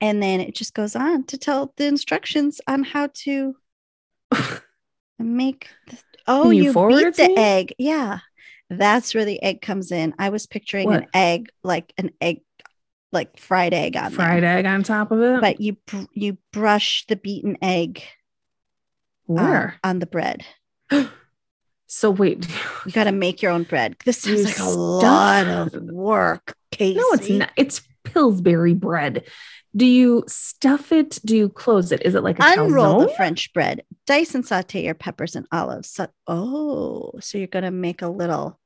And 0.00 0.22
then 0.22 0.40
it 0.40 0.54
just 0.54 0.74
goes 0.74 0.96
on 0.96 1.24
to 1.24 1.38
tell 1.38 1.72
the 1.76 1.86
instructions 1.86 2.60
on 2.66 2.82
how 2.82 3.08
to 3.24 3.54
make 5.18 5.68
the, 5.86 5.98
oh 6.26 6.44
Can 6.44 6.54
you 6.54 6.62
you, 6.64 6.72
beat 6.72 7.14
the 7.14 7.28
me? 7.28 7.36
egg. 7.36 7.74
Yeah. 7.78 8.18
That's 8.68 9.14
where 9.14 9.24
the 9.24 9.40
egg 9.42 9.62
comes 9.62 9.92
in. 9.92 10.14
I 10.18 10.30
was 10.30 10.46
picturing 10.46 10.92
an 10.92 11.06
egg 11.14 11.50
like 11.62 11.92
an 11.98 12.10
egg 12.20 12.40
like 13.12 13.38
fried 13.38 13.72
egg 13.74 13.96
on 13.96 14.10
Fried 14.12 14.42
there. 14.42 14.58
egg 14.58 14.66
on 14.66 14.82
top 14.82 15.10
of 15.10 15.20
it. 15.20 15.40
But 15.40 15.60
you 15.60 15.76
you 16.12 16.38
brush 16.52 17.04
the 17.06 17.16
beaten 17.16 17.56
egg 17.62 18.02
Where? 19.26 19.78
on 19.82 19.98
the 19.98 20.06
bread. 20.06 20.44
so 21.86 22.10
wait. 22.10 22.46
You 22.86 22.92
got 22.92 23.04
to 23.04 23.12
make 23.12 23.42
your 23.42 23.50
own 23.50 23.64
bread. 23.64 23.96
This 24.04 24.18
sounds 24.18 24.44
like 24.44 24.60
a 24.60 24.70
lot 24.70 25.48
of 25.48 25.72
work, 25.90 26.56
Casey. 26.70 26.98
No, 27.00 27.04
it's 27.14 27.28
not. 27.28 27.50
It's 27.56 27.82
Pillsbury 28.04 28.74
bread. 28.74 29.24
Do 29.74 29.84
you 29.84 30.22
stuff 30.28 30.92
it? 30.92 31.18
Do 31.24 31.36
you 31.36 31.48
close 31.48 31.90
it? 31.90 32.02
Is 32.02 32.14
it 32.14 32.22
like 32.22 32.38
a 32.38 32.44
Unroll 32.44 33.00
the? 33.00 33.08
French 33.16 33.52
bread. 33.52 33.82
Dice 34.06 34.36
and 34.36 34.46
saute 34.46 34.84
your 34.84 34.94
peppers 34.94 35.34
and 35.34 35.46
olives. 35.50 35.90
So, 35.90 36.06
oh, 36.28 37.10
so 37.20 37.38
you're 37.38 37.48
going 37.48 37.64
to 37.64 37.72
make 37.72 38.02
a 38.02 38.08
little 38.08 38.60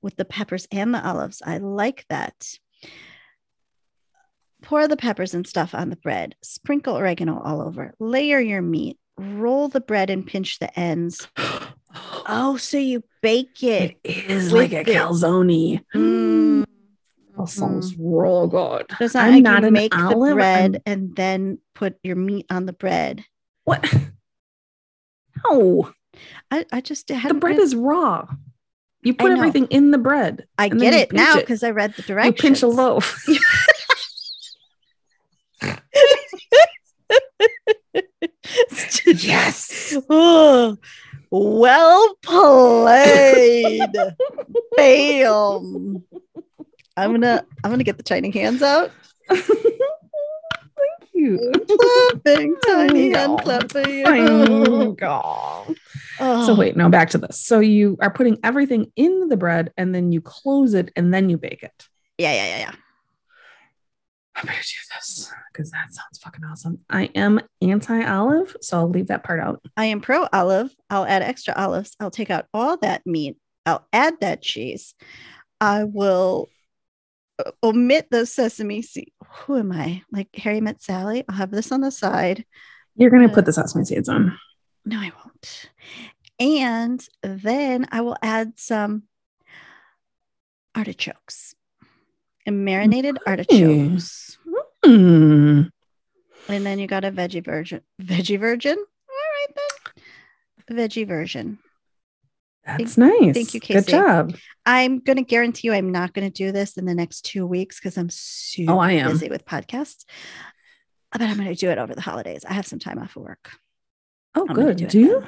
with 0.00 0.14
the 0.14 0.24
peppers 0.24 0.68
and 0.70 0.94
the 0.94 1.04
olives. 1.04 1.42
I 1.44 1.58
like 1.58 2.06
that. 2.08 2.54
Pour 4.62 4.86
the 4.88 4.96
peppers 4.96 5.34
and 5.34 5.46
stuff 5.46 5.74
on 5.74 5.90
the 5.90 5.96
bread. 5.96 6.34
Sprinkle 6.42 6.96
oregano 6.96 7.40
all 7.42 7.60
over. 7.62 7.94
Layer 7.98 8.38
your 8.40 8.62
meat. 8.62 8.98
Roll 9.18 9.68
the 9.68 9.80
bread 9.80 10.10
and 10.10 10.26
pinch 10.26 10.58
the 10.58 10.78
ends. 10.78 11.28
Oh, 11.92 12.56
so 12.56 12.78
you 12.78 13.02
bake 13.20 13.64
it. 13.64 13.96
it 14.04 14.30
is 14.30 14.52
like 14.52 14.70
a 14.72 14.84
the- 14.84 14.92
calzone. 14.92 15.82
Mm. 15.92 16.64
That 17.36 17.48
sounds 17.48 17.96
real 17.98 18.46
good. 18.46 18.86
Does 19.00 19.14
not 19.14 19.24
I'm 19.24 19.32
like 19.34 19.42
not 19.42 19.62
you 19.62 19.66
an 19.66 19.72
make 19.72 19.90
the 19.92 20.30
bread 20.34 20.74
I'm- 20.76 20.82
and 20.86 21.16
then 21.16 21.58
put 21.74 21.96
your 22.04 22.14
meat 22.14 22.46
on 22.48 22.66
the 22.66 22.72
bread. 22.72 23.24
What? 23.64 23.92
No, 25.50 25.90
I, 26.50 26.66
I 26.70 26.80
just 26.80 27.08
the 27.08 27.14
hadn't 27.16 27.40
bread 27.40 27.56
read- 27.56 27.62
is 27.62 27.74
raw. 27.74 28.26
You 29.02 29.14
put 29.14 29.32
everything 29.32 29.66
in 29.66 29.90
the 29.90 29.98
bread. 29.98 30.44
I 30.58 30.68
get 30.68 30.92
it 30.92 31.12
now 31.12 31.36
because 31.36 31.62
I 31.62 31.70
read 31.70 31.94
the 31.94 32.02
directions. 32.02 32.36
You 32.36 32.42
pinch 32.50 32.62
a 32.62 32.66
loaf. 32.68 33.24
yes. 39.16 39.96
Oh, 40.08 40.76
well 41.30 42.14
played. 42.22 43.96
Bam. 44.76 46.04
I'm 46.96 47.10
gonna 47.12 47.44
I'm 47.64 47.70
gonna 47.70 47.84
get 47.84 47.96
the 47.96 48.02
tiny 48.02 48.30
hands 48.30 48.62
out. 48.62 48.90
Thank 49.28 49.48
you. 51.14 51.52
Clapping, 52.22 52.56
tiny 52.66 53.10
hand 53.12 53.32
No. 53.32 53.38
clapping. 53.38 54.04
Thank 54.04 54.98
God. 54.98 55.74
Oh, 56.18 56.46
So 56.46 56.54
wait, 56.54 56.76
now 56.76 56.88
back 56.88 57.10
to 57.10 57.18
this. 57.18 57.40
So 57.40 57.60
you 57.60 57.96
are 58.00 58.10
putting 58.12 58.38
everything 58.44 58.92
in 58.96 59.28
the 59.28 59.36
bread 59.36 59.72
and 59.76 59.94
then 59.94 60.12
you 60.12 60.20
close 60.20 60.74
it 60.74 60.90
and 60.96 61.12
then 61.14 61.28
you 61.30 61.38
bake 61.38 61.62
it. 61.62 61.88
Yeah, 62.18 62.32
yeah, 62.34 62.46
yeah, 62.46 62.58
yeah. 62.58 62.74
I 64.40 64.46
better 64.46 64.58
do 64.58 64.94
this 64.96 65.30
because 65.52 65.70
that 65.72 65.92
sounds 65.92 66.18
fucking 66.22 66.44
awesome. 66.44 66.78
I 66.88 67.04
am 67.14 67.40
anti-olive, 67.60 68.56
so 68.62 68.78
I'll 68.78 68.88
leave 68.88 69.08
that 69.08 69.22
part 69.22 69.38
out. 69.40 69.60
I 69.76 69.86
am 69.86 70.00
pro 70.00 70.26
olive. 70.32 70.74
I'll 70.88 71.04
add 71.04 71.22
extra 71.22 71.52
olives. 71.54 71.94
I'll 72.00 72.10
take 72.10 72.30
out 72.30 72.46
all 72.54 72.76
that 72.78 73.06
meat. 73.06 73.36
I'll 73.66 73.86
add 73.92 74.14
that 74.20 74.40
cheese. 74.42 74.94
I 75.60 75.84
will 75.84 76.48
uh, 77.38 77.50
omit 77.62 78.08
the 78.10 78.24
sesame 78.24 78.80
seed. 78.80 79.12
Who 79.44 79.58
am 79.58 79.72
I? 79.72 80.02
Like 80.10 80.28
Harry 80.36 80.60
met 80.62 80.82
Sally. 80.82 81.24
I'll 81.28 81.36
have 81.36 81.50
this 81.50 81.70
on 81.70 81.82
the 81.82 81.90
side. 81.90 82.46
You're 82.96 83.10
gonna 83.10 83.26
Uh, 83.28 83.34
put 83.34 83.44
the 83.44 83.52
sesame 83.52 83.84
seeds 83.84 84.08
on. 84.08 84.38
No, 84.86 84.98
I 84.98 85.12
won't. 85.22 85.70
And 86.38 87.06
then 87.22 87.86
I 87.92 88.00
will 88.00 88.16
add 88.22 88.58
some 88.58 89.02
artichokes 90.74 91.54
and 92.50 92.64
marinated 92.64 93.18
artichokes. 93.26 94.36
Hmm. 94.84 95.62
And 96.48 96.66
then 96.66 96.78
you 96.78 96.86
got 96.86 97.04
a 97.04 97.12
veggie 97.12 97.44
version. 97.44 97.80
Veggie 98.02 98.38
virgin? 98.38 98.76
All 98.76 99.14
right 99.36 99.56
then. 100.66 100.76
Veggie 100.76 101.06
version. 101.06 101.58
That's 102.66 102.96
nice. 102.98 103.34
thank 103.34 103.54
you, 103.54 103.60
Casey. 103.60 103.80
Good 103.80 103.90
job. 103.90 104.36
I'm 104.66 104.98
going 105.00 105.16
to 105.16 105.22
guarantee 105.22 105.68
you 105.68 105.74
I'm 105.74 105.90
not 105.92 106.12
going 106.12 106.30
to 106.30 106.32
do 106.32 106.52
this 106.52 106.76
in 106.76 106.84
the 106.84 106.94
next 106.94 107.22
two 107.22 107.46
weeks 107.46 107.78
because 107.80 107.96
I'm 107.96 108.10
super 108.10 108.72
Oh, 108.72 108.78
I 108.78 108.92
am. 108.92 109.10
busy 109.10 109.28
with 109.28 109.44
podcasts. 109.44 110.04
But 111.12 111.22
I'm 111.22 111.36
going 111.36 111.48
to 111.48 111.54
do 111.54 111.70
it 111.70 111.78
over 111.78 111.94
the 111.94 112.00
holidays. 112.00 112.44
I 112.48 112.52
have 112.52 112.66
some 112.66 112.78
time 112.78 112.98
off 112.98 113.16
of 113.16 113.22
work. 113.22 113.50
Oh, 114.34 114.46
I'm 114.48 114.54
good. 114.54 114.76
do 114.76 114.86
Do, 114.86 114.98
you? 115.00 115.24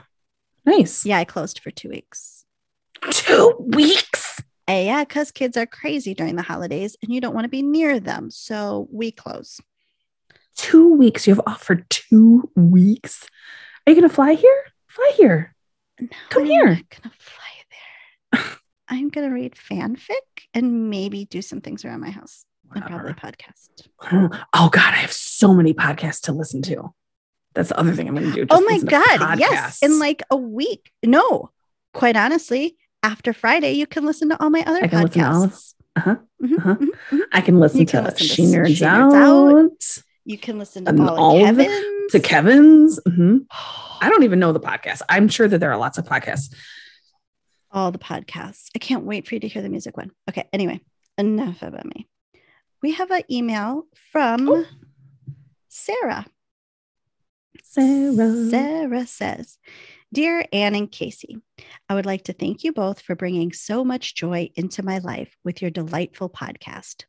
Nice. 0.64 1.04
Yeah, 1.04 1.18
I 1.18 1.24
closed 1.24 1.58
for 1.60 1.70
two 1.70 1.88
weeks. 1.88 2.44
Two 3.10 3.54
weeks. 3.58 4.40
Uh, 4.68 4.72
yeah, 4.84 5.04
because 5.04 5.30
kids 5.32 5.56
are 5.56 5.66
crazy 5.66 6.14
during 6.14 6.36
the 6.36 6.42
holidays 6.42 6.96
and 7.02 7.12
you 7.12 7.20
don't 7.20 7.34
want 7.34 7.44
to 7.44 7.48
be 7.48 7.62
near 7.62 7.98
them. 7.98 8.30
So 8.30 8.88
we 8.92 9.10
close. 9.10 9.60
Two 10.56 10.94
weeks. 10.94 11.26
You 11.26 11.34
have 11.34 11.44
off 11.46 11.62
for 11.62 11.76
two 11.88 12.50
weeks. 12.54 13.26
Are 13.86 13.92
you 13.92 14.00
gonna 14.00 14.12
fly 14.12 14.34
here? 14.34 14.64
Fly 14.88 15.12
here. 15.16 15.54
No, 16.00 16.08
Come 16.28 16.42
I'm 16.42 16.48
here. 16.48 16.66
not 16.66 16.84
gonna 17.02 17.14
fly 17.18 17.44
there. 18.32 18.42
I'm 18.88 19.08
gonna 19.08 19.30
read 19.32 19.54
fanfic 19.54 20.10
and 20.54 20.90
maybe 20.90 21.24
do 21.24 21.42
some 21.42 21.60
things 21.60 21.84
around 21.84 22.00
my 22.00 22.10
house 22.10 22.44
and 22.74 22.84
probably 22.84 23.12
podcast. 23.14 23.68
Oh 24.54 24.68
God, 24.70 24.92
I 24.94 24.98
have 24.98 25.12
so 25.12 25.54
many 25.54 25.74
podcasts 25.74 26.20
to 26.22 26.32
listen 26.32 26.62
to. 26.62 26.92
That's 27.54 27.70
the 27.70 27.78
other 27.78 27.92
thing 27.92 28.08
I'm 28.08 28.14
gonna 28.14 28.32
do. 28.32 28.46
Oh 28.50 28.60
my 28.62 28.78
god, 28.78 29.38
yes! 29.38 29.78
In 29.82 29.98
like 29.98 30.22
a 30.30 30.36
week. 30.36 30.90
No, 31.02 31.50
quite 31.92 32.16
honestly, 32.16 32.76
after 33.02 33.32
Friday, 33.32 33.72
you 33.72 33.86
can 33.86 34.04
listen 34.04 34.28
to 34.30 34.42
all 34.42 34.50
my 34.50 34.62
other 34.66 34.84
I 34.84 34.88
can 34.88 35.02
listen 35.02 35.20
to 35.22 35.28
all 35.28 35.44
of- 35.44 35.50
podcasts. 35.52 35.74
Uh-huh, 35.94 36.16
Mhm, 36.42 36.58
uh-huh. 36.58 36.74
mhm, 36.76 36.88
mhm. 37.10 37.20
I 37.32 37.40
can 37.42 37.60
listen 37.60 37.80
You 37.80 37.86
to 37.86 37.92
can 37.98 38.04
listen 38.04 38.18
to 38.28 38.34
She 38.34 38.42
Nerds 38.44 38.66
She 38.76 38.84
Nerds 38.84 39.12
Out, 39.14 39.14
Out. 39.14 40.02
You 40.24 40.38
can 40.38 40.58
listen 40.58 40.84
to 40.84 40.90
And 40.90 41.00
all, 41.00 41.18
all 41.18 41.36
of 41.36 41.56
Kevin's. 41.56 42.12
to 42.12 42.20
Kevin's. 42.20 43.00
Mhm. 43.06 43.46
I 44.00 44.08
don't 44.08 44.22
even 44.22 44.38
know 44.38 44.52
the 44.52 44.60
podcast. 44.60 45.02
I'm 45.08 45.28
sure 45.28 45.46
that 45.48 45.58
there 45.58 45.70
are 45.70 45.76
lots 45.76 45.98
of 45.98 46.04
podcasts. 46.06 46.54
all 47.70 47.90
the 47.90 47.98
podcasts. 47.98 48.68
I 48.74 48.78
can't 48.78 49.04
wait 49.04 49.26
for 49.26 49.34
you 49.34 49.40
to 49.40 49.48
hear 49.48 49.62
the 49.62 49.68
music 49.70 49.96
one. 49.96 50.10
Okay, 50.28 50.46
anyway, 50.52 50.80
enough 51.16 51.62
about 51.62 51.86
me. 51.86 52.06
We 52.82 52.92
have 52.92 53.10
an 53.10 53.22
email 53.30 53.86
from 54.12 54.48
Oh. 54.48 54.64
Sarah. 55.68 56.26
Sarah. 57.62 58.50
Sarah 58.50 59.06
says, 59.06 59.58
Dear 60.12 60.44
Anne 60.52 60.74
and 60.74 60.92
Casey, 60.92 61.38
I 61.88 61.94
would 61.94 62.04
like 62.04 62.24
to 62.24 62.34
thank 62.34 62.64
you 62.64 62.72
both 62.72 63.00
for 63.00 63.16
bringing 63.16 63.52
so 63.52 63.82
much 63.82 64.14
joy 64.14 64.50
into 64.56 64.82
my 64.82 64.98
life 64.98 65.34
with 65.42 65.62
your 65.62 65.70
delightful 65.70 66.28
podcast. 66.28 67.04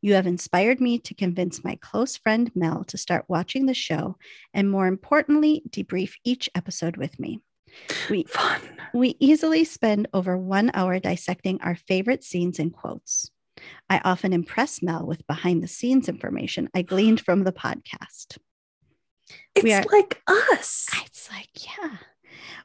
You 0.00 0.14
have 0.14 0.28
inspired 0.28 0.80
me 0.80 1.00
to 1.00 1.14
convince 1.14 1.64
my 1.64 1.76
close 1.82 2.16
friend 2.16 2.52
Mel 2.54 2.84
to 2.84 2.96
start 2.96 3.24
watching 3.26 3.66
the 3.66 3.74
show 3.74 4.16
and, 4.54 4.70
more 4.70 4.86
importantly, 4.86 5.64
debrief 5.68 6.12
each 6.24 6.48
episode 6.54 6.96
with 6.96 7.18
me. 7.18 7.40
We 8.08 8.22
Fun. 8.24 8.60
we 8.94 9.16
easily 9.18 9.64
spend 9.64 10.06
over 10.14 10.38
one 10.38 10.70
hour 10.72 11.00
dissecting 11.00 11.60
our 11.62 11.74
favorite 11.74 12.22
scenes 12.22 12.60
and 12.60 12.72
quotes. 12.72 13.28
I 13.90 14.00
often 14.04 14.32
impress 14.32 14.82
Mel 14.82 15.04
with 15.04 15.26
behind 15.26 15.64
the 15.64 15.68
scenes 15.68 16.08
information 16.08 16.68
I 16.74 16.82
gleaned 16.82 17.20
from 17.20 17.42
the 17.42 17.52
podcast. 17.52 18.38
It's 19.56 19.86
are- 19.86 19.92
like 19.92 20.22
us. 20.28 20.86
It's 21.04 21.28
like, 21.28 21.48
yeah. 21.66 21.96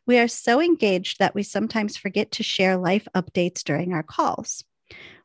We 0.07 0.17
are 0.19 0.27
so 0.27 0.61
engaged 0.61 1.19
that 1.19 1.35
we 1.35 1.43
sometimes 1.43 1.97
forget 1.97 2.31
to 2.31 2.43
share 2.43 2.77
life 2.77 3.07
updates 3.15 3.63
during 3.63 3.93
our 3.93 4.03
calls. 4.03 4.63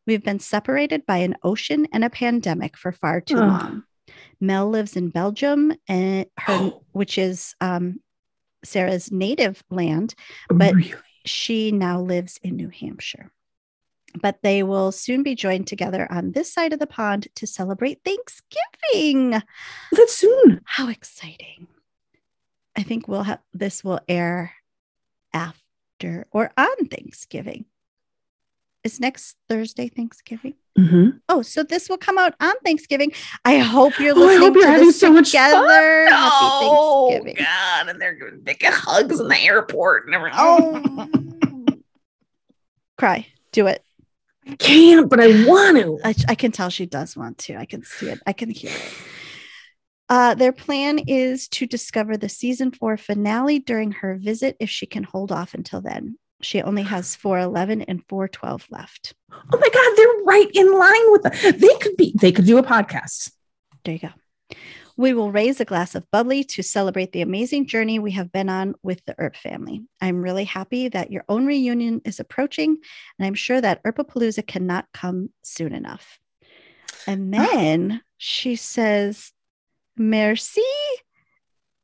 We've 0.07 0.23
been 0.23 0.39
separated 0.39 1.05
by 1.07 1.19
an 1.19 1.35
ocean 1.43 1.87
and 1.93 2.05
a 2.05 2.11
pandemic 2.11 2.77
for 2.77 2.93
far 2.93 3.21
too 3.21 3.37
Ugh. 3.39 3.49
long. 3.49 3.83
Mel 4.41 4.69
lives 4.69 4.97
in 4.97 5.09
Belgium, 5.11 5.73
and 5.89 6.27
her, 6.39 6.73
which 6.93 7.19
is 7.19 7.55
um, 7.61 8.01
Sarah's 8.65 9.11
native 9.11 9.63
land. 9.71 10.15
but- 10.49 10.75
really? 10.75 10.95
She 11.25 11.73
now 11.73 12.01
lives 12.01 12.39
in 12.43 12.55
New 12.55 12.69
Hampshire. 12.69 13.33
But 14.23 14.39
they 14.43 14.63
will 14.63 14.93
soon 14.93 15.25
be 15.25 15.35
joined 15.35 15.67
together 15.67 16.07
on 16.11 16.31
this 16.31 16.53
side 16.53 16.73
of 16.73 16.79
the 16.79 16.87
pond 16.87 17.27
to 17.35 17.49
celebrate 17.49 17.99
Thanksgiving. 18.05 19.43
That's 19.93 20.17
soon. 20.17 20.61
How 20.65 20.89
exciting. 20.89 21.67
I 22.77 22.83
think 22.83 23.09
we'll 23.09 23.23
have 23.23 23.41
this 23.55 23.83
will 23.83 24.01
air 24.09 24.53
after 25.33 26.27
or 26.31 26.51
on 26.57 26.87
Thanksgiving. 26.89 27.65
Is 28.85 29.01
next 29.01 29.37
Thursday 29.49 29.89
Thanksgiving? 29.89 30.55
Mhm. 30.79 31.21
Oh, 31.29 31.43
so 31.43 31.63
this 31.65 31.89
will 31.89 31.97
come 31.97 32.19
out 32.19 32.35
on 32.39 32.53
Thanksgiving. 32.65 33.13
I 33.45 33.59
hope 33.59 33.99
you're 33.99 34.15
Oh, 34.17 34.23
I 34.23 34.27
listening 34.27 34.39
hope 34.47 34.55
you're 34.55 34.65
to 34.65 34.71
having 34.71 34.93
so 34.93 35.11
much 35.13 35.33
fun. 35.33 35.51
together. 35.51 36.07
Oh, 36.11 37.11
Happy 37.11 37.25
Thanksgiving. 37.25 37.45
God. 37.45 37.89
And 37.89 38.01
they're 38.01 38.15
giving 38.15 38.41
big 38.41 38.63
hugs 38.65 39.19
in 39.19 39.27
the 39.29 39.39
airport 39.41 40.07
and 40.07 40.15
everything. 40.15 40.39
Oh. 40.41 41.79
Cry. 42.99 43.27
Do 43.53 43.67
it. 43.67 43.83
I 44.49 44.55
can't, 44.57 45.11
but 45.11 45.19
I 45.21 45.45
want 45.47 45.79
to. 45.79 45.99
I, 46.05 46.15
I 46.29 46.35
can 46.37 46.53
tell 46.53 46.69
she 46.71 46.87
does 46.87 47.17
want 47.17 47.39
to. 47.39 47.57
I 47.57 47.65
can 47.65 47.83
see 47.83 48.09
it. 48.11 48.21
I 48.27 48.33
can 48.33 48.49
hear 48.51 48.71
it. 48.71 48.93
Uh, 50.09 50.35
their 50.35 50.53
plan 50.53 51.01
is 51.01 51.49
to 51.49 51.67
discover 51.67 52.17
the 52.17 52.29
season 52.29 52.71
four 52.71 52.97
finale 52.97 53.59
during 53.59 53.91
her 53.93 54.17
visit 54.17 54.57
if 54.61 54.71
she 54.71 54.87
can 54.87 55.03
hold 55.03 55.33
off 55.33 55.55
until 55.55 55.81
then. 55.81 56.17
She 56.43 56.63
only 56.63 56.83
has 56.83 57.17
411 57.17 57.83
and 57.83 58.03
412 58.09 58.67
left. 58.71 59.15
Oh 59.33 59.59
my 59.59 59.69
God, 59.69 59.97
they're 59.97 60.25
right 60.25 60.51
in 60.55 60.79
line 60.79 61.13
with 61.13 61.23
the. 61.23 61.57
They 61.59 61.75
could 61.83 61.97
be. 61.97 62.15
They 62.21 62.33
could 62.33 62.47
do 62.47 62.59
a 62.59 62.63
podcast. 62.63 63.33
There 63.85 63.95
you 63.95 64.01
go. 64.01 64.11
We 64.99 65.13
will 65.13 65.31
raise 65.31 65.61
a 65.61 65.67
glass 65.67 65.95
of 65.95 66.11
bubbly 66.11 66.43
to 66.45 66.63
celebrate 66.63 67.13
the 67.13 67.21
amazing 67.21 67.67
journey 67.67 67.99
we 67.99 68.13
have 68.13 68.33
been 68.33 68.49
on 68.49 68.75
with 68.83 69.05
the 69.05 69.15
Earp 69.19 69.37
family. 69.37 69.83
I'm 70.01 70.23
really 70.23 70.45
happy 70.45 70.89
that 70.89 71.13
your 71.13 71.23
own 71.29 71.45
reunion 71.45 72.01
is 72.07 72.19
approaching, 72.19 72.79
and 73.19 73.27
I'm 73.27 73.35
sure 73.35 73.61
that 73.61 73.83
Erpapalooza 73.85 74.47
cannot 74.47 74.87
come 74.95 75.31
soon 75.43 75.75
enough. 75.75 76.19
And 77.07 77.33
then 77.33 78.01
she 78.17 78.57
says, 78.57 79.33
Merci 79.97 80.63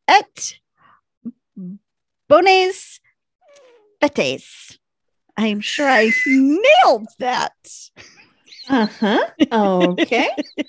et 0.08 0.60
bonnes 2.28 3.00
fêtes. 4.00 4.78
I'm 5.36 5.60
sure 5.60 5.88
I 5.88 6.10
nailed 6.26 7.08
that. 7.18 7.54
Uh 8.68 8.86
huh. 8.86 9.26
Okay. 9.50 10.28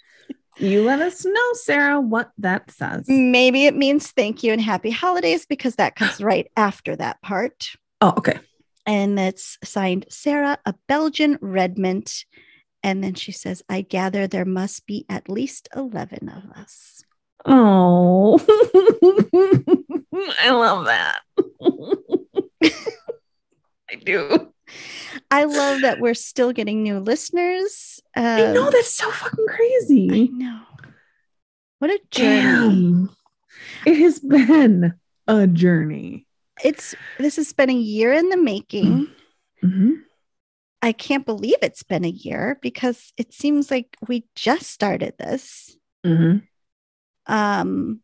you 0.58 0.84
let 0.84 1.02
us 1.02 1.26
know, 1.26 1.54
Sarah, 1.54 2.00
what 2.00 2.32
that 2.38 2.72
says. 2.72 3.06
Maybe 3.08 3.66
it 3.66 3.76
means 3.76 4.12
thank 4.12 4.44
you 4.44 4.54
and 4.54 4.62
happy 4.62 4.90
holidays 4.90 5.46
because 5.46 5.76
that 5.76 5.96
comes 5.96 6.22
right 6.24 6.50
after 6.56 6.96
that 6.96 7.22
part. 7.22 7.72
Oh, 8.02 8.14
okay. 8.18 8.40
And 8.86 9.20
it's 9.20 9.58
signed 9.64 10.06
Sarah, 10.10 10.58
a 10.66 10.76
Belgian 10.88 11.38
Redmond. 11.42 12.12
And 12.82 13.04
then 13.04 13.14
she 13.14 13.32
says, 13.32 13.64
I 13.70 13.82
gather 13.82 14.28
there 14.28 14.46
must 14.46 14.86
be 14.86 15.06
at 15.08 15.30
least 15.30 15.70
11 15.76 16.30
of 16.30 16.52
us. 16.58 17.04
Oh, 17.46 18.40
I 20.42 20.52
love 20.52 20.86
that. 20.86 21.20
I 23.92 23.96
do. 24.04 24.52
I 25.30 25.44
love 25.44 25.82
that 25.82 26.00
we're 26.00 26.14
still 26.14 26.54
getting 26.54 26.84
new 26.84 27.00
listeners. 27.00 28.00
Um, 28.16 28.24
I 28.26 28.54
know 28.54 28.70
that's 28.72 28.94
so 28.94 29.10
fucking 29.12 29.46
crazy. 29.48 30.10
I 30.12 30.30
know. 30.32 30.62
What 31.80 31.92
a 31.92 32.00
journey. 32.12 32.94
Damn. 32.94 33.10
It 33.86 33.98
has 33.98 34.20
been 34.20 34.94
a 35.28 35.48
journey. 35.48 36.26
It's 36.64 36.96
this 37.20 37.36
has 37.36 37.52
been 37.54 37.70
a 37.70 37.74
year 37.74 38.14
in 38.14 38.30
the 38.30 38.38
making. 38.38 39.10
Mhm. 39.64 39.96
I 40.82 40.92
can't 40.92 41.26
believe 41.26 41.56
it's 41.62 41.84
been 41.84 42.06
a 42.06 42.10
year 42.10 42.58
because 42.62 43.14
it 43.18 43.34
seems 43.34 43.72
like 43.72 43.98
we 44.08 44.26
just 44.36 44.70
started 44.70 45.16
this. 45.18 45.78
Mhm. 46.06 46.44
Um 47.28 48.00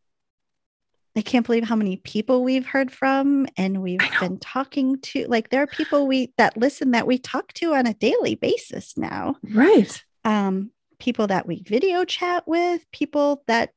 i 1.15 1.21
can't 1.21 1.45
believe 1.45 1.63
how 1.63 1.75
many 1.75 1.97
people 1.97 2.43
we've 2.43 2.65
heard 2.65 2.91
from 2.91 3.45
and 3.57 3.81
we've 3.81 4.09
been 4.19 4.37
talking 4.39 4.99
to 5.01 5.25
like 5.27 5.49
there 5.49 5.61
are 5.61 5.67
people 5.67 6.07
we 6.07 6.33
that 6.37 6.55
listen 6.57 6.91
that 6.91 7.07
we 7.07 7.17
talk 7.17 7.51
to 7.53 7.73
on 7.73 7.85
a 7.87 7.93
daily 7.95 8.35
basis 8.35 8.97
now 8.97 9.35
Right. 9.43 10.03
um 10.23 10.71
people 10.99 11.27
that 11.27 11.47
we 11.47 11.63
video 11.63 12.05
chat 12.05 12.47
with 12.47 12.85
people 12.91 13.43
that 13.47 13.71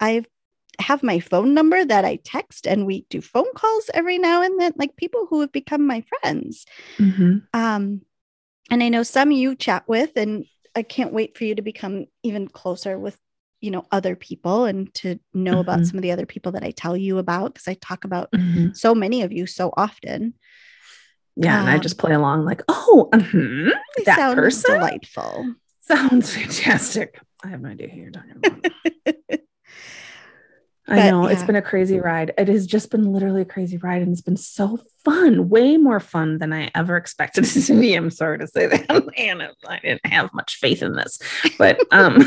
i 0.00 0.24
have 0.78 1.02
my 1.02 1.20
phone 1.20 1.52
number 1.52 1.84
that 1.84 2.04
i 2.04 2.16
text 2.24 2.66
and 2.66 2.86
we 2.86 3.04
do 3.10 3.20
phone 3.20 3.52
calls 3.54 3.90
every 3.92 4.18
now 4.18 4.42
and 4.42 4.58
then 4.58 4.72
like 4.76 4.96
people 4.96 5.26
who 5.28 5.40
have 5.42 5.52
become 5.52 5.86
my 5.86 6.02
friends 6.02 6.64
Mhm. 6.98 7.42
um 7.52 8.00
and 8.70 8.82
i 8.82 8.88
know 8.88 9.02
some 9.02 9.30
you 9.30 9.54
chat 9.54 9.86
with 9.88 10.16
and 10.16 10.46
i 10.74 10.82
can't 10.82 11.12
wait 11.12 11.36
for 11.36 11.44
you 11.44 11.54
to 11.54 11.62
become 11.62 12.06
even 12.22 12.48
closer 12.48 12.98
with 12.98 13.18
you 13.60 13.70
know 13.70 13.86
other 13.92 14.16
people 14.16 14.64
and 14.64 14.92
to 14.94 15.18
know 15.34 15.60
about 15.60 15.80
Mhm. 15.80 15.86
some 15.86 15.98
of 15.98 16.02
the 16.02 16.12
other 16.12 16.26
people 16.26 16.52
that 16.52 16.62
i 16.64 16.70
tell 16.70 16.96
you 16.96 17.18
about 17.18 17.52
because 17.54 17.68
i 17.68 17.74
talk 17.74 18.04
about 18.04 18.30
Mhm. 18.32 18.76
so 18.76 18.94
many 18.94 19.22
of 19.22 19.32
you 19.32 19.46
so 19.46 19.72
often 19.76 20.34
Yeah, 21.36 21.60
and 21.60 21.70
I 21.70 21.76
Um, 21.76 21.80
just 21.80 21.96
play 21.96 22.12
along 22.12 22.44
like, 22.44 22.62
oh, 22.68 23.08
mhm, 23.12 23.70
they 23.96 24.04
that 24.04 24.34
person 24.34 24.74
delightful 24.74 25.54
sounds 25.80 26.34
fantastic. 26.34 27.18
I 27.42 27.48
have 27.48 27.60
no 27.62 27.70
idea 27.70 27.88
who 27.88 28.00
you're 28.00 28.10
talking 28.10 28.36
about. 28.36 28.60
I 30.88 31.08
know 31.08 31.26
it's 31.26 31.44
been 31.44 31.54
a 31.56 31.62
crazy 31.62 32.00
ride. 32.00 32.32
It 32.36 32.48
has 32.48 32.66
just 32.66 32.90
been 32.90 33.12
literally 33.12 33.42
a 33.42 33.44
crazy 33.44 33.76
ride, 33.76 34.02
and 34.02 34.10
it's 34.10 34.22
been 34.22 34.36
so 34.36 34.80
fun, 35.04 35.48
way 35.48 35.76
more 35.76 36.00
fun 36.00 36.38
than 36.38 36.52
I 36.52 36.70
ever 36.74 36.96
expected 36.96 37.44
it 37.56 37.62
to 37.66 37.78
be. 37.80 37.94
I'm 37.94 38.10
sorry 38.10 38.38
to 38.38 38.46
say 38.48 38.66
that, 38.66 38.86
and 39.16 39.42
I 39.68 39.78
didn't 39.78 40.04
have 40.04 40.34
much 40.34 40.56
faith 40.56 40.82
in 40.82 40.94
this, 40.96 41.18
but 41.58 41.78
um, 41.92 42.20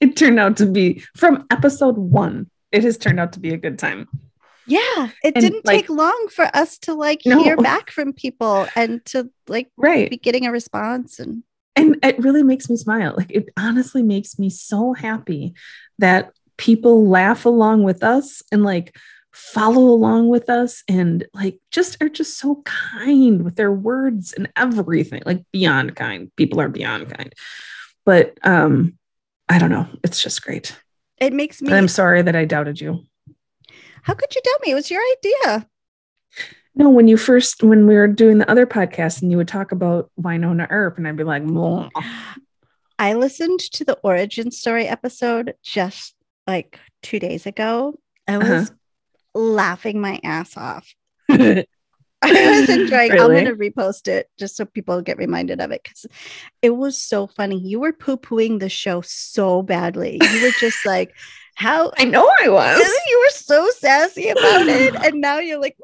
it 0.00 0.16
turned 0.16 0.38
out 0.38 0.56
to 0.58 0.66
be 0.66 1.02
from 1.16 1.46
episode 1.50 1.96
one. 1.96 2.50
It 2.72 2.84
has 2.84 2.98
turned 2.98 3.18
out 3.20 3.32
to 3.32 3.40
be 3.40 3.52
a 3.54 3.56
good 3.56 3.78
time. 3.78 4.08
yeah 4.66 5.08
it 5.24 5.34
And, 5.34 5.42
didn't 5.42 5.64
like- 5.64 5.86
take 5.86 5.90
long 5.90 6.28
for 6.30 6.44
us 6.54 6.76
to 6.80 6.92
like 6.94 7.22
No. 7.24 7.42
hear 7.42 7.56
back 7.56 7.90
from 7.90 8.12
people 8.12 8.66
and 8.76 9.02
to 9.06 9.30
like 9.48 9.68
Right. 9.78 10.10
be 10.10 10.18
getting 10.18 10.44
a 10.46 10.52
response 10.52 11.18
and 11.18 11.42
and 11.74 11.96
it 12.02 12.18
really 12.18 12.42
makes 12.42 12.68
me 12.68 12.76
smile 12.76 13.14
like 13.16 13.30
it 13.30 13.48
honestly 13.56 14.02
makes 14.02 14.38
me 14.38 14.50
so 14.50 14.92
happy 14.92 15.54
that 15.98 16.32
people 16.58 17.08
laugh 17.08 17.46
along 17.46 17.82
with 17.84 18.02
us 18.02 18.42
and 18.52 18.62
like 18.62 18.94
follow 19.32 19.84
along 19.88 20.28
with 20.28 20.50
us 20.50 20.82
and 20.88 21.24
like 21.32 21.58
just 21.70 21.96
are 22.02 22.08
just 22.10 22.36
so 22.38 22.60
kind 22.64 23.42
with 23.44 23.54
their 23.56 23.72
words 23.72 24.32
and 24.34 24.50
everything 24.56 25.22
like 25.24 25.42
beyond 25.52 25.94
kind 25.96 26.30
people 26.36 26.60
are 26.60 26.68
beyond 26.68 27.08
kind 27.08 27.32
but 28.04 28.36
um 28.42 28.97
i 29.48 29.58
don't 29.58 29.70
know 29.70 29.86
it's 30.04 30.22
just 30.22 30.42
great 30.42 30.76
it 31.18 31.32
makes 31.32 31.60
me 31.62 31.68
and 31.68 31.76
i'm 31.76 31.88
sorry 31.88 32.22
that 32.22 32.36
i 32.36 32.44
doubted 32.44 32.80
you 32.80 33.00
how 34.02 34.14
could 34.14 34.34
you 34.34 34.40
doubt 34.42 34.60
me 34.64 34.72
it 34.72 34.74
was 34.74 34.90
your 34.90 35.02
idea 35.16 35.66
no 36.74 36.88
when 36.90 37.08
you 37.08 37.16
first 37.16 37.62
when 37.62 37.86
we 37.86 37.94
were 37.94 38.06
doing 38.08 38.38
the 38.38 38.50
other 38.50 38.66
podcast 38.66 39.22
and 39.22 39.30
you 39.30 39.36
would 39.36 39.48
talk 39.48 39.72
about 39.72 40.10
wynonna 40.20 40.66
earp 40.70 40.96
and 40.98 41.06
i'd 41.08 41.16
be 41.16 41.24
like 41.24 41.42
"Mwah." 41.42 41.90
I 43.00 43.14
listened 43.14 43.60
to 43.60 43.84
the 43.84 43.96
origin 44.02 44.50
story 44.50 44.86
episode 44.88 45.54
just 45.62 46.16
like 46.48 46.80
two 47.00 47.20
days 47.20 47.46
ago. 47.46 47.94
I 48.26 48.38
was 48.38 48.70
Uh-huh. 48.70 49.40
laughing 49.40 50.00
my 50.00 50.18
ass 50.24 50.56
off. 50.56 50.92
I 52.22 52.60
was 52.60 52.68
enjoying. 52.68 53.12
I'm 53.18 53.18
going 53.18 53.44
to 53.44 53.54
repost 53.54 54.08
it 54.08 54.28
just 54.38 54.56
so 54.56 54.64
people 54.64 55.00
get 55.02 55.18
reminded 55.18 55.60
of 55.60 55.70
it 55.70 55.82
because 55.84 56.06
it 56.62 56.70
was 56.70 57.00
so 57.00 57.26
funny. 57.28 57.58
You 57.58 57.80
were 57.80 57.92
poo 57.92 58.16
pooing 58.16 58.58
the 58.60 58.68
show 58.68 59.00
so 59.02 59.62
badly. 59.62 60.18
You 60.20 60.42
were 60.42 60.50
just 60.60 60.84
like, 60.86 61.14
how? 61.54 61.90
i 61.98 62.04
know 62.04 62.24
i 62.40 62.48
was 62.48 62.78
you 63.10 63.18
were 63.18 63.30
so 63.34 63.68
sassy 63.78 64.28
about 64.28 64.68
it, 64.68 64.94
and 65.04 65.20
now 65.20 65.38
you're 65.40 65.60
like, 65.60 65.76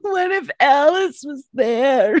"What 0.00 0.32
if 0.32 0.48
Alice 0.58 1.22
was 1.24 1.46
there?" 1.54 2.14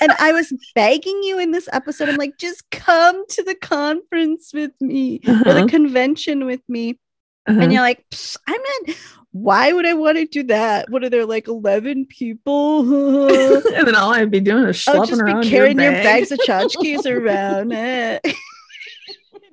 and 0.00 0.12
I 0.18 0.32
was 0.32 0.52
begging 0.74 1.22
you 1.22 1.38
in 1.38 1.52
this 1.52 1.68
episode. 1.72 2.08
I'm 2.08 2.16
like, 2.16 2.36
just 2.38 2.68
come 2.70 3.24
to 3.28 3.42
the 3.44 3.54
conference 3.54 4.52
with 4.52 4.72
me 4.80 5.20
or 5.26 5.32
Uh-huh, 5.34 5.62
the 5.62 5.68
convention 5.68 6.46
with 6.46 6.62
me. 6.68 6.98
Uh-huh. 7.46 7.60
And 7.60 7.72
you're 7.72 7.82
like, 7.82 8.04
I'm 8.46 8.60
not. 8.60 8.96
Why 9.32 9.72
would 9.72 9.84
I 9.84 9.94
want 9.94 10.16
to 10.16 10.26
do 10.26 10.44
that? 10.44 10.88
What 10.90 11.02
are 11.02 11.10
there 11.10 11.26
like 11.26 11.48
11 11.48 12.06
people? 12.06 12.80
and 13.74 13.86
then 13.86 13.96
all 13.96 14.12
I'd 14.12 14.30
be 14.30 14.40
doing 14.40 14.68
is 14.68 14.86
I'll 14.86 15.04
just 15.04 15.24
be 15.24 15.48
carrying 15.48 15.78
your, 15.78 15.90
bag. 15.90 16.04
bags 16.04 16.32
of 16.32 16.38
tchotchkes 16.38 17.06
around. 17.06 17.72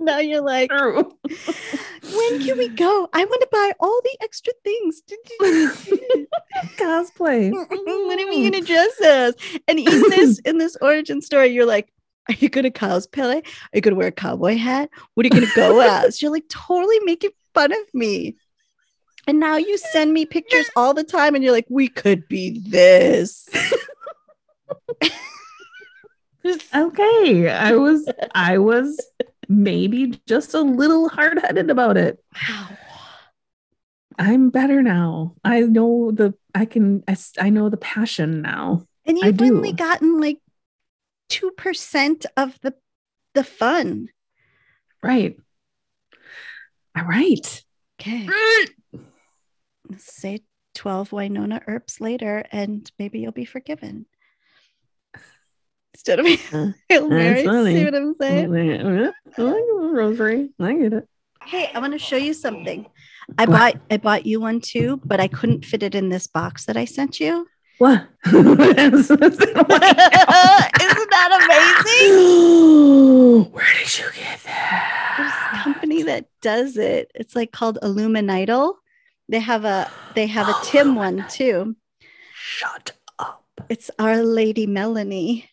Now 0.04 0.18
you're 0.18 0.42
like, 0.42 0.72
True. 0.72 1.16
when 2.16 2.32
when 2.32 2.44
can 2.44 2.58
we 2.58 2.70
go? 2.70 3.08
I 3.14 3.24
want 3.26 3.42
to 3.42 3.48
buy 3.52 3.72
all 3.80 4.02
the 4.04 4.18
extra 4.22 4.54
things. 4.64 5.02
Cosplay. 6.78 7.52
what 7.52 8.20
are 8.20 8.28
we 8.30 8.50
gonna 8.50 8.66
dress 8.66 9.02
as? 9.02 9.36
And 9.68 9.80
in 9.80 9.86
this 9.86 10.40
in 10.40 10.58
this 10.58 10.76
origin 10.82 11.22
story, 11.22 11.50
you're 11.50 11.66
like, 11.66 11.92
are 12.30 12.36
you 12.36 12.50
gonna 12.50 12.72
cosplay? 12.72 13.46
Are 13.46 13.76
you 13.76 13.82
gonna 13.82 13.96
wear 13.96 14.08
a 14.08 14.12
cowboy 14.12 14.58
hat? 14.58 14.90
What 15.14 15.26
are 15.26 15.28
you 15.28 15.42
gonna 15.42 15.56
go 15.56 15.80
as? 15.80 16.22
You're 16.22 16.32
like 16.32 16.50
totally 16.50 17.00
making 17.04 17.32
fun 17.54 17.72
of 17.72 17.94
me. 17.94 18.36
And 19.28 19.40
now 19.40 19.58
you 19.58 19.78
send 19.78 20.14
me 20.14 20.26
pictures 20.26 20.70
all 20.76 20.94
the 20.94 21.04
time, 21.04 21.36
and 21.36 21.44
you're 21.44 21.54
like, 21.54 21.68
we 21.70 21.88
could 21.88 22.28
be 22.28 22.60
this. 22.60 23.48
Okay. 26.74 27.50
I 27.50 27.74
was 27.74 28.10
I 28.34 28.58
was 28.58 29.00
maybe 29.48 30.20
just 30.28 30.54
a 30.54 30.62
little 30.62 31.10
hard-headed 31.10 31.70
about 31.70 31.98
it. 31.98 32.24
Wow. 32.50 32.70
I'm 34.18 34.50
better 34.50 34.82
now. 34.82 35.36
I 35.44 35.62
know 35.62 36.12
the 36.12 36.34
I 36.54 36.66
can 36.66 37.04
I, 37.08 37.18
I 37.40 37.50
know 37.50 37.70
the 37.70 37.78
passion 37.78 38.42
now. 38.42 38.86
And 39.06 39.18
you've 39.18 39.42
only 39.42 39.74
gotten 39.74 40.20
like 40.20 40.40
two 41.30 41.52
percent 41.52 42.26
of 42.38 42.60
the 42.62 42.74
the 43.34 43.44
fun. 43.44 44.10
Right. 45.04 45.38
All 46.98 47.06
right. 47.06 47.64
Okay. 48.00 48.28
Say 49.98 50.40
12 50.76 51.10
Wynonna 51.12 51.62
Earps 51.68 52.00
later, 52.02 52.44
and 52.52 52.90
maybe 52.98 53.20
you'll 53.20 53.32
be 53.32 53.46
forgiven. 53.46 54.06
Instead 55.94 56.20
of 56.20 56.26
Hail 56.90 57.10
Mary. 57.10 57.46
funny. 57.46 57.76
See 57.76 57.86
what 57.86 57.96
I'm 57.96 58.16
saying? 58.20 59.12
Oh, 59.38 59.92
Rosary. 59.94 60.50
I 60.60 60.74
get 60.74 60.94
it. 60.94 61.08
Hey, 61.44 61.72
I 61.74 61.80
want 61.80 61.94
to 61.94 62.00
show 62.00 62.18
you 62.18 62.34
something. 62.34 62.86
I 63.38 63.46
What? 63.46 63.58
bought 63.76 63.82
I 63.90 63.98
bought 63.98 64.26
you 64.26 64.40
one 64.40 64.62
too, 64.62 65.02
but 65.04 65.20
I 65.20 65.28
couldn't 65.28 65.66
fit 65.66 65.84
it 65.84 65.96
in 65.96 66.10
this 66.10 66.28
box 66.28 66.66
that 66.66 66.78
I 66.78 66.86
sent 66.86 67.20
you. 67.20 67.48
What? 67.82 68.08
Isn't 68.28 69.18
that 69.18 69.32
amazing? 71.90 73.52
Where 73.52 73.74
did 73.80 73.98
you 73.98 74.06
get 74.16 74.44
that? 74.44 75.16
There's 75.18 75.32
a 75.32 75.64
company 75.64 76.04
that 76.04 76.28
does 76.44 76.78
it. 76.78 77.10
It's 77.16 77.36
like 77.36 77.52
called 77.52 77.80
Illuminidol. 77.82 78.76
They 79.30 79.40
have 79.40 79.66
a 79.66 79.90
they 80.14 80.28
have 80.28 80.48
a 80.48 80.54
Tim 80.64 80.94
one 81.06 81.26
too. 81.28 81.76
Shut 82.36 82.92
up. 83.18 83.46
It's 83.68 83.90
Our 83.98 84.22
Lady 84.22 84.68
Melanie. 84.68 85.50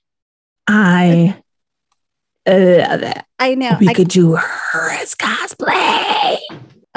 I 0.66 1.40
love 2.46 3.04
it. 3.04 3.24
I 3.38 3.54
know. 3.54 3.78
We 3.80 3.88
I 3.88 3.94
could 3.94 4.08
do 4.08 4.36
her 4.36 4.90
as 5.00 5.14
cosplay. 5.14 6.36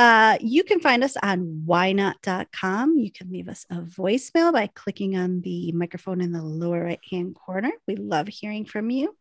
Uh, 0.02 0.36
you 0.42 0.64
can 0.64 0.80
find 0.80 1.04
us 1.04 1.16
on 1.22 1.62
whynot.com. 1.68 2.98
You 2.98 3.12
can 3.12 3.32
leave 3.32 3.48
us 3.48 3.68
a 3.70 3.82
voicemail 3.82 4.52
by 4.52 4.66
clicking 4.66 5.16
on 5.16 5.42
the 5.42 5.72
microphone 5.74 6.22
in 6.22 6.32
the 6.32 6.42
lower 6.42 6.86
right 6.86 7.00
hand 7.12 7.36
corner. 7.36 7.70
We 7.88 7.98
love 7.98 8.28
hearing 8.28 8.66
from 8.66 8.90
you. 8.90 9.16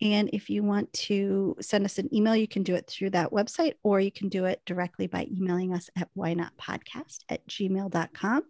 And 0.00 0.30
if 0.32 0.48
you 0.48 0.62
want 0.62 0.90
to 0.94 1.54
send 1.60 1.84
us 1.84 1.98
an 1.98 2.08
email, 2.14 2.34
you 2.34 2.48
can 2.48 2.62
do 2.62 2.74
it 2.74 2.86
through 2.88 3.10
that 3.10 3.30
website 3.30 3.74
or 3.82 4.00
you 4.00 4.10
can 4.10 4.30
do 4.30 4.46
it 4.46 4.62
directly 4.64 5.06
by 5.06 5.28
emailing 5.30 5.74
us 5.74 5.90
at 5.96 6.08
whynotpodcast 6.16 7.18
at 7.28 7.46
gmail.com. 7.46 8.42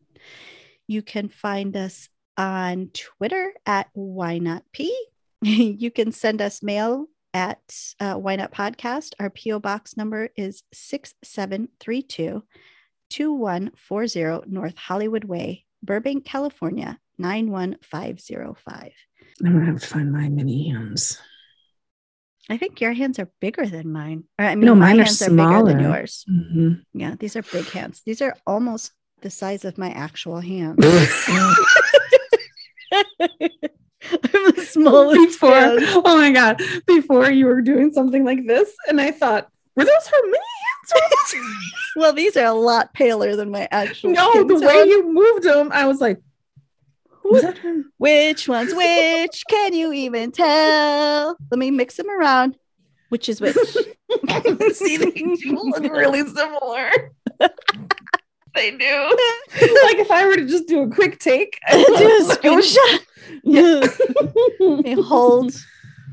You 0.86 1.02
can 1.02 1.28
find 1.30 1.76
us 1.76 2.08
on 2.36 2.90
Twitter 2.94 3.54
at 3.66 3.88
whynotp. 3.96 4.88
you 5.42 5.90
can 5.90 6.12
send 6.12 6.40
us 6.40 6.62
mail 6.62 7.08
at 7.34 7.60
uh, 8.00 8.14
Why 8.14 8.36
Not 8.36 8.52
Podcast. 8.52 9.14
Our 9.18 9.30
P.O. 9.30 9.58
Box 9.60 9.96
number 9.96 10.28
is 10.36 10.62
6732 10.72 12.42
2140 13.10 14.50
North 14.50 14.76
Hollywood 14.78 15.24
Way, 15.24 15.64
Burbank, 15.82 16.24
California, 16.24 16.98
91505. 17.18 18.92
I'm 19.44 19.52
gonna 19.52 19.66
have 19.66 19.80
to 19.80 19.86
find 19.86 20.12
my 20.12 20.28
mini 20.28 20.70
hands. 20.70 21.18
I 22.50 22.56
think 22.56 22.80
your 22.80 22.92
hands 22.92 23.18
are 23.18 23.30
bigger 23.40 23.66
than 23.66 23.92
mine. 23.92 24.24
Or, 24.38 24.44
I 24.46 24.54
mean, 24.56 24.66
No, 24.66 24.74
my 24.74 24.86
mine 24.88 25.00
are 25.00 25.04
hands 25.04 25.22
are, 25.22 25.30
bigger 25.30 25.36
than 25.64 25.78
smaller. 25.78 25.80
yours. 25.80 26.24
Mhm. 26.28 26.82
Yeah, 26.92 27.14
these 27.18 27.36
are 27.36 27.42
big 27.42 27.66
hands. 27.66 28.02
These 28.04 28.20
are 28.20 28.34
almost 28.46 28.92
the 29.20 29.30
size 29.30 29.64
of 29.64 29.78
my 29.78 29.90
actual 29.90 30.40
hands. 30.40 30.78
I'm 34.76 34.82
smallest 34.82 35.40
Before, 35.40 35.54
hand. 35.54 35.78
oh 35.82 36.16
my 36.16 36.30
god! 36.32 36.62
Before 36.86 37.30
you 37.30 37.46
were 37.46 37.62
doing 37.62 37.92
something 37.92 38.24
like 38.24 38.46
this, 38.46 38.72
and 38.88 39.00
I 39.00 39.10
thought, 39.10 39.48
were 39.76 39.84
those 39.84 40.06
her 40.06 40.22
mini 40.24 40.36
hands? 40.36 41.34
Well, 41.94 42.14
these 42.14 42.38
are 42.38 42.46
a 42.46 42.52
lot 42.54 42.94
paler 42.94 43.36
than 43.36 43.50
my 43.50 43.68
actual. 43.70 44.10
no, 44.10 44.30
skin 44.30 44.46
the 44.46 44.66
way 44.66 44.84
you 44.84 45.12
moved 45.12 45.42
them, 45.42 45.70
I 45.72 45.84
was 45.86 46.00
like, 46.00 46.22
was 47.22 47.42
that 47.42 47.58
her? 47.58 47.82
Which 47.98 48.48
one's 48.48 48.74
which? 48.74 49.44
Can 49.48 49.74
you 49.74 49.92
even 49.92 50.32
tell? 50.32 51.36
Let 51.50 51.58
me 51.58 51.70
mix 51.70 51.96
them 51.96 52.08
around. 52.08 52.56
Which 53.10 53.28
is 53.28 53.40
which? 53.42 53.56
See, 54.74 54.96
they 54.96 55.10
do 55.10 55.36
look 55.52 55.82
really 55.82 56.26
similar. 56.26 56.90
They 58.54 58.70
do. 58.70 58.76
like 59.84 59.98
if 59.98 60.10
I 60.10 60.26
were 60.26 60.36
to 60.36 60.46
just 60.46 60.66
do 60.68 60.82
a 60.82 60.88
quick 60.90 61.18
take, 61.18 61.58
do 61.70 61.76
a 61.78 62.34
screenshot. 62.34 63.00
Yeah. 63.42 63.86
Let 64.60 64.84
me 64.84 64.92
hold 65.02 65.54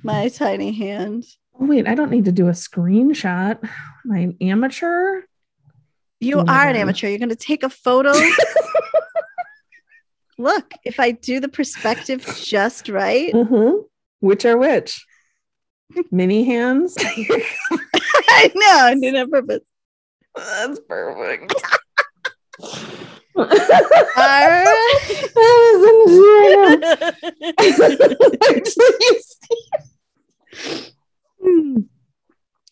my 0.03 0.29
tiny 0.29 0.71
hand. 0.71 1.25
Oh, 1.59 1.65
wait, 1.65 1.87
I 1.87 1.95
don't 1.95 2.11
need 2.11 2.25
to 2.25 2.31
do 2.31 2.47
a 2.47 2.51
screenshot. 2.51 3.59
Am 3.63 4.11
I 4.11 4.19
an 4.19 4.37
amateur? 4.41 5.21
You 6.21 6.35
Do 6.35 6.51
are 6.51 6.67
an 6.69 6.75
amateur. 6.75 7.07
You're 7.07 7.17
going 7.19 7.29
to 7.29 7.35
take 7.35 7.63
a 7.63 7.69
photo. 7.69 8.13
Look, 10.37 10.71
if 10.85 10.99
I 10.99 11.11
do 11.11 11.39
the 11.41 11.49
perspective 11.49 12.25
just 12.41 12.87
right, 12.89 13.33
Uh-huh. 13.33 13.73
Which 14.21 14.45
are 14.45 14.57
which? 14.57 15.05
Mini 16.11 16.43
hands? 16.45 16.95
I 16.99 18.51
know 18.53 18.77
I 18.85 18.95
did 18.99 19.15
it 19.15 19.17
on 19.17 19.29
purpose. 19.31 19.61
That's 20.35 20.79
perfect. 20.87 21.53
All 23.35 23.45
right. 23.45 25.29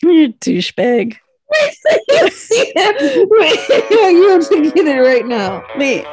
You're 0.02 0.26
a 0.26 0.28
douchebag. 0.34 1.18
you 2.10 2.30
see 2.30 2.74
it. 2.76 3.30
Wait, 3.30 4.12
you 4.14 4.30
have 4.30 4.48
to 4.50 4.72
get 4.72 4.86
it 4.88 5.00
right 5.00 5.26
now. 5.26 5.64
Wait. 5.78 6.06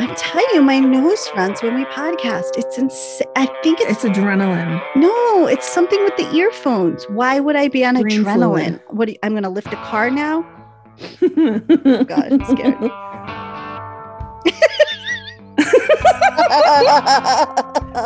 I'm 0.00 0.14
telling 0.14 0.46
you, 0.54 0.62
my 0.62 0.78
nose 0.80 1.28
runs 1.36 1.62
when 1.62 1.74
we 1.74 1.84
podcast. 1.86 2.56
It's 2.56 2.76
insane. 2.78 3.26
I 3.36 3.46
think 3.62 3.80
it's 3.80 4.04
It's 4.04 4.18
adrenaline. 4.18 4.80
no, 4.96 5.46
it's 5.46 5.68
something 5.68 6.02
with 6.04 6.16
the 6.16 6.30
earphones. 6.34 7.04
Why 7.08 7.40
would 7.40 7.56
I 7.56 7.68
be 7.68 7.84
on 7.84 8.00
Brain 8.00 8.22
adrenaline? 8.24 8.34
fluid. 8.34 8.80
What? 8.88 9.08
You, 9.08 9.16
I'm 9.22 9.32
going 9.32 9.42
to 9.44 9.48
lift 9.48 9.72
a 9.72 9.76
car 9.76 10.10
now. 10.10 10.44
Oh 11.00 12.04
God, 12.04 12.32
I'm 12.32 12.44
scared. 12.44 12.90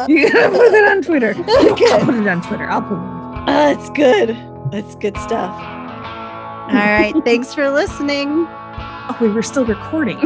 You 0.09 0.31
gotta 0.32 0.51
put 0.51 0.73
it 0.74 0.89
on 0.89 1.02
Twitter. 1.02 1.31
Okay. 1.73 1.90
I'll 1.93 2.05
put 2.05 2.14
it 2.14 2.27
on 2.28 2.43
Twitter. 2.43 2.69
I'll 2.69 2.82
put 2.82 2.94
it. 2.94 2.98
on- 2.98 3.44
Ah, 3.48 3.70
it's 3.70 3.90
good. 3.90 4.31
It's 4.73 4.94
good 4.97 5.16
stuff. 5.19 5.51
All 5.55 6.74
right. 6.78 7.12
Thanks 7.24 7.55
for 7.55 7.70
listening. 7.70 8.47
Oh, 8.48 9.16
we 9.20 9.28
were 9.28 9.43
still 9.43 9.64
recording. 9.66 10.19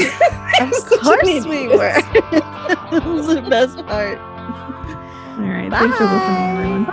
Of 0.60 0.70
course 1.02 1.44
we 1.46 1.68
were. 1.68 1.92
this 2.90 3.26
is 3.26 3.34
the 3.34 3.46
best 3.48 3.76
part. 3.86 4.18
All 4.18 5.44
right. 5.44 5.70
Thanks 5.70 5.96
for 5.98 6.04
listening. 6.04 6.86